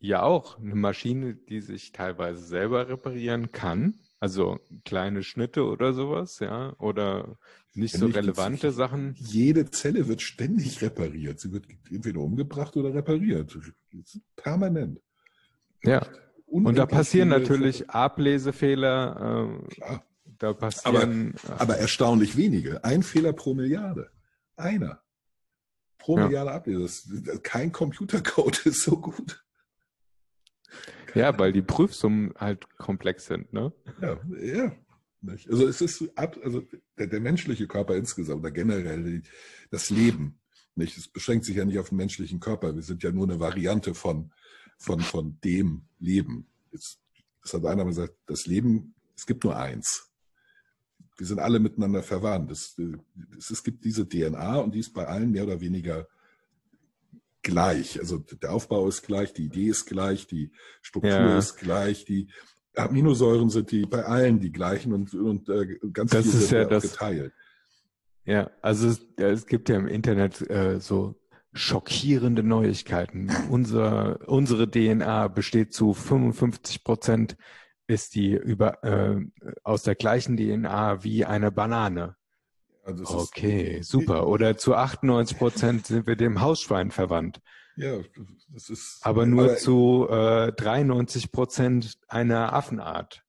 ja 0.00 0.22
auch 0.22 0.58
eine 0.58 0.74
Maschine, 0.74 1.34
die 1.34 1.60
sich 1.60 1.92
teilweise 1.92 2.42
selber 2.42 2.88
reparieren 2.88 3.52
kann. 3.52 3.94
Also 4.20 4.58
kleine 4.84 5.22
Schnitte 5.22 5.64
oder 5.64 5.92
sowas, 5.92 6.40
ja, 6.40 6.74
oder 6.78 7.38
nicht 7.74 7.94
so 7.94 8.06
relevante 8.06 8.72
Sachen. 8.72 9.14
Jede 9.16 9.70
Zelle 9.70 10.08
wird 10.08 10.22
ständig 10.22 10.82
repariert. 10.82 11.38
Sie 11.38 11.52
wird 11.52 11.66
entweder 11.88 12.20
umgebracht 12.20 12.76
oder 12.76 12.92
repariert. 12.92 13.56
Permanent. 14.34 15.00
Ja. 15.84 16.04
Und 16.46 16.76
da 16.76 16.86
passieren 16.86 17.28
natürlich 17.28 17.88
Ablesefehler. 17.90 19.60
Äh, 19.68 19.74
Klar. 19.74 20.04
Da 20.38 20.52
passieren. 20.52 21.34
Aber, 21.44 21.60
aber, 21.60 21.76
erstaunlich 21.78 22.36
wenige. 22.36 22.84
Ein 22.84 23.02
Fehler 23.02 23.32
pro 23.32 23.54
Milliarde. 23.54 24.10
Einer. 24.56 25.02
Pro 25.98 26.16
ja. 26.16 26.24
Milliarde 26.24 26.52
Ablese. 26.52 27.40
Kein 27.42 27.72
Computercode 27.72 28.58
ist 28.66 28.82
so 28.82 28.98
gut. 28.98 29.44
Ja, 31.14 31.38
weil 31.38 31.52
die 31.52 31.62
Prüfsummen 31.62 32.34
halt 32.36 32.68
komplex 32.76 33.26
sind, 33.26 33.52
ne? 33.52 33.72
Ja, 34.00 34.18
ja. 34.40 34.72
Also 35.48 35.66
es 35.66 35.80
ist 35.80 36.16
ab, 36.16 36.38
also 36.44 36.62
der, 36.96 37.08
der 37.08 37.20
menschliche 37.20 37.66
Körper 37.66 37.96
insgesamt 37.96 38.40
oder 38.40 38.52
generell 38.52 39.22
das 39.70 39.90
Leben, 39.90 40.38
nicht? 40.78 40.96
Es 40.96 41.08
beschränkt 41.08 41.44
sich 41.44 41.56
ja 41.56 41.64
nicht 41.64 41.78
auf 41.78 41.88
den 41.88 41.98
menschlichen 41.98 42.40
Körper. 42.40 42.74
Wir 42.74 42.82
sind 42.82 43.02
ja 43.02 43.10
nur 43.10 43.24
eine 43.24 43.40
Variante 43.40 43.94
von, 43.94 44.32
von, 44.78 45.00
von 45.00 45.38
dem 45.42 45.82
Leben. 45.98 46.46
Jetzt, 46.70 47.00
das 47.42 47.54
hat 47.54 47.64
einer 47.66 47.84
mal 47.84 47.90
gesagt, 47.90 48.14
das 48.26 48.46
Leben, 48.46 48.94
es 49.16 49.26
gibt 49.26 49.44
nur 49.44 49.56
eins. 49.56 50.07
Wir 51.18 51.26
sind 51.26 51.40
alle 51.40 51.58
miteinander 51.58 52.02
verwandt. 52.02 52.50
Es, 52.50 52.76
es, 53.36 53.50
es 53.50 53.62
gibt 53.62 53.84
diese 53.84 54.08
DNA 54.08 54.56
und 54.58 54.74
die 54.74 54.78
ist 54.78 54.94
bei 54.94 55.06
allen 55.06 55.30
mehr 55.30 55.44
oder 55.44 55.60
weniger 55.60 56.06
gleich. 57.42 57.98
Also 57.98 58.18
der 58.18 58.52
Aufbau 58.52 58.88
ist 58.88 59.02
gleich, 59.02 59.32
die 59.32 59.46
Idee 59.46 59.68
ist 59.68 59.86
gleich, 59.86 60.26
die 60.26 60.52
Struktur 60.80 61.10
ja. 61.10 61.38
ist 61.38 61.56
gleich, 61.56 62.04
die 62.04 62.28
Aminosäuren 62.76 63.50
sind 63.50 63.72
die 63.72 63.86
bei 63.86 64.04
allen 64.04 64.38
die 64.38 64.52
gleichen 64.52 64.92
und, 64.92 65.12
und 65.12 65.48
äh, 65.48 65.78
ganz 65.92 66.12
das 66.12 66.26
viel 66.26 66.40
ist 66.40 66.50
ja 66.50 66.64
das, 66.64 66.82
geteilt. 66.84 67.32
Ja, 68.24 68.50
also 68.62 68.88
es, 68.88 69.04
es 69.16 69.46
gibt 69.46 69.68
ja 69.68 69.76
im 69.76 69.88
Internet 69.88 70.48
äh, 70.48 70.78
so 70.80 71.16
schockierende 71.52 72.42
Neuigkeiten. 72.42 73.30
Unser, 73.50 74.28
unsere 74.28 74.70
DNA 74.70 75.28
besteht 75.28 75.72
zu 75.72 75.94
55 75.94 76.84
Prozent 76.84 77.36
ist 77.88 78.14
die 78.14 78.32
über 78.32 78.84
äh, 78.84 79.16
aus 79.64 79.82
der 79.82 79.96
gleichen 79.96 80.36
DNA 80.36 81.02
wie 81.02 81.24
eine 81.24 81.50
Banane. 81.50 82.16
Also 82.84 83.18
okay, 83.18 83.82
super. 83.82 84.28
Oder 84.28 84.56
zu 84.56 84.74
98 84.74 85.36
Prozent 85.38 85.86
sind 85.86 86.06
wir 86.06 86.16
dem 86.16 86.40
Hausschwein 86.40 86.90
verwandt. 86.90 87.40
Ja, 87.76 87.98
das 88.52 88.70
ist. 88.70 89.00
Aber 89.02 89.26
nur 89.26 89.44
aber, 89.44 89.56
zu 89.56 90.06
äh, 90.08 90.52
93 90.52 91.32
Prozent 91.32 91.98
einer 92.08 92.52
Affenart. 92.52 93.24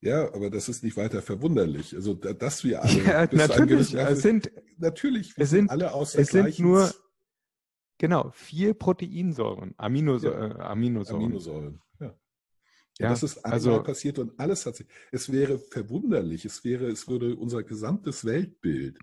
Ja, 0.00 0.32
aber 0.34 0.50
das 0.50 0.68
ist 0.68 0.82
nicht 0.82 0.96
weiter 0.96 1.20
verwunderlich. 1.22 1.94
Also, 1.94 2.14
dass 2.14 2.64
wir 2.64 2.82
alle. 2.82 3.04
Ja, 3.04 3.28
natürlich. 3.32 3.94
Es 3.94 4.22
sind, 4.22 4.50
natürlich, 4.78 5.36
wir 5.36 5.44
es 5.44 5.50
sind 5.50 5.70
alle 5.70 5.92
aus 5.92 6.12
der 6.12 6.22
Es 6.22 6.28
sind 6.28 6.58
nur, 6.58 6.90
genau, 7.98 8.30
vier 8.34 8.74
Proteinsäuren, 8.74 9.74
Aminosäuren. 9.76 10.58
Ja, 10.58 10.70
Aminosäuren. 10.70 11.24
Aminosäuren. 11.24 11.82
Ja, 13.00 13.10
das 13.10 13.22
ist 13.22 13.38
einmal 13.44 13.52
also, 13.54 13.82
passiert 13.82 14.18
und 14.18 14.38
alles 14.38 14.66
hat 14.66 14.76
sich. 14.76 14.86
Es 15.10 15.32
wäre 15.32 15.58
verwunderlich, 15.58 16.44
es 16.44 16.64
wäre, 16.64 16.86
es 16.88 17.08
würde 17.08 17.34
unser 17.34 17.62
gesamtes 17.62 18.24
Weltbild 18.24 18.98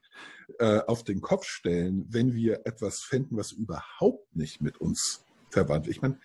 äh, 0.59 0.79
auf 0.81 1.03
den 1.03 1.19
Kopf 1.21 1.45
stellen, 1.45 2.05
wenn 2.09 2.33
wir 2.33 2.61
etwas 2.65 3.01
fänden, 3.01 3.37
was 3.37 3.51
überhaupt 3.51 4.35
nicht 4.35 4.61
mit 4.61 4.77
uns 4.77 5.25
verwandt. 5.49 5.87
Ich 5.87 6.01
meine, 6.01 6.19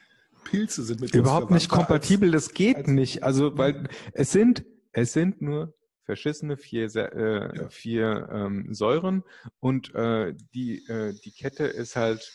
Pilze 0.45 0.83
sind 0.83 1.01
mit 1.01 1.15
überhaupt 1.15 1.51
uns 1.51 1.63
nicht 1.63 1.71
kompatibel. 1.71 2.35
Als, 2.35 2.47
das 2.47 2.55
geht 2.55 2.89
nicht. 2.89 3.23
Also 3.23 3.57
weil 3.57 3.89
es 4.13 4.33
sind 4.33 4.65
es 4.93 5.15
sind 5.15 5.41
nur 5.41 5.75
verschissene 6.05 6.57
vier, 6.57 6.95
äh, 6.95 7.57
ja. 7.57 7.69
vier 7.71 8.29
ähm, 8.31 8.75
Säuren 8.75 9.23
und 9.61 9.95
äh, 9.95 10.35
die 10.53 10.85
äh, 10.89 11.15
die 11.25 11.33
Kette 11.33 11.65
ist 11.65 11.97
halt 11.97 12.33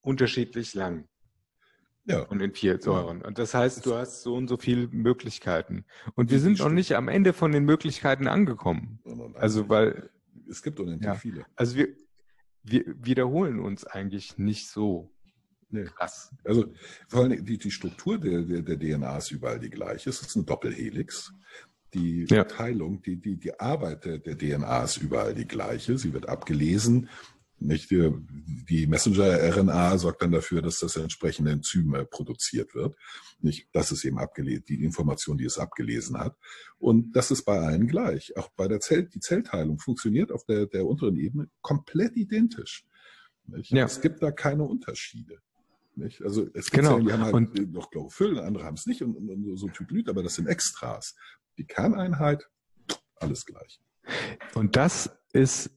unterschiedlich 0.00 0.74
lang. 0.74 1.06
Ja. 2.04 2.22
Und 2.22 2.40
in 2.40 2.52
vier 2.52 2.80
Säuren. 2.80 3.22
Und 3.22 3.38
das 3.38 3.54
heißt, 3.54 3.86
du 3.86 3.94
hast 3.94 4.22
so 4.22 4.34
und 4.34 4.48
so 4.48 4.56
viele 4.56 4.88
Möglichkeiten. 4.88 5.84
Und 6.14 6.30
wir 6.30 6.40
sind 6.40 6.58
noch 6.58 6.70
nicht 6.70 6.96
am 6.96 7.08
Ende 7.08 7.32
von 7.32 7.52
den 7.52 7.64
Möglichkeiten 7.64 8.26
angekommen. 8.26 8.98
Also, 9.34 9.68
weil. 9.68 10.10
Es 10.48 10.62
gibt 10.62 10.80
unendlich 10.80 11.06
ja, 11.06 11.14
viele. 11.14 11.46
Also, 11.54 11.76
wir, 11.76 11.88
wir 12.64 12.84
wiederholen 12.98 13.60
uns 13.60 13.86
eigentlich 13.86 14.36
nicht 14.36 14.68
so. 14.68 15.12
Nee. 15.70 15.84
Krass. 15.84 16.34
Also, 16.44 16.66
vor 17.08 17.22
allem 17.22 17.44
die, 17.44 17.56
die 17.56 17.70
Struktur 17.70 18.18
der, 18.18 18.42
der, 18.42 18.62
der 18.62 18.78
DNA 18.78 19.18
ist 19.18 19.30
überall 19.30 19.60
die 19.60 19.70
gleiche. 19.70 20.10
Es 20.10 20.20
ist 20.20 20.36
eine 20.36 20.44
Doppelhelix. 20.44 21.32
Die 21.94 22.26
ja. 22.28 22.44
Teilung, 22.44 23.02
die, 23.02 23.16
die, 23.16 23.36
die 23.36 23.60
Arbeit 23.60 24.06
der, 24.06 24.18
der 24.18 24.36
DNA 24.36 24.84
ist 24.84 24.96
überall 24.96 25.34
die 25.34 25.46
gleiche. 25.46 25.98
Sie 25.98 26.12
wird 26.12 26.28
abgelesen 26.28 27.08
nicht? 27.66 27.90
Die, 27.90 28.10
die 28.68 28.86
Messenger-RNA 28.86 29.98
sorgt 29.98 30.22
dann 30.22 30.32
dafür, 30.32 30.62
dass 30.62 30.80
das 30.80 30.96
entsprechende 30.96 31.52
Enzym 31.52 31.94
äh, 31.94 32.04
produziert 32.04 32.74
wird. 32.74 32.96
Nicht, 33.40 33.68
das 33.72 33.92
ist 33.92 34.04
eben 34.04 34.18
abgelesen, 34.18 34.64
die 34.68 34.84
Information, 34.84 35.38
die 35.38 35.44
es 35.44 35.58
abgelesen 35.58 36.18
hat. 36.18 36.36
Und 36.78 37.16
das 37.16 37.30
ist 37.30 37.44
bei 37.44 37.58
allen 37.58 37.86
gleich. 37.86 38.36
Auch 38.36 38.48
bei 38.56 38.68
der 38.68 38.80
Zell, 38.80 39.08
die 39.08 39.20
Zellteilung 39.20 39.78
funktioniert 39.78 40.32
auf 40.32 40.44
der, 40.44 40.66
der 40.66 40.86
unteren 40.86 41.16
Ebene 41.16 41.48
komplett 41.60 42.16
identisch. 42.16 42.86
Ja. 43.46 43.86
Es 43.86 44.00
gibt 44.00 44.22
da 44.22 44.30
keine 44.30 44.64
Unterschiede. 44.64 45.38
Nicht? 45.94 46.22
Also 46.22 46.48
es 46.54 46.70
gibt 46.70 46.84
genau. 46.84 46.94
Zellen, 46.94 47.06
die 47.06 47.12
haben 47.12 47.24
halt 47.24 47.34
und, 47.34 47.72
noch 47.72 47.90
Chlorophyll, 47.90 48.38
andere 48.38 48.64
haben 48.64 48.74
es 48.74 48.86
nicht 48.86 49.02
und, 49.02 49.16
und, 49.16 49.28
und 49.28 49.56
so 49.56 49.68
Typlyt, 49.68 50.08
aber 50.08 50.22
das 50.22 50.36
sind 50.36 50.46
Extras. 50.46 51.16
Die 51.58 51.64
Kerneinheit, 51.64 52.48
alles 53.16 53.44
gleich. 53.44 53.80
Und 54.54 54.76
das 54.76 55.10
ist, 55.32 55.70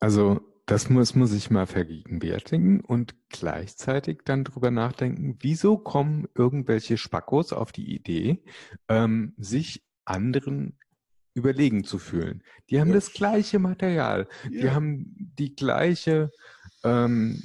also 0.00 0.40
das 0.66 0.90
muss 0.90 1.14
man 1.14 1.28
sich 1.28 1.50
mal 1.50 1.66
vergegenwärtigen 1.66 2.80
und 2.80 3.14
gleichzeitig 3.28 4.22
dann 4.24 4.42
drüber 4.44 4.70
nachdenken, 4.72 5.38
wieso 5.40 5.78
kommen 5.78 6.26
irgendwelche 6.34 6.98
Spackos 6.98 7.52
auf 7.52 7.70
die 7.70 7.94
Idee, 7.94 8.42
ähm, 8.88 9.32
sich 9.36 9.84
anderen 10.04 10.78
überlegen 11.34 11.84
zu 11.84 11.98
fühlen. 11.98 12.42
Die 12.70 12.80
haben 12.80 12.88
Ja. 12.88 12.94
das 12.94 13.12
gleiche 13.12 13.58
Material, 13.60 14.26
die 14.50 14.66
Ja. 14.66 14.74
haben 14.74 15.14
die 15.38 15.54
gleiche 15.54 16.30
ähm, 16.82 17.42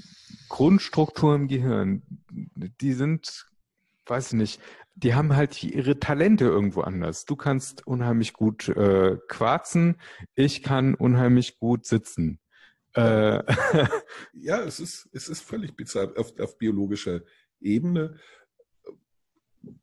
Grundstruktur 0.49 1.35
im 1.35 1.47
Gehirn. 1.47 2.01
Die 2.31 2.93
sind, 2.93 3.47
weiß 4.07 4.27
ich 4.33 4.37
nicht, 4.39 4.61
die 4.95 5.13
haben 5.13 5.35
halt 5.35 5.63
ihre 5.63 5.99
Talente 5.99 6.45
irgendwo 6.45 6.81
anders. 6.81 7.25
Du 7.25 7.35
kannst 7.35 7.85
unheimlich 7.87 8.33
gut 8.33 8.67
äh, 8.69 9.17
quarzen, 9.27 9.97
ich 10.35 10.63
kann 10.63 10.95
unheimlich 10.95 11.59
gut 11.59 11.85
sitzen. 11.85 12.40
Äh, 12.93 13.43
Ja, 14.33 14.63
es 14.63 14.79
ist, 14.79 15.09
es 15.13 15.29
ist 15.29 15.41
völlig 15.41 15.75
bizarr. 15.75 16.13
Auf, 16.17 16.37
auf 16.39 16.57
biologischer 16.57 17.21
Ebene 17.59 18.17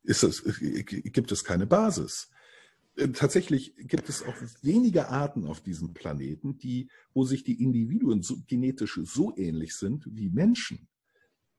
ist 0.03 0.23
es, 0.23 0.43
gibt 0.61 1.33
es 1.33 1.45
keine 1.45 1.67
Basis. 1.67 2.31
Äh, 2.97 3.09
Tatsächlich 3.09 3.75
gibt 3.77 4.09
es 4.09 4.23
auch 4.23 4.35
wenige 4.63 5.09
Arten 5.09 5.47
auf 5.47 5.61
diesem 5.63 5.95
Planeten, 5.95 6.59
die, 6.59 6.91
wo 7.15 7.25
sich 7.25 7.45
die 7.45 7.63
Individuen 7.63 8.23
so, 8.23 8.37
genetisch 8.47 8.99
so 9.05 9.35
ähnlich 9.37 9.75
sind 9.77 10.05
wie 10.11 10.29
Menschen. 10.29 10.89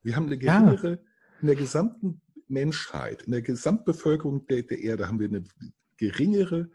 Wir 0.04 0.16
haben 0.16 0.28
eine 0.28 0.42
Ja. 0.42 0.60
geringere, 0.60 1.04
in 1.42 1.48
der 1.48 1.56
gesamten 1.56 2.22
Menschheit, 2.48 3.24
in 3.24 3.32
der 3.32 3.42
Gesamtbevölkerung 3.42 4.46
der, 4.48 4.64
der 4.64 4.80
Erde 4.80 5.08
haben 5.08 5.20
wir 5.20 5.28
eine 5.28 5.44
geringere 5.98 6.70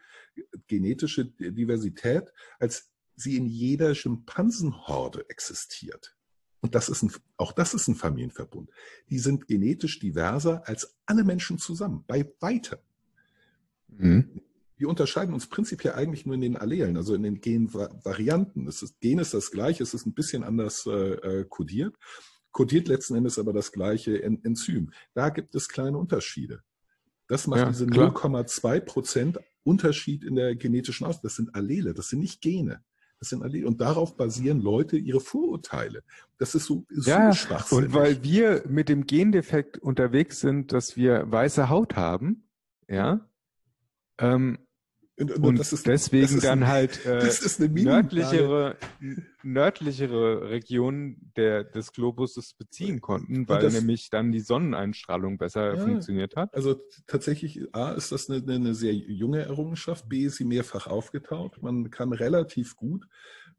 genetische 0.67 1.27
Diversität, 1.27 2.25
als 2.59 2.91
sie 3.17 3.37
in 3.37 3.47
jeder 3.47 3.95
Schimpansenhorde 3.95 5.29
existiert. 5.29 6.17
Und 6.61 6.75
das 6.75 6.89
ist 6.89 7.03
ein, 7.03 7.13
auch 7.37 7.53
das 7.53 7.75
ist 7.75 7.89
ein 7.89 7.95
Familienverbund. 7.95 8.71
Die 9.11 9.19
sind 9.19 9.47
genetisch 9.47 9.99
diverser 9.99 10.67
als 10.67 10.97
alle 11.05 11.23
Menschen 11.23 11.59
zusammen, 11.59 12.05
bei 12.07 12.33
weitem. 12.41 12.79
mhm. 13.89 14.41
Wir 14.77 14.89
unterscheiden 14.89 15.35
uns 15.35 15.47
prinzipiell 15.47 15.95
eigentlich 15.95 16.27
nur 16.27 16.35
in 16.35 16.41
den 16.41 16.57
Allelen, 16.57 16.97
also 16.97 17.15
in 17.15 17.23
den 17.23 17.41
Genvarianten. 17.41 18.65
Das 18.67 18.83
ist, 18.83 18.99
Gen 19.01 19.21
ist 19.21 19.33
das 19.33 19.53
gleiche, 19.53 19.85
es 19.85 19.95
ist 19.95 20.05
ein 20.05 20.15
bisschen 20.15 20.43
anders 20.43 20.85
äh, 20.87 20.91
äh, 20.91 21.45
kodiert. 21.45 21.95
Kodiert 22.51 22.89
letzten 22.89 23.15
Endes 23.15 23.39
aber 23.39 23.53
das 23.53 23.71
gleiche 23.71 24.21
En 24.23 24.43
Enzym. 24.43 24.91
Da 25.13 25.29
gibt 25.29 25.55
es 25.55 25.69
kleine 25.69 25.97
Unterschiede. 25.97 26.63
Das 27.29 27.47
macht 27.47 27.61
Ja, 27.61 27.69
diese 27.69 27.87
klar. 27.87 28.13
0,2 28.15 28.81
Prozent 28.81 29.39
Unterschied 29.63 30.25
in 30.25 30.35
der 30.35 30.57
genetischen 30.57 31.07
Aus. 31.07 31.21
Das 31.21 31.37
sind 31.37 31.55
Allele, 31.55 31.95
das 31.95 32.09
sind 32.09 32.21
nicht 32.21 32.41
Gene. 32.41 32.83
Das 33.25 33.31
sind 33.31 33.43
Allele. 33.43 33.67
Und 33.67 33.81
darauf 33.81 34.17
basieren 34.19 34.61
Leute 34.61 34.99
ihre 34.99 35.19
Vorurteile. 35.21 36.03
Das 36.37 36.55
ist 36.55 36.67
so, 36.67 36.85
so 36.91 37.11
Ja, 37.11 37.33
schwachsinnig. 37.33 37.87
und 37.87 37.95
weil 37.95 38.23
wir 38.23 38.65
mit 38.69 38.91
dem 38.91 39.07
Gendefekt 39.07 39.79
unterwegs 39.79 40.41
sind, 40.41 40.73
dass 40.73 40.99
wir 40.99 41.31
weiße 41.33 41.71
Haut 41.71 41.97
haben, 41.97 42.47
ja, 42.87 43.27
ähm, 44.19 44.59
und, 45.17 45.31
und 45.39 45.59
das 45.59 45.73
ist- 45.73 45.87
deswegen 45.87 46.41
dann 46.41 46.63
ein- 46.65 46.69
halt 46.69 47.05
äh, 47.07 47.31
nördlichere, 47.71 48.77
nördlichere 49.43 50.49
Regionen 50.51 51.31
der, 51.37 51.65
des 51.65 51.93
Globuses 51.93 52.55
beziehen 52.55 53.01
konnten, 53.01 53.49
weil 53.49 53.63
das- 53.63 53.75
nämlich 53.75 54.11
dann 54.11 54.33
die 54.33 54.41
Sonneneinstrahlung 54.41 55.39
besser 55.39 55.75
Ja. 55.77 55.85
funktioniert 55.85 56.37
hat. 56.37 56.53
Also 56.55 56.81
tatsächlich, 57.07 57.61
A, 57.73 57.93
ist 57.93 58.11
das 58.13 58.29
eine, 58.29 58.43
eine 58.53 58.75
sehr 58.75 58.95
junge 58.95 59.41
Errungenschaft, 59.43 60.09
B, 60.09 60.25
ist 60.25 60.37
sie 60.37 60.45
mehrfach 60.45 60.87
aufgetaucht. 60.87 61.63
Man 61.63 61.91
kann 61.91 62.13
relativ 62.13 62.75
gut, 62.77 63.07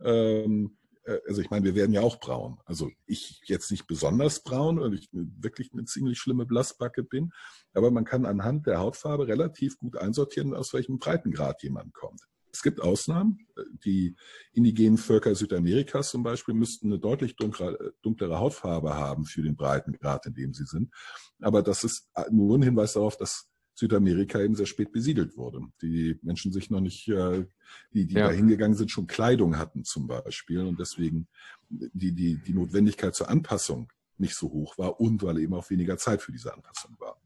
ähm, 0.03 0.75
äh, 0.75 0.84
also 1.27 1.41
ich 1.41 1.49
meine, 1.49 1.65
wir 1.65 1.75
werden 1.75 1.93
ja 1.93 2.01
auch 2.01 2.19
braun. 2.19 2.59
Also 2.65 2.89
ich 3.05 3.41
jetzt 3.45 3.71
nicht 3.71 3.87
besonders 3.87 4.43
braun, 4.43 4.79
weil 4.79 4.93
ich 4.93 5.09
wirklich 5.11 5.71
eine 5.73 5.85
ziemlich 5.85 6.19
schlimme 6.19 6.45
Blassbacke 6.45 7.03
bin, 7.03 7.31
aber 7.73 7.91
man 7.91 8.05
kann 8.05 8.25
anhand 8.25 8.67
der 8.67 8.79
Hautfarbe 8.79 9.27
relativ 9.27 9.77
gut 9.77 9.97
einsortieren, 9.97 10.53
aus 10.53 10.73
welchem 10.73 10.99
Breitengrad 10.99 11.61
jemand 11.63 11.93
kommt. 11.93 12.21
Es 12.51 12.63
gibt 12.63 12.79
Ausnahmen. 12.79 13.45
Die 13.83 14.15
indigenen 14.53 14.97
Völker 14.97 15.35
Südamerikas 15.35 16.11
zum 16.11 16.23
Beispiel 16.23 16.53
müssten 16.53 16.87
eine 16.87 16.99
deutlich 16.99 17.35
dunklere, 17.35 17.93
dunklere 18.01 18.39
Hautfarbe 18.39 18.95
haben 18.95 19.25
für 19.25 19.41
den 19.41 19.57
Breitengrad, 19.57 20.25
in 20.25 20.33
dem 20.35 20.53
sie 20.53 20.63
sind. 20.63 20.93
Aber 21.41 21.61
das 21.61 21.83
ist 21.83 22.09
nur 22.31 22.57
ein 22.57 22.61
Hinweis 22.61 22.93
darauf, 22.93 23.17
dass 23.17 23.49
Südamerika 23.75 24.41
eben 24.41 24.55
sehr 24.55 24.65
spät 24.65 24.91
besiedelt 24.91 25.37
wurde. 25.37 25.61
Die 25.81 26.17
Menschen 26.21 26.51
sich 26.51 26.69
noch 26.69 26.81
nicht, 26.81 27.07
äh, 27.09 27.45
die, 27.93 28.07
die 28.07 28.15
Ja. 28.15 28.27
da 28.27 28.33
hingegangen 28.33 28.75
sind, 28.75 28.89
schon 28.89 29.05
Kleidung 29.07 29.57
hatten 29.57 29.83
zum 29.83 30.07
Beispiel 30.07 30.61
und 30.61 30.79
deswegen 30.79 31.27
die, 31.69 32.13
die, 32.13 32.37
die 32.37 32.53
Notwendigkeit 32.53 33.13
zur 33.15 33.29
Anpassung 33.29 33.91
nicht 34.17 34.35
so 34.35 34.49
hoch 34.49 34.77
war 34.77 34.99
und 35.01 35.21
weil 35.23 35.39
eben 35.39 35.53
auch 35.53 35.69
weniger 35.69 35.97
Zeit 35.97 36.21
für 36.21 36.31
diese 36.31 36.53
Anpassung 36.53 36.95
war. 36.99 37.19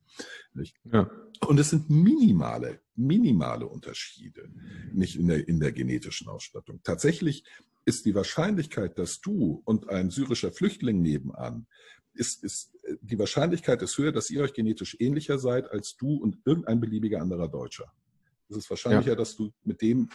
Ja. 0.91 1.09
Und 1.47 1.59
es 1.59 1.69
sind 1.69 1.89
minimale, 1.89 2.81
minimale 2.95 3.67
Unterschiede, 3.67 4.49
nicht 4.91 5.15
in 5.15 5.27
der, 5.27 5.47
in 5.47 5.59
der 5.59 5.71
genetischen 5.71 6.27
Ausstattung. 6.27 6.81
Tatsächlich 6.83 7.43
ist 7.85 8.05
die 8.05 8.15
Wahrscheinlichkeit, 8.15 8.97
dass 8.99 9.21
du 9.21 9.61
und 9.65 9.89
ein 9.89 10.09
syrischer 10.09 10.51
Flüchtling 10.51 11.01
nebenan, 11.01 11.67
ist, 12.19 12.43
ist, 12.43 12.75
die 13.01 13.17
Wahrscheinlichkeit 13.17 13.81
ist 13.81 13.97
höher, 13.97 14.11
dass 14.11 14.29
ihr 14.29 14.41
euch 14.41 14.53
genetisch 14.53 14.97
ähnlicher 14.99 15.39
seid 15.39 15.71
als 15.71 15.95
du 15.97 16.15
und 16.17 16.37
irgendein 16.45 16.79
beliebiger 16.79 17.21
anderer 17.21 17.47
Deutscher. 17.47 17.91
Es 18.49 18.57
ist 18.57 18.69
wahrscheinlicher, 18.69 19.15
dass 19.15 19.35
du 19.35 19.51
mit 19.63 19.81
dem, 19.81 20.09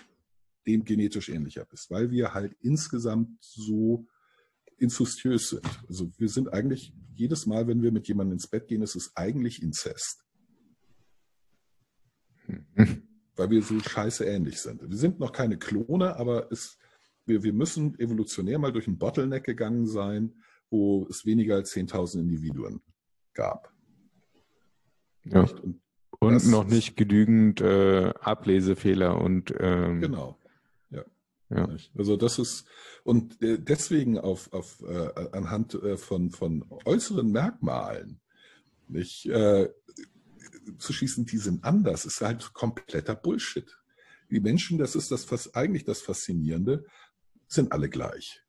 dem 0.67 0.85
genetisch 0.85 1.29
ähnlicher 1.29 1.65
bist, 1.65 1.91
weil 1.91 2.11
wir 2.11 2.35
halt 2.35 2.57
insgesamt 2.61 3.31
so 3.41 4.07
inzustiös 4.77 5.51
sind. 5.51 5.67
Also 5.89 6.11
wir 6.19 6.29
sind 6.29 6.53
eigentlich 6.53 6.93
jedes 7.15 7.47
Mal, 7.47 7.67
wenn 7.69 7.83
wir 7.83 7.93
mit 7.93 8.09
jemandem 8.09 8.35
ins 8.35 8.49
Bett 8.49 8.67
gehen, 8.67 8.83
ist 8.83 8.97
es 8.97 9.17
eigentlich 9.17 9.63
Inzest 9.63 10.25
Mhm. 12.47 13.03
weil 13.37 13.51
wir 13.51 13.63
so 13.63 13.79
scheiße 13.81 14.25
ähnlich 14.25 14.61
sind. 14.61 14.83
Wir 14.89 14.97
sind 14.97 15.19
noch 15.19 15.33
keine 15.33 15.59
Klone, 15.59 16.17
aber 16.17 16.51
es, 16.53 16.79
wir, 17.27 17.43
wir 17.43 17.53
müssen 17.53 17.99
evolutionär 17.99 18.59
mal 18.59 18.73
durch 18.73 18.87
einen 18.87 18.99
Bottleneck 18.99 19.45
gegangen 19.45 19.87
sein, 19.87 20.33
wo 20.75 21.07
es 21.09 21.25
weniger 21.25 21.55
als 21.55 21.73
10.000 21.73 22.19
Individuen 22.19 22.83
gab. 23.33 23.73
Ja. 25.25 25.43
Und, 25.43 25.81
Und 26.19 26.51
noch 26.51 26.67
nicht 26.67 26.97
genügend 26.97 27.61
äh, 27.61 28.13
Ablesefehler 28.21 29.21
und 29.21 29.55
ähm, 29.59 30.01
genau. 30.01 30.37
Ja. 30.91 31.05
Ja. 31.49 31.69
Also 31.97 32.17
das 32.17 32.41
ist 32.41 32.67
und 33.05 33.41
äh, 33.41 33.59
deswegen 33.59 34.19
auf, 34.19 34.53
auf 34.53 34.83
äh, 34.83 35.29
anhand 35.33 35.75
äh, 35.75 35.97
von, 35.97 36.31
von 36.31 36.65
äußeren 36.85 37.31
Merkmalen 37.31 38.21
nicht 38.89 39.27
äh, 39.27 39.69
zu 40.79 40.93
schießen, 40.93 41.25
die 41.25 41.39
sind 41.39 41.63
anders, 41.63 42.05
ist 42.05 42.21
halt 42.21 42.53
kompletter 42.53 43.15
Bullshit. 43.15 43.79
Die 44.31 44.41
Menschen, 44.41 44.79
das 44.79 44.97
ist 44.97 45.13
das 45.13 45.31
was 45.31 45.55
eigentlich 45.55 45.85
das 45.85 46.01
Faszinierende, 46.01 46.85
sind 47.47 47.71
alle 47.71 47.89
gleich. 47.89 48.44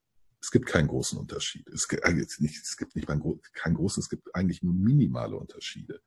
Es 0.45 0.51
gibt 0.51 0.67
keinen 0.67 0.87
großen 0.87 1.17
Unterschied. 1.17 1.67
Es 1.69 1.87
gibt, 1.87 2.07
jetzt 2.07 2.39
nicht, 2.39 2.61
es 2.63 2.77
gibt 2.77 2.95
nicht 2.95 3.07
mal 3.07 3.15
einen, 3.15 3.41
keinen 3.53 3.73
großen, 3.73 3.99
es 3.99 4.09
gibt 4.09 4.35
eigentlich 4.35 4.61
nur 4.61 4.75
minimale 4.75 5.35
Unterschiede. 5.35 6.01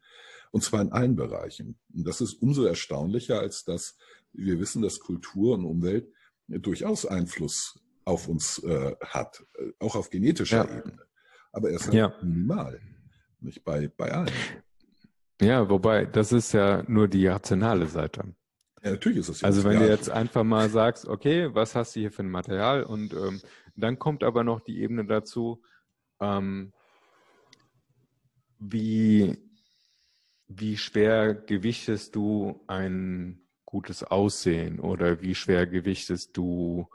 Und 0.53 0.63
zwar 0.63 0.81
in 0.81 0.93
allen 0.93 1.17
Bereichen. 1.17 1.77
Und 1.93 2.07
das 2.07 2.21
ist 2.21 2.35
umso 2.35 2.63
erstaunlicher, 2.65 3.41
als 3.41 3.65
dass 3.65 3.99
wir 4.33 4.61
wissen, 4.61 4.81
dass 4.81 5.01
Kultur 5.01 5.55
und 5.55 5.65
Umwelt 5.65 6.13
durchaus 6.47 7.05
Einfluss 7.05 7.81
auf 8.05 8.29
uns 8.29 8.63
äh, 8.63 8.95
hat, 9.05 9.45
äh, 9.59 9.73
auch 9.81 9.97
auf 9.97 10.09
genetischer 10.09 10.69
Ja. 10.69 10.79
Ebene. 10.79 11.03
Aber 11.51 11.71
er 11.71 11.81
halt 11.81 11.93
Ja. 11.93 12.15
minimal. 12.23 12.81
Nicht 13.41 13.65
bei, 13.65 13.89
bei 13.89 14.13
allen. 14.13 14.33
ja, 15.41 15.69
wobei, 15.69 16.05
das 16.07 16.31
ist 16.31 16.53
ja 16.53 16.85
nur 16.87 17.09
die 17.09 17.27
rationale 17.27 17.89
Seite. 17.89 18.23
Ja, 18.85 18.93
natürlich 18.93 19.19
ist 19.19 19.31
das 19.31 19.43
Also 19.43 19.65
wenn 19.65 19.75
ja, 19.75 19.81
du 19.81 19.89
jetzt 19.89 20.09
einfach 20.11 20.45
mal 20.45 20.71
sagst, 20.71 21.09
okay, 21.09 21.53
was 21.53 21.75
hast 21.75 21.97
du 21.97 22.01
hier 22.01 22.13
für 22.13 22.23
ein 22.23 22.31
Material 22.31 22.85
und 22.85 23.13
ähm, 23.13 23.41
dann 23.83 23.99
kommt 23.99 24.25
aber 24.25 24.45
noch 24.45 24.61
die 24.61 24.81
Ebene 24.81 25.05
dazu, 25.05 25.63
ähm, 26.21 26.73
wie, 28.59 29.39
wie 30.49 30.77
schwer 30.77 31.35
gewichtest 31.35 32.17
du 32.17 32.61
ein 32.67 33.41
gutes 33.65 34.03
Aussehen 34.03 34.81
oder 34.81 35.21
wie 35.21 35.35
schwer 35.35 35.67
gewichtest 35.67 36.37
du 36.37 36.89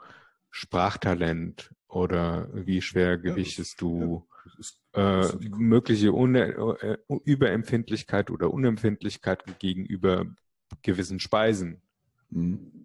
Sprachtalent 0.50 1.72
oder 1.88 2.48
wie 2.52 2.82
schwer 2.82 3.18
gewichtest 3.18 3.80
du 3.80 4.26
das 4.44 4.58
ist, 4.58 4.82
äh, 4.92 5.48
mögliche 5.56 6.12
Une 6.12 6.76
äh, 6.80 6.98
Überempfindlichkeit 7.24 8.30
oder 8.30 8.52
Unempfindlichkeit 8.52 9.58
gegenüber 9.58 10.26
gewissen 10.82 11.18
Speisen. 11.18 11.80
Mhm. 12.30 12.83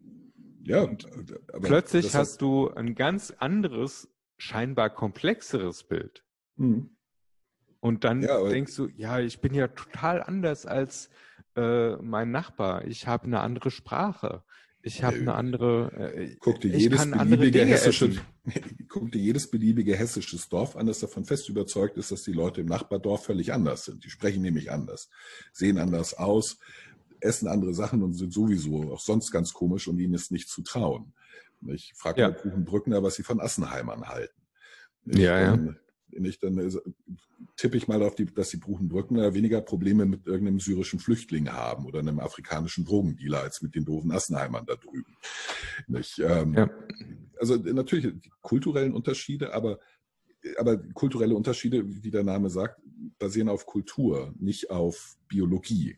Ja, 0.69 0.83
Und 0.83 1.07
aber 1.51 1.67
Plötzlich 1.67 2.13
hast 2.13 2.41
du 2.41 2.69
ein 2.69 2.93
ganz 2.93 3.31
anderes, 3.31 4.07
scheinbar 4.37 4.91
komplexeres 4.91 5.83
Bild. 5.83 6.23
Mhm. 6.57 6.91
Und 7.79 8.03
dann 8.03 8.21
Ja, 8.21 8.47
denkst 8.47 8.75
du, 8.75 8.87
ja, 8.95 9.19
ich 9.19 9.41
bin 9.41 9.55
ja 9.55 9.67
total 9.69 10.21
anders 10.21 10.67
als 10.67 11.09
äh, 11.55 11.95
mein 11.95 12.29
Nachbar. 12.29 12.85
Ich 12.85 13.07
habe 13.07 13.25
eine 13.25 13.39
andere 13.39 13.71
Sprache. 13.71 14.43
Ich 14.81 15.03
habe 15.03 15.17
eine 15.17 15.33
andere. 15.33 16.13
Äh, 16.15 16.35
guck 16.39 16.61
dir 16.61 16.69
jedes 16.77 17.09
beliebige 17.09 17.65
hessische, 17.65 18.11
guck 18.87 19.11
dir 19.11 19.19
jedes 19.19 19.49
beliebige 19.49 19.95
hessisches 19.95 20.47
Dorf 20.47 20.77
an, 20.77 20.85
das 20.85 20.99
davon 20.99 21.25
fest 21.25 21.49
überzeugt 21.49 21.97
ist, 21.97 22.11
dass 22.11 22.23
die 22.23 22.31
Leute 22.31 22.61
im 22.61 22.67
Nachbardorf 22.67 23.25
völlig 23.25 23.51
anders 23.51 23.85
sind. 23.85 24.05
Die 24.05 24.09
sprechen 24.09 24.41
nämlich 24.41 24.71
anders, 24.71 25.09
sehen 25.51 25.79
anders 25.79 26.13
aus, 26.13 26.59
essen 27.21 27.47
andere 27.47 27.73
Sachen 27.73 28.03
und 28.03 28.13
sind 28.13 28.33
sowieso 28.33 28.91
auch 28.93 28.99
sonst 28.99 29.31
ganz 29.31 29.53
komisch 29.53 29.87
und 29.87 29.99
ihnen 29.99 30.13
ist 30.13 30.31
nicht 30.31 30.49
zu 30.49 30.61
trauen. 30.61 31.13
Ich 31.67 31.93
frage 31.95 32.21
Ja. 32.21 32.29
mal 32.29 32.35
Kuchen 32.35 32.63
Brückner, 32.65 33.03
was 33.03 33.15
sie 33.15 33.23
von 33.23 33.39
Assenheimern 33.39 34.07
halten. 34.07 34.41
Ich, 35.05 35.17
Ja, 35.19 35.39
ja. 35.39 35.57
Dann, 35.57 35.77
nicht, 36.11 36.41
dann 36.41 36.79
tippe 37.55 37.77
ich 37.77 37.87
mal 37.87 38.01
auf 38.01 38.15
die, 38.15 38.25
dass 38.25 38.49
die 38.49 38.57
Bruchenbrückner 38.57 39.33
weniger 39.35 39.61
Probleme 39.61 40.05
mit 40.05 40.25
irgendeinem 40.25 40.59
syrischen 40.59 40.99
Flüchtling 40.99 41.51
haben 41.51 41.85
oder 41.85 41.99
einem 41.99 42.19
afrikanischen 42.19 42.83
Drogendealer 42.85 43.41
als 43.41 43.61
mit 43.61 43.75
den 43.75 43.85
doofen 43.85 44.11
Assenheimern 44.11 44.65
da 44.65 44.75
drüben. 44.75 45.15
Nicht, 45.87 46.19
ähm, 46.19 46.53
Ja. 46.53 46.69
Also 47.39 47.55
natürlich 47.55 48.21
die 48.21 48.31
kulturellen 48.41 48.93
Unterschiede, 48.93 49.53
aber, 49.53 49.79
aber 50.57 50.77
kulturelle 50.77 51.35
Unterschiede, 51.35 51.83
wie 52.03 52.11
der 52.11 52.23
Name 52.23 52.49
sagt, 52.49 52.81
basieren 53.17 53.47
auf 53.47 53.65
Kultur, 53.65 54.33
nicht 54.39 54.69
auf 54.71 55.17
Biologie. 55.27 55.97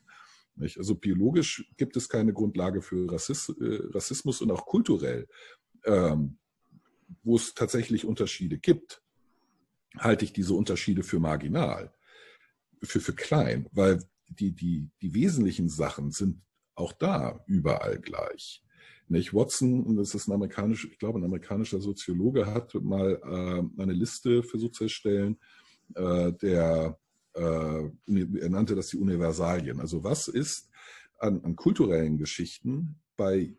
Nicht? 0.61 0.77
Also 0.77 0.93
biologisch 0.93 1.67
gibt 1.75 1.97
es 1.97 2.07
keine 2.07 2.33
Grundlage 2.33 2.83
für 2.83 3.11
Rassis, 3.11 3.49
äh, 3.49 3.79
Rassismus 3.93 4.41
und 4.41 4.51
auch 4.51 4.67
kulturell, 4.67 5.27
ähm, 5.85 6.37
wo 7.23 7.35
es 7.35 7.55
tatsächlich 7.55 8.05
Unterschiede 8.05 8.59
gibt, 8.59 9.01
halte 9.97 10.23
ich 10.23 10.33
diese 10.33 10.53
Unterschiede 10.53 11.01
für 11.01 11.19
marginal, 11.19 11.91
für, 12.83 12.99
für 12.99 13.13
klein, 13.13 13.67
weil 13.71 14.03
die, 14.29 14.51
die, 14.51 14.87
die 15.01 15.13
wesentlichen 15.15 15.67
Sachen 15.67 16.11
sind 16.11 16.41
auch 16.75 16.93
da 16.93 17.43
überall 17.47 17.99
gleich. 17.99 18.63
Nicht? 19.07 19.33
Watson, 19.33 19.97
das 19.97 20.13
ist 20.13 20.27
ein 20.27 20.33
amerikanischer, 20.33 20.89
ich 20.89 20.99
glaube, 20.99 21.19
ein 21.19 21.25
amerikanischer 21.25 21.81
Soziologe, 21.81 22.45
hat 22.45 22.75
mal 22.75 23.19
äh, 23.23 23.81
eine 23.81 23.93
Liste 23.93 24.43
versucht 24.43 24.75
zu 24.75 24.83
erstellen, 24.83 25.39
äh, 25.95 26.31
der 26.33 26.99
äh, 27.33 27.89
er 28.41 28.49
nannte 28.49 28.75
das 28.75 28.87
die 28.87 28.97
Universalien. 28.97 29.79
Also 29.79 30.03
was 30.03 30.27
ist 30.27 30.69
an, 31.19 31.41
an 31.43 31.55
kulturellen 31.55 32.17
Geschichten 32.17 32.99
bei 33.17 33.55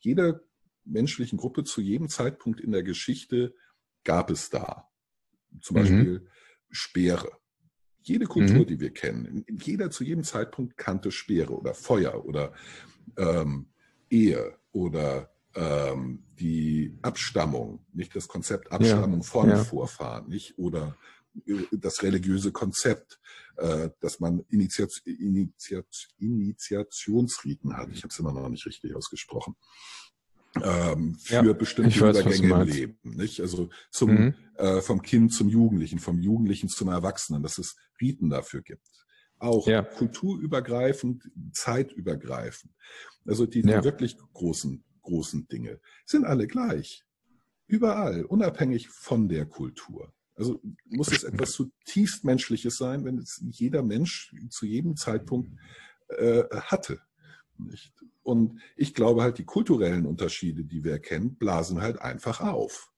jeder 0.00 0.40
menschlichen 0.84 1.38
Gruppe 1.38 1.64
zu 1.64 1.80
jedem 1.80 2.08
Zeitpunkt 2.08 2.60
in 2.60 2.72
der 2.72 2.82
Geschichte 2.82 3.54
gab 4.04 4.30
es 4.30 4.50
da? 4.50 4.88
Zum 5.60 5.76
Mhm. 5.76 5.80
Beispiel 5.80 6.26
Speere. 6.70 7.30
Jede 8.02 8.26
Kultur, 8.26 8.60
Mhm. 8.60 8.66
die 8.66 8.80
wir 8.80 8.90
kennen, 8.90 9.44
jeder 9.62 9.90
zu 9.90 10.04
jedem 10.04 10.24
Zeitpunkt 10.24 10.76
kannte 10.76 11.10
Speere 11.10 11.52
oder 11.52 11.74
Feuer 11.74 12.24
oder 12.24 12.54
ähm, 13.16 13.66
Ehe 14.08 14.56
oder 14.72 15.30
ähm, 15.54 16.22
die 16.38 16.96
Abstammung, 17.02 17.84
nicht 17.92 18.14
das 18.14 18.28
Konzept 18.28 18.70
Abstammung 18.70 19.22
von 19.22 19.48
ja. 19.48 19.56
Vorfahren, 19.56 20.28
nicht 20.28 20.56
oder 20.58 20.96
das 21.72 22.02
religiöse 22.02 22.52
Konzept, 22.52 23.20
äh, 23.56 23.90
dass 24.00 24.20
man 24.20 24.44
Initiat 24.48 24.90
Initiat 25.04 26.08
Initiationsriten 26.18 27.76
hat. 27.76 27.90
Ich 27.92 28.02
habe 28.02 28.08
es 28.12 28.18
immer 28.18 28.32
noch 28.32 28.48
nicht 28.48 28.66
richtig 28.66 28.94
ausgesprochen. 28.94 29.56
Ähm, 30.62 31.16
für 31.20 31.34
Ja, 31.46 31.52
bestimmte 31.52 32.00
weiß, 32.00 32.16
Übergänge 32.16 32.48
im. 32.48 32.68
Leben, 32.68 32.98
nicht? 33.02 33.40
Also 33.40 33.68
zum 33.90 34.10
Mhm. 34.10 34.34
äh, 34.56 34.80
vom 34.80 35.02
Kind 35.02 35.32
zum 35.32 35.48
Jugendlichen, 35.48 35.98
vom 36.00 36.18
Jugendlichen 36.20 36.68
zum 36.68 36.88
Erwachsenen, 36.88 37.42
dass 37.42 37.58
es 37.58 37.76
Riten 38.00 38.28
dafür 38.30 38.62
gibt. 38.62 38.88
Auch 39.38 39.68
Ja. 39.68 39.82
kulturübergreifend, 39.82 41.30
zeitübergreifend. 41.52 42.72
Also 43.24 43.46
die, 43.46 43.62
die 43.62 43.68
Ja. 43.68 43.84
wirklich 43.84 44.16
großen, 44.32 44.82
großen 45.02 45.46
Dinge 45.46 45.80
sind 46.04 46.24
alle 46.24 46.48
gleich. 46.48 47.04
Überall, 47.68 48.24
unabhängig 48.24 48.88
von 48.88 49.28
der 49.28 49.46
Kultur. 49.46 50.12
Also 50.38 50.60
muss 50.86 51.10
es 51.10 51.24
etwas 51.24 51.52
zutiefst 51.52 52.24
Menschliches 52.24 52.76
sein, 52.76 53.04
wenn 53.04 53.18
es 53.18 53.42
jeder 53.50 53.82
Mensch 53.82 54.32
zu 54.50 54.66
jedem 54.66 54.96
Zeitpunkt 54.96 55.50
äh, 56.08 56.44
hatte. 56.50 57.00
Nicht? 57.58 57.92
Und 58.22 58.60
ich 58.76 58.94
glaube 58.94 59.22
halt, 59.22 59.38
die 59.38 59.44
kulturellen 59.44 60.06
Unterschiede, 60.06 60.64
die 60.64 60.84
wir 60.84 60.92
erkennen, 60.92 61.34
blasen 61.36 61.80
halt 61.80 62.00
einfach 62.00 62.40
auf. 62.40 62.92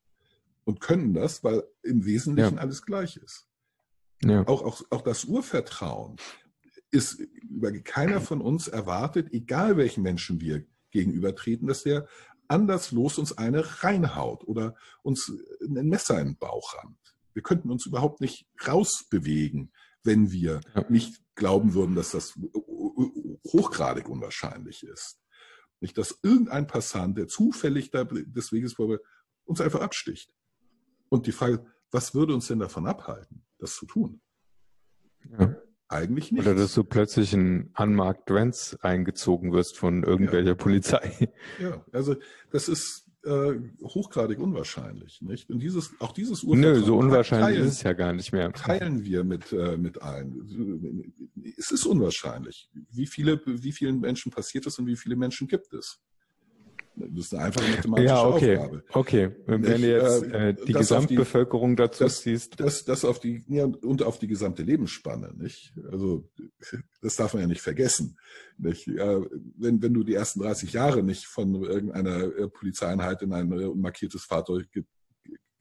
Und 0.65 0.81
können 0.81 1.15
das, 1.15 1.43
weil 1.43 1.65
im 1.83 2.05
Wesentlichen 2.05 2.57
Ja. 2.57 2.61
alles 2.61 2.83
gleich 2.83 3.17
ist. 3.17 3.49
Ja. 4.23 4.47
Auch, 4.47 4.63
auch, 4.63 4.83
auch 4.91 5.03
das 5.03 5.25
Urvertrauen 5.25 6.17
ist 6.91 7.15
über 7.21 7.73
keiner 7.73 8.21
von 8.21 8.43
uns 8.43 8.69
erwartet, 8.69 9.33
egal 9.33 9.79
welchen 9.79 10.03
Menschen 10.03 10.41
wir 10.41 10.67
gegenübertreten, 10.91 11.67
dass 11.69 11.85
der 11.85 12.07
anderslos 12.49 13.17
uns 13.19 13.39
eine 13.39 13.83
reinhaut 13.83 14.45
oder 14.47 14.75
uns 15.03 15.33
ein 15.63 15.89
Messer 15.89 16.21
in 16.21 16.29
den 16.29 16.37
Bauch 16.37 16.75
rammt. 16.75 17.15
Wir 17.41 17.45
könnten 17.45 17.71
uns 17.71 17.87
überhaupt 17.87 18.21
nicht 18.21 18.47
rausbewegen, 18.67 19.73
wenn 20.05 20.31
wir 20.31 20.61
Ja. 20.75 20.85
nicht 20.91 21.23
glauben 21.37 21.73
würden, 21.73 21.95
dass 21.95 22.11
das 22.11 22.39
hochgradig 23.47 24.11
unwahrscheinlich 24.11 24.83
ist. 24.83 25.19
Nicht, 25.81 25.97
dass 25.97 26.19
irgendein 26.23 26.67
Passant, 26.67 27.17
der 27.17 27.29
zufällig 27.29 27.91
da 27.91 28.05
des 28.05 28.53
Weges 28.53 28.75
vorbei, 28.75 28.99
uns 29.47 29.63
einfach 29.63 29.81
absticht. 29.81 30.35
Und 31.09 31.27
die 31.27 31.33
Frage, 31.33 31.65
was 31.91 32.15
würde 32.15 32.35
uns 32.35 32.47
denn 32.49 32.59
davon 32.59 32.87
abhalten, 32.87 33.47
das 33.59 33.75
zu 33.75 33.87
tun? 33.87 34.21
ja. 35.39 35.57
Eigentlich 35.89 36.31
nicht. 36.31 36.47
Oder 36.47 36.55
dass 36.55 36.75
du 36.75 36.85
plötzlich 36.85 37.33
in 37.33 37.73
Unmarked 37.77 38.31
Vans 38.31 38.77
eingezogen 38.81 39.53
wirst 39.53 39.77
von 39.77 40.05
irgendwelcher 40.05 40.55
Polizei. 40.55 41.33
Ja, 41.59 41.85
also 41.91 42.15
das 42.53 42.69
ist 42.69 43.10
äh, 43.25 43.55
hochgradig 43.83 44.39
unwahrscheinlich, 44.39 45.21
nicht? 45.21 45.51
Und 45.51 45.61
dieses, 45.61 45.93
auch 46.01 46.13
dieses 46.13 46.43
Nö, 46.43 46.51
Urvertrauen 46.51 46.85
so 46.85 46.97
unwahrscheinlich 46.97 47.57
teilen, 47.57 47.69
ist 47.69 47.75
es 47.75 47.83
ja 47.83 47.93
gar 47.93 48.13
nicht 48.13 48.33
mehr. 48.33 48.53
teilen 48.53 49.05
wir 49.05 49.25
mit, 49.25 49.53
äh, 49.53 49.77
mit 49.77 50.03
ein. 50.03 51.13
Es 51.57 51.71
ist 51.71 51.85
unwahrscheinlich. 51.85 52.71
Wie 52.91 53.07
viele, 53.07 53.41
wie 53.45 53.73
vielen 53.73 54.01
Menschen 54.01 54.33
passiert 54.33 54.67
es 54.67 54.79
und 54.79 54.87
wie 54.87 54.97
viele 54.97 55.17
Menschen 55.17 55.49
gibt 55.49 55.73
es? 55.75 56.01
Das 57.01 57.25
ist 57.27 57.35
eine 57.35 57.45
einfache 57.45 57.71
mathematische 57.71 58.07
Ja, 58.09 58.25
okay. 58.27 58.57
Aufgabe. 58.59 58.85
Okay. 58.93 59.31
Wenn 59.47 59.61
Nicht, 59.63 59.83
du 59.83 59.89
jetzt 59.91 60.23
äh, 60.25 60.49
äh, 60.51 60.53
die 60.55 60.61
auf 60.61 60.65
die- 60.67 60.73
Gesamtbevölkerung 60.75 61.77
dazu 61.77 62.05
das- 62.05 62.21
ziehst, 62.23 62.61
Das, 62.61 62.85
das 62.85 63.05
auf 63.05 63.19
die, 63.21 63.45
ja, 63.49 63.65
und 63.65 64.03
auf 64.03 64.19
die 64.19 64.27
gesamte 64.29 64.63
Lebensspanne, 64.63 65.33
nicht? 65.37 65.73
Also, 65.91 66.29
das 67.03 67.17
darf 67.17 67.35
man 67.35 67.43
ja 67.43 67.49
nicht 67.49 67.61
vergessen, 67.63 68.19
nicht? 68.59 68.87
Ja, 68.87 69.21
wenn, 69.57 69.83
wenn 69.83 69.95
du 69.95 70.05
die 70.05 70.15
ersten 70.15 70.41
30 70.41 70.73
Jahre 70.73 71.03
nicht 71.03 71.27
von 71.27 71.55
irgendeiner 71.63 72.23
äh, 72.37 72.49
Polizeieinheit 72.49 73.23
in 73.23 73.33
ein 73.33 73.51
äh, 73.53 73.69
markiertes 73.75 74.25
Fahrzeug 74.25 74.71
ge 74.73 74.85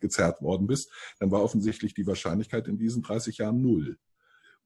gezerrt 0.01 0.41
worden 0.41 0.65
bist, 0.65 0.89
dann 1.19 1.29
war 1.29 1.43
offensichtlich 1.43 1.93
die 1.93 2.07
Wahrscheinlichkeit 2.07 2.69
in 2.69 2.77
diesen 2.77 3.01
30 3.01 3.39
Jahren 3.39 3.61
null. 3.61 3.97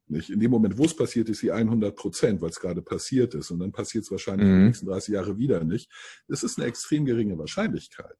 Nicht? 0.06 0.30
In 0.30 0.38
dem 0.40 0.50
Moment, 0.50 0.76
wo 0.76 0.84
es 0.84 0.94
passiert, 0.94 1.28
ist 1.30 1.38
sie 1.40 1.50
100 1.50 1.96
Prozent, 1.96 2.42
weil 2.42 2.50
es 2.50 2.60
gerade 2.60 2.82
passiert 2.82 3.34
ist. 3.34 3.50
Und 3.50 3.58
dann 3.60 3.72
passiert 3.72 4.04
es 4.04 4.10
wahrscheinlich 4.10 4.46
in 4.48 4.54
Mhm. 4.54 4.58
den 4.60 4.66
nächsten 4.66 4.86
30 4.86 5.14
Jahre 5.14 5.38
wieder 5.38 5.64
nicht. 5.64 5.90
Das 6.28 6.42
ist 6.42 6.58
eine 6.58 6.66
extrem 6.68 7.04
geringe 7.06 7.38
Wahrscheinlichkeit. 7.38 8.14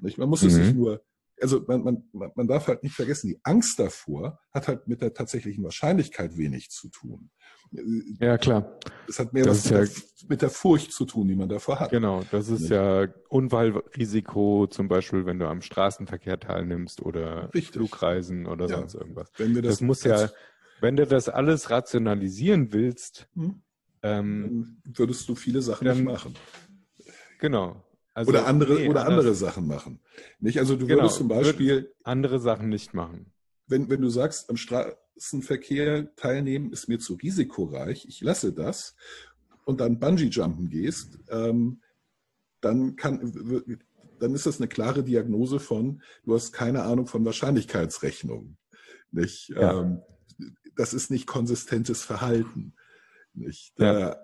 Nicht? 0.00 0.18
Man 0.18 0.28
muss 0.28 0.42
es 0.42 0.52
Mhm. 0.54 0.60
nicht 0.60 0.74
nur, 0.74 1.02
also 1.40 1.64
man, 1.66 1.82
man, 2.12 2.32
man 2.34 2.46
darf 2.46 2.68
halt 2.68 2.82
nicht 2.82 2.94
vergessen, 2.94 3.28
die 3.28 3.40
Angst 3.42 3.78
davor 3.78 4.38
hat 4.52 4.68
halt 4.68 4.86
mit 4.86 5.02
der 5.02 5.12
tatsächlichen 5.14 5.64
Wahrscheinlichkeit 5.64 6.36
wenig 6.38 6.70
zu 6.70 6.88
tun. 6.88 7.30
ja 8.20 8.38
klar, 8.38 8.78
Es 9.08 9.18
hat 9.18 9.32
mehr 9.32 9.44
Das 9.44 9.64
was 9.66 9.72
mit, 9.72 9.82
ist 9.82 10.22
der, 10.22 10.28
mit 10.30 10.42
der 10.42 10.50
Furcht 10.50 10.92
zu 10.92 11.04
tun, 11.04 11.28
die 11.28 11.34
man 11.36 11.48
davor 11.48 11.78
hat. 11.80 11.90
genau. 11.90 12.22
Das 12.30 12.48
ist 12.48 12.60
Nicht? 12.62 12.70
ja 12.70 13.06
Unfallrisiko, 13.28 14.66
zum 14.68 14.88
Beispiel, 14.88 15.26
wenn 15.26 15.38
du 15.38 15.46
am 15.46 15.60
Straßenverkehr 15.62 16.38
teilnimmst 16.40 17.02
oder 17.02 17.52
Richtig. 17.54 17.72
Flugreisen 17.74 18.46
oder 18.46 18.68
Ja. 18.68 18.78
sonst 18.78 18.94
irgendwas. 18.94 19.30
Wenn 19.36 19.54
wir 19.54 19.62
Das, 19.62 19.74
das, 19.74 19.80
muss 19.82 20.04
ja, 20.04 20.30
wenn 20.80 20.96
du 20.96 21.06
das 21.06 21.28
alles 21.28 21.70
rationalisieren 21.70 22.72
willst, 22.72 23.28
Hm? 23.34 23.62
ähm, 24.02 24.78
würdest 24.84 25.28
du 25.28 25.34
viele 25.34 25.62
Sachen 25.62 25.84
Dann- 25.86 25.96
nicht 25.98 26.06
machen. 26.06 26.34
genau. 27.38 27.82
Also, 28.14 28.30
Oder 28.30 28.46
andere, 28.46 28.74
nee, 28.76 28.88
oder 28.88 29.00
anders. 29.02 29.18
andere 29.18 29.34
Sachen 29.34 29.66
machen. 29.66 30.00
Nicht? 30.40 30.58
Also 30.58 30.74
du 30.76 30.86
Genau. 30.86 31.00
würdest 31.02 31.16
zum 31.18 31.28
Beispiel, 31.28 31.92
andere 32.02 32.40
Sachen 32.40 32.68
nicht 32.70 32.94
machen. 32.94 33.32
wenn, 33.68 33.90
wenn 33.90 34.00
du 34.00 34.08
sagst, 34.08 34.48
am 34.48 34.56
Straßenverkehr 34.56 36.14
teilnehmen 36.16 36.72
ist 36.72 36.88
mir 36.88 36.98
zu 36.98 37.14
risikoreich, 37.14 38.06
ich 38.08 38.20
lasse 38.22 38.52
das 38.52 38.94
und 39.64 39.80
dann 39.80 39.98
Bungee-Jumpen 39.98 40.70
gehst, 40.70 41.18
ähm, 41.30 41.82
dann 42.60 42.96
kann, 42.96 43.74
dann 44.18 44.34
ist 44.34 44.46
das 44.46 44.58
eine 44.60 44.68
klare 44.68 45.02
Diagnose 45.04 45.58
von, 45.60 46.00
du 46.24 46.34
hast 46.34 46.52
keine 46.52 46.84
Ahnung 46.84 47.06
von 47.06 47.24
Wahrscheinlichkeitsrechnung. 47.24 48.56
Nicht? 49.10 49.48
Ja. 49.50 49.80
Ähm, 49.82 50.00
das 50.76 50.94
ist 50.94 51.10
nicht 51.10 51.26
konsistentes 51.26 52.02
Verhalten. 52.02 52.74
Nicht? 53.34 53.72
Ja. 53.78 54.10
Äh, 54.10 54.16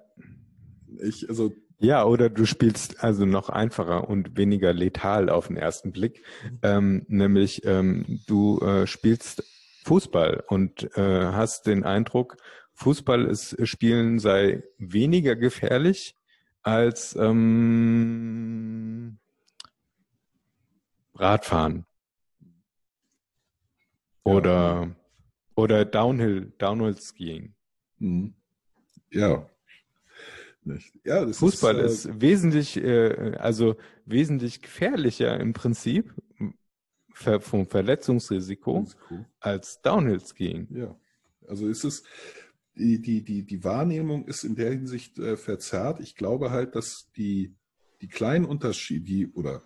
ich, 1.03 1.29
also 1.29 1.53
Ja, 1.79 2.05
oder 2.05 2.31
du 2.31 2.47
spielst 2.47 3.03
also 3.03 3.27
noch 3.27 3.49
einfacher 3.49 4.09
und 4.09 4.37
weniger 4.37 4.73
letal 4.73 5.29
auf 5.29 5.49
den 5.49 5.57
ersten 5.57 5.91
Blick, 5.91 6.25
ähm, 6.63 7.05
nämlich 7.09 7.65
ähm, 7.65 8.21
du 8.27 8.61
äh, 8.61 8.87
spielst 8.87 9.43
Fußball 9.85 10.45
und 10.47 10.97
äh, 10.97 11.33
hast 11.33 11.67
den 11.67 11.83
Eindruck, 11.83 12.37
Fußball 12.75 13.27
ist 13.27 13.57
Spielen 13.67 14.19
sei 14.19 14.63
weniger 14.79 15.37
gefährlich 15.37 16.17
als 16.63 17.17
ähm, 17.17 19.19
Radfahren. 21.15 21.85
Oder, 24.25 24.53
ja. 24.53 24.91
Oder 25.55 25.85
Downhill, 25.85 26.53
Downhill 26.59 26.97
Skiing. 26.97 27.55
Mhm. 27.99 28.35
Ja. 29.11 29.49
ja 31.05 31.33
Fußball 31.33 31.79
ist, 31.81 32.07
äh, 32.07 32.11
ist 32.11 32.21
wesentlich, 32.21 32.77
äh, 32.77 33.37
also 33.39 33.77
wesentlich 34.07 34.63
gefährlicher 34.63 35.39
im 35.39 35.53
Prinzip 35.53 36.15
vom 37.15 37.67
Verletzungsrisiko 37.67 38.79
Risiko. 38.79 39.27
als 39.41 39.81
Downhill 39.83 40.21
Skiing. 40.21 40.69
Ja. 40.71 40.97
Also 41.47 41.69
ist 41.69 41.85
es, 41.85 42.05
die, 42.77 43.01
die, 43.01 43.23
die, 43.23 43.45
die 43.45 43.65
Wahrnehmung 43.65 44.27
ist 44.27 44.45
in 44.45 44.55
der 44.55 44.71
Hinsicht 44.71 45.19
äh, 45.19 45.37
verzerrt. 45.37 46.01
Ich 46.01 46.17
glaube 46.17 46.51
halt, 46.51 46.75
dass 46.75 47.11
die, 47.17 47.55
die 48.01 48.09
kleinen 48.09 48.47
Unterschiede, 48.47 49.05
die, 49.05 49.27
oder 49.29 49.63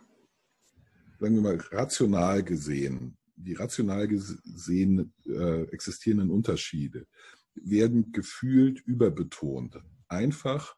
sagen 1.21 1.37
wir 1.37 1.43
mal, 1.43 1.59
rational 1.71 2.43
gesehen, 2.43 3.17
die 3.37 3.55
rational 3.55 4.09
gesehen 4.09 5.13
äh, 5.27 5.63
existierenden 5.65 6.31
Unterschiede 6.31 7.07
werden 7.55 8.13
gefühlt 8.13 8.81
überbetont. 8.81 9.79
Einfach, 10.09 10.77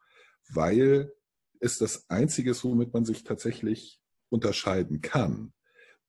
weil 0.49 1.13
es 1.61 1.79
das 1.79 2.09
Einzige 2.09 2.51
ist, 2.51 2.65
womit 2.65 2.93
man 2.93 3.05
sich 3.05 3.25
tatsächlich 3.25 4.01
unterscheiden 4.29 5.01
kann. 5.01 5.53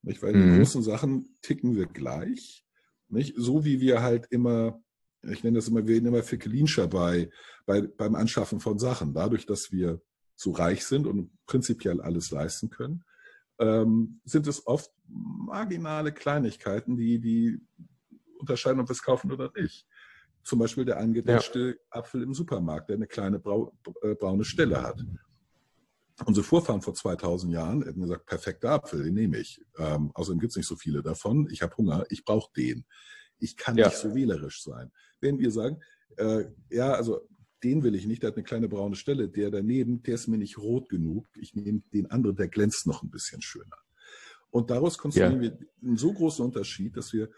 Nicht? 0.02 0.22
Weil 0.22 0.34
mhm. 0.34 0.54
in 0.54 0.58
großen 0.58 0.84
Sachen 0.84 1.38
ticken 1.42 1.76
wir 1.76 1.88
gleich. 1.88 2.66
Nicht? 3.10 3.34
So 3.38 3.66
wie 3.66 3.80
wir 3.80 4.02
halt 4.02 4.28
immer, 4.30 4.82
ich 5.24 5.44
nenne 5.44 5.58
das 5.58 5.68
immer, 5.68 5.86
wir 5.88 5.96
werden 5.96 6.08
immer 6.08 6.24
Fickelinscher 6.24 6.88
bei, 6.88 7.30
bei, 7.66 7.82
beim 7.82 8.16
Anschaffen 8.16 8.60
von 8.60 8.80
Sachen. 8.80 9.14
Dadurch, 9.14 9.46
dass 9.46 9.72
wir 9.72 10.02
so 10.36 10.52
reich 10.52 10.86
sind 10.86 11.06
und 11.06 11.32
prinzipiell 11.46 12.00
alles 12.00 12.32
leisten 12.32 12.70
können, 12.70 13.04
ähm, 13.60 14.22
sind 14.26 14.48
es 14.48 14.66
oft 14.66 14.92
marginale 15.08 16.12
Kleinigkeiten, 16.12 16.96
die, 16.96 17.20
die 17.20 17.60
unterscheiden, 18.40 18.80
ob 18.80 18.88
wir 18.88 18.94
es 18.94 19.04
kaufen 19.04 19.32
oder 19.32 19.52
nicht. 19.56 19.86
Zum 20.44 20.60
Beispiel 20.60 20.86
der 20.86 20.98
angedetschte 21.00 21.70
ja. 21.70 21.76
Apfel 21.90 22.24
im 22.24 22.34
Supermarkt, 22.34 22.90
der 22.90 22.96
eine 22.96 23.08
kleine 23.08 23.40
brau, 23.40 23.78
äh, 24.02 24.16
braune 24.16 24.46
Stelle 24.46 24.82
hat. 24.82 25.04
Unsere 26.26 26.44
Vorfahren 26.44 26.82
vor 26.82 26.94
2000 26.94 27.54
Jahren 27.54 27.84
hätten 27.84 28.02
gesagt, 28.02 28.26
perfekter 28.26 28.72
Apfel, 28.72 29.04
den 29.04 29.14
nehme 29.14 29.38
ich. 29.38 29.62
Ähm, 29.78 30.12
außerdem 30.14 30.40
gibt 30.40 30.52
es 30.52 30.58
nicht 30.58 30.68
so 30.68 30.76
viele 30.76 31.02
davon. 31.02 31.48
Ich 31.52 31.62
habe 31.62 31.76
Hunger, 31.78 32.06
ich 32.10 32.26
brauche 32.26 32.52
den. 32.54 32.86
Ich 33.40 33.56
kann 33.56 33.78
ja. 33.78 33.88
nicht 33.88 33.98
so 33.98 34.16
wählerisch 34.16 34.64
sein. 34.64 34.92
Wenn 35.22 35.40
wir 35.40 35.52
sagen, 35.52 35.80
äh, 36.18 36.46
ja, 36.70 36.94
also 36.94 37.22
den 37.64 37.84
will 37.84 37.96
ich 37.96 38.06
nicht, 38.06 38.24
der 38.24 38.30
hat 38.30 38.38
eine 38.38 38.44
kleine 38.44 38.70
braune 38.70 38.96
Stelle, 38.96 39.30
der 39.30 39.52
daneben, 39.52 40.02
der 40.04 40.16
ist 40.16 40.28
mir 40.28 40.38
nicht 40.38 40.58
rot 40.58 40.90
genug. 40.90 41.28
Ich 41.36 41.56
nehme 41.56 41.82
den 41.94 42.10
anderen, 42.10 42.36
der 42.36 42.48
glänzt 42.48 42.88
noch 42.88 43.04
ein 43.04 43.10
bisschen 43.10 43.42
schöner. 43.42 43.78
Und 44.50 44.70
daraus 44.70 44.98
konstruieren 44.98 45.42
ja. 45.44 45.52
wir 45.52 45.68
einen 45.84 45.98
so 45.98 46.14
großen 46.14 46.44
Unterschied, 46.44 46.96
dass 46.98 47.14
wir 47.14 47.30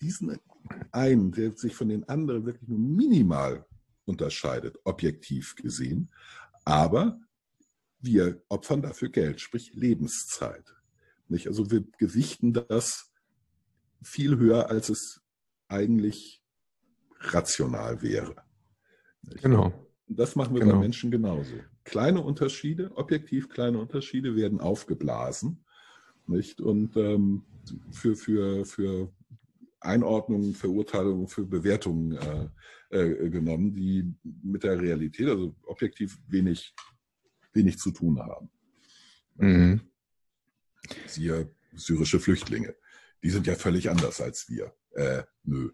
diesen 0.00 0.38
einen, 0.90 1.32
der 1.32 1.52
sich 1.52 1.74
von 1.74 1.88
den 1.88 2.08
anderen 2.08 2.46
wirklich 2.46 2.68
nur 2.68 2.78
minimal 2.78 3.66
unterscheidet, 4.04 4.78
objektiv 4.84 5.54
gesehen, 5.56 6.10
aber 6.64 7.20
wir 8.00 8.42
opfern 8.48 8.82
dafür 8.82 9.08
Geld, 9.10 9.40
sprich 9.40 9.74
Lebenszeit. 9.74 10.74
Nicht? 11.28 11.48
Also 11.48 11.70
wir 11.70 11.84
gewichten 11.98 12.52
das 12.52 13.12
viel 14.02 14.38
höher, 14.38 14.70
als 14.70 14.88
es 14.88 15.20
eigentlich 15.68 16.42
rational 17.18 18.02
wäre. 18.02 18.45
Nicht? 19.26 19.42
Genau. 19.42 19.72
Das 20.08 20.36
machen 20.36 20.54
wir 20.54 20.60
genau. 20.60 20.74
bei 20.74 20.80
Menschen 20.80 21.10
genauso. 21.10 21.54
Kleine 21.84 22.22
Unterschiede, 22.22 22.92
objektiv 22.96 23.48
kleine 23.48 23.78
Unterschiede 23.78 24.36
werden 24.36 24.60
aufgeblasen. 24.60 25.64
Nicht? 26.26 26.60
Und 26.60 26.96
ähm, 26.96 27.42
für, 27.90 28.16
für, 28.16 28.64
für 28.64 29.12
Einordnungen, 29.80 30.54
Verurteilungen, 30.54 31.28
für 31.28 31.44
Bewertungen 31.44 32.12
äh, 32.12 32.48
äh, 32.98 33.30
genommen, 33.30 33.74
die 33.74 34.14
mit 34.42 34.62
der 34.62 34.80
Realität, 34.80 35.28
also 35.28 35.54
objektiv 35.66 36.18
wenig 36.28 36.74
wenig 37.56 37.78
zu 37.78 37.90
tun 37.90 38.20
haben. 38.20 38.48
Mhm. 39.36 39.80
Siehe 41.06 41.50
syrische 41.74 42.20
Flüchtlinge. 42.20 42.76
Die 43.22 43.30
sind 43.30 43.46
ja 43.46 43.54
völlig 43.54 43.90
anders 43.90 44.20
als 44.20 44.48
wir. 44.48 44.72
Äh, 44.92 45.24
nö. 45.42 45.70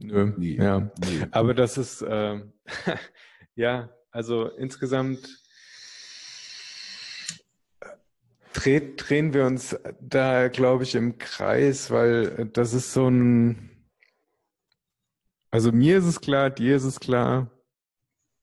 Nö. 0.00 0.32
Nee, 0.36 0.56
ja. 0.56 0.90
Nee. 0.98 1.26
Aber 1.30 1.54
das 1.54 1.78
ist, 1.78 2.02
äh, 2.02 2.40
ja, 3.54 3.90
also 4.10 4.48
insgesamt 4.48 5.42
äh, 8.64 8.80
drehen 8.96 9.34
wir 9.34 9.44
uns 9.46 9.76
da, 10.00 10.48
glaube 10.48 10.84
ich, 10.84 10.94
im 10.94 11.18
Kreis, 11.18 11.90
weil 11.90 12.46
das 12.52 12.72
ist 12.72 12.92
so 12.92 13.08
ein, 13.08 13.70
also 15.50 15.70
mir 15.70 15.98
ist 15.98 16.06
es 16.06 16.20
klar, 16.20 16.50
dir 16.50 16.76
ist 16.76 16.84
es 16.84 17.00
klar, 17.00 17.50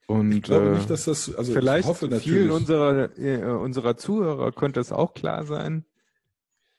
und 0.07 0.31
ich 0.31 0.41
glaube 0.41 0.69
nicht, 0.69 0.85
äh, 0.85 0.87
dass 0.87 1.03
das, 1.03 1.35
also 1.35 1.53
vielleicht 1.53 1.81
ich 1.81 1.89
hoffe 1.89 2.05
natürlich. 2.05 2.23
vielen 2.23 2.51
unserer, 2.51 3.17
äh, 3.19 3.43
unserer 3.43 3.97
Zuhörer 3.97 4.53
könnte 4.53 4.79
es 4.79 4.93
auch 4.93 5.13
klar 5.13 5.45
sein. 5.45 5.85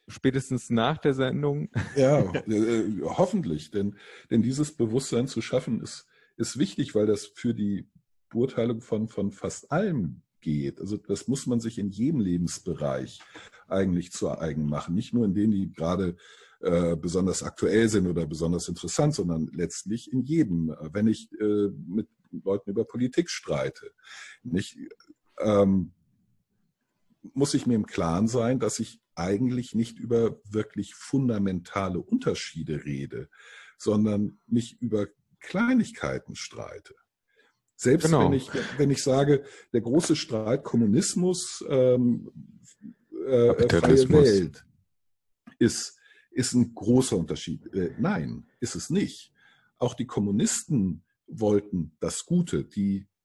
Spätestens 0.09 0.71
nach 0.71 0.99
der 0.99 1.15
Sendung. 1.15 1.69
Ja, 1.97 2.21
äh, 2.47 3.01
hoffentlich, 3.03 3.71
denn, 3.71 3.97
denn 4.31 4.43
dieses 4.43 4.73
Bewusstsein 4.73 5.27
zu 5.27 5.41
schaffen 5.41 5.81
ist, 5.83 6.07
ist 6.37 6.59
wichtig, 6.59 6.95
weil 6.95 7.07
das 7.07 7.27
für 7.27 7.55
die 7.55 7.89
Beurteilung 8.31 8.81
von, 8.81 9.09
von 9.09 9.33
fast 9.33 9.71
allem 9.73 10.23
geht. 10.41 10.81
Also 10.81 10.97
das 10.97 11.29
muss 11.29 11.47
man 11.47 11.61
sich 11.61 11.79
in 11.79 11.91
jedem 11.91 12.21
Lebensbereich 12.21 13.21
eigentlich 13.67 14.13
zu 14.13 14.31
eigen 14.31 14.67
machen. 14.67 14.95
Nicht 14.95 15.13
nur 15.13 15.25
in 15.25 15.35
denen, 15.35 15.53
die 15.53 15.73
gerade 15.73 16.17
äh, 16.61 16.97
besonders 16.97 17.43
aktuell 17.43 17.89
sind 17.89 18.07
oder 18.07 18.27
besonders 18.27 18.69
interessant, 18.69 19.15
sondern 19.15 19.49
letztlich 19.53 20.13
in 20.13 20.23
jedem. 20.23 20.75
Wenn 20.93 21.07
ich 21.07 21.31
äh, 21.41 21.69
mit 21.87 22.09
Leuten 22.31 22.71
über 22.71 22.85
Politik 22.85 23.31
streite, 23.31 23.93
nicht, 24.43 24.77
ähm, 25.39 25.93
muss 27.35 27.55
ich 27.55 27.67
mir 27.67 27.75
im 27.75 27.87
Klaren 27.87 28.29
sein, 28.29 28.59
dass 28.59 28.79
ich 28.81 29.01
eigentlich 29.19 29.75
nicht 29.75 29.99
über 29.99 30.41
wirklich 30.45 30.95
fundamentale 30.95 31.99
Unterschiede 32.01 32.85
rede, 32.85 33.29
sondern 33.77 34.39
mich 34.47 34.81
über 34.81 35.09
Kleinigkeiten 35.41 36.37
streite. 36.37 36.95
Selbst 37.77 38.07
genau. 38.07 38.25
wenn, 38.25 38.33
ich, 38.33 38.51
wenn 38.77 38.91
ich 38.91 39.03
sage, 39.03 39.45
der 39.73 39.81
große 39.81 40.17
Streit 40.17 40.65
Kommunismus, 40.65 41.65
ähm, 41.69 42.31
äh, 43.27 43.69
freie 43.69 44.09
Welt 44.09 44.65
ist, 45.59 45.97
ist 46.31 46.55
ein 46.55 46.75
großer 46.75 47.17
Unterschied. 47.17 47.73
Äh, 47.73 47.95
nein, 47.99 48.49
ist 48.61 48.75
es 48.75 48.91
nicht. 48.91 49.33
Auch 49.79 49.95
die 49.95 50.07
Kommunisten 50.07 51.05
wollten 51.29 51.97
das 52.01 52.25
Gute, 52.25 52.65
die 52.65 52.99
äh, 52.99 53.18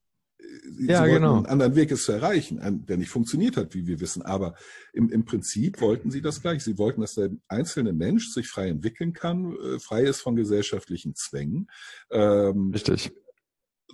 ja, 0.80 1.02
wollten 1.02 1.14
genau. 1.16 1.38
einen 1.38 1.46
anderen 1.46 1.76
Weg 1.76 1.92
es 1.92 2.04
zu 2.04 2.12
erreichen, 2.12 2.86
der 2.88 2.98
nicht 2.98 3.10
funktioniert 3.10 3.58
hat, 3.58 3.74
wie 3.74 3.88
wir 3.88 4.00
wissen. 4.00 4.22
Aber 4.22 4.56
im, 4.94 5.10
im 5.10 5.26
Prinzip 5.26 5.82
wollten 5.82 6.12
sie 6.12 6.22
das 6.22 6.42
gleich. 6.42 6.64
Sie 6.64 6.78
wollten, 6.78 7.02
dass 7.02 7.16
der 7.16 7.30
einzelne 7.48 7.94
Mensch 7.94 8.30
sich 8.30 8.48
frei 8.48 8.70
entwickeln 8.70 9.14
kann, 9.14 9.56
äh, 9.56 9.80
frei 9.80 10.04
ist 10.04 10.22
von 10.22 10.36
gesellschaftlichen 10.36 11.16
Zwängen. 11.16 11.68
Ähm, 12.12 12.72
Richtig. 12.72 13.12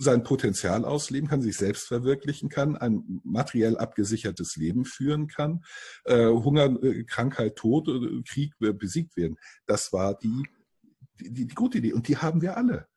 Sein 0.02 0.24
Potenzial 0.24 0.86
ausleben 0.86 1.28
kann, 1.28 1.42
sich 1.42 1.58
selbst 1.58 1.88
verwirklichen 1.88 2.48
kann, 2.48 2.78
ein 2.78 3.22
materiell 3.26 3.78
abgesichertes 3.78 4.56
Leben 4.56 4.86
führen 4.86 5.28
kann, 5.28 5.64
äh, 6.06 6.28
Hunger, 6.28 6.82
äh, 6.82 7.04
Krankheit, 7.04 7.58
Tod, 7.58 7.90
Krieg 8.26 8.54
besiegt 8.60 9.18
werden. 9.18 9.38
Das 9.66 9.92
war 9.92 10.18
die, 10.18 10.44
die, 11.20 11.48
die 11.48 11.56
gute 11.56 11.80
Idee. 11.80 11.94
Und 11.94 12.08
die 12.08 12.18
haben 12.18 12.42
wir 12.42 12.56
alle 12.56 12.88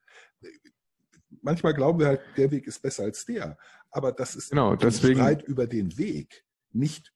manchmal 1.42 1.74
glauben 1.74 1.98
wir 1.98 2.06
halt, 2.06 2.20
der 2.36 2.50
Weg 2.50 2.66
ist 2.66 2.80
besser 2.80 3.04
als 3.04 3.24
der. 3.24 3.58
Aber 3.90 4.12
das 4.12 4.34
ist 4.34 4.50
genau, 4.50 4.74
deswegen, 4.74 5.20
Streit 5.20 5.42
über 5.42 5.66
den 5.66 5.98
Weg, 5.98 6.44
nicht 6.70 7.12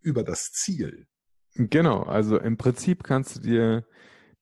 über 0.00 0.22
das 0.22 0.52
Ziel. 0.52 1.06
Genau, 1.54 2.02
also 2.02 2.38
im 2.38 2.56
Prinzip 2.56 3.02
kannst 3.02 3.36
du 3.36 3.40
dir 3.40 3.86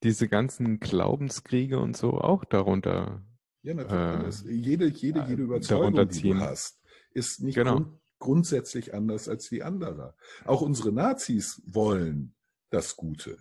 diese 0.02 0.28
ganzen 0.28 0.78
Glaubenskriege 0.78 1.78
und 1.78 1.97
so 1.97 2.12
auch 2.12 2.44
darunter. 2.44 3.24
Ja, 3.62 3.74
natürlich. 3.74 4.44
Äh, 4.44 4.52
jede, 4.52 4.86
jede, 4.86 5.24
jede 5.28 5.43
Überzeugung, 5.43 6.09
die 6.09 6.31
du 6.31 6.39
hast, 6.39 6.81
ist 7.12 7.40
nicht 7.40 7.55
genau. 7.55 7.77
grund, 7.77 8.01
grundsätzlich 8.19 8.94
anders 8.94 9.28
als 9.28 9.48
die 9.48 9.62
andere. 9.62 10.15
Auch 10.44 10.60
unsere 10.60 10.93
Nazis 10.93 11.62
wollen 11.66 12.35
das 12.70 12.97
Gute. 12.97 13.39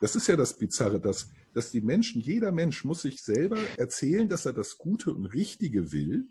Das 0.00 0.16
ist 0.16 0.26
ja 0.26 0.36
das 0.36 0.58
Bizarre, 0.58 1.00
dass 1.00 1.30
dass 1.54 1.70
die 1.70 1.80
Menschen, 1.80 2.20
jeder 2.20 2.52
Mensch 2.52 2.84
muss 2.84 3.02
sich 3.02 3.22
selber 3.22 3.58
erzählen, 3.76 4.28
dass 4.28 4.46
er 4.46 4.52
das 4.52 4.76
Gute 4.78 5.12
und 5.12 5.26
Richtige 5.26 5.92
will. 5.92 6.28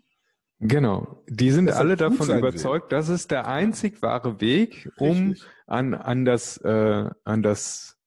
Genau, 0.60 1.24
die 1.28 1.50
sind 1.50 1.70
alle 1.70 1.96
davon 1.96 2.30
überzeugt, 2.30 2.92
will. 2.92 2.98
das 2.98 3.08
ist 3.08 3.30
der 3.30 3.48
einzig 3.48 4.00
wahre 4.02 4.40
Weg, 4.40 4.90
um 4.98 5.34
an, 5.66 5.94
an, 5.94 6.24
das, 6.24 6.58
äh, 6.58 7.10
an 7.24 7.42
das 7.42 7.98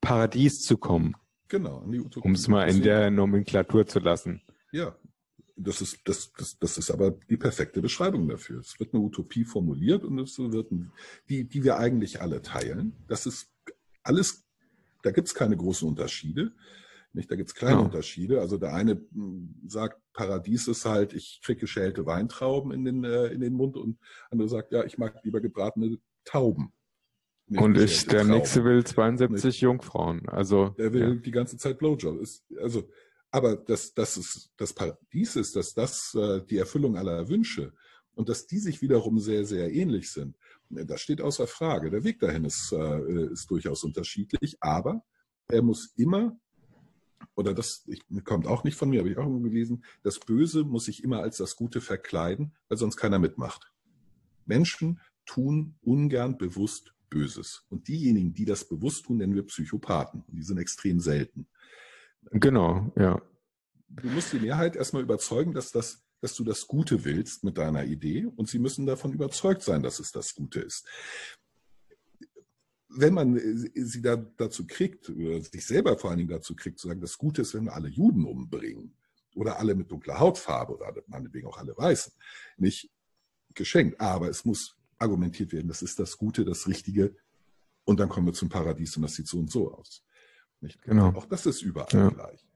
Paradies 0.00 0.62
zu 0.62 0.78
kommen. 0.78 1.14
Genau, 1.48 1.84
um 2.22 2.32
es 2.32 2.48
mal 2.48 2.68
in 2.68 2.82
der 2.82 3.10
Nomenklatur 3.10 3.86
zu 3.86 3.98
lassen. 3.98 4.42
Ja, 4.72 4.96
das 5.56 5.80
ist, 5.80 5.98
das, 6.04 6.32
das, 6.32 6.58
das 6.58 6.78
ist 6.78 6.90
aber 6.90 7.10
die 7.10 7.36
perfekte 7.36 7.82
Beschreibung 7.82 8.28
dafür. 8.28 8.60
Es 8.60 8.78
wird 8.78 8.94
eine 8.94 9.02
Utopie 9.02 9.44
formuliert 9.44 10.04
und 10.04 10.18
es 10.18 10.38
wird, 10.38 10.70
die, 11.28 11.48
die 11.48 11.64
wir 11.64 11.78
eigentlich 11.78 12.20
alle 12.20 12.40
teilen. 12.42 12.96
Das 13.08 13.26
ist 13.26 13.52
alles, 14.02 14.44
da 15.02 15.10
gibt 15.10 15.28
es 15.28 15.34
keine 15.34 15.56
großen 15.56 15.88
Unterschiede. 15.88 16.52
Nicht? 17.12 17.30
Da 17.30 17.36
gibt 17.36 17.48
es 17.48 17.54
kleine 17.54 17.78
ja. 17.78 17.84
Unterschiede. 17.84 18.40
Also 18.40 18.56
der 18.56 18.72
eine 18.74 18.92
hm, 19.12 19.54
sagt, 19.66 20.00
Paradies 20.12 20.68
ist 20.68 20.84
halt, 20.84 21.12
ich 21.12 21.40
kriege 21.42 21.60
geschälte 21.60 22.06
Weintrauben 22.06 22.72
in 22.72 22.84
den, 22.84 23.04
äh, 23.04 23.26
in 23.28 23.40
den 23.40 23.54
Mund 23.54 23.76
und 23.76 23.98
andere 24.30 24.48
sagt, 24.48 24.72
ja, 24.72 24.84
ich 24.84 24.98
mag 24.98 25.18
lieber 25.24 25.40
gebratene 25.40 25.98
Tauben. 26.24 26.72
Und 27.48 27.76
ich, 27.78 28.06
der 28.06 28.20
Trauben. 28.20 28.30
nächste 28.30 28.64
will 28.64 28.84
72 28.84 29.44
nicht. 29.44 29.60
Jungfrauen. 29.60 30.28
Also 30.28 30.68
der 30.78 30.92
will 30.92 31.00
ja. 31.00 31.14
die 31.14 31.30
ganze 31.32 31.56
Zeit 31.56 31.78
Blowjob. 31.78 32.20
Ist, 32.20 32.44
also, 32.60 32.88
aber 33.30 33.56
dass 33.56 33.92
das 33.92 34.16
ist 34.16 34.52
das 34.56 34.72
Paradies 34.72 35.36
ist, 35.36 35.56
dass 35.56 35.74
das 35.74 36.14
äh, 36.14 36.42
die 36.44 36.58
Erfüllung 36.58 36.96
aller 36.96 37.28
Wünsche 37.28 37.72
und 38.14 38.28
dass 38.28 38.46
die 38.46 38.58
sich 38.58 38.82
wiederum 38.82 39.18
sehr 39.18 39.44
sehr 39.44 39.72
ähnlich 39.72 40.12
sind. 40.12 40.36
Das 40.70 41.00
steht 41.00 41.20
außer 41.20 41.46
Frage. 41.46 41.90
Der 41.90 42.04
Weg 42.04 42.20
dahin 42.20 42.44
ist, 42.44 42.72
äh, 42.72 43.32
ist 43.32 43.50
durchaus 43.50 43.84
unterschiedlich, 43.84 44.56
aber 44.60 45.04
er 45.48 45.62
muss 45.62 45.92
immer 45.96 46.38
oder 47.34 47.54
das 47.54 47.84
ich, 47.86 48.02
kommt 48.24 48.46
auch 48.46 48.64
nicht 48.64 48.76
von 48.76 48.90
mir, 48.90 49.00
habe 49.00 49.10
ich 49.10 49.18
auch 49.18 49.26
immer 49.26 49.40
gelesen, 49.40 49.84
das 50.02 50.18
Böse 50.18 50.64
muss 50.64 50.86
sich 50.86 51.04
immer 51.04 51.20
als 51.20 51.36
das 51.36 51.56
Gute 51.56 51.80
verkleiden, 51.80 52.54
weil 52.68 52.78
sonst 52.78 52.96
keiner 52.96 53.18
mitmacht. 53.18 53.72
Menschen 54.46 55.00
tun 55.26 55.76
ungern 55.82 56.38
bewusst 56.38 56.94
Böses. 57.08 57.64
Und 57.68 57.88
diejenigen, 57.88 58.32
die 58.32 58.44
das 58.44 58.68
bewusst 58.68 59.04
tun, 59.04 59.18
nennen 59.18 59.34
wir 59.34 59.44
Psychopathen. 59.46 60.22
Und 60.26 60.36
die 60.36 60.42
sind 60.42 60.58
extrem 60.58 61.00
selten. 61.00 61.48
Genau, 62.30 62.92
ja. 62.96 63.20
Du 63.88 64.08
musst 64.08 64.32
die 64.32 64.38
Mehrheit 64.38 64.76
erstmal 64.76 65.02
überzeugen, 65.02 65.52
dass, 65.52 65.72
das, 65.72 66.04
dass 66.20 66.34
du 66.34 66.44
das 66.44 66.66
Gute 66.66 67.04
willst 67.04 67.44
mit 67.44 67.58
deiner 67.58 67.84
Idee 67.84 68.26
und 68.36 68.48
sie 68.48 68.58
müssen 68.58 68.86
davon 68.86 69.12
überzeugt 69.12 69.62
sein, 69.62 69.82
dass 69.82 70.00
es 70.00 70.12
das 70.12 70.34
Gute 70.34 70.60
ist 70.60 70.86
wenn 72.90 73.14
man 73.14 73.36
äh, 73.36 73.84
sie 73.84 74.02
da, 74.02 74.16
dazu 74.16 74.66
kriegt, 74.66 75.08
oder 75.10 75.40
sich 75.40 75.64
selber 75.64 75.96
vor 75.96 76.10
allen 76.10 76.18
Dingen 76.18 76.30
dazu 76.30 76.54
kriegt, 76.54 76.78
zu 76.78 76.88
sagen, 76.88 77.00
das 77.00 77.16
Gute 77.16 77.42
ist, 77.42 77.54
wenn 77.54 77.64
wir 77.64 77.74
alle 77.74 77.88
Juden 77.88 78.24
umbringen 78.24 78.96
oder 79.34 79.58
alle 79.58 79.74
mit 79.74 79.90
dunkler 79.90 80.18
Hautfarbe 80.18 80.74
oder 80.74 80.92
meinetwegen 81.06 81.46
auch 81.46 81.56
alle 81.56 81.76
Weißen, 81.76 82.12
nicht 82.56 82.90
geschenkt. 83.54 84.00
Aber 84.00 84.28
es 84.28 84.44
muss 84.44 84.76
argumentiert 84.98 85.52
werden, 85.52 85.68
das 85.68 85.82
ist 85.82 85.98
das 85.98 86.18
Gute, 86.18 86.44
das 86.44 86.66
Richtige 86.66 87.16
und 87.84 88.00
dann 88.00 88.08
kommen 88.08 88.26
wir 88.26 88.34
zum 88.34 88.48
Paradies 88.48 88.96
und 88.96 89.02
das 89.02 89.14
sieht 89.14 89.28
so 89.28 89.38
und 89.38 89.50
so 89.50 89.72
aus. 89.72 90.04
Nicht? 90.60 90.82
Genau. 90.82 91.08
Auch 91.14 91.26
das 91.26 91.46
ist 91.46 91.62
überall 91.62 91.88
ja. 91.92 92.08
gleich. 92.10 92.46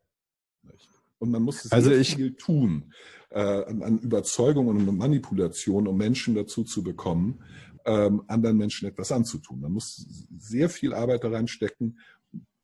Nicht? 0.63 0.91
Und 1.19 1.31
man 1.31 1.43
muss 1.43 1.63
sehr 1.63 1.73
also 1.73 1.91
ich, 1.91 2.17
viel 2.17 2.35
tun 2.35 2.93
äh, 3.31 3.41
an, 3.41 3.83
an 3.83 3.99
Überzeugung 3.99 4.69
und 4.69 4.97
Manipulation, 4.97 5.87
um 5.87 5.97
Menschen 5.97 6.35
dazu 6.35 6.65
zu 6.65 6.83
bekommen, 6.83 7.43
ähm, 7.85 8.23
anderen 8.29 8.57
Menschen 8.57 8.89
etwas 8.89 9.13
anzutun. 9.13 9.61
Man 9.61 9.73
muss 9.73 10.07
sehr 10.37 10.69
viel 10.69 10.95
Arbeit 10.95 11.25
da 11.25 11.31
reinstecken, 11.31 11.99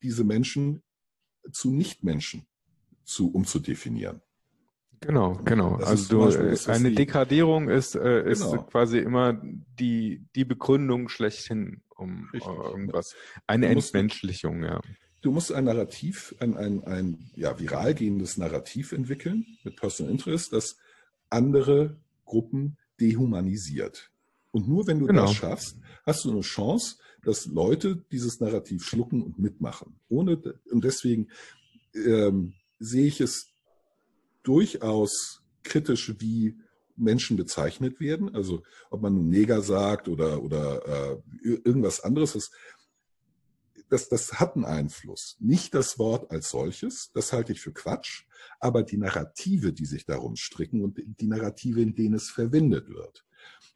diese 0.03 0.25
Menschen 0.25 0.83
zu 1.53 1.71
Nichtmenschen 1.71 2.47
zu 3.05 3.31
umzudefinieren. 3.33 4.23
Genau, 5.01 5.41
genau. 5.45 5.79
Das 5.79 5.89
also 5.89 6.09
du, 6.09 6.25
Beispiel, 6.27 6.73
äh, 6.73 6.73
eine 6.73 6.91
die, 6.91 6.95
Dekadierung 6.95 7.69
ist, 7.69 7.95
äh, 7.95 8.31
ist 8.31 8.45
genau. 8.45 8.63
quasi 8.65 8.99
immer 8.99 9.41
die, 9.79 10.27
die 10.37 10.45
Begründung 10.45 11.09
schlechthin 11.09 11.83
um 11.97 12.29
Richtig. 12.33 12.53
irgendwas. 12.53 13.15
Eine 13.47 13.69
Entmenschlichung, 13.69 14.63
ja. 14.63 14.81
Du 15.23 15.33
musst 15.33 15.53
ein 15.53 15.65
Narrativ, 15.65 16.35
ein, 16.41 16.57
ein, 16.57 16.85
ein 16.85 17.31
ja, 17.37 17.59
viral 17.59 17.95
gehendes 17.95 18.39
Narrativ 18.39 18.93
entwickeln 18.93 19.47
mit 19.65 19.77
Personal 19.77 20.13
Interest, 20.13 20.53
das 20.53 20.77
andere 21.29 21.99
Gruppen 22.25 22.79
dehumanisiert. 23.01 24.11
Und 24.51 24.69
nur 24.69 24.87
wenn 24.87 24.99
du 24.99 25.07
genau. 25.07 25.27
das 25.27 25.35
schaffst, 25.35 25.79
hast 26.05 26.25
du 26.25 26.31
eine 26.31 26.41
Chance, 26.41 26.97
dass 27.23 27.47
Leute 27.47 28.05
dieses 28.11 28.41
Narrativ 28.41 28.85
schlucken 28.85 29.23
und 29.23 29.39
mitmachen. 29.39 30.01
Ohne, 30.09 30.41
und 30.71 30.85
deswegen 30.85 31.29
ähm, 31.95 32.55
sehe 32.79 33.07
ich 33.07 33.21
es 33.21 33.49
durchaus 34.43 35.43
kritisch, 35.63 36.15
wie 36.19 36.57
Menschen 36.97 37.37
bezeichnet 37.37 38.01
werden. 38.01 38.35
Also 38.35 38.63
ob 38.91 39.03
man 39.03 39.29
Neger 39.29 39.63
sagt 39.63 40.09
oder, 40.09 40.43
oder 40.43 41.21
äh, 41.43 41.49
irgendwas 41.65 42.01
anderes. 42.01 42.33
Das, 42.33 42.51
das, 43.91 44.09
das 44.09 44.41
hat 44.41 44.57
einen 44.57 44.65
Einfluss. 44.65 45.37
Nicht 45.41 45.75
das 45.75 45.99
Wort 45.99 46.31
als 46.31 46.51
solches, 46.51 47.11
das 47.13 47.33
halte 47.33 47.53
ich 47.53 47.61
für 47.61 47.73
Quatsch, 47.73 48.25
aber 48.59 48.83
die 48.83 48.97
Narrative, 48.97 49.73
die 49.73 49.85
sich 49.85 50.07
darum 50.07 50.37
stricken 50.37 50.83
und 50.83 51.01
die 51.05 51.27
Narrative, 51.27 51.83
in 51.83 51.95
denen 51.95 52.15
es 52.15 52.31
verwendet 52.31 52.89
wird. 52.89 53.25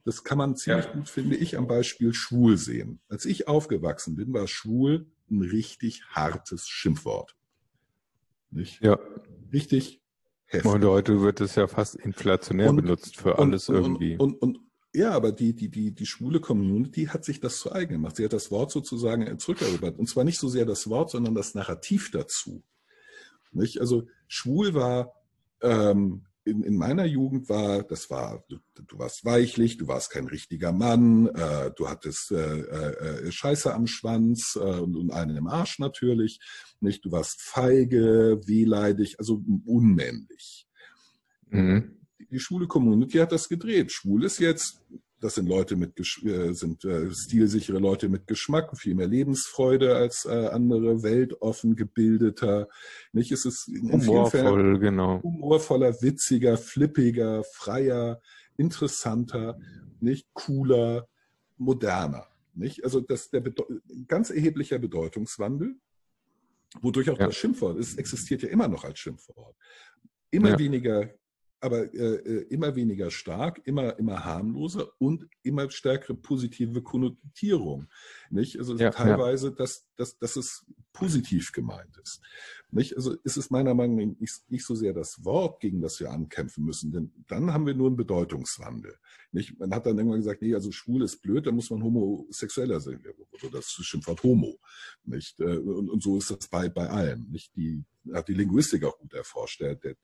Das 0.04 0.22
kann 0.22 0.38
man 0.38 0.56
ziemlich 0.56 0.84
ja. 0.86 0.92
gut, 0.92 1.08
finde 1.08 1.36
ich, 1.36 1.56
am 1.56 1.66
Beispiel 1.66 2.12
schwul 2.12 2.56
sehen. 2.56 3.00
Als 3.08 3.24
ich 3.24 3.48
aufgewachsen 3.48 4.16
bin, 4.16 4.32
war 4.32 4.46
schwul 4.46 5.06
ein 5.30 5.42
richtig 5.42 6.04
hartes 6.10 6.68
Schimpfwort. 6.68 7.34
Nicht? 8.50 8.80
Ja. 8.82 8.98
Richtig 9.52 10.02
heftig. 10.46 10.70
Und 10.70 10.84
heute 10.84 11.20
wird 11.22 11.40
es 11.40 11.54
ja 11.54 11.66
fast 11.66 11.96
inflationär 11.96 12.70
und, 12.70 12.76
benutzt 12.76 13.16
für 13.16 13.34
und, 13.34 13.48
alles 13.48 13.68
irgendwie. 13.68 14.16
Und, 14.16 14.34
und, 14.40 14.60
ja, 14.94 15.10
aber 15.10 15.32
die, 15.32 15.54
die, 15.54 15.68
die, 15.68 15.92
die 15.92 16.06
schwule 16.06 16.40
Community 16.40 17.06
hat 17.06 17.24
sich 17.24 17.40
das 17.40 17.58
zu 17.58 17.72
eigen 17.72 17.94
gemacht. 17.94 18.16
Sie 18.16 18.24
hat 18.24 18.32
das 18.32 18.50
Wort 18.52 18.70
sozusagen 18.70 19.38
zurückerobert. 19.38 19.98
Und 19.98 20.08
zwar 20.08 20.22
nicht 20.22 20.38
so 20.38 20.48
sehr 20.48 20.64
das 20.64 20.88
Wort, 20.88 21.10
sondern 21.10 21.34
das 21.34 21.54
Narrativ 21.54 22.12
dazu. 22.12 22.62
Nicht? 23.50 23.80
Also 23.80 24.06
schwul 24.28 24.74
war 24.74 25.12
ähm, 25.62 26.26
in, 26.44 26.62
in 26.62 26.76
meiner 26.76 27.06
Jugend 27.06 27.48
war, 27.48 27.82
das 27.82 28.10
war, 28.10 28.44
du, 28.48 28.58
du 28.74 28.98
warst 28.98 29.24
weichlich, 29.24 29.78
du 29.78 29.88
warst 29.88 30.10
kein 30.10 30.26
richtiger 30.26 30.72
Mann, 30.72 31.26
äh, 31.28 31.70
du 31.74 31.88
hattest 31.88 32.30
äh, 32.32 32.60
äh, 32.60 33.32
Scheiße 33.32 33.74
am 33.74 33.86
Schwanz 33.86 34.56
äh, 34.56 34.60
und, 34.60 34.96
und 34.96 35.10
einen 35.10 35.36
im 35.36 35.46
Arsch 35.46 35.78
natürlich, 35.78 36.40
nicht? 36.80 37.04
Du 37.04 37.10
warst 37.10 37.40
feige, 37.40 38.40
wehleidig, 38.44 39.18
also 39.18 39.42
unmännlich. 39.64 40.68
Mhm. 41.48 42.03
Die, 42.34 42.40
schwule 42.40 42.66
Community 42.66 43.18
hat 43.18 43.32
das 43.32 43.48
gedreht. 43.48 43.92
Schwul 43.92 44.24
ist 44.24 44.38
jetzt 44.38 44.82
das 45.24 45.36
sind 45.36 45.48
Leute 45.48 45.74
mit 45.74 45.98
äh, 45.98 46.52
sind 46.52 46.84
äh, 46.84 47.10
stilsichere 47.10 47.78
Leute 47.78 48.10
mit 48.10 48.26
Geschmack, 48.26 48.76
viel 48.76 48.94
mehr 48.94 49.06
Lebensfreude 49.08 49.96
als 49.96 50.26
äh, 50.26 50.48
andere, 50.48 51.02
weltoffen, 51.02 51.76
gebildeter. 51.76 52.68
Nicht, 53.12 53.32
es 53.32 53.46
ist 53.46 53.68
in 53.68 53.90
Humorvoll, 53.90 54.78
genau. 54.78 55.22
humorvoller, 55.22 55.94
witziger, 56.02 56.58
flippiger, 56.58 57.42
freier, 57.54 58.20
interessanter, 58.58 59.58
nicht 59.98 60.28
cooler, 60.34 61.08
moderner. 61.56 62.26
Nicht? 62.52 62.84
Also 62.84 63.00
das 63.00 63.30
der 63.30 63.42
ganz 64.06 64.28
erheblicher 64.28 64.78
Bedeutungswandel, 64.78 65.76
wodurch 66.82 67.08
auch 67.08 67.18
ja. 67.18 67.26
das 67.28 67.36
Schimpfwort, 67.36 67.78
es 67.78 67.94
existiert 67.96 68.42
ja 68.42 68.50
immer 68.50 68.68
noch 68.68 68.84
als 68.84 68.98
Schimpfwort. 68.98 69.56
Immer 70.30 70.50
ja. 70.50 70.58
weniger 70.58 71.14
aber 71.64 71.94
äh, 71.94 72.16
äh, 72.16 72.46
immer 72.50 72.76
weniger 72.76 73.10
stark, 73.10 73.62
immer, 73.64 73.98
immer 73.98 74.22
harmloser 74.22 74.92
und 74.98 75.26
immer 75.42 75.70
stärkere 75.70 76.14
positive 76.14 76.82
Konnotierung. 76.82 77.88
Nicht? 78.28 78.58
Also 78.58 78.76
ja, 78.76 78.90
teilweise, 78.90 79.48
ja. 79.48 79.54
Dass, 79.54 79.86
dass, 79.96 80.18
dass 80.18 80.36
es 80.36 80.66
positiv 80.92 81.52
gemeint 81.52 81.96
ist. 82.02 82.20
Nicht? 82.70 82.96
Also 82.96 83.14
ist 83.24 83.38
es 83.38 83.48
meiner 83.48 83.72
Meinung 83.72 83.96
nach 83.96 84.20
nicht, 84.20 84.50
nicht 84.50 84.66
so 84.66 84.74
sehr 84.74 84.92
das 84.92 85.24
Wort, 85.24 85.60
gegen 85.60 85.80
das 85.80 85.98
wir 86.00 86.10
ankämpfen 86.10 86.66
müssen, 86.66 86.92
denn 86.92 87.12
dann 87.28 87.54
haben 87.54 87.64
wir 87.64 87.74
nur 87.74 87.86
einen 87.86 87.96
Bedeutungswandel. 87.96 88.98
Nicht? 89.32 89.58
Man 89.58 89.74
hat 89.74 89.86
dann 89.86 89.96
irgendwann 89.96 90.20
gesagt, 90.20 90.42
nee, 90.42 90.54
also 90.54 90.70
schwul 90.70 91.02
ist 91.02 91.22
blöd, 91.22 91.46
da 91.46 91.50
muss 91.50 91.70
man 91.70 91.82
homosexueller 91.82 92.80
sein. 92.80 93.02
Oder 93.32 93.50
das 93.52 93.70
Schimpfwort 93.70 94.22
Homo. 94.22 94.58
Nicht? 95.04 95.40
Äh, 95.40 95.56
und, 95.56 95.88
und 95.88 96.02
so 96.02 96.18
ist 96.18 96.30
das 96.30 96.46
bei, 96.48 96.68
bei 96.68 96.90
allem. 96.90 97.26
Nicht? 97.30 97.56
Die 97.56 97.82
hat 98.12 98.28
die 98.28 98.34
Linguistik 98.34 98.84
auch 98.84 98.98
gut 98.98 99.14
erforscht. 99.14 99.62
Der, 99.62 99.76
der, 99.76 99.96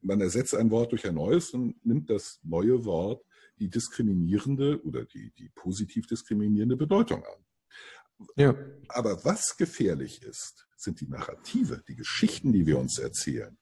man 0.00 0.20
ersetzt 0.20 0.54
ein 0.54 0.70
Wort 0.70 0.92
durch 0.92 1.06
ein 1.06 1.14
neues 1.14 1.50
und 1.50 1.84
nimmt 1.84 2.10
das 2.10 2.40
neue 2.42 2.84
Wort 2.84 3.24
die 3.58 3.68
diskriminierende 3.68 4.82
oder 4.82 5.04
die, 5.04 5.30
die 5.38 5.48
positiv 5.50 6.06
diskriminierende 6.06 6.76
Bedeutung 6.76 7.22
an. 7.22 8.26
Ja. 8.36 8.56
Aber 8.88 9.24
was 9.24 9.56
gefährlich 9.56 10.22
ist, 10.22 10.66
sind 10.76 11.00
die 11.00 11.08
Narrative, 11.08 11.82
die 11.86 11.96
Geschichten, 11.96 12.52
die 12.52 12.66
wir 12.66 12.78
uns 12.78 12.98
erzählen, 12.98 13.56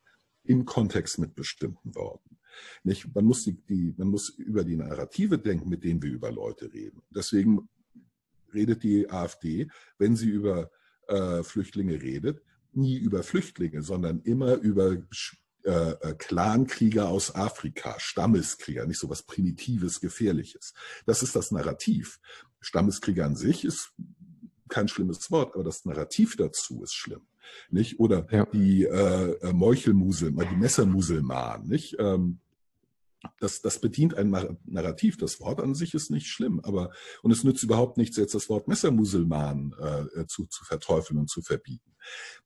im 0.45 0.65
Kontext 0.65 1.19
mit 1.19 1.35
bestimmten 1.35 1.95
Worten. 1.95 2.39
Nicht? 2.83 3.15
Man, 3.15 3.25
muss 3.25 3.45
die, 3.45 3.53
die, 3.53 3.95
man 3.97 4.09
muss 4.09 4.31
über 4.31 4.65
die 4.65 4.77
Narrative 4.77 5.39
denken, 5.39 5.69
mit 5.69 5.85
denen 5.85 6.03
wir 6.03 6.11
über 6.11 6.31
Leute 6.31 6.73
reden. 6.73 7.03
Deswegen 7.11 7.69
redet 8.53 8.83
die 8.83 9.09
AfD, 9.09 9.69
wenn 9.99 10.17
sie 10.17 10.29
über 10.29 10.71
äh, 11.09 11.43
Flüchtlinge 11.43 12.01
redet, 12.01 12.43
nie 12.73 12.97
über 12.97 13.23
Flüchtlinge, 13.23 13.83
sondern 13.83 14.21
immer 14.23 14.57
über 14.57 14.97
äh, 15.65 15.91
äh, 15.91 16.15
Clankrieger 16.15 17.09
aus 17.09 17.35
Afrika, 17.35 17.99
Stammeskrieger, 17.99 18.87
nicht 18.87 18.99
so 18.99 19.09
was 19.11 19.23
Primitives, 19.23 20.01
Gefährliches. 20.01 20.75
Das 21.07 21.23
ist 21.23 21.37
das 21.37 21.51
Narrativ. 21.51 22.21
Stammeskrieger 22.61 23.25
an 23.27 23.37
sich 23.37 23.65
ist 23.65 23.93
kein 24.69 24.89
schlimmes 24.89 25.31
Wort, 25.31 25.55
aber 25.55 25.65
das 25.65 25.85
Narrativ 25.85 26.37
dazu 26.37 26.83
ist 26.83 26.95
schlimm, 26.95 27.23
nicht? 27.71 27.99
Oder 27.99 28.27
Ja. 28.31 28.47
die 28.47 28.85
äh, 28.85 29.33
äh, 29.33 29.53
Meuchelmusel, 29.53 30.33
die 30.33 30.57
Messermuselmann, 30.57 31.67
nicht? 31.67 31.97
Ähm, 31.99 32.39
das, 33.39 33.61
das 33.61 33.81
bedient 33.81 34.15
ein 34.15 34.31
Nar- 34.31 34.57
Narrativ. 34.65 35.19
Das 35.19 35.41
Wort 35.41 35.61
an 35.61 35.75
sich 35.75 35.93
ist 35.93 36.11
nicht 36.11 36.29
schlimm, 36.29 36.61
aber 36.61 36.91
und 37.23 37.31
es 37.33 37.45
nützt 37.45 37.63
überhaupt 37.63 37.99
nichts, 37.99 38.17
jetzt 38.17 38.35
das 38.35 38.49
Wort 38.49 38.67
Messermuselmann 38.67 39.75
äh, 39.79 40.27
zu, 40.27 40.47
zu 40.47 40.65
verteufeln 40.65 41.19
und 41.19 41.29
zu 41.29 41.43
verbieten. 41.43 41.95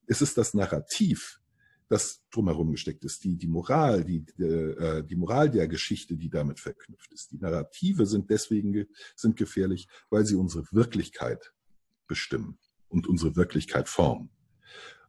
Es 0.07 0.21
ist 0.21 0.37
das 0.37 0.53
Narrativ, 0.55 1.41
das 1.89 2.23
drumherum 2.31 2.73
gesteckt 2.73 3.05
ist, 3.05 3.25
die, 3.25 3.37
die 3.37 3.47
Moral, 3.47 4.05
die, 4.05 4.25
die, 4.25 4.43
äh, 4.43 5.03
die 5.05 5.17
Moral 5.17 5.51
der 5.51 5.69
Geschichte, 5.69 6.17
die 6.17 6.31
damit 6.31 6.59
verknüpft 6.59 7.13
ist. 7.13 7.33
Die 7.33 7.39
Narrative 7.39 8.07
sind 8.07 8.31
deswegen 8.31 8.73
ge 8.73 8.87
sind 9.15 9.37
gefährlich, 9.37 9.89
weil 10.11 10.25
sie 10.25 10.35
unsere 10.35 10.65
Wirklichkeit 10.73 11.53
bestimmen 12.07 12.59
und 12.89 13.07
unsere 13.07 13.37
Wirklichkeit 13.37 13.89
formen. 13.89 14.31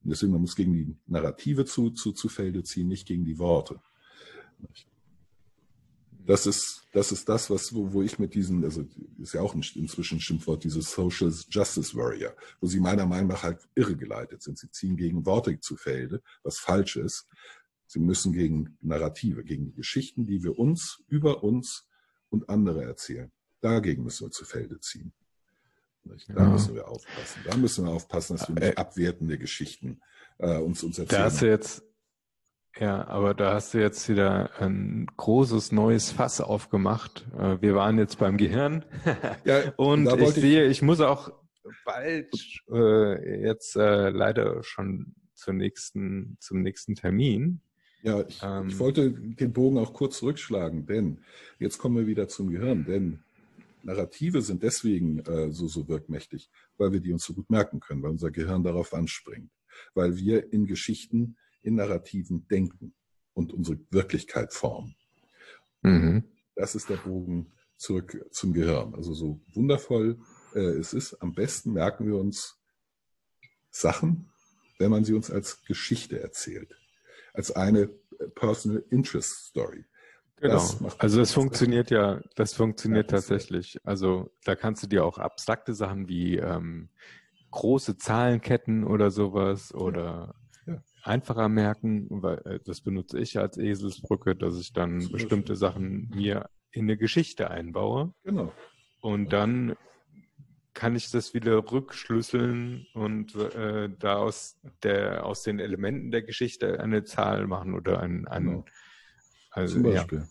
Und 0.04 0.12
deswegen, 0.12 0.34
man 0.34 0.42
muss 0.42 0.56
gegen 0.56 0.74
die 0.74 0.96
Narrative 1.08 1.66
zu, 1.66 1.92
zu, 1.92 2.12
zu 2.12 2.30
Felde 2.30 2.64
ziehen, 2.64 2.88
nicht 2.88 3.08
gegen 3.08 3.26
die 3.26 3.40
Worte. 3.40 3.80
Das 6.26 6.48
ist, 6.48 6.88
das 6.92 7.12
ist 7.12 7.30
das, 7.30 7.50
was, 7.50 7.74
wo, 7.74 7.94
wo 7.94 8.02
ich 8.02 8.18
mit 8.18 8.34
diesen, 8.34 8.64
also 8.64 8.86
ist 9.20 9.34
ja 9.34 9.42
auch 9.42 9.54
ein, 9.54 9.64
inzwischen 9.76 10.18
ein 10.18 10.22
Schimpfwort, 10.22 10.64
dieses 10.64 10.92
Social 10.92 11.32
Justice 11.50 11.96
Warrior, 11.96 12.34
wo 12.60 12.68
sie 12.68 12.80
meiner 12.80 13.06
Meinung 13.06 13.28
nach 13.30 13.44
halt 13.44 13.60
irregeleitet 13.76 14.42
sind. 14.42 14.58
Sie 14.58 14.72
ziehen 14.72 14.98
gegen 14.98 15.26
Worte 15.26 15.60
zu 15.60 15.76
Felde, 15.78 16.22
was 16.44 16.58
falsch 16.58 16.96
ist. 16.96 17.28
Sie 17.88 18.00
müssen 18.00 18.34
gegen 18.34 18.78
Narrative, 18.82 19.44
gegen 19.44 19.66
die 19.66 19.74
Geschichten, 19.76 20.26
die 20.26 20.44
wir 20.44 20.58
uns, 20.58 21.04
über 21.08 21.44
uns 21.44 21.88
und 22.30 22.50
andere 22.50 22.84
erzählen. 22.84 23.32
Dagegen 23.62 24.04
müssen 24.04 24.28
wir 24.28 24.32
zu 24.32 24.46
Felde 24.46 24.80
ziehen. 24.80 25.14
Da 26.30 26.44
Ja. 26.44 26.50
müssen 26.50 26.76
wir 26.76 26.88
aufpassen. 26.88 27.42
Da 27.46 27.56
müssen 27.58 27.86
wir 27.86 27.92
aufpassen, 27.92 28.38
dass 28.38 28.48
wir 28.48 28.56
nicht 28.56 28.78
abwertende 28.78 29.38
Geschichten 29.38 30.02
äh, 30.38 30.58
uns, 30.58 30.84
uns 30.84 30.98
erzählen. 31.00 31.22
Da 31.22 31.26
hast 31.26 31.42
du 31.42 31.48
jetzt, 31.50 31.84
ja, 32.80 33.08
aber 33.08 33.34
da 33.34 33.54
hast 33.54 33.74
du 33.74 33.80
jetzt 33.80 34.10
wieder 34.10 34.52
ein 34.60 35.08
großes 35.18 35.72
neues 35.72 36.12
Fass 36.12 36.42
aufgemacht. 36.42 37.26
Äh, 37.38 37.62
Wir 37.62 37.76
waren 37.76 37.98
jetzt 37.98 38.20
beim 38.20 38.38
Gehirn 38.38 38.86
ja, 39.46 39.74
und 39.78 40.06
ich 40.08 40.12
wollte 40.12 40.42
sehe, 40.42 40.66
ich 40.68 40.82
muss 40.82 41.00
auch 41.02 41.32
bald 41.86 42.34
äh, 42.72 43.44
jetzt 43.44 43.76
äh, 43.76 44.10
leider 44.10 44.64
schon 44.64 45.16
zur 45.36 45.54
nächsten, 45.54 46.38
zum 46.40 46.62
nächsten 46.62 46.96
Termin. 46.96 47.62
Ja, 48.04 48.24
ich, 48.28 48.42
Ähm, 48.44 48.68
ich 48.68 48.80
wollte 48.80 49.12
den 49.12 49.54
Bogen 49.54 49.78
auch 49.78 49.94
kurz 49.94 50.20
zurückschlagen, 50.20 50.86
denn 50.86 51.20
jetzt 51.60 51.78
kommen 51.78 51.98
wir 51.98 52.08
wieder 52.08 52.28
zum 52.28 52.52
Gehirn, 52.52 52.86
denn 52.86 53.20
Narrative 53.84 54.42
sind 54.42 54.64
deswegen 54.64 55.20
äh, 55.20 55.52
so, 55.52 55.68
so 55.68 55.88
wirkmächtig, 55.88 56.50
weil 56.78 56.92
wir 56.92 57.00
die 57.00 57.14
uns 57.14 57.24
so 57.24 57.34
gut 57.34 57.50
merken 57.50 57.80
können, 57.80 58.02
weil 58.04 58.12
unser 58.12 58.32
Gehirn 58.32 58.64
darauf 58.64 58.94
anspringt, 58.94 59.52
weil 59.94 60.18
wir 60.18 60.52
in 60.52 60.66
Geschichten, 60.66 61.38
in 61.66 61.76
Narrativen 61.76 62.48
denken 62.48 62.94
und 63.34 63.54
unsere 63.54 63.80
Wirklichkeit 63.92 64.54
formen. 64.54 64.96
Mhm. 65.82 66.24
Das 66.56 66.76
ist 66.76 66.90
der 66.90 66.98
Bogen 66.98 67.52
zurück 67.78 68.26
zum 68.32 68.54
Gehirn. 68.54 68.96
Also 68.96 69.14
so 69.14 69.42
wundervoll 69.54 70.18
äh, 70.56 70.60
es 70.60 70.94
ist, 70.94 71.22
am 71.22 71.34
besten 71.34 71.74
merken 71.74 72.08
wir 72.08 72.16
uns 72.18 72.58
Sachen, 73.70 74.32
wenn 74.80 74.90
man 74.90 75.04
sie 75.04 75.14
uns 75.14 75.30
als 75.30 75.64
Geschichte 75.66 76.20
erzählt, 76.20 76.76
als 77.34 77.52
eine 77.52 77.82
äh, 78.20 78.28
Personal 78.34 78.84
Interest 78.90 79.48
Story. 79.48 79.86
Genau. 80.38 80.54
Das 80.54 81.00
also 81.00 81.20
das 81.20 81.32
funktioniert 81.32 81.92
ja, 81.92 82.22
das 82.36 82.54
funktioniert 82.54 83.12
Ja, 83.12 83.18
das- 83.18 83.28
tatsächlich. 83.28 83.80
Also 83.84 84.32
da 84.44 84.56
kannst 84.56 84.84
du 84.84 84.88
dir 84.88 85.06
auch 85.06 85.18
abstrakte 85.18 85.74
Sachen 85.74 86.08
wie 86.08 86.38
ähm, 86.38 86.90
große 87.52 87.98
Zahlenketten 87.98 88.84
oder 88.84 89.12
sowas 89.12 89.74
oder. 89.74 90.36
Einfacher 91.06 91.50
merken, 91.50 92.08
weil 92.10 92.40
äh, 92.46 92.60
das 92.66 92.82
benutze 92.82 93.20
ich 93.20 93.38
als 93.38 93.58
Eselsbrücke, 93.58 94.36
dass 94.36 94.60
ich 94.60 94.74
dann 94.74 95.02
Zum 95.02 95.12
bestimmte 95.14 95.54
Beispiel. 95.54 95.56
Sachen 95.56 96.10
mir 96.14 96.50
in 96.72 96.84
eine 96.86 96.98
Geschichte 96.98 97.50
einbaue 97.50 98.14
Genau. 98.24 98.52
und 99.02 99.32
dann 99.32 99.76
kann 100.74 100.96
ich 100.96 101.10
das 101.10 101.34
wieder 101.34 101.72
rückschlüsseln 101.72 102.86
und 102.94 103.34
äh, 103.36 103.90
da 103.98 104.18
aus, 104.18 104.58
der, 104.84 105.26
aus 105.26 105.44
den 105.44 105.60
Elementen 105.60 106.12
der 106.12 106.22
Geschichte 106.24 106.80
eine 106.82 107.06
Zahl 107.06 107.48
machen 107.48 107.74
oder 107.76 108.02
ein, 108.02 108.28
ein 108.28 108.44
Genau. 108.46 108.66
also, 109.52 109.76
Zum 109.76 109.86
ja. 109.86 109.92
Beispiel. 110.02 110.28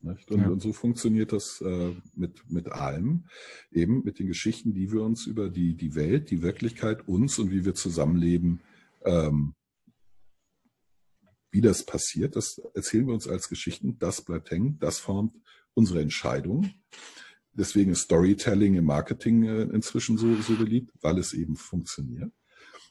Nicht? 0.00 0.30
Und, 0.30 0.40
Ja. 0.40 0.48
und 0.48 0.60
so 0.60 0.72
funktioniert 0.72 1.32
das 1.32 1.60
äh, 1.60 1.94
mit, 2.14 2.50
mit 2.50 2.68
allem, 2.68 3.26
eben 3.70 4.02
mit 4.04 4.18
den 4.18 4.26
Geschichten, 4.26 4.72
die 4.74 4.90
wir 4.92 5.02
uns 5.02 5.26
über 5.26 5.48
die, 5.50 5.74
die 5.74 5.94
Welt, 5.94 6.30
die 6.30 6.42
Wirklichkeit, 6.42 7.06
uns 7.08 7.38
und 7.38 7.50
wie 7.50 7.64
wir 7.64 7.74
zusammenleben, 7.74 8.60
ähm, 9.04 9.54
wie 11.56 11.62
das 11.62 11.86
passiert, 11.86 12.36
das 12.36 12.60
erzählen 12.74 13.06
wir 13.06 13.14
uns 13.14 13.26
als 13.26 13.48
Geschichten, 13.48 13.98
das 13.98 14.20
bleibt 14.20 14.50
hängen, 14.50 14.78
das 14.78 14.98
formt 14.98 15.34
unsere 15.72 16.02
Entscheidung. 16.02 16.70
Deswegen 17.54 17.92
ist 17.92 18.02
Storytelling 18.02 18.74
im 18.74 18.84
Marketing 18.84 19.44
äh, 19.44 19.62
inzwischen 19.62 20.18
so, 20.18 20.34
so 20.42 20.54
beliebt, 20.56 20.92
weil 21.00 21.16
es 21.16 21.32
eben 21.32 21.56
funktioniert. 21.56 22.30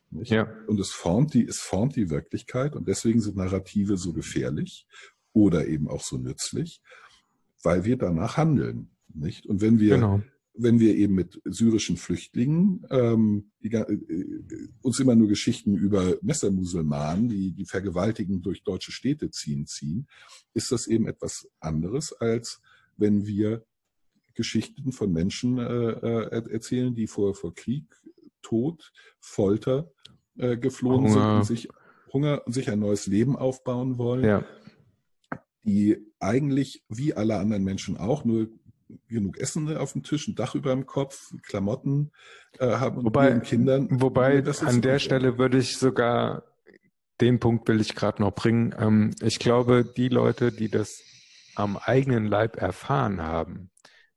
Nicht? 0.10 0.32
Ja. 0.32 0.52
Und 0.66 0.80
es 0.80 0.90
formt 0.90 1.36
die, 1.36 1.46
es 1.46 1.60
formt 1.60 1.96
die 1.96 2.10
Wirklichkeit 2.10 2.76
und 2.76 2.88
deswegen 2.88 3.22
sind 3.22 3.36
Narrative 3.36 3.98
so 3.98 4.14
gefährlich 4.14 4.88
oder 5.32 5.68
eben 5.68 5.88
auch 5.88 6.02
so 6.02 6.18
nützlich, 6.18 6.82
weil 7.62 7.86
wir 7.86 7.98
danach 7.98 8.36
handeln, 8.38 8.90
nicht? 9.14 9.46
Und 9.46 9.62
wenn 9.62 9.80
wir, 9.80 9.94
Genau. 9.94 10.24
Wenn 10.58 10.80
wir 10.80 10.96
eben 10.96 11.16
mit 11.16 11.42
syrischen 11.46 11.98
Flüchtlingen 11.98 12.86
ähm, 12.90 13.52
die, 13.62 13.70
ga- 13.70 13.88
äh, 13.90 14.26
uns 14.82 15.00
immer 15.00 15.16
nur 15.16 15.28
Geschichten 15.28 15.76
über 15.76 16.18
Messermuselmanen, 16.22 17.28
die 17.30 17.52
die 17.52 17.66
Vergewaltigen 17.66 18.42
durch 18.42 18.64
deutsche 18.64 18.92
Städte 18.92 19.30
ziehen, 19.32 19.66
ziehen, 19.68 20.08
ist 20.54 20.72
das 20.72 20.88
eben 20.88 21.08
etwas 21.08 21.48
anderes, 21.60 22.14
als 22.14 22.62
wenn 22.98 23.26
wir 23.26 23.66
Geschichten 24.34 24.92
von 24.92 25.12
Menschen 25.12 25.58
äh, 25.58 25.64
äh, 25.64 26.28
er- 26.32 26.52
erzählen, 26.52 26.94
die 26.96 27.08
vor, 27.08 27.36
vor 27.36 27.54
Krieg, 27.54 27.86
Tod, 28.42 28.92
Folter 29.20 29.92
äh, 30.38 30.58
geflohen 30.58 31.08
sind 31.10 31.16
Hunger. 31.22 31.38
und 31.38 31.46
sich 31.46 31.68
Hunger 32.14 32.42
und 32.46 32.54
sich 32.54 32.70
ein 32.70 32.80
neues 32.80 33.08
Leben 33.08 33.36
aufbauen 33.36 33.98
wollen, 33.98 34.24
Ja. 34.24 34.46
die 35.64 35.98
eigentlich 36.20 36.84
wie 36.90 37.14
alle 37.14 37.38
anderen 37.40 37.64
Menschen 37.64 37.98
auch 37.98 38.24
nur 38.24 38.48
genug 39.08 39.38
Essen 39.38 39.76
auf 39.78 39.94
dem 39.94 40.04
Tisch, 40.04 40.28
ein 40.28 40.36
Dach 40.36 40.56
über 40.56 40.72
dem 40.72 40.86
Kopf, 40.86 41.34
Klamotten 41.44 42.12
äh, 42.60 42.68
haben 42.68 42.98
und 42.98 43.06
Wobei, 43.06 43.40
Kindern. 43.40 43.88
wobei 44.02 44.42
Das 44.42 44.62
ist 44.62 44.68
an 44.68 44.82
der. 44.82 45.00
Stelle 45.00 45.38
würde 45.38 45.58
ich 45.58 45.78
sogar, 45.78 46.44
den 47.22 47.40
Punkt 47.40 47.68
will 47.68 47.82
ich 47.82 47.96
gerade 47.96 48.22
noch 48.22 48.34
bringen. 48.34 48.76
Ähm, 48.78 49.12
ich 49.22 49.40
glaube, 49.40 49.86
die 49.86 50.10
Leute, 50.10 50.52
die 50.52 50.70
das 50.70 51.02
am 51.56 51.78
eigenen 51.78 52.26
Leib 52.26 52.58
erfahren 52.58 53.22
haben 53.22 53.72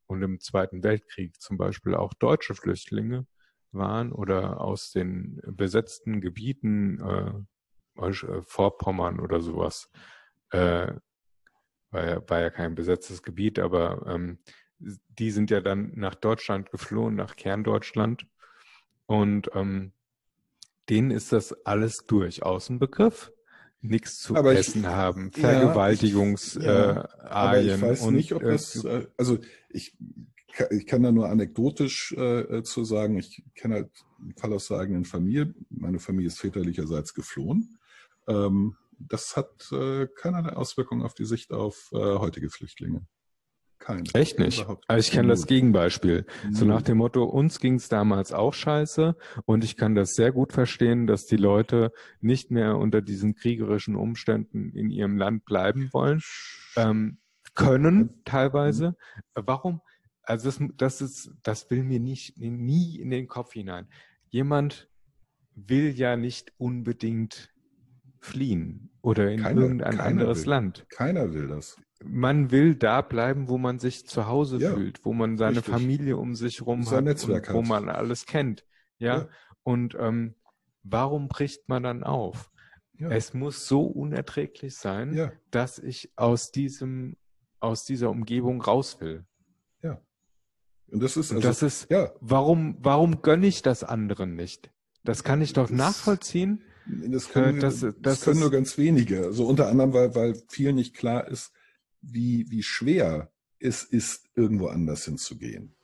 und 0.07 0.23
im 0.23 0.41
Zweiten 0.41 0.83
Weltkrieg 0.83 1.41
zum 1.41 1.57
Beispiel 1.57 1.95
auch 1.95 2.13
deutsche 2.15 2.55
Flüchtlinge 2.55 3.27
waren 3.73 4.13
oder 4.13 4.61
aus 4.61 4.91
den 4.91 5.41
besetzten 5.47 6.21
Gebieten, 6.21 7.01
äh, 7.01 8.07
äh, 8.07 8.43
Vorpommern 8.43 9.21
oder 9.21 9.41
sowas, 9.41 9.91
äh, 10.51 10.93
war, 11.91 12.07
ja, 12.07 12.29
war 12.29 12.41
ja 12.41 12.51
kein 12.51 12.75
besetztes 12.75 13.23
Gebiet, 13.23 13.59
aber 13.59 14.05
ähm, 14.07 14.39
die 14.81 15.31
sind 15.31 15.51
ja 15.51 15.61
dann 15.61 15.93
nach 15.95 16.15
Deutschland 16.15 16.71
geflohen, 16.71 17.15
nach 17.15 17.37
Kerndeutschland. 17.37 18.27
Und 19.07 19.51
ähm, 19.55 19.93
denen 20.89 21.11
ist 21.11 21.33
das 21.33 21.53
alles 21.67 22.07
durchaus 22.07 22.71
ein 22.71 22.79
Begriff. 22.79 23.33
Nichts 23.81 24.19
zu 24.21 24.35
Aber 24.35 24.53
ich- 24.53 24.61
essen 24.61 24.87
haben, 24.87 25.31
Ja, 25.37 25.41
Vergewaltigungs 25.41 26.55
ja, 26.61 27.03
äh, 27.53 27.65
ich 27.65 27.81
weiß 27.81 28.03
und, 28.03 28.15
nicht, 28.15 28.33
ob 28.35 28.43
äh, 28.43 28.49
das, 28.49 28.85
äh, 28.85 29.07
also 29.17 29.39
ich, 29.69 29.97
ich 30.71 30.87
kann 30.87 31.03
da 31.05 31.13
nur 31.13 31.29
anekdotisch 31.29 32.13
äh, 32.13 32.63
zu 32.65 32.85
sagen, 32.85 33.17
ich 33.19 33.45
kenne 33.55 33.75
halt 33.77 33.91
einen 34.21 34.35
Fall 34.35 34.53
aus 34.53 34.69
der 34.69 34.79
eigenen 34.79 35.05
Familie. 35.05 35.55
Meine 35.71 36.01
Familie 36.01 36.27
ist 36.29 36.41
väterlicherseits 36.41 37.15
geflohen. 37.15 37.79
Ähm, 38.27 38.77
das 38.99 39.37
hat 39.37 39.71
äh, 39.71 40.09
keinerlei 40.09 40.55
Auswirkungen 40.55 41.03
auf 41.03 41.15
die 41.15 41.25
Sicht 41.27 41.53
auf 41.53 41.91
äh, 41.93 41.97
heutige 41.97 42.51
Flüchtlinge. 42.51 43.07
Keine. 43.79 44.03
Echt 44.15 44.39
nicht. 44.39 44.67
Also 44.87 45.07
ich 45.07 45.13
kenne 45.13 45.29
das. 45.29 45.47
Gegenbeispiel. 45.47 46.27
So 46.51 46.65
Null. 46.65 46.75
nach 46.75 46.83
dem 46.83 46.99
Motto, 46.99 47.25
uns 47.25 47.61
ging 47.61 47.75
es 47.75 47.89
damals 47.89 48.33
auch 48.33 48.53
scheiße 48.53 49.17
und 49.45 49.65
ich 49.65 49.77
kann 49.77 49.95
das 49.95 50.15
sehr 50.15 50.33
gut 50.33 50.53
verstehen, 50.53 51.07
dass 51.07 51.27
die 51.27 51.37
Leute 51.37 51.93
nicht 52.21 52.51
mehr 52.51 52.77
unter 52.77 53.01
diesen 53.01 53.35
kriegerischen 53.35 53.97
Umständen 53.97 54.73
in 54.73 54.91
ihrem 54.91 55.17
Land 55.17 55.45
bleiben 55.45 55.91
wollen, 55.93 56.21
ähm, 56.77 57.19
können 57.55 58.21
teilweise. 58.25 58.97
Warum? 59.35 59.81
Also 60.23 60.51
das, 60.51 60.61
das 60.77 61.01
ist, 61.01 61.31
das 61.43 61.71
will 61.71 61.83
mir 61.83 62.01
nicht 62.01 62.39
nie 62.39 62.99
in 63.01 63.11
den 63.11 63.29
Kopf 63.29 63.55
hinein. 63.55 63.89
Jemand 64.29 64.89
will 65.55 65.91
ja 65.97 66.17
nicht 66.17 66.53
unbedingt 66.59 67.51
fliehen 68.21 68.91
oder 69.03 69.31
in 69.31 69.41
Keiner- 69.43 69.61
irgendein 69.63 69.91
keiner 69.97 70.05
anderes 70.05 70.43
will. 70.43 70.51
Land 70.51 70.87
Keiner 70.91 71.33
will 71.33 71.49
das. 71.49 71.77
man 72.05 72.51
will 72.51 72.75
da 72.75 73.01
bleiben, 73.03 73.49
wo 73.49 73.59
man 73.59 73.79
sich 73.79 74.07
zu 74.07 74.27
Hause 74.27 74.59
Ja, 74.59 74.75
fühlt, 74.75 75.05
wo 75.05 75.13
man 75.13 75.37
seine 75.37 75.59
richtig. 75.59 75.73
Familie 75.75 76.17
um 76.17 76.35
sich 76.35 76.63
rum 76.65 76.89
hat 76.91 77.05
und 77.29 77.53
wo 77.53 77.63
man 77.63 77.89
alles 77.89 78.27
kennt. 78.27 78.65
Ja. 78.99 79.17
Ja. 79.19 79.29
Und 79.63 79.97
ähm, 79.99 80.35
warum 80.83 81.29
bricht 81.29 81.69
man 81.69 81.83
dann 81.83 82.03
auf? 82.05 82.51
Ja. 82.95 83.11
Es 83.11 83.33
muss 83.35 83.67
so 83.69 83.83
unerträglich 83.83 84.75
sein, 84.77 85.13
Ja. 85.15 85.31
dass 85.51 85.79
ich 85.79 86.11
aus 86.17 86.51
diesem, 86.51 87.17
aus 87.61 87.85
dieser 87.85 88.11
Umgebung 88.11 88.61
raus 88.61 89.01
will. 89.01 89.25
Und 90.91 91.03
das 91.03 91.19
ist, 91.19 91.33
also, 91.33 91.47
das 91.47 91.63
ist, 91.63 91.91
ja, 91.91 92.13
warum, 92.21 92.79
warum 92.81 93.21
gönne 93.21 93.47
ich 93.47 93.61
das 93.61 93.85
anderen 93.85 94.37
nicht? 94.37 94.71
Das 95.05 95.23
kann 95.23 95.43
ich 95.43 95.53
doch 95.53 95.69
Das- 95.69 95.77
nachvollziehen. 95.77 96.65
Das 96.89 97.29
können, 97.29 97.59
Äh, 97.59 97.61
das- 97.61 97.81
das, 97.81 97.95
das 98.01 98.21
können 98.23 98.41
nur 98.41 98.51
ganz 98.51 98.79
wenige. 98.79 99.25
Also 99.25 99.47
unter 99.47 99.69
anderem, 99.69 99.93
weil, 99.93 100.15
weil 100.15 100.43
vielen 100.49 100.77
nicht 100.77 100.95
klar 100.95 101.29
ist, 101.29 101.53
wie, 102.01 102.47
wie 102.51 102.63
schwer 102.63 103.31
es 103.59 103.83
ist, 103.83 104.25
irgendwo 104.35 104.69
anders 104.69 105.05
hinzugehen. 105.05 105.75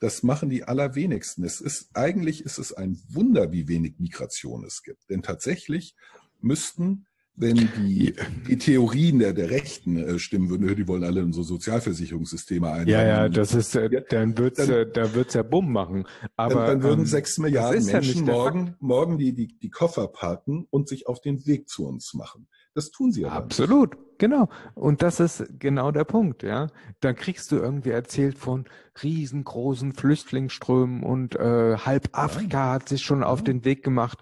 Das 0.00 0.22
machen 0.22 0.50
die 0.50 0.64
allerwenigsten. 0.64 1.44
Es 1.44 1.60
ist, 1.60 1.90
eigentlich 1.94 2.44
ist 2.44 2.58
es 2.58 2.72
ein 2.72 3.00
Wunder, 3.08 3.52
wie 3.52 3.68
wenig 3.68 3.94
Migration 3.98 4.64
es 4.64 4.82
gibt. 4.82 5.08
Denn 5.08 5.22
tatsächlich 5.22 5.94
müssten, 6.40 7.06
wenn 7.38 7.56
die, 7.56 8.14
die 8.48 8.56
Theorien 8.58 9.18
der, 9.18 9.32
der 9.34 9.50
Rechten 9.50 9.96
äh, 9.96 10.18
stimmen 10.18 10.48
würden, 10.48 10.74
die 10.74 10.88
wollen 10.88 11.04
alle 11.04 11.20
in 11.20 11.32
so 11.32 11.42
Sozialversicherungssysteme 11.42 12.70
ein. 12.70 12.88
Ja, 12.88 13.04
ja, 13.04 13.28
das 13.28 13.54
ist, 13.54 13.74
äh, 13.76 13.88
Ja, 13.92 14.00
dann 14.00 14.36
wird's, 14.38 14.58
dann- 14.58 14.70
äh, 14.70 14.90
da 14.90 15.12
wird's 15.14 15.34
ja 15.34 15.42
Bumm 15.42 15.70
machen. 15.72 16.06
Aber 16.36 16.54
dann, 16.54 16.66
dann 16.66 16.82
würden 16.82 17.00
ähm, 17.00 17.06
sechs 17.06 17.36
Milliarden 17.38 17.78
ist 17.78 17.88
ja 17.88 17.94
Menschen 17.94 18.14
nicht 18.24 18.28
der 18.28 18.34
morgen, 18.34 18.74
morgen 18.80 19.18
die, 19.18 19.34
die, 19.34 19.48
die 19.58 19.70
Koffer 19.70 20.08
packen 20.08 20.66
und 20.70 20.88
sich 20.88 21.06
auf 21.06 21.20
den 21.20 21.46
Weg 21.46 21.68
zu 21.68 21.86
uns 21.86 22.14
machen. 22.14 22.48
Das 22.74 22.90
tun 22.90 23.10
sie 23.12 23.22
nicht. 23.22 23.32
Absolut, 23.32 23.96
genau. 24.18 24.48
Und 24.74 25.00
das 25.02 25.18
ist 25.20 25.44
genau 25.58 25.92
der 25.92 26.04
Punkt, 26.04 26.42
ja. 26.42 26.68
Dann 27.00 27.16
kriegst 27.16 27.50
du 27.52 27.56
irgendwie 27.56 27.90
erzählt 27.90 28.36
von 28.38 28.66
riesengroßen 29.02 29.92
Flüchtlingsströmen 29.92 31.02
und 31.02 31.36
äh, 31.36 31.76
halb 31.78 32.08
Afrika 32.12 32.72
hat 32.72 32.88
sich 32.88 33.02
schon 33.02 33.22
auf 33.22 33.38
Ja. 33.40 33.44
den 33.44 33.64
Weg 33.64 33.82
gemacht. 33.82 34.18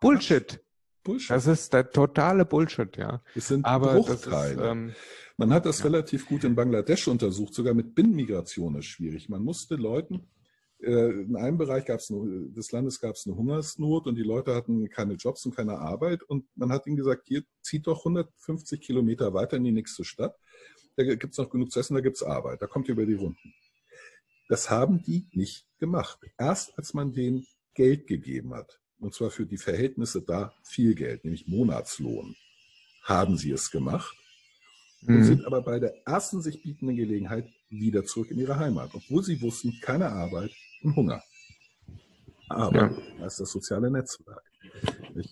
Bullshit. 0.00 0.60
Bullshit. 1.02 1.30
Das 1.30 1.46
ist 1.46 1.72
der 1.72 1.90
totale 1.90 2.44
Bullshit, 2.44 2.96
ja. 2.96 3.22
Das 3.34 3.48
sind 3.48 3.64
Aber 3.64 3.94
das 3.94 4.08
ist, 4.08 4.22
Bruchteile. 4.22 4.70
ähm, 4.70 4.94
Man 5.36 5.52
hat 5.52 5.66
das 5.66 5.78
ja. 5.80 5.84
relativ 5.86 6.26
gut 6.26 6.44
in 6.44 6.54
Bangladesch 6.54 7.08
untersucht, 7.08 7.54
sogar 7.54 7.74
mit 7.74 7.94
Binnenmigration 7.94 8.76
ist 8.76 8.86
schwierig. 8.86 9.28
Man 9.28 9.42
musste 9.42 9.76
Leuten, 9.76 10.28
äh, 10.82 11.10
in 11.22 11.36
einem 11.36 11.58
Bereich 11.58 11.84
gab's 11.84 12.10
eine, 12.10 12.48
des 12.50 12.72
Landes 12.72 13.00
gab 13.00 13.14
es 13.14 13.26
eine 13.26 13.36
Hungersnot 13.36 14.06
und 14.06 14.16
die 14.16 14.22
Leute 14.22 14.54
hatten 14.54 14.88
keine 14.88 15.14
Jobs 15.14 15.46
und 15.46 15.54
keine 15.54 15.78
Arbeit 15.78 16.22
und 16.22 16.44
man 16.56 16.72
hat 16.72 16.86
ihnen 16.86 16.96
gesagt, 16.96 17.28
hier 17.28 17.42
zieht 17.60 17.86
doch 17.86 18.00
150 18.00 18.80
Kilometer 18.80 19.32
weiter 19.32 19.56
in 19.56 19.64
die 19.64 19.72
nächste 19.72 20.04
Stadt, 20.04 20.36
da 20.96 21.04
gibt's 21.04 21.38
noch 21.38 21.50
genug 21.50 21.70
zu 21.70 21.80
essen, 21.80 21.94
da 21.94 22.00
gibt's 22.00 22.22
Arbeit, 22.22 22.60
da 22.62 22.66
kommt 22.66 22.88
ihr 22.88 22.92
über 22.92 23.06
die 23.06 23.14
Runden. 23.14 23.54
Das 24.48 24.70
haben 24.70 25.02
die 25.02 25.28
nicht 25.32 25.66
gemacht. 25.78 26.18
Erst 26.36 26.76
als 26.76 26.92
man 26.94 27.12
denen 27.12 27.46
Geld 27.74 28.06
gegeben 28.06 28.52
hat, 28.52 28.81
und 29.02 29.14
zwar 29.14 29.30
für 29.30 29.46
die 29.46 29.58
Verhältnisse 29.58 30.22
da 30.22 30.54
viel 30.62 30.94
Geld, 30.94 31.24
nämlich 31.24 31.46
Monatslohn, 31.46 32.36
haben 33.02 33.36
sie 33.36 33.50
es 33.50 33.70
gemacht 33.70 34.16
und 35.06 35.16
mhm. 35.16 35.24
sind 35.24 35.44
aber 35.44 35.62
bei 35.62 35.78
der 35.78 36.06
ersten 36.06 36.40
sich 36.40 36.62
bietenden 36.62 36.96
Gelegenheit 36.96 37.48
wieder 37.68 38.04
zurück 38.04 38.30
in 38.30 38.38
ihre 38.38 38.58
Heimat, 38.58 38.90
obwohl 38.94 39.22
sie 39.22 39.40
wussten, 39.40 39.78
keine 39.80 40.10
Arbeit 40.10 40.52
und 40.82 40.96
Hunger. 40.96 41.22
Aber 42.48 42.76
Ja. 42.76 42.96
da 43.18 43.26
ist 43.26 43.40
das 43.40 43.50
soziale 43.50 43.90
Netzwerk. 43.90 44.44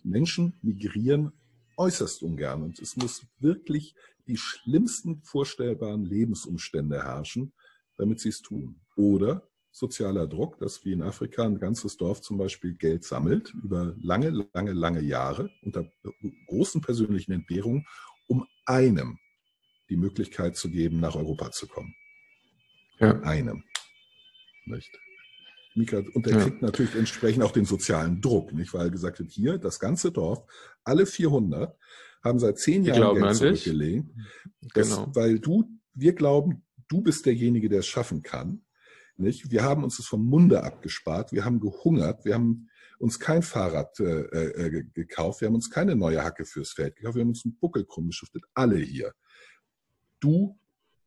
Menschen 0.02 0.54
migrieren 0.62 1.32
äußerst 1.76 2.22
ungern 2.22 2.62
und 2.62 2.78
es 2.78 2.96
muss 2.96 3.26
wirklich 3.38 3.94
die 4.26 4.36
schlimmsten 4.36 5.22
vorstellbaren 5.22 6.04
Lebensumstände 6.04 7.02
herrschen, 7.02 7.52
damit 7.96 8.20
sie 8.20 8.28
es 8.30 8.42
tun. 8.42 8.80
Oder 8.96 9.48
sozialer 9.72 10.26
Druck, 10.26 10.58
dass 10.58 10.84
wie 10.84 10.92
in 10.92 11.02
Afrika 11.02 11.44
ein 11.44 11.58
ganzes 11.58 11.96
Dorf 11.96 12.20
zum 12.20 12.38
Beispiel 12.38 12.74
Geld 12.74 13.04
sammelt 13.04 13.54
über 13.62 13.94
lange, 14.00 14.46
lange, 14.52 14.72
lange 14.72 15.00
Jahre 15.00 15.50
unter 15.62 15.88
großen 16.46 16.80
persönlichen 16.80 17.32
Entbehrungen, 17.32 17.86
um 18.26 18.46
einem 18.66 19.18
die 19.88 19.96
Möglichkeit 19.96 20.56
zu 20.56 20.70
geben, 20.70 21.00
nach 21.00 21.14
Europa 21.16 21.50
zu 21.50 21.66
kommen. 21.66 21.94
ja. 22.98 23.18
Einem. 23.22 23.64
Nicht? 24.66 24.90
Mika, 25.74 26.02
und 26.14 26.26
der 26.26 26.34
Ja. 26.34 26.42
kriegt 26.44 26.62
natürlich 26.62 26.94
entsprechend 26.94 27.42
auch 27.42 27.52
den 27.52 27.64
sozialen 27.64 28.20
Druck, 28.20 28.52
nicht? 28.52 28.74
Weil 28.74 28.86
er 28.88 28.90
gesagt 28.90 29.20
wird, 29.20 29.30
hier, 29.30 29.56
das 29.56 29.78
ganze 29.80 30.12
Dorf, 30.12 30.44
alle 30.84 31.06
400 31.06 31.76
haben 32.22 32.38
seit 32.38 32.58
zehn 32.58 32.84
Jahren 32.84 33.16
Geld 33.16 33.36
zurückgelegt. 33.36 34.06
Genau. 34.74 35.10
Weil 35.14 35.38
du, 35.38 35.64
wir 35.94 36.12
glauben, 36.12 36.62
du 36.88 37.00
bist 37.00 37.24
derjenige, 37.24 37.68
der 37.68 37.78
es 37.80 37.86
schaffen 37.86 38.22
kann. 38.22 38.64
Nicht? 39.20 39.50
Wir 39.50 39.62
haben 39.62 39.84
uns 39.84 39.96
das 39.98 40.06
vom 40.06 40.24
Munde 40.26 40.62
abgespart. 40.64 41.32
Wir 41.32 41.44
haben 41.44 41.60
gehungert. 41.60 42.24
Wir 42.24 42.34
haben 42.34 42.68
uns 42.98 43.18
kein 43.20 43.42
Fahrrad 43.42 43.98
äh, 44.00 44.04
äh, 44.22 44.70
ge- 44.70 44.86
gekauft. 44.94 45.40
Wir 45.40 45.48
haben 45.48 45.54
uns 45.54 45.70
keine 45.70 45.94
neue 45.96 46.22
Hacke 46.24 46.44
fürs 46.44 46.72
Feld 46.72 46.96
gekauft. 46.96 47.14
Wir 47.16 47.22
haben 47.22 47.28
uns 47.30 47.44
einen 47.44 47.56
Buckel 47.58 47.84
krumm 47.84 48.08
geschuftet. 48.08 48.42
Alle 48.54 48.76
hier. 48.78 49.12
Du, 50.20 50.58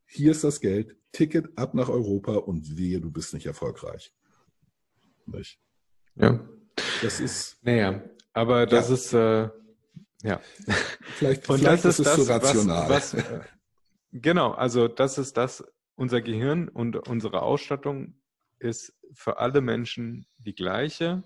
hier 0.05 0.31
ist 0.31 0.43
das 0.43 0.59
Geld. 0.59 0.95
Ticket 1.11 1.55
ab 1.57 1.73
nach 1.75 1.89
Europa 1.89 2.33
und 2.35 2.77
wehe, 2.77 2.99
du 2.99 3.11
bist 3.11 3.33
nicht 3.33 3.45
erfolgreich. 3.45 4.11
Nicht? 5.27 5.59
Ja. 6.15 6.39
Das 7.03 7.19
ist, 7.19 7.57
Naja, 7.61 8.03
aber 8.33 8.65
das 8.65 8.89
Ja. 8.89 8.93
ist, 8.95 9.13
äh, 9.13 9.49
ja. 10.23 10.41
vielleicht, 11.17 11.47
Und 11.49 11.59
vielleicht 11.59 11.85
das 11.85 11.99
ist 11.99 12.07
es 12.07 12.15
das, 12.15 12.25
zu 12.25 12.31
rational. 12.31 12.89
Was, 12.89 13.13
was, 13.15 13.23
äh, 13.29 13.41
genau, 14.11 14.51
also 14.53 14.87
das 14.87 15.19
ist 15.19 15.37
das, 15.37 15.63
unser 15.95 16.21
Gehirn 16.21 16.67
und 16.69 17.07
unsere 17.07 17.41
Ausstattung 17.41 18.15
ist 18.59 18.93
für 19.13 19.37
alle 19.37 19.61
Menschen 19.61 20.25
die 20.37 20.55
gleiche 20.55 21.23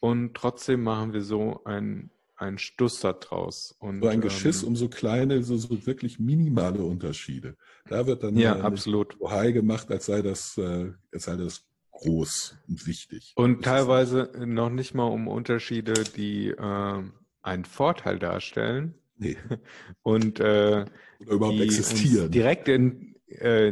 und 0.00 0.34
trotzdem 0.34 0.82
machen 0.82 1.12
wir 1.12 1.22
so 1.22 1.62
ein, 1.64 2.10
ein 2.36 2.58
Stuss 2.58 3.00
da 3.00 3.12
draus. 3.12 3.74
Und, 3.80 4.02
so 4.02 4.08
ein 4.08 4.20
Geschiss 4.20 4.62
ähm, 4.62 4.68
um 4.68 4.76
so 4.76 4.88
kleine, 4.88 5.42
so, 5.42 5.56
so 5.56 5.86
wirklich 5.86 6.18
minimale 6.20 6.82
Unterschiede. 6.82 7.56
Da 7.88 8.06
wird 8.06 8.22
dann 8.22 8.36
Ja, 8.36 8.56
äh, 8.58 8.60
absolut. 8.60 9.18
Bohai 9.18 9.50
gemacht, 9.52 9.90
als 9.90 10.06
sei 10.06 10.22
das, 10.22 10.56
äh, 10.56 10.92
als 11.12 11.24
sei 11.24 11.36
das 11.36 11.64
groß 11.90 12.56
und 12.68 12.86
wichtig. 12.86 13.32
Und 13.34 13.66
Das 13.66 13.72
teilweise 13.72 14.30
noch 14.46 14.70
nicht 14.70 14.94
mal 14.94 15.06
um 15.06 15.26
Unterschiede, 15.26 15.94
die 16.16 16.54
ähm, 16.56 17.12
einen 17.42 17.64
Vorteil 17.64 18.18
darstellen 18.20 18.94
Nee, 19.16 19.36
und 20.02 20.38
äh, 20.38 20.84
oder 21.18 21.32
überhaupt 21.32 21.58
die 21.58 21.62
existieren. 21.64 22.30
direkt 22.30 22.68
in 22.68 23.16
äh, 23.30 23.68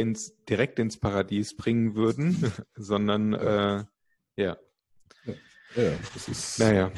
ins, 0.00 0.34
direkt 0.48 0.78
ins 0.78 0.96
Paradies 0.98 1.56
bringen 1.56 1.94
würden, 1.94 2.36
sondern 2.76 3.32
äh, 3.34 3.84
ja, 4.36 4.56
ja, 5.76 5.92
das 6.14 6.28
ist, 6.28 6.58
naja. 6.58 6.90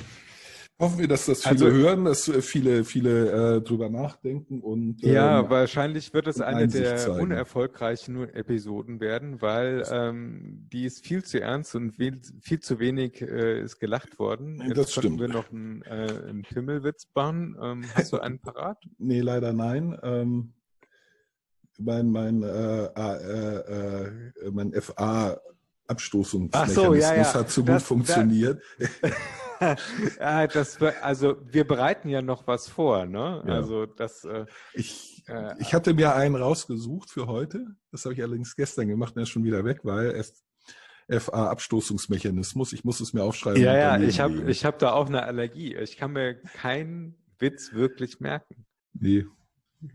Hoffen 0.78 0.98
wir, 1.00 1.08
dass 1.08 1.26
das 1.26 1.42
viele 1.42 1.52
Also- 1.66 1.70
hören, 1.70 2.04
dass 2.06 2.26
äh, 2.28 2.40
viele, 2.40 2.84
viele 2.84 3.56
äh, 3.56 3.60
drüber 3.60 3.90
nachdenken 3.90 4.62
und 4.62 5.02
Ja, 5.02 5.40
ähm, 5.40 5.50
wahrscheinlich 5.50 6.14
wird 6.14 6.26
es 6.26 6.40
eine 6.40 6.68
der 6.68 6.96
zeigen. 6.96 7.20
unerfolgreichen 7.20 8.16
Episoden 8.32 8.98
werden, 8.98 9.42
weil 9.42 9.84
ähm, 9.90 10.66
die 10.72 10.86
ist 10.86 11.04
viel 11.04 11.22
zu 11.22 11.38
ernst 11.38 11.74
und 11.74 11.92
viel, 11.96 12.18
viel 12.40 12.60
zu 12.60 12.78
wenig 12.78 13.20
äh, 13.20 13.60
ist 13.60 13.78
gelacht 13.78 14.18
worden. 14.18 14.62
Jetzt 14.68 14.78
Das 14.78 14.92
stimmt. 14.92 15.20
wir 15.20 15.28
noch 15.28 15.50
einen, 15.52 15.82
äh, 15.82 15.88
einen 16.28 16.42
Pimmelwitz 16.42 17.04
bauen. 17.04 17.58
Ähm, 17.60 17.84
hast 17.94 18.14
du 18.14 18.18
einen 18.18 18.38
parat? 18.40 18.82
nee, 18.96 19.20
leider 19.20 19.52
nein. 19.52 19.98
Mein 21.82 22.10
mein, 22.10 22.42
äh, 22.42 22.84
äh, 22.84 23.56
äh, 24.46 24.50
mein 24.52 24.72
FA 24.80 25.40
Abstoßungsmechanismus 25.86 26.84
so, 26.86 26.94
ja, 26.94 27.16
ja. 27.16 27.34
hat 27.34 27.50
zu 27.50 27.62
Das- 27.62 27.82
gut 27.82 27.86
funktioniert. 27.88 28.62
ah, 30.20 30.46
das, 30.46 30.80
wär- 30.80 31.04
also 31.04 31.36
wir 31.46 31.66
bereiten 31.66 32.08
ja 32.08 32.22
noch 32.22 32.46
was 32.46 32.68
vor, 32.68 33.06
ne? 33.06 33.42
Also 33.46 33.86
das, 33.86 34.24
äh, 34.24 34.46
Ich, 34.74 35.08
Äh, 35.28 35.54
ich 35.58 35.74
hatte 35.74 35.92
mir 35.94 36.14
einen 36.14 36.34
rausgesucht 36.34 37.10
für 37.10 37.26
heute. 37.26 37.66
Das 37.92 38.04
habe 38.04 38.14
ich 38.14 38.22
allerdings 38.22 38.56
gestern 38.56 38.88
gemacht 38.88 39.14
und 39.14 39.20
er 39.20 39.22
ist 39.24 39.28
schon 39.28 39.44
wieder 39.44 39.64
weg, 39.64 39.80
weil 39.84 40.06
es 40.12 40.42
FA-Abstoßungsmechanismus. 41.08 42.72
Ich 42.72 42.84
muss 42.84 43.00
es 43.00 43.12
mir 43.12 43.22
aufschreiben. 43.22 43.62
ja, 43.62 43.76
ja, 43.76 43.98
ich 44.00 44.18
habe 44.20 44.50
ich 44.50 44.64
hab 44.64 44.78
da 44.78 44.92
auch 44.92 45.06
eine 45.08 45.22
Allergie. 45.24 45.74
Ich 45.76 45.96
kann 45.96 46.12
mir 46.12 46.34
keinen 46.34 47.16
Witz 47.38 47.72
wirklich 47.72 48.18
merken. 48.20 48.64
Nee, 48.92 49.26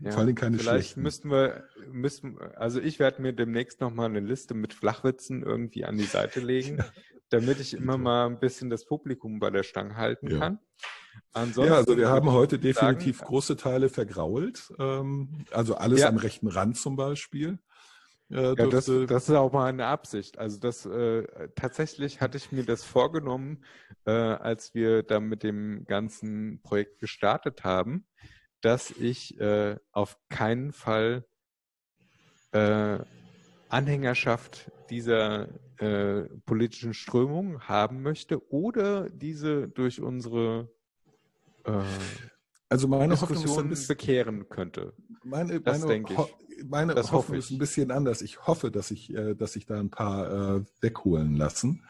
Ja. 0.00 0.10
vor 0.10 0.22
allem 0.22 0.34
keine 0.34 0.58
Vielleicht 0.58 0.90
schlechten. 0.90 1.02
müssten 1.02 1.30
wir, 1.30 1.64
müssten, 1.90 2.38
also 2.56 2.80
ich 2.80 2.98
werde 2.98 3.22
mir 3.22 3.32
demnächst 3.32 3.80
nochmal 3.80 4.06
eine 4.06 4.20
Liste 4.20 4.54
mit 4.54 4.74
Flachwitzen 4.74 5.42
irgendwie 5.42 5.84
an 5.84 5.96
die 5.96 6.04
Seite 6.04 6.40
legen, 6.40 6.78
damit 7.30 7.60
ich 7.60 7.74
immer 7.74 7.96
mal 7.98 8.26
ein 8.26 8.40
bisschen 8.40 8.70
das 8.70 8.84
Publikum 8.84 9.38
bei 9.38 9.50
der 9.50 9.62
Stange 9.62 9.96
halten 9.96 10.28
Ja. 10.28 10.38
kann. 10.38 10.58
Ansonsten 11.32 11.72
Ja, 11.72 11.78
also 11.78 11.96
wir 11.96 12.08
haben 12.08 12.30
heute 12.30 12.58
definitiv 12.58 13.18
sagen, 13.18 13.28
große 13.28 13.56
Teile 13.56 13.88
vergrault. 13.88 14.72
Ähm, 14.78 15.44
also 15.50 15.74
alles 15.76 16.00
Ja. 16.00 16.08
am 16.08 16.16
rechten 16.16 16.48
Rand 16.48 16.76
zum 16.76 16.96
Beispiel. 16.96 17.58
Äh, 18.30 18.54
Ja, 18.54 18.54
das, 18.54 18.86
das 18.86 19.28
ist 19.28 19.34
auch 19.34 19.52
mal 19.52 19.66
eine 19.66 19.86
Absicht. 19.86 20.38
Also 20.38 20.58
das 20.58 20.84
äh, 20.86 21.48
tatsächlich 21.54 22.20
hatte 22.20 22.38
ich 22.38 22.52
mir 22.52 22.64
das 22.64 22.84
vorgenommen, 22.84 23.64
äh, 24.04 24.10
als 24.10 24.74
wir 24.74 25.02
da 25.02 25.20
mit 25.20 25.42
dem 25.42 25.84
ganzen 25.86 26.60
Projekt 26.62 26.98
gestartet 27.00 27.64
haben, 27.64 28.06
dass 28.60 28.90
ich 28.90 29.38
äh, 29.40 29.76
auf 29.92 30.18
keinen 30.28 30.72
Fall 30.72 31.24
äh, 32.52 32.98
Anhängerschaft 33.68 34.70
dieser 34.90 35.48
äh, 35.78 36.22
politischen 36.46 36.94
Strömung 36.94 37.60
haben 37.62 38.02
möchte 38.02 38.50
oder 38.50 39.10
diese 39.10 39.68
durch 39.68 40.00
unsere 40.00 40.70
äh, 41.64 41.82
also 42.68 42.88
meine 42.88 43.20
Hoffnung 43.20 43.44
ist 43.44 43.56
Diskussion 43.56 43.96
bekehren 43.96 44.48
könnte. 44.48 44.92
Meine, 45.22 45.60
Das 45.60 45.78
meine, 45.80 45.92
denke 45.92 46.14
ich. 46.14 46.64
Meine 46.64 46.94
Das 46.94 47.12
Hoffnung 47.12 47.18
hoffe 47.18 47.36
ist 47.36 47.50
ich. 47.50 47.56
ein 47.56 47.58
bisschen 47.58 47.90
anders. 47.90 48.22
Ich 48.22 48.46
hoffe, 48.46 48.70
dass 48.70 48.90
ich, 48.90 49.14
äh, 49.14 49.34
dass 49.34 49.52
sich 49.52 49.66
da 49.66 49.78
ein 49.78 49.90
paar 49.90 50.56
äh, 50.56 50.64
wegholen 50.80 51.36
lassen 51.36 51.84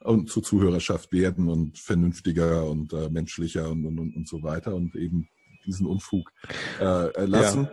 und 0.00 0.28
zur 0.28 0.42
Zuhörerschaft 0.42 1.12
werden 1.12 1.48
und 1.48 1.78
vernünftiger 1.78 2.68
und 2.68 2.92
menschlicher 3.10 3.70
und, 3.70 3.86
und, 3.86 3.98
und, 3.98 4.16
und 4.16 4.28
so 4.28 4.42
weiter 4.42 4.74
und 4.74 4.96
eben 4.96 5.28
diesen 5.68 5.86
Unfug 5.86 6.32
äh, 6.80 6.84
äh, 7.10 7.24
lassen. 7.26 7.68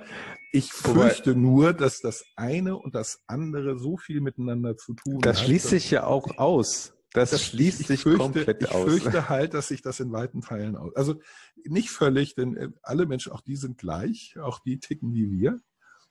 Ich 0.52 0.72
Wobei- 0.86 1.10
fürchte 1.10 1.36
nur, 1.36 1.74
dass 1.74 2.00
das 2.02 2.24
eine 2.36 2.78
und 2.78 2.94
das 2.96 3.24
andere 3.28 3.78
so 3.80 3.98
viel 3.98 4.22
miteinander 4.22 4.78
zu 4.78 4.94
tun 4.94 5.20
Das 5.22 5.38
hat. 5.40 5.46
schließt 5.46 5.66
dass- 5.66 5.72
sich 5.72 5.92
ja 5.92 6.04
auch 6.06 6.38
aus. 6.38 6.92
Das, 7.14 7.32
das 7.32 7.44
schließt 7.46 7.80
ich 7.80 7.88
sich 7.88 8.02
fürchte, 8.02 8.20
komplett 8.20 8.62
ich 8.64 8.72
aus. 8.72 8.84
fürchte 8.84 9.30
halt, 9.30 9.54
dass 9.54 9.70
sich 9.70 9.82
das 9.82 10.02
in 10.02 10.12
weiten 10.12 10.42
Teilen 10.42 10.76
aus. 10.76 10.94
Also 10.98 11.16
nicht 11.64 11.90
völlig, 11.90 12.36
denn 12.36 12.58
äh, 12.58 12.70
alle 12.84 13.06
Menschen, 13.06 13.32
auch 13.32 13.40
die 13.42 13.56
sind 13.56 13.78
gleich, 13.78 14.38
auch 14.42 14.60
die 14.60 14.80
ticken 14.80 15.14
wie 15.14 15.32
wir. 15.32 15.62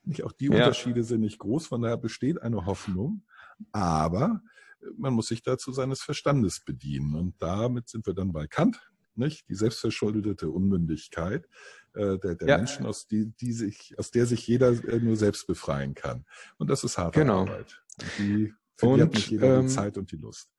Nicht, 0.04 0.24
auch 0.24 0.32
die 0.32 0.46
Ja. 0.46 0.52
Unterschiede 0.52 1.02
sind 1.04 1.20
nicht 1.20 1.38
groß, 1.38 1.66
von 1.66 1.82
daher 1.82 1.98
besteht 1.98 2.40
eine 2.40 2.64
Hoffnung. 2.66 3.22
Aber 3.72 4.40
man 4.96 5.12
muss 5.14 5.28
sich 5.28 5.42
dazu 5.42 5.72
seines 5.72 6.02
Verstandes 6.02 6.60
bedienen. 6.60 7.14
Und 7.14 7.34
damit 7.40 7.88
sind 7.88 8.06
wir 8.06 8.14
dann 8.14 8.32
bei 8.32 8.46
Kant, 8.46 8.80
nicht? 9.18 9.48
Die 9.48 9.54
selbstverschuldete 9.54 10.50
Unmündigkeit 10.50 11.48
äh, 11.94 12.18
der, 12.18 12.34
der 12.34 12.48
Ja. 12.48 12.56
Menschen, 12.58 12.86
aus, 12.86 13.06
die, 13.06 13.32
die 13.40 13.52
sich, 13.52 13.94
aus 13.98 14.10
der 14.10 14.26
sich 14.26 14.46
jeder 14.46 14.70
äh, 14.70 14.98
nur 14.98 15.16
selbst 15.16 15.46
befreien 15.46 15.94
kann. 15.94 16.24
Und 16.58 16.68
das 16.70 16.84
ist 16.84 16.98
harte 16.98 17.20
Genau. 17.20 17.42
Arbeit. 17.42 17.82
Und 18.00 18.10
die 18.18 18.54
verliert 18.76 19.08
Und, 19.08 19.14
nicht 19.14 19.30
jeder 19.30 19.58
ähm, 19.58 19.66
die 19.66 19.72
Zeit 19.72 19.96
und 19.98 20.10
die 20.10 20.16
Lust. 20.16 20.50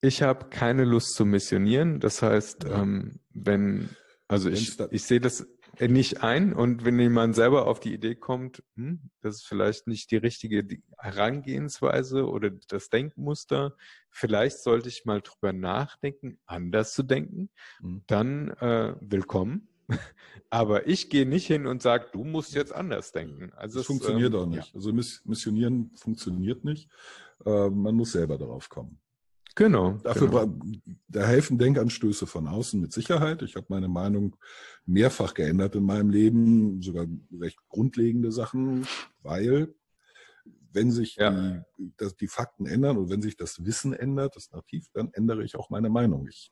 Ich 0.00 0.22
habe 0.22 0.48
keine 0.48 0.84
Lust 0.84 1.14
zu 1.14 1.24
missionieren. 1.24 2.00
Das 2.00 2.22
heißt, 2.22 2.64
Ja. 2.64 2.82
ähm, 2.82 3.20
wenn, 3.30 3.88
also 4.26 4.48
Wenn's 4.48 4.60
ich, 4.60 4.76
da- 4.76 4.88
ich 4.90 5.04
sehe 5.04 5.20
das 5.20 5.46
nicht 5.80 6.22
ein 6.22 6.52
und 6.52 6.84
wenn 6.84 6.98
jemand 6.98 7.34
selber 7.34 7.66
auf 7.66 7.80
die 7.80 7.94
Idee 7.94 8.14
kommt, 8.14 8.62
hm, 8.76 9.10
das 9.20 9.36
ist 9.36 9.46
vielleicht 9.46 9.86
nicht 9.86 10.10
die 10.10 10.16
richtige 10.16 10.66
Herangehensweise 10.98 12.28
oder 12.28 12.50
das 12.50 12.90
Denkmuster, 12.90 13.76
vielleicht 14.10 14.58
sollte 14.58 14.88
ich 14.88 15.04
mal 15.04 15.20
drüber 15.22 15.52
nachdenken, 15.52 16.38
anders 16.46 16.92
zu 16.92 17.02
denken, 17.02 17.50
Mhm. 17.80 18.02
dann 18.06 18.48
äh, 18.48 18.94
willkommen. 19.00 19.68
Aber 20.50 20.86
ich 20.86 21.10
gehe 21.10 21.26
nicht 21.26 21.46
hin 21.46 21.66
und 21.66 21.82
sage, 21.82 22.06
du 22.12 22.24
musst 22.24 22.54
jetzt 22.54 22.72
anders 22.72 23.12
denken. 23.12 23.52
Also 23.54 23.78
Das 23.78 23.82
es, 23.82 23.86
funktioniert 23.86 24.34
ähm, 24.34 24.40
auch 24.40 24.46
nicht. 24.46 24.74
Also 24.74 24.92
Miss 24.92 25.22
Missionieren 25.24 25.90
funktioniert 25.96 26.64
nicht. 26.64 26.88
Äh, 27.44 27.68
man 27.70 27.94
muss 27.94 28.12
selber 28.12 28.38
darauf 28.38 28.68
kommen. 28.68 28.98
Genau. 29.54 29.92
Dafür 30.02 30.28
genau. 30.28 30.54
da 31.08 31.26
helfen 31.26 31.58
Denkanstöße 31.58 32.26
von 32.26 32.46
außen 32.48 32.80
mit 32.80 32.92
Sicherheit. 32.92 33.42
Ich 33.42 33.56
habe 33.56 33.66
meine 33.68 33.88
Meinung 33.88 34.36
mehrfach 34.86 35.34
geändert 35.34 35.74
in 35.76 35.84
meinem 35.84 36.10
Leben, 36.10 36.80
sogar 36.82 37.06
recht 37.38 37.58
grundlegende 37.68 38.32
Sachen, 38.32 38.86
weil 39.22 39.74
wenn 40.72 40.90
sich 40.90 41.16
Ja. 41.16 41.64
die, 41.78 41.92
dass 41.98 42.16
die 42.16 42.28
Fakten 42.28 42.66
ändern 42.66 42.96
und 42.96 43.10
wenn 43.10 43.20
sich 43.22 43.36
das 43.36 43.64
Wissen 43.64 43.92
ändert, 43.92 44.36
das 44.36 44.50
Narrativ, 44.50 44.86
dann 44.94 45.10
ändere 45.12 45.44
ich 45.44 45.54
auch 45.56 45.68
meine 45.70 45.90
Meinung. 45.90 46.26
Ich, 46.28 46.50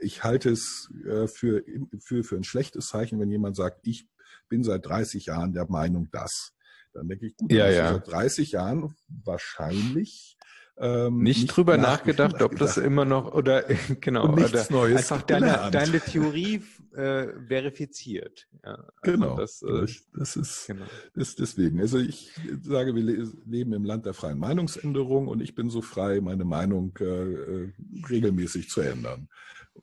ich 0.00 0.22
halte 0.22 0.50
es 0.50 0.92
äh, 1.06 1.26
für, 1.26 1.64
für, 2.00 2.24
für 2.24 2.36
ein 2.36 2.44
schlechtes 2.44 2.88
Zeichen, 2.88 3.18
wenn 3.20 3.30
jemand 3.30 3.56
sagt, 3.56 3.86
ich 3.86 4.06
bin 4.48 4.64
seit 4.64 4.84
30 4.84 5.26
Jahren 5.26 5.54
der 5.54 5.70
Meinung 5.70 6.08
das. 6.10 6.52
Dann 6.92 7.08
denke 7.08 7.26
ich, 7.26 7.36
gut, 7.36 7.50
Ja, 7.50 7.70
ja. 7.70 7.92
seit 7.94 8.06
30 8.08 8.52
Jahren 8.52 8.94
wahrscheinlich 9.24 10.36
ähm, 10.78 11.18
nicht, 11.22 11.46
drüber 11.54 11.76
nach- 11.76 11.98
nachgedacht, 11.98 12.40
ob 12.42 12.52
das 12.56 12.70
nachgedacht. 12.70 12.86
immer 12.86 13.04
noch 13.04 13.34
oder 13.34 13.64
genau 14.00 14.24
Und 14.24 14.36
nichts 14.36 14.52
oder 14.52 14.66
Neues 14.70 14.96
einfach 15.12 15.22
deine, 15.22 15.70
deine 15.70 16.00
Theorie 16.00 16.62
äh, 16.94 17.28
verifiziert. 17.46 18.48
Ja, 18.64 18.70
also 18.74 18.88
Genau. 19.02 19.36
Das, 19.36 19.62
äh, 19.62 19.80
Das, 19.80 19.96
das 20.14 20.36
ist 20.36 20.66
genau. 20.66 20.84
das 21.14 21.34
deswegen. 21.36 21.80
Also 21.80 21.98
ich 21.98 22.32
sage, 22.62 22.94
wir 22.94 23.02
le- 23.02 23.32
leben 23.46 23.72
im 23.74 23.84
Land 23.84 24.06
der 24.06 24.14
freien 24.14 24.38
Meinungsänderung 24.38 25.28
und 25.28 25.40
ich 25.40 25.54
bin 25.54 25.68
so 25.70 25.82
frei, 25.82 26.20
meine 26.20 26.44
Meinung 26.44 26.96
äh, 27.00 27.04
äh, 27.04 27.72
regelmäßig 28.08 28.68
zu 28.70 28.80
ändern. 28.80 29.28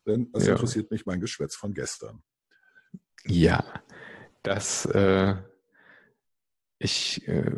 Denn 0.06 0.32
das 0.32 0.46
Ja. 0.48 0.54
interessiert 0.54 0.92
mich 0.92 1.06
mein 1.06 1.20
Geschwätz 1.20 1.56
von 1.56 1.74
gestern. 1.74 2.22
Ja, 3.26 3.64
das 4.44 4.86
äh, 4.86 5.36
ich 6.80 7.28
äh, 7.28 7.52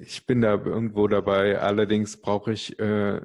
ich 0.00 0.26
bin 0.26 0.42
da 0.42 0.54
irgendwo 0.62 1.08
dabei. 1.08 1.58
Allerdings 1.58 2.20
brauche 2.20 2.52
ich 2.52 2.78
äh, 2.78 3.20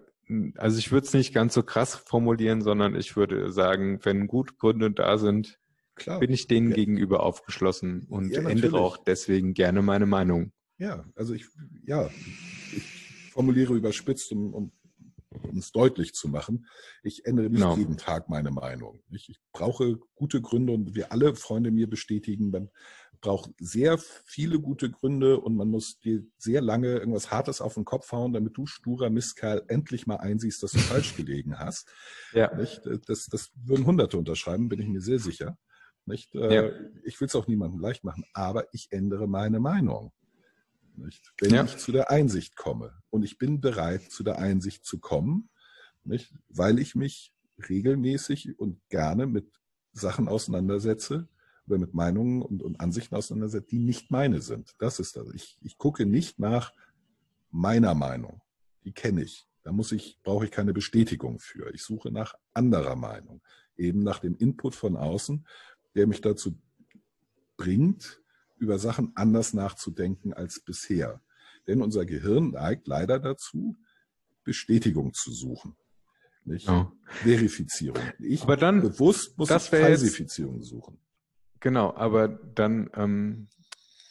also 0.55 0.79
ich 0.79 0.91
würde 0.91 1.05
es 1.05 1.13
nicht 1.13 1.33
ganz 1.33 1.53
so 1.53 1.61
krass 1.61 1.95
formulieren, 1.95 2.61
sondern 2.61 2.95
ich 2.95 3.15
würde 3.15 3.51
sagen, 3.51 3.99
wenn 4.03 4.27
gut 4.27 4.57
Gründe 4.57 4.89
da 4.91 5.17
sind, 5.17 5.59
Klar. 5.95 6.19
bin 6.19 6.31
ich 6.31 6.47
denen 6.47 6.69
Ja. 6.69 6.75
gegenüber 6.75 7.21
aufgeschlossen 7.21 8.07
und 8.09 8.31
Ja, 8.31 8.41
ändere 8.49 8.77
auch 8.77 8.97
deswegen 8.97 9.53
gerne 9.53 9.81
meine 9.81 10.05
Meinung. 10.07 10.51
Ja, 10.77 11.05
also 11.15 11.33
ich, 11.33 11.45
ja, 11.85 12.09
ich 12.75 12.83
formuliere 13.31 13.75
überspitzt, 13.75 14.31
um, 14.31 14.53
um 14.53 14.71
um 15.43 15.57
es 15.57 15.71
deutlich 15.71 16.13
zu 16.13 16.27
machen. 16.27 16.67
Ich 17.03 17.25
ändere 17.25 17.49
nicht 17.49 17.61
Genau. 17.61 17.77
jeden 17.77 17.97
Tag 17.97 18.29
meine 18.29 18.51
Meinung. 18.51 19.01
Ich, 19.11 19.29
ich 19.29 19.39
brauche 19.51 19.97
gute 20.15 20.41
Gründe 20.41 20.73
und 20.73 20.95
wir 20.95 21.11
alle 21.11 21.35
Freunde 21.35 21.71
mir 21.71 21.89
bestätigen, 21.89 22.49
man 22.51 22.69
braucht 23.21 23.49
sehr 23.59 23.97
viele 24.25 24.59
gute 24.59 24.91
Gründe 24.91 25.39
und 25.39 25.55
man 25.55 25.69
muss 25.69 25.99
dir 25.99 26.23
sehr 26.37 26.61
lange 26.61 26.97
irgendwas 26.97 27.31
Hartes 27.31 27.59
auf 27.61 27.73
den 27.73 27.85
Kopf 27.85 28.11
hauen, 28.11 28.33
damit 28.33 28.55
du 28.57 28.65
sturer 28.67 29.09
Mistkerl 29.09 29.63
endlich 29.67 30.05
mal 30.05 30.17
einsiehst, 30.17 30.61
dass 30.61 30.71
du 30.71 30.79
falsch 30.79 31.15
gelegen 31.17 31.57
hast. 31.57 31.87
Ja. 32.33 32.53
Nicht? 32.55 32.81
Das, 33.07 33.25
das 33.27 33.51
würden 33.55 33.85
Hunderte 33.85 34.17
unterschreiben, 34.17 34.69
bin 34.69 34.79
ich 34.81 34.87
mir 34.87 35.01
sehr 35.01 35.19
sicher. 35.19 35.57
Nicht? 36.05 36.35
Äh, 36.35 36.53
Ja. 36.55 36.71
Ich 37.03 37.19
will 37.19 37.27
es 37.27 37.35
auch 37.35 37.47
niemandem 37.47 37.79
leicht 37.79 38.03
machen, 38.03 38.25
aber 38.33 38.67
ich 38.73 38.89
ändere 38.91 39.27
meine 39.27 39.59
Meinung. 39.59 40.11
Nicht? 40.97 41.33
Wenn 41.39 41.53
Ja. 41.53 41.63
ich 41.63 41.77
zu 41.77 41.91
der 41.91 42.09
Einsicht 42.09 42.55
komme. 42.55 42.93
Und 43.09 43.23
ich 43.23 43.37
bin 43.37 43.61
bereit, 43.61 44.11
zu 44.11 44.23
der 44.23 44.37
Einsicht 44.39 44.85
zu 44.85 44.99
kommen, 44.99 45.49
nicht? 46.03 46.33
weil 46.49 46.79
ich 46.79 46.95
mich 46.95 47.33
regelmäßig 47.69 48.59
und 48.59 48.79
gerne 48.89 49.27
mit 49.27 49.47
Sachen 49.91 50.27
auseinandersetze 50.27 51.27
oder 51.67 51.77
mit 51.77 51.93
Meinungen 51.93 52.41
und, 52.41 52.61
und 52.61 52.79
Ansichten 52.79 53.15
auseinandersetze, 53.15 53.67
die 53.67 53.79
nicht 53.79 54.11
meine 54.11 54.41
sind. 54.41 54.75
Das 54.79 54.99
ist 54.99 55.15
das. 55.15 55.29
Ich, 55.33 55.57
ich 55.61 55.77
gucke 55.77 56.05
nicht 56.05 56.37
nach 56.39 56.73
meiner 57.49 57.95
Meinung. 57.95 58.41
Die 58.83 58.91
kenne 58.91 59.23
ich. 59.23 59.47
Da 59.63 59.71
muss 59.71 59.91
ich, 59.91 60.19
brauche 60.21 60.45
ich 60.45 60.51
keine 60.51 60.73
Bestätigung 60.73 61.39
für. 61.39 61.73
Ich 61.73 61.81
suche 61.81 62.11
nach 62.11 62.35
anderer 62.53 62.95
Meinung. 62.95 63.41
Eben 63.77 64.03
nach 64.03 64.19
dem 64.19 64.35
Input 64.37 64.75
von 64.75 64.95
außen, 64.95 65.47
der 65.95 66.05
mich 66.07 66.21
dazu 66.21 66.59
bringt, 67.57 68.21
über 68.57 68.79
Sachen 68.79 69.11
anders 69.15 69.53
nachzudenken 69.53 70.33
als 70.33 70.59
bisher. 70.59 71.21
Denn 71.67 71.81
unser 71.81 72.05
Gehirn 72.05 72.51
neigt 72.51 72.87
leider 72.87 73.19
dazu, 73.19 73.77
Bestätigung 74.43 75.13
zu 75.13 75.31
suchen. 75.31 75.75
Nicht? 76.43 76.67
Genau. 76.67 76.91
Verifizierung. 77.07 78.01
Ich 78.19 78.43
Aber 78.43 78.55
dann, 78.57 78.81
bewusst 78.81 79.37
muss 79.37 79.49
das 79.49 79.65
ich 79.65 79.71
wär 79.71 79.79
jetzt- 79.89 80.01
Falsifizierung 80.01 80.61
suchen. 80.61 80.99
Genau, 81.59 81.95
aber 81.95 82.27
dann, 82.27 82.91
ähm, 82.93 83.47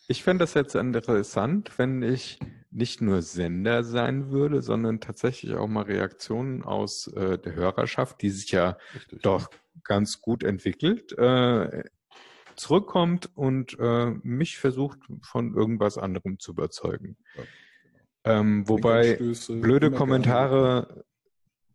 ich 0.08 0.24
fände 0.24 0.42
das 0.42 0.54
jetzt 0.54 0.74
interessant, 0.74 1.78
wenn 1.78 2.02
ich 2.02 2.40
nicht 2.72 3.00
nur 3.00 3.22
Sender 3.22 3.84
sein 3.84 4.30
würde, 4.32 4.60
sondern 4.62 4.98
tatsächlich 5.00 5.54
auch 5.54 5.68
mal 5.68 5.82
Reaktionen 5.84 6.64
aus 6.64 7.06
äh, 7.06 7.38
der 7.38 7.54
Hörerschaft, 7.54 8.20
die 8.22 8.30
sich 8.30 8.50
ja 8.50 8.76
Richtig. 8.96 9.22
doch 9.22 9.48
ganz 9.84 10.20
gut 10.20 10.42
entwickelt, 10.42 11.12
äh, 11.16 11.84
zurückkommt 12.56 13.30
und 13.34 13.76
äh, 13.78 14.10
mich 14.22 14.58
versucht, 14.58 14.98
von 15.22 15.54
irgendwas 15.54 15.98
anderem 15.98 16.38
zu 16.38 16.52
überzeugen. 16.52 17.16
Ja. 17.36 17.42
Ähm, 18.26 18.66
wobei 18.68 19.16
blöde 19.48 19.90
Kommentare, 19.90 21.04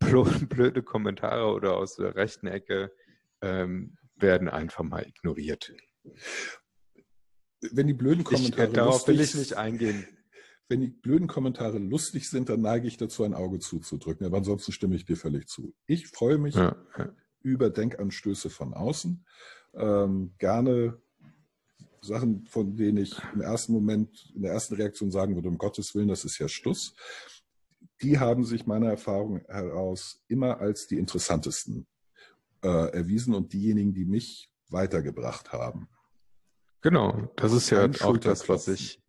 blöde 0.00 0.82
Kommentare 0.82 1.52
oder 1.52 1.76
aus 1.76 1.96
der 1.96 2.16
rechten 2.16 2.46
Ecke 2.48 2.92
ähm, 3.40 3.96
werden 4.16 4.48
einfach 4.48 4.82
mal 4.82 5.06
ignoriert. 5.06 5.72
Wenn 7.72 7.86
die 7.86 7.94
blöden 7.94 8.20
Ich, 8.20 8.26
Kommentare 8.26 8.68
äh, 8.68 8.72
darauf 8.72 9.06
will 9.06 9.14
ich 9.16 9.20
lustig- 9.34 9.40
nicht 9.40 9.56
eingehen. 9.56 10.06
Wenn 10.68 10.80
die 10.82 10.86
blöden 10.88 11.26
Kommentare 11.26 11.78
lustig 11.78 12.30
sind, 12.30 12.48
dann 12.48 12.60
neige 12.60 12.86
ich 12.86 12.96
dazu, 12.96 13.24
ein 13.24 13.34
Auge 13.34 13.58
zuzudrücken. 13.58 14.24
Aber 14.24 14.36
ansonsten 14.36 14.70
stimme 14.70 14.94
ich 14.94 15.04
dir 15.04 15.16
völlig 15.16 15.48
zu. 15.48 15.74
Ich 15.86 16.06
freue 16.06 16.38
mich 16.38 16.54
Ja, 16.54 16.76
ja. 16.96 17.12
über 17.42 17.70
Denkanstöße 17.70 18.50
von 18.50 18.72
außen. 18.72 19.26
Ähm, 19.74 20.34
gerne 20.38 21.00
Sachen, 22.02 22.46
von 22.46 22.76
denen 22.76 22.98
ich 22.98 23.14
im 23.34 23.40
ersten 23.40 23.72
Moment, 23.72 24.32
in 24.34 24.42
der 24.42 24.52
ersten 24.52 24.74
Reaktion 24.74 25.10
sagen 25.10 25.34
würde, 25.34 25.48
um 25.48 25.58
Gottes 25.58 25.94
Willen, 25.94 26.08
das 26.08 26.24
ist 26.24 26.38
ja 26.38 26.48
Stuss. 26.48 26.94
Die 28.02 28.18
haben 28.18 28.44
sich 28.44 28.66
meiner 28.66 28.88
Erfahrung 28.88 29.42
heraus 29.46 30.22
immer 30.28 30.60
als 30.60 30.86
die 30.86 30.96
interessantesten 30.96 31.86
äh, 32.62 32.92
erwiesen 32.92 33.34
und 33.34 33.52
diejenigen, 33.52 33.92
die 33.92 34.06
mich 34.06 34.50
weitergebracht 34.68 35.52
haben. 35.52 35.88
Genau, 36.80 37.30
das 37.36 37.52
ist 37.52 37.70
ja 37.70 37.90
auch 38.02 38.16
das, 38.16 38.48
was 38.48 38.68
ich, 38.68 39.02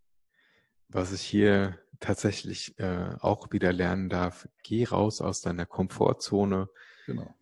was 0.89 1.13
ich 1.13 1.21
hier 1.21 1.79
tatsächlich 2.01 2.77
äh, 2.79 3.15
auch 3.19 3.51
wieder 3.51 3.71
lernen 3.71 4.09
darf, 4.09 4.49
geh 4.63 4.83
raus 4.83 5.21
aus 5.21 5.39
deiner 5.41 5.65
Komfortzone 5.65 6.67
Genau, 7.05 7.33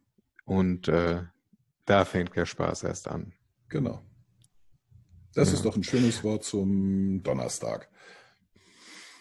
und 0.45 0.87
äh, 0.87 1.23
da 1.89 2.05
fängt 2.05 2.35
der 2.35 2.45
Spaß 2.45 2.83
erst 2.83 3.07
an. 3.07 3.33
genau. 3.67 4.01
Das 5.35 5.49
Ja. 5.49 5.53
ist 5.55 5.65
doch 5.65 5.75
ein 5.75 5.83
schönes 5.83 6.23
Wort 6.23 6.43
zum 6.43 7.21
Donnerstag. 7.21 7.87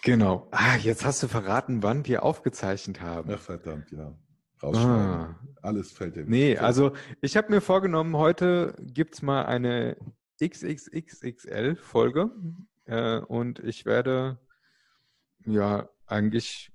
Genau. 0.03 0.49
Ah, 0.53 0.77
jetzt 0.77 1.05
hast 1.05 1.23
du 1.23 1.29
verraten, 1.29 1.83
wann 1.83 2.07
wir 2.07 2.23
aufgezeichnet 2.23 3.01
haben. 3.03 3.31
Ach, 3.33 3.39
verdammt, 3.39 3.91
ja. 3.91 4.17
Rausschneiden. 4.63 4.97
Ah. 4.97 5.39
Alles 5.63 5.93
fällt 5.93 6.17
dem. 6.17 6.29
Nee, 6.31 6.55
fällt- 6.55 6.65
also 6.65 6.93
ich 7.21 7.37
habe 7.37 7.51
mir 7.51 7.61
vorgenommen, 7.61 8.17
heute 8.17 8.75
gibt's 8.81 9.21
mal 9.23 9.45
eine 9.45 9.97
XXXXL-Folge 10.43 12.31
äh, 12.87 13.19
und 13.19 13.59
ich 13.61 13.85
werde 13.85 14.39
ja 15.45 15.89
eigentlich 16.07 16.73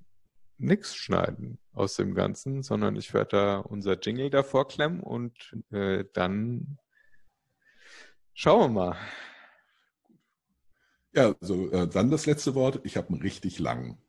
nichts 0.63 0.95
schneiden 0.95 1.59
aus 1.73 1.95
dem 1.95 2.15
Ganzen, 2.15 2.63
sondern 2.63 2.95
ich 2.95 3.13
werde 3.13 3.29
da 3.37 3.57
unser 3.59 3.99
Jingle 3.99 4.29
davor 4.29 4.67
klemmen 4.67 5.01
und 5.01 5.55
äh, 5.71 6.05
dann 6.13 6.77
schauen 8.33 8.73
wir 8.73 8.85
mal. 8.85 8.97
Ja, 11.13 11.35
also 11.39 11.69
äh, 11.71 11.87
dann 11.87 12.09
das 12.09 12.25
letzte 12.25 12.55
Wort. 12.55 12.81
Ich 12.83 12.97
habe 12.97 13.09
einen 13.09 13.21
richtig 13.21 13.59
langen. 13.59 13.99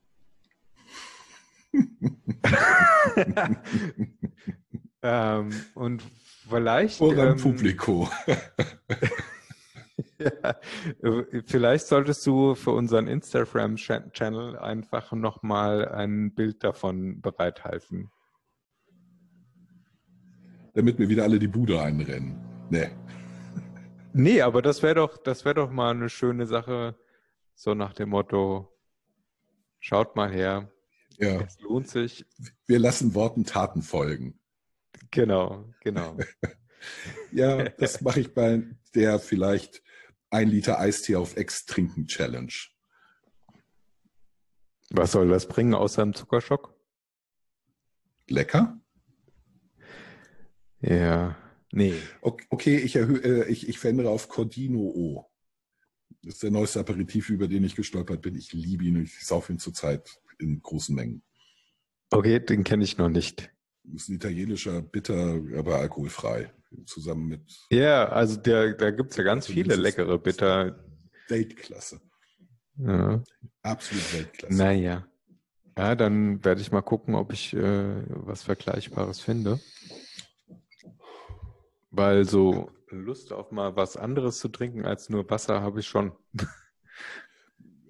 ähm, 5.03 5.51
und 5.75 6.03
vielleicht. 6.49 6.97
Vor 6.99 7.15
ähm, 7.17 7.37
Publikum. 7.37 8.09
Ja, 10.19 10.61
vielleicht 11.47 11.87
solltest 11.87 12.27
du 12.27 12.55
für 12.55 12.71
unseren 12.71 13.07
Instagram-Channel 13.07 14.59
einfach 14.59 15.13
nochmal 15.13 15.89
ein 15.89 16.35
Bild 16.35 16.63
davon 16.63 17.21
bereithalten. 17.21 18.11
Damit 20.75 20.99
mir 20.99 21.09
wieder 21.09 21.23
alle 21.25 21.39
die 21.39 21.49
Bude 21.49 21.81
einrennen. 21.81 22.37
Nee. 22.71 22.91
Nee, 24.17 24.43
aber 24.43 24.63
das 24.63 24.81
wäre 24.85 24.95
doch, 24.95 25.19
das 25.19 25.45
wäre 25.45 25.57
doch 25.57 25.73
mal 25.73 25.91
eine 25.91 26.09
schöne 26.09 26.47
Sache, 26.47 26.95
so 27.57 27.75
nach 27.75 27.95
dem 27.95 28.11
Motto, 28.11 28.73
schaut 29.81 30.15
mal 30.15 30.31
her, 30.31 30.71
Ja, 31.19 31.41
es 31.41 31.59
lohnt 31.59 31.89
sich. 31.89 32.25
wir 32.67 32.79
lassen 32.79 33.17
Worten 33.17 33.45
Taten 33.45 33.83
folgen. 33.83 34.39
Genau, 35.11 35.69
genau. 35.81 36.17
Ja, 37.33 37.69
das 37.71 38.03
mache 38.03 38.21
ich 38.21 38.35
bei 38.35 38.63
der 38.95 39.19
vielleicht 39.19 39.83
ein 40.35 40.49
Liter 40.49 40.79
Eistee 40.79 41.17
auf 41.17 41.37
Ex 41.37 41.65
trinken 41.65 42.07
Challenge. 42.07 42.53
Was 44.91 45.13
soll 45.13 45.29
das 45.29 45.49
bringen 45.49 45.75
außer 45.75 46.03
einem 46.03 46.15
Zuckerschock? 46.15 46.75
Lecker? 48.29 48.79
Ja, 50.81 51.37
nee. 51.73 51.95
Ok- 52.21 52.43
Okay, 52.51 52.77
ich, 52.77 52.97
erhöhe, 52.97 53.21
äh, 53.47 53.49
ich, 53.51 53.69
ich 53.69 53.79
verändere 53.79 54.11
auf 54.11 54.29
Cordino 54.29 54.81
O. 54.81 55.31
Das 56.23 56.35
ist 56.35 56.43
der 56.43 56.51
neueste 56.51 56.81
Aperitif, 56.81 57.31
über 57.31 57.49
den 57.49 57.65
ich 57.65 57.75
gestolpert 57.77 58.23
bin. 58.23 58.35
Ich 58.35 58.53
liebe 58.53 58.85
ihn. 58.85 59.03
Ich 59.03 59.25
saufe 59.25 59.53
ihn 59.53 59.59
zurzeit 59.59 60.21
in 60.39 60.61
großen 60.63 60.95
Mengen. 60.95 61.23
Okay, 62.11 62.41
den 62.41 62.65
kenne 62.65 62.85
ich 62.85 62.97
noch 62.99 63.09
nicht. 63.09 63.51
Das 63.85 64.03
ist 64.03 64.09
ein 64.09 64.15
italienischer 64.17 64.81
Bitter, 64.83 65.39
aber 65.57 65.77
alkoholfrei. 65.77 66.53
Zusammen 66.87 67.29
mit 67.29 67.43
Ja, 67.71 68.09
also 68.09 68.37
der, 68.37 68.75
da 68.75 68.91
gibt's 68.91 69.17
ja 69.17 69.25
ganz 69.25 69.47
viele 69.47 69.77
leckere 69.77 70.19
Bitter. 70.19 70.79
Weltklasse. 71.29 72.01
Ja. 72.77 73.23
Absolut 73.63 74.13
Weltklasse. 74.13 74.55
Naja. 74.55 75.07
Ja, 75.77 75.95
dann 75.95 76.45
werde 76.45 76.61
ich 76.61 76.71
mal 76.71 76.83
gucken, 76.83 77.15
ob 77.15 77.33
ich 77.33 77.55
äh, 77.55 78.03
was 78.09 78.43
Vergleichbares 78.43 79.21
finde. 79.21 79.61
Weil 81.91 82.25
so 82.25 82.71
Lust 82.91 83.33
auf 83.33 83.51
mal 83.51 83.77
was 83.77 83.97
anderes 83.97 84.39
zu 84.39 84.49
trinken 84.49 84.85
als 84.85 85.09
nur 85.09 85.29
Wasser 85.31 85.61
habe 85.63 85.81
ich 85.81 85.87
schon. 85.87 86.13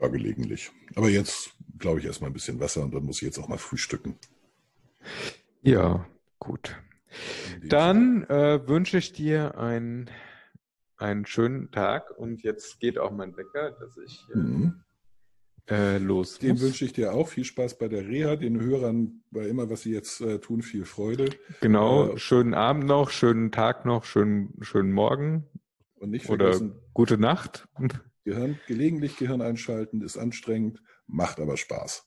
Ja, 0.00 0.08
gelegentlich. 0.08 0.70
Aber 0.96 1.08
jetzt 1.08 1.54
glaube 1.78 2.00
ich 2.00 2.04
erstmal 2.04 2.28
ein 2.28 2.34
bisschen 2.34 2.60
Wasser 2.60 2.82
und 2.82 2.92
dann 2.92 3.04
muss 3.04 3.16
ich 3.16 3.22
jetzt 3.22 3.38
auch 3.38 3.48
mal 3.48 3.56
frühstücken. 3.56 4.18
Ja, 5.62 6.06
gut. 6.38 6.76
Dann 7.62 8.24
äh, 8.24 8.66
wünsche 8.66 8.98
ich 8.98 9.12
dir 9.12 9.56
ein, 9.58 10.10
einen 10.96 11.26
schönen 11.26 11.70
Tag 11.70 12.10
und 12.16 12.42
jetzt 12.42 12.80
geht 12.80 12.98
auch 12.98 13.10
mein 13.10 13.36
Wecker, 13.36 13.72
dass 13.72 13.96
ich 13.96 14.24
Sinne. 14.32 14.44
Mhm. 14.44 14.84
äh, 15.68 15.98
los 15.98 16.38
Dem 16.38 16.52
muss. 16.52 16.62
wünsche 16.62 16.84
ich 16.84 16.92
dir 16.92 17.12
auch 17.14 17.28
viel 17.28 17.44
Spaß 17.44 17.78
bei 17.78 17.88
der 17.88 18.06
Reha, 18.06 18.36
den 18.36 18.60
Hörern 18.60 19.22
bei 19.30 19.46
immer, 19.48 19.68
was 19.70 19.82
sie 19.82 19.92
jetzt 19.92 20.20
äh, 20.20 20.38
tun, 20.38 20.62
viel 20.62 20.84
Freude. 20.84 21.30
Genau, 21.60 22.12
Äh, 22.12 22.18
schönen 22.18 22.54
Abend 22.54 22.84
noch, 22.86 23.10
schönen 23.10 23.50
Tag 23.50 23.84
noch, 23.84 24.04
schönen, 24.04 24.54
schönen 24.60 24.92
Morgen 24.92 25.46
Und 25.96 26.10
nicht 26.10 26.28
oder 26.28 26.52
vergessen, 26.52 26.80
gute 26.92 27.18
Nacht. 27.18 27.66
Gehirn, 28.24 28.58
gelegentlich 28.66 29.16
Gehirn 29.16 29.42
einschalten 29.42 30.00
ist 30.00 30.16
anstrengend, 30.16 30.80
macht 31.06 31.40
aber 31.40 31.56
Spaß. 31.56 32.06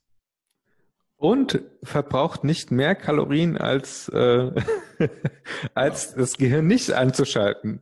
Und 1.16 1.62
verbraucht 1.84 2.44
nicht 2.44 2.70
mehr 2.72 2.94
Kalorien 2.96 3.58
als, 3.58 4.08
äh, 4.10 4.52
als 5.74 6.14
das 6.16 6.38
Gehirn 6.38 6.68
nicht 6.68 6.92
anzuschalten. 6.92 7.82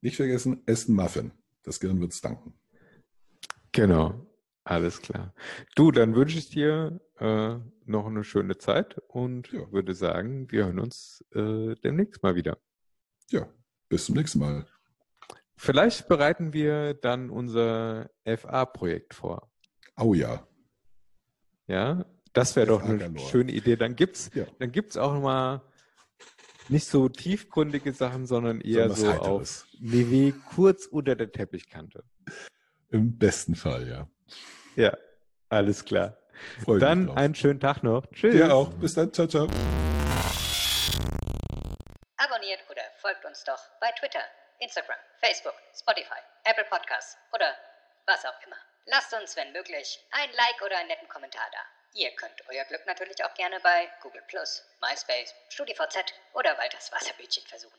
Nicht 0.00 0.16
vergessen, 0.16 0.62
essen 0.66 0.94
Muffin. 0.94 1.32
Das 1.64 1.80
Gehirn 1.80 2.00
wird's 2.00 2.20
danken. 2.20 2.54
Genau, 3.72 4.26
alles 4.64 5.02
klar. 5.02 5.34
Du, 5.74 5.90
dann 5.90 6.14
wünsche 6.14 6.38
ich 6.38 6.50
dir 6.50 7.00
äh, 7.18 7.56
noch 7.84 8.06
eine 8.06 8.22
schöne 8.24 8.58
Zeit 8.58 8.98
und 9.08 9.50
Ja. 9.52 9.70
würde 9.72 9.94
sagen, 9.94 10.50
wir 10.50 10.66
hören 10.66 10.78
uns 10.78 11.24
äh, 11.34 11.74
demnächst 11.82 12.22
mal 12.22 12.36
wieder. 12.36 12.58
Ja, 13.30 13.48
bis 13.88 14.06
zum 14.06 14.14
nächsten 14.14 14.38
Mal. 14.38 14.66
Vielleicht 15.56 16.06
bereiten 16.06 16.52
wir 16.52 16.94
dann 16.94 17.30
unser 17.30 18.10
FA-Projekt 18.24 19.14
vor. 19.14 19.50
Au 19.96 20.14
ja. 20.14 20.46
Ja, 21.66 22.06
das 22.32 22.56
wäre 22.56 22.66
doch 22.66 22.82
eine 22.82 23.18
schöne 23.18 23.52
Idee. 23.52 23.76
Dann 23.76 23.96
gibt's, 23.96 24.30
Ja. 24.34 24.44
dann 24.58 24.72
gibt's 24.72 24.96
auch 24.96 25.14
mal 25.20 25.62
nicht 26.68 26.86
so 26.86 27.08
tiefgründige 27.08 27.92
Sachen, 27.92 28.26
sondern 28.26 28.60
eher 28.60 28.90
so 28.90 29.08
Heiteres. 29.08 29.62
auf 29.62 29.66
WW 29.80 30.32
kurz 30.54 30.86
unter 30.86 31.16
der 31.16 31.32
Teppichkante. 31.32 32.04
Im 32.90 33.18
besten 33.18 33.54
Fall, 33.54 33.88
ja. 33.88 34.08
Ja, 34.76 34.96
alles 35.48 35.84
klar. 35.84 36.16
Freu 36.64 36.78
Dann 36.78 37.10
einen 37.10 37.34
schönen 37.34 37.58
Tag 37.60 37.82
noch. 37.82 38.06
Tschüss. 38.12 38.34
Dir 38.34 38.54
auch. 38.54 38.70
Bis 38.74 38.94
dann. 38.94 39.12
Ciao, 39.12 39.26
ciao. 39.26 39.48
Abonniert 42.16 42.60
oder 42.70 42.82
folgt 43.00 43.24
uns 43.24 43.42
doch 43.44 43.58
bei 43.80 43.90
Twitter, 43.98 44.22
Instagram, 44.60 44.96
Facebook, 45.20 45.54
Spotify, 45.74 46.20
Apple 46.44 46.64
Podcasts 46.68 47.16
oder 47.32 47.46
was 48.06 48.24
auch 48.24 48.46
immer. 48.46 48.56
Lasst 48.86 49.12
uns, 49.14 49.36
wenn 49.36 49.52
möglich, 49.52 49.98
ein 50.12 50.28
Like 50.36 50.62
oder 50.64 50.78
einen 50.78 50.88
netten 50.88 51.08
Kommentar 51.08 51.46
da. 51.52 51.58
Ihr 51.94 52.10
könnt 52.16 52.42
euer 52.48 52.64
Glück 52.64 52.86
natürlich 52.86 53.24
auch 53.24 53.34
gerne 53.34 53.58
bei 53.60 53.90
Google 54.02 54.22
MySpace, 54.80 55.34
StudiVZ 55.48 56.12
oder 56.34 56.56
Walters 56.58 56.92
Wasserbütchen 56.92 57.44
versuchen. 57.46 57.78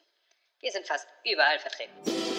Wir 0.59 0.71
sind 0.71 0.85
fast 0.87 1.07
überall 1.23 1.59
vertreten. 1.59 2.38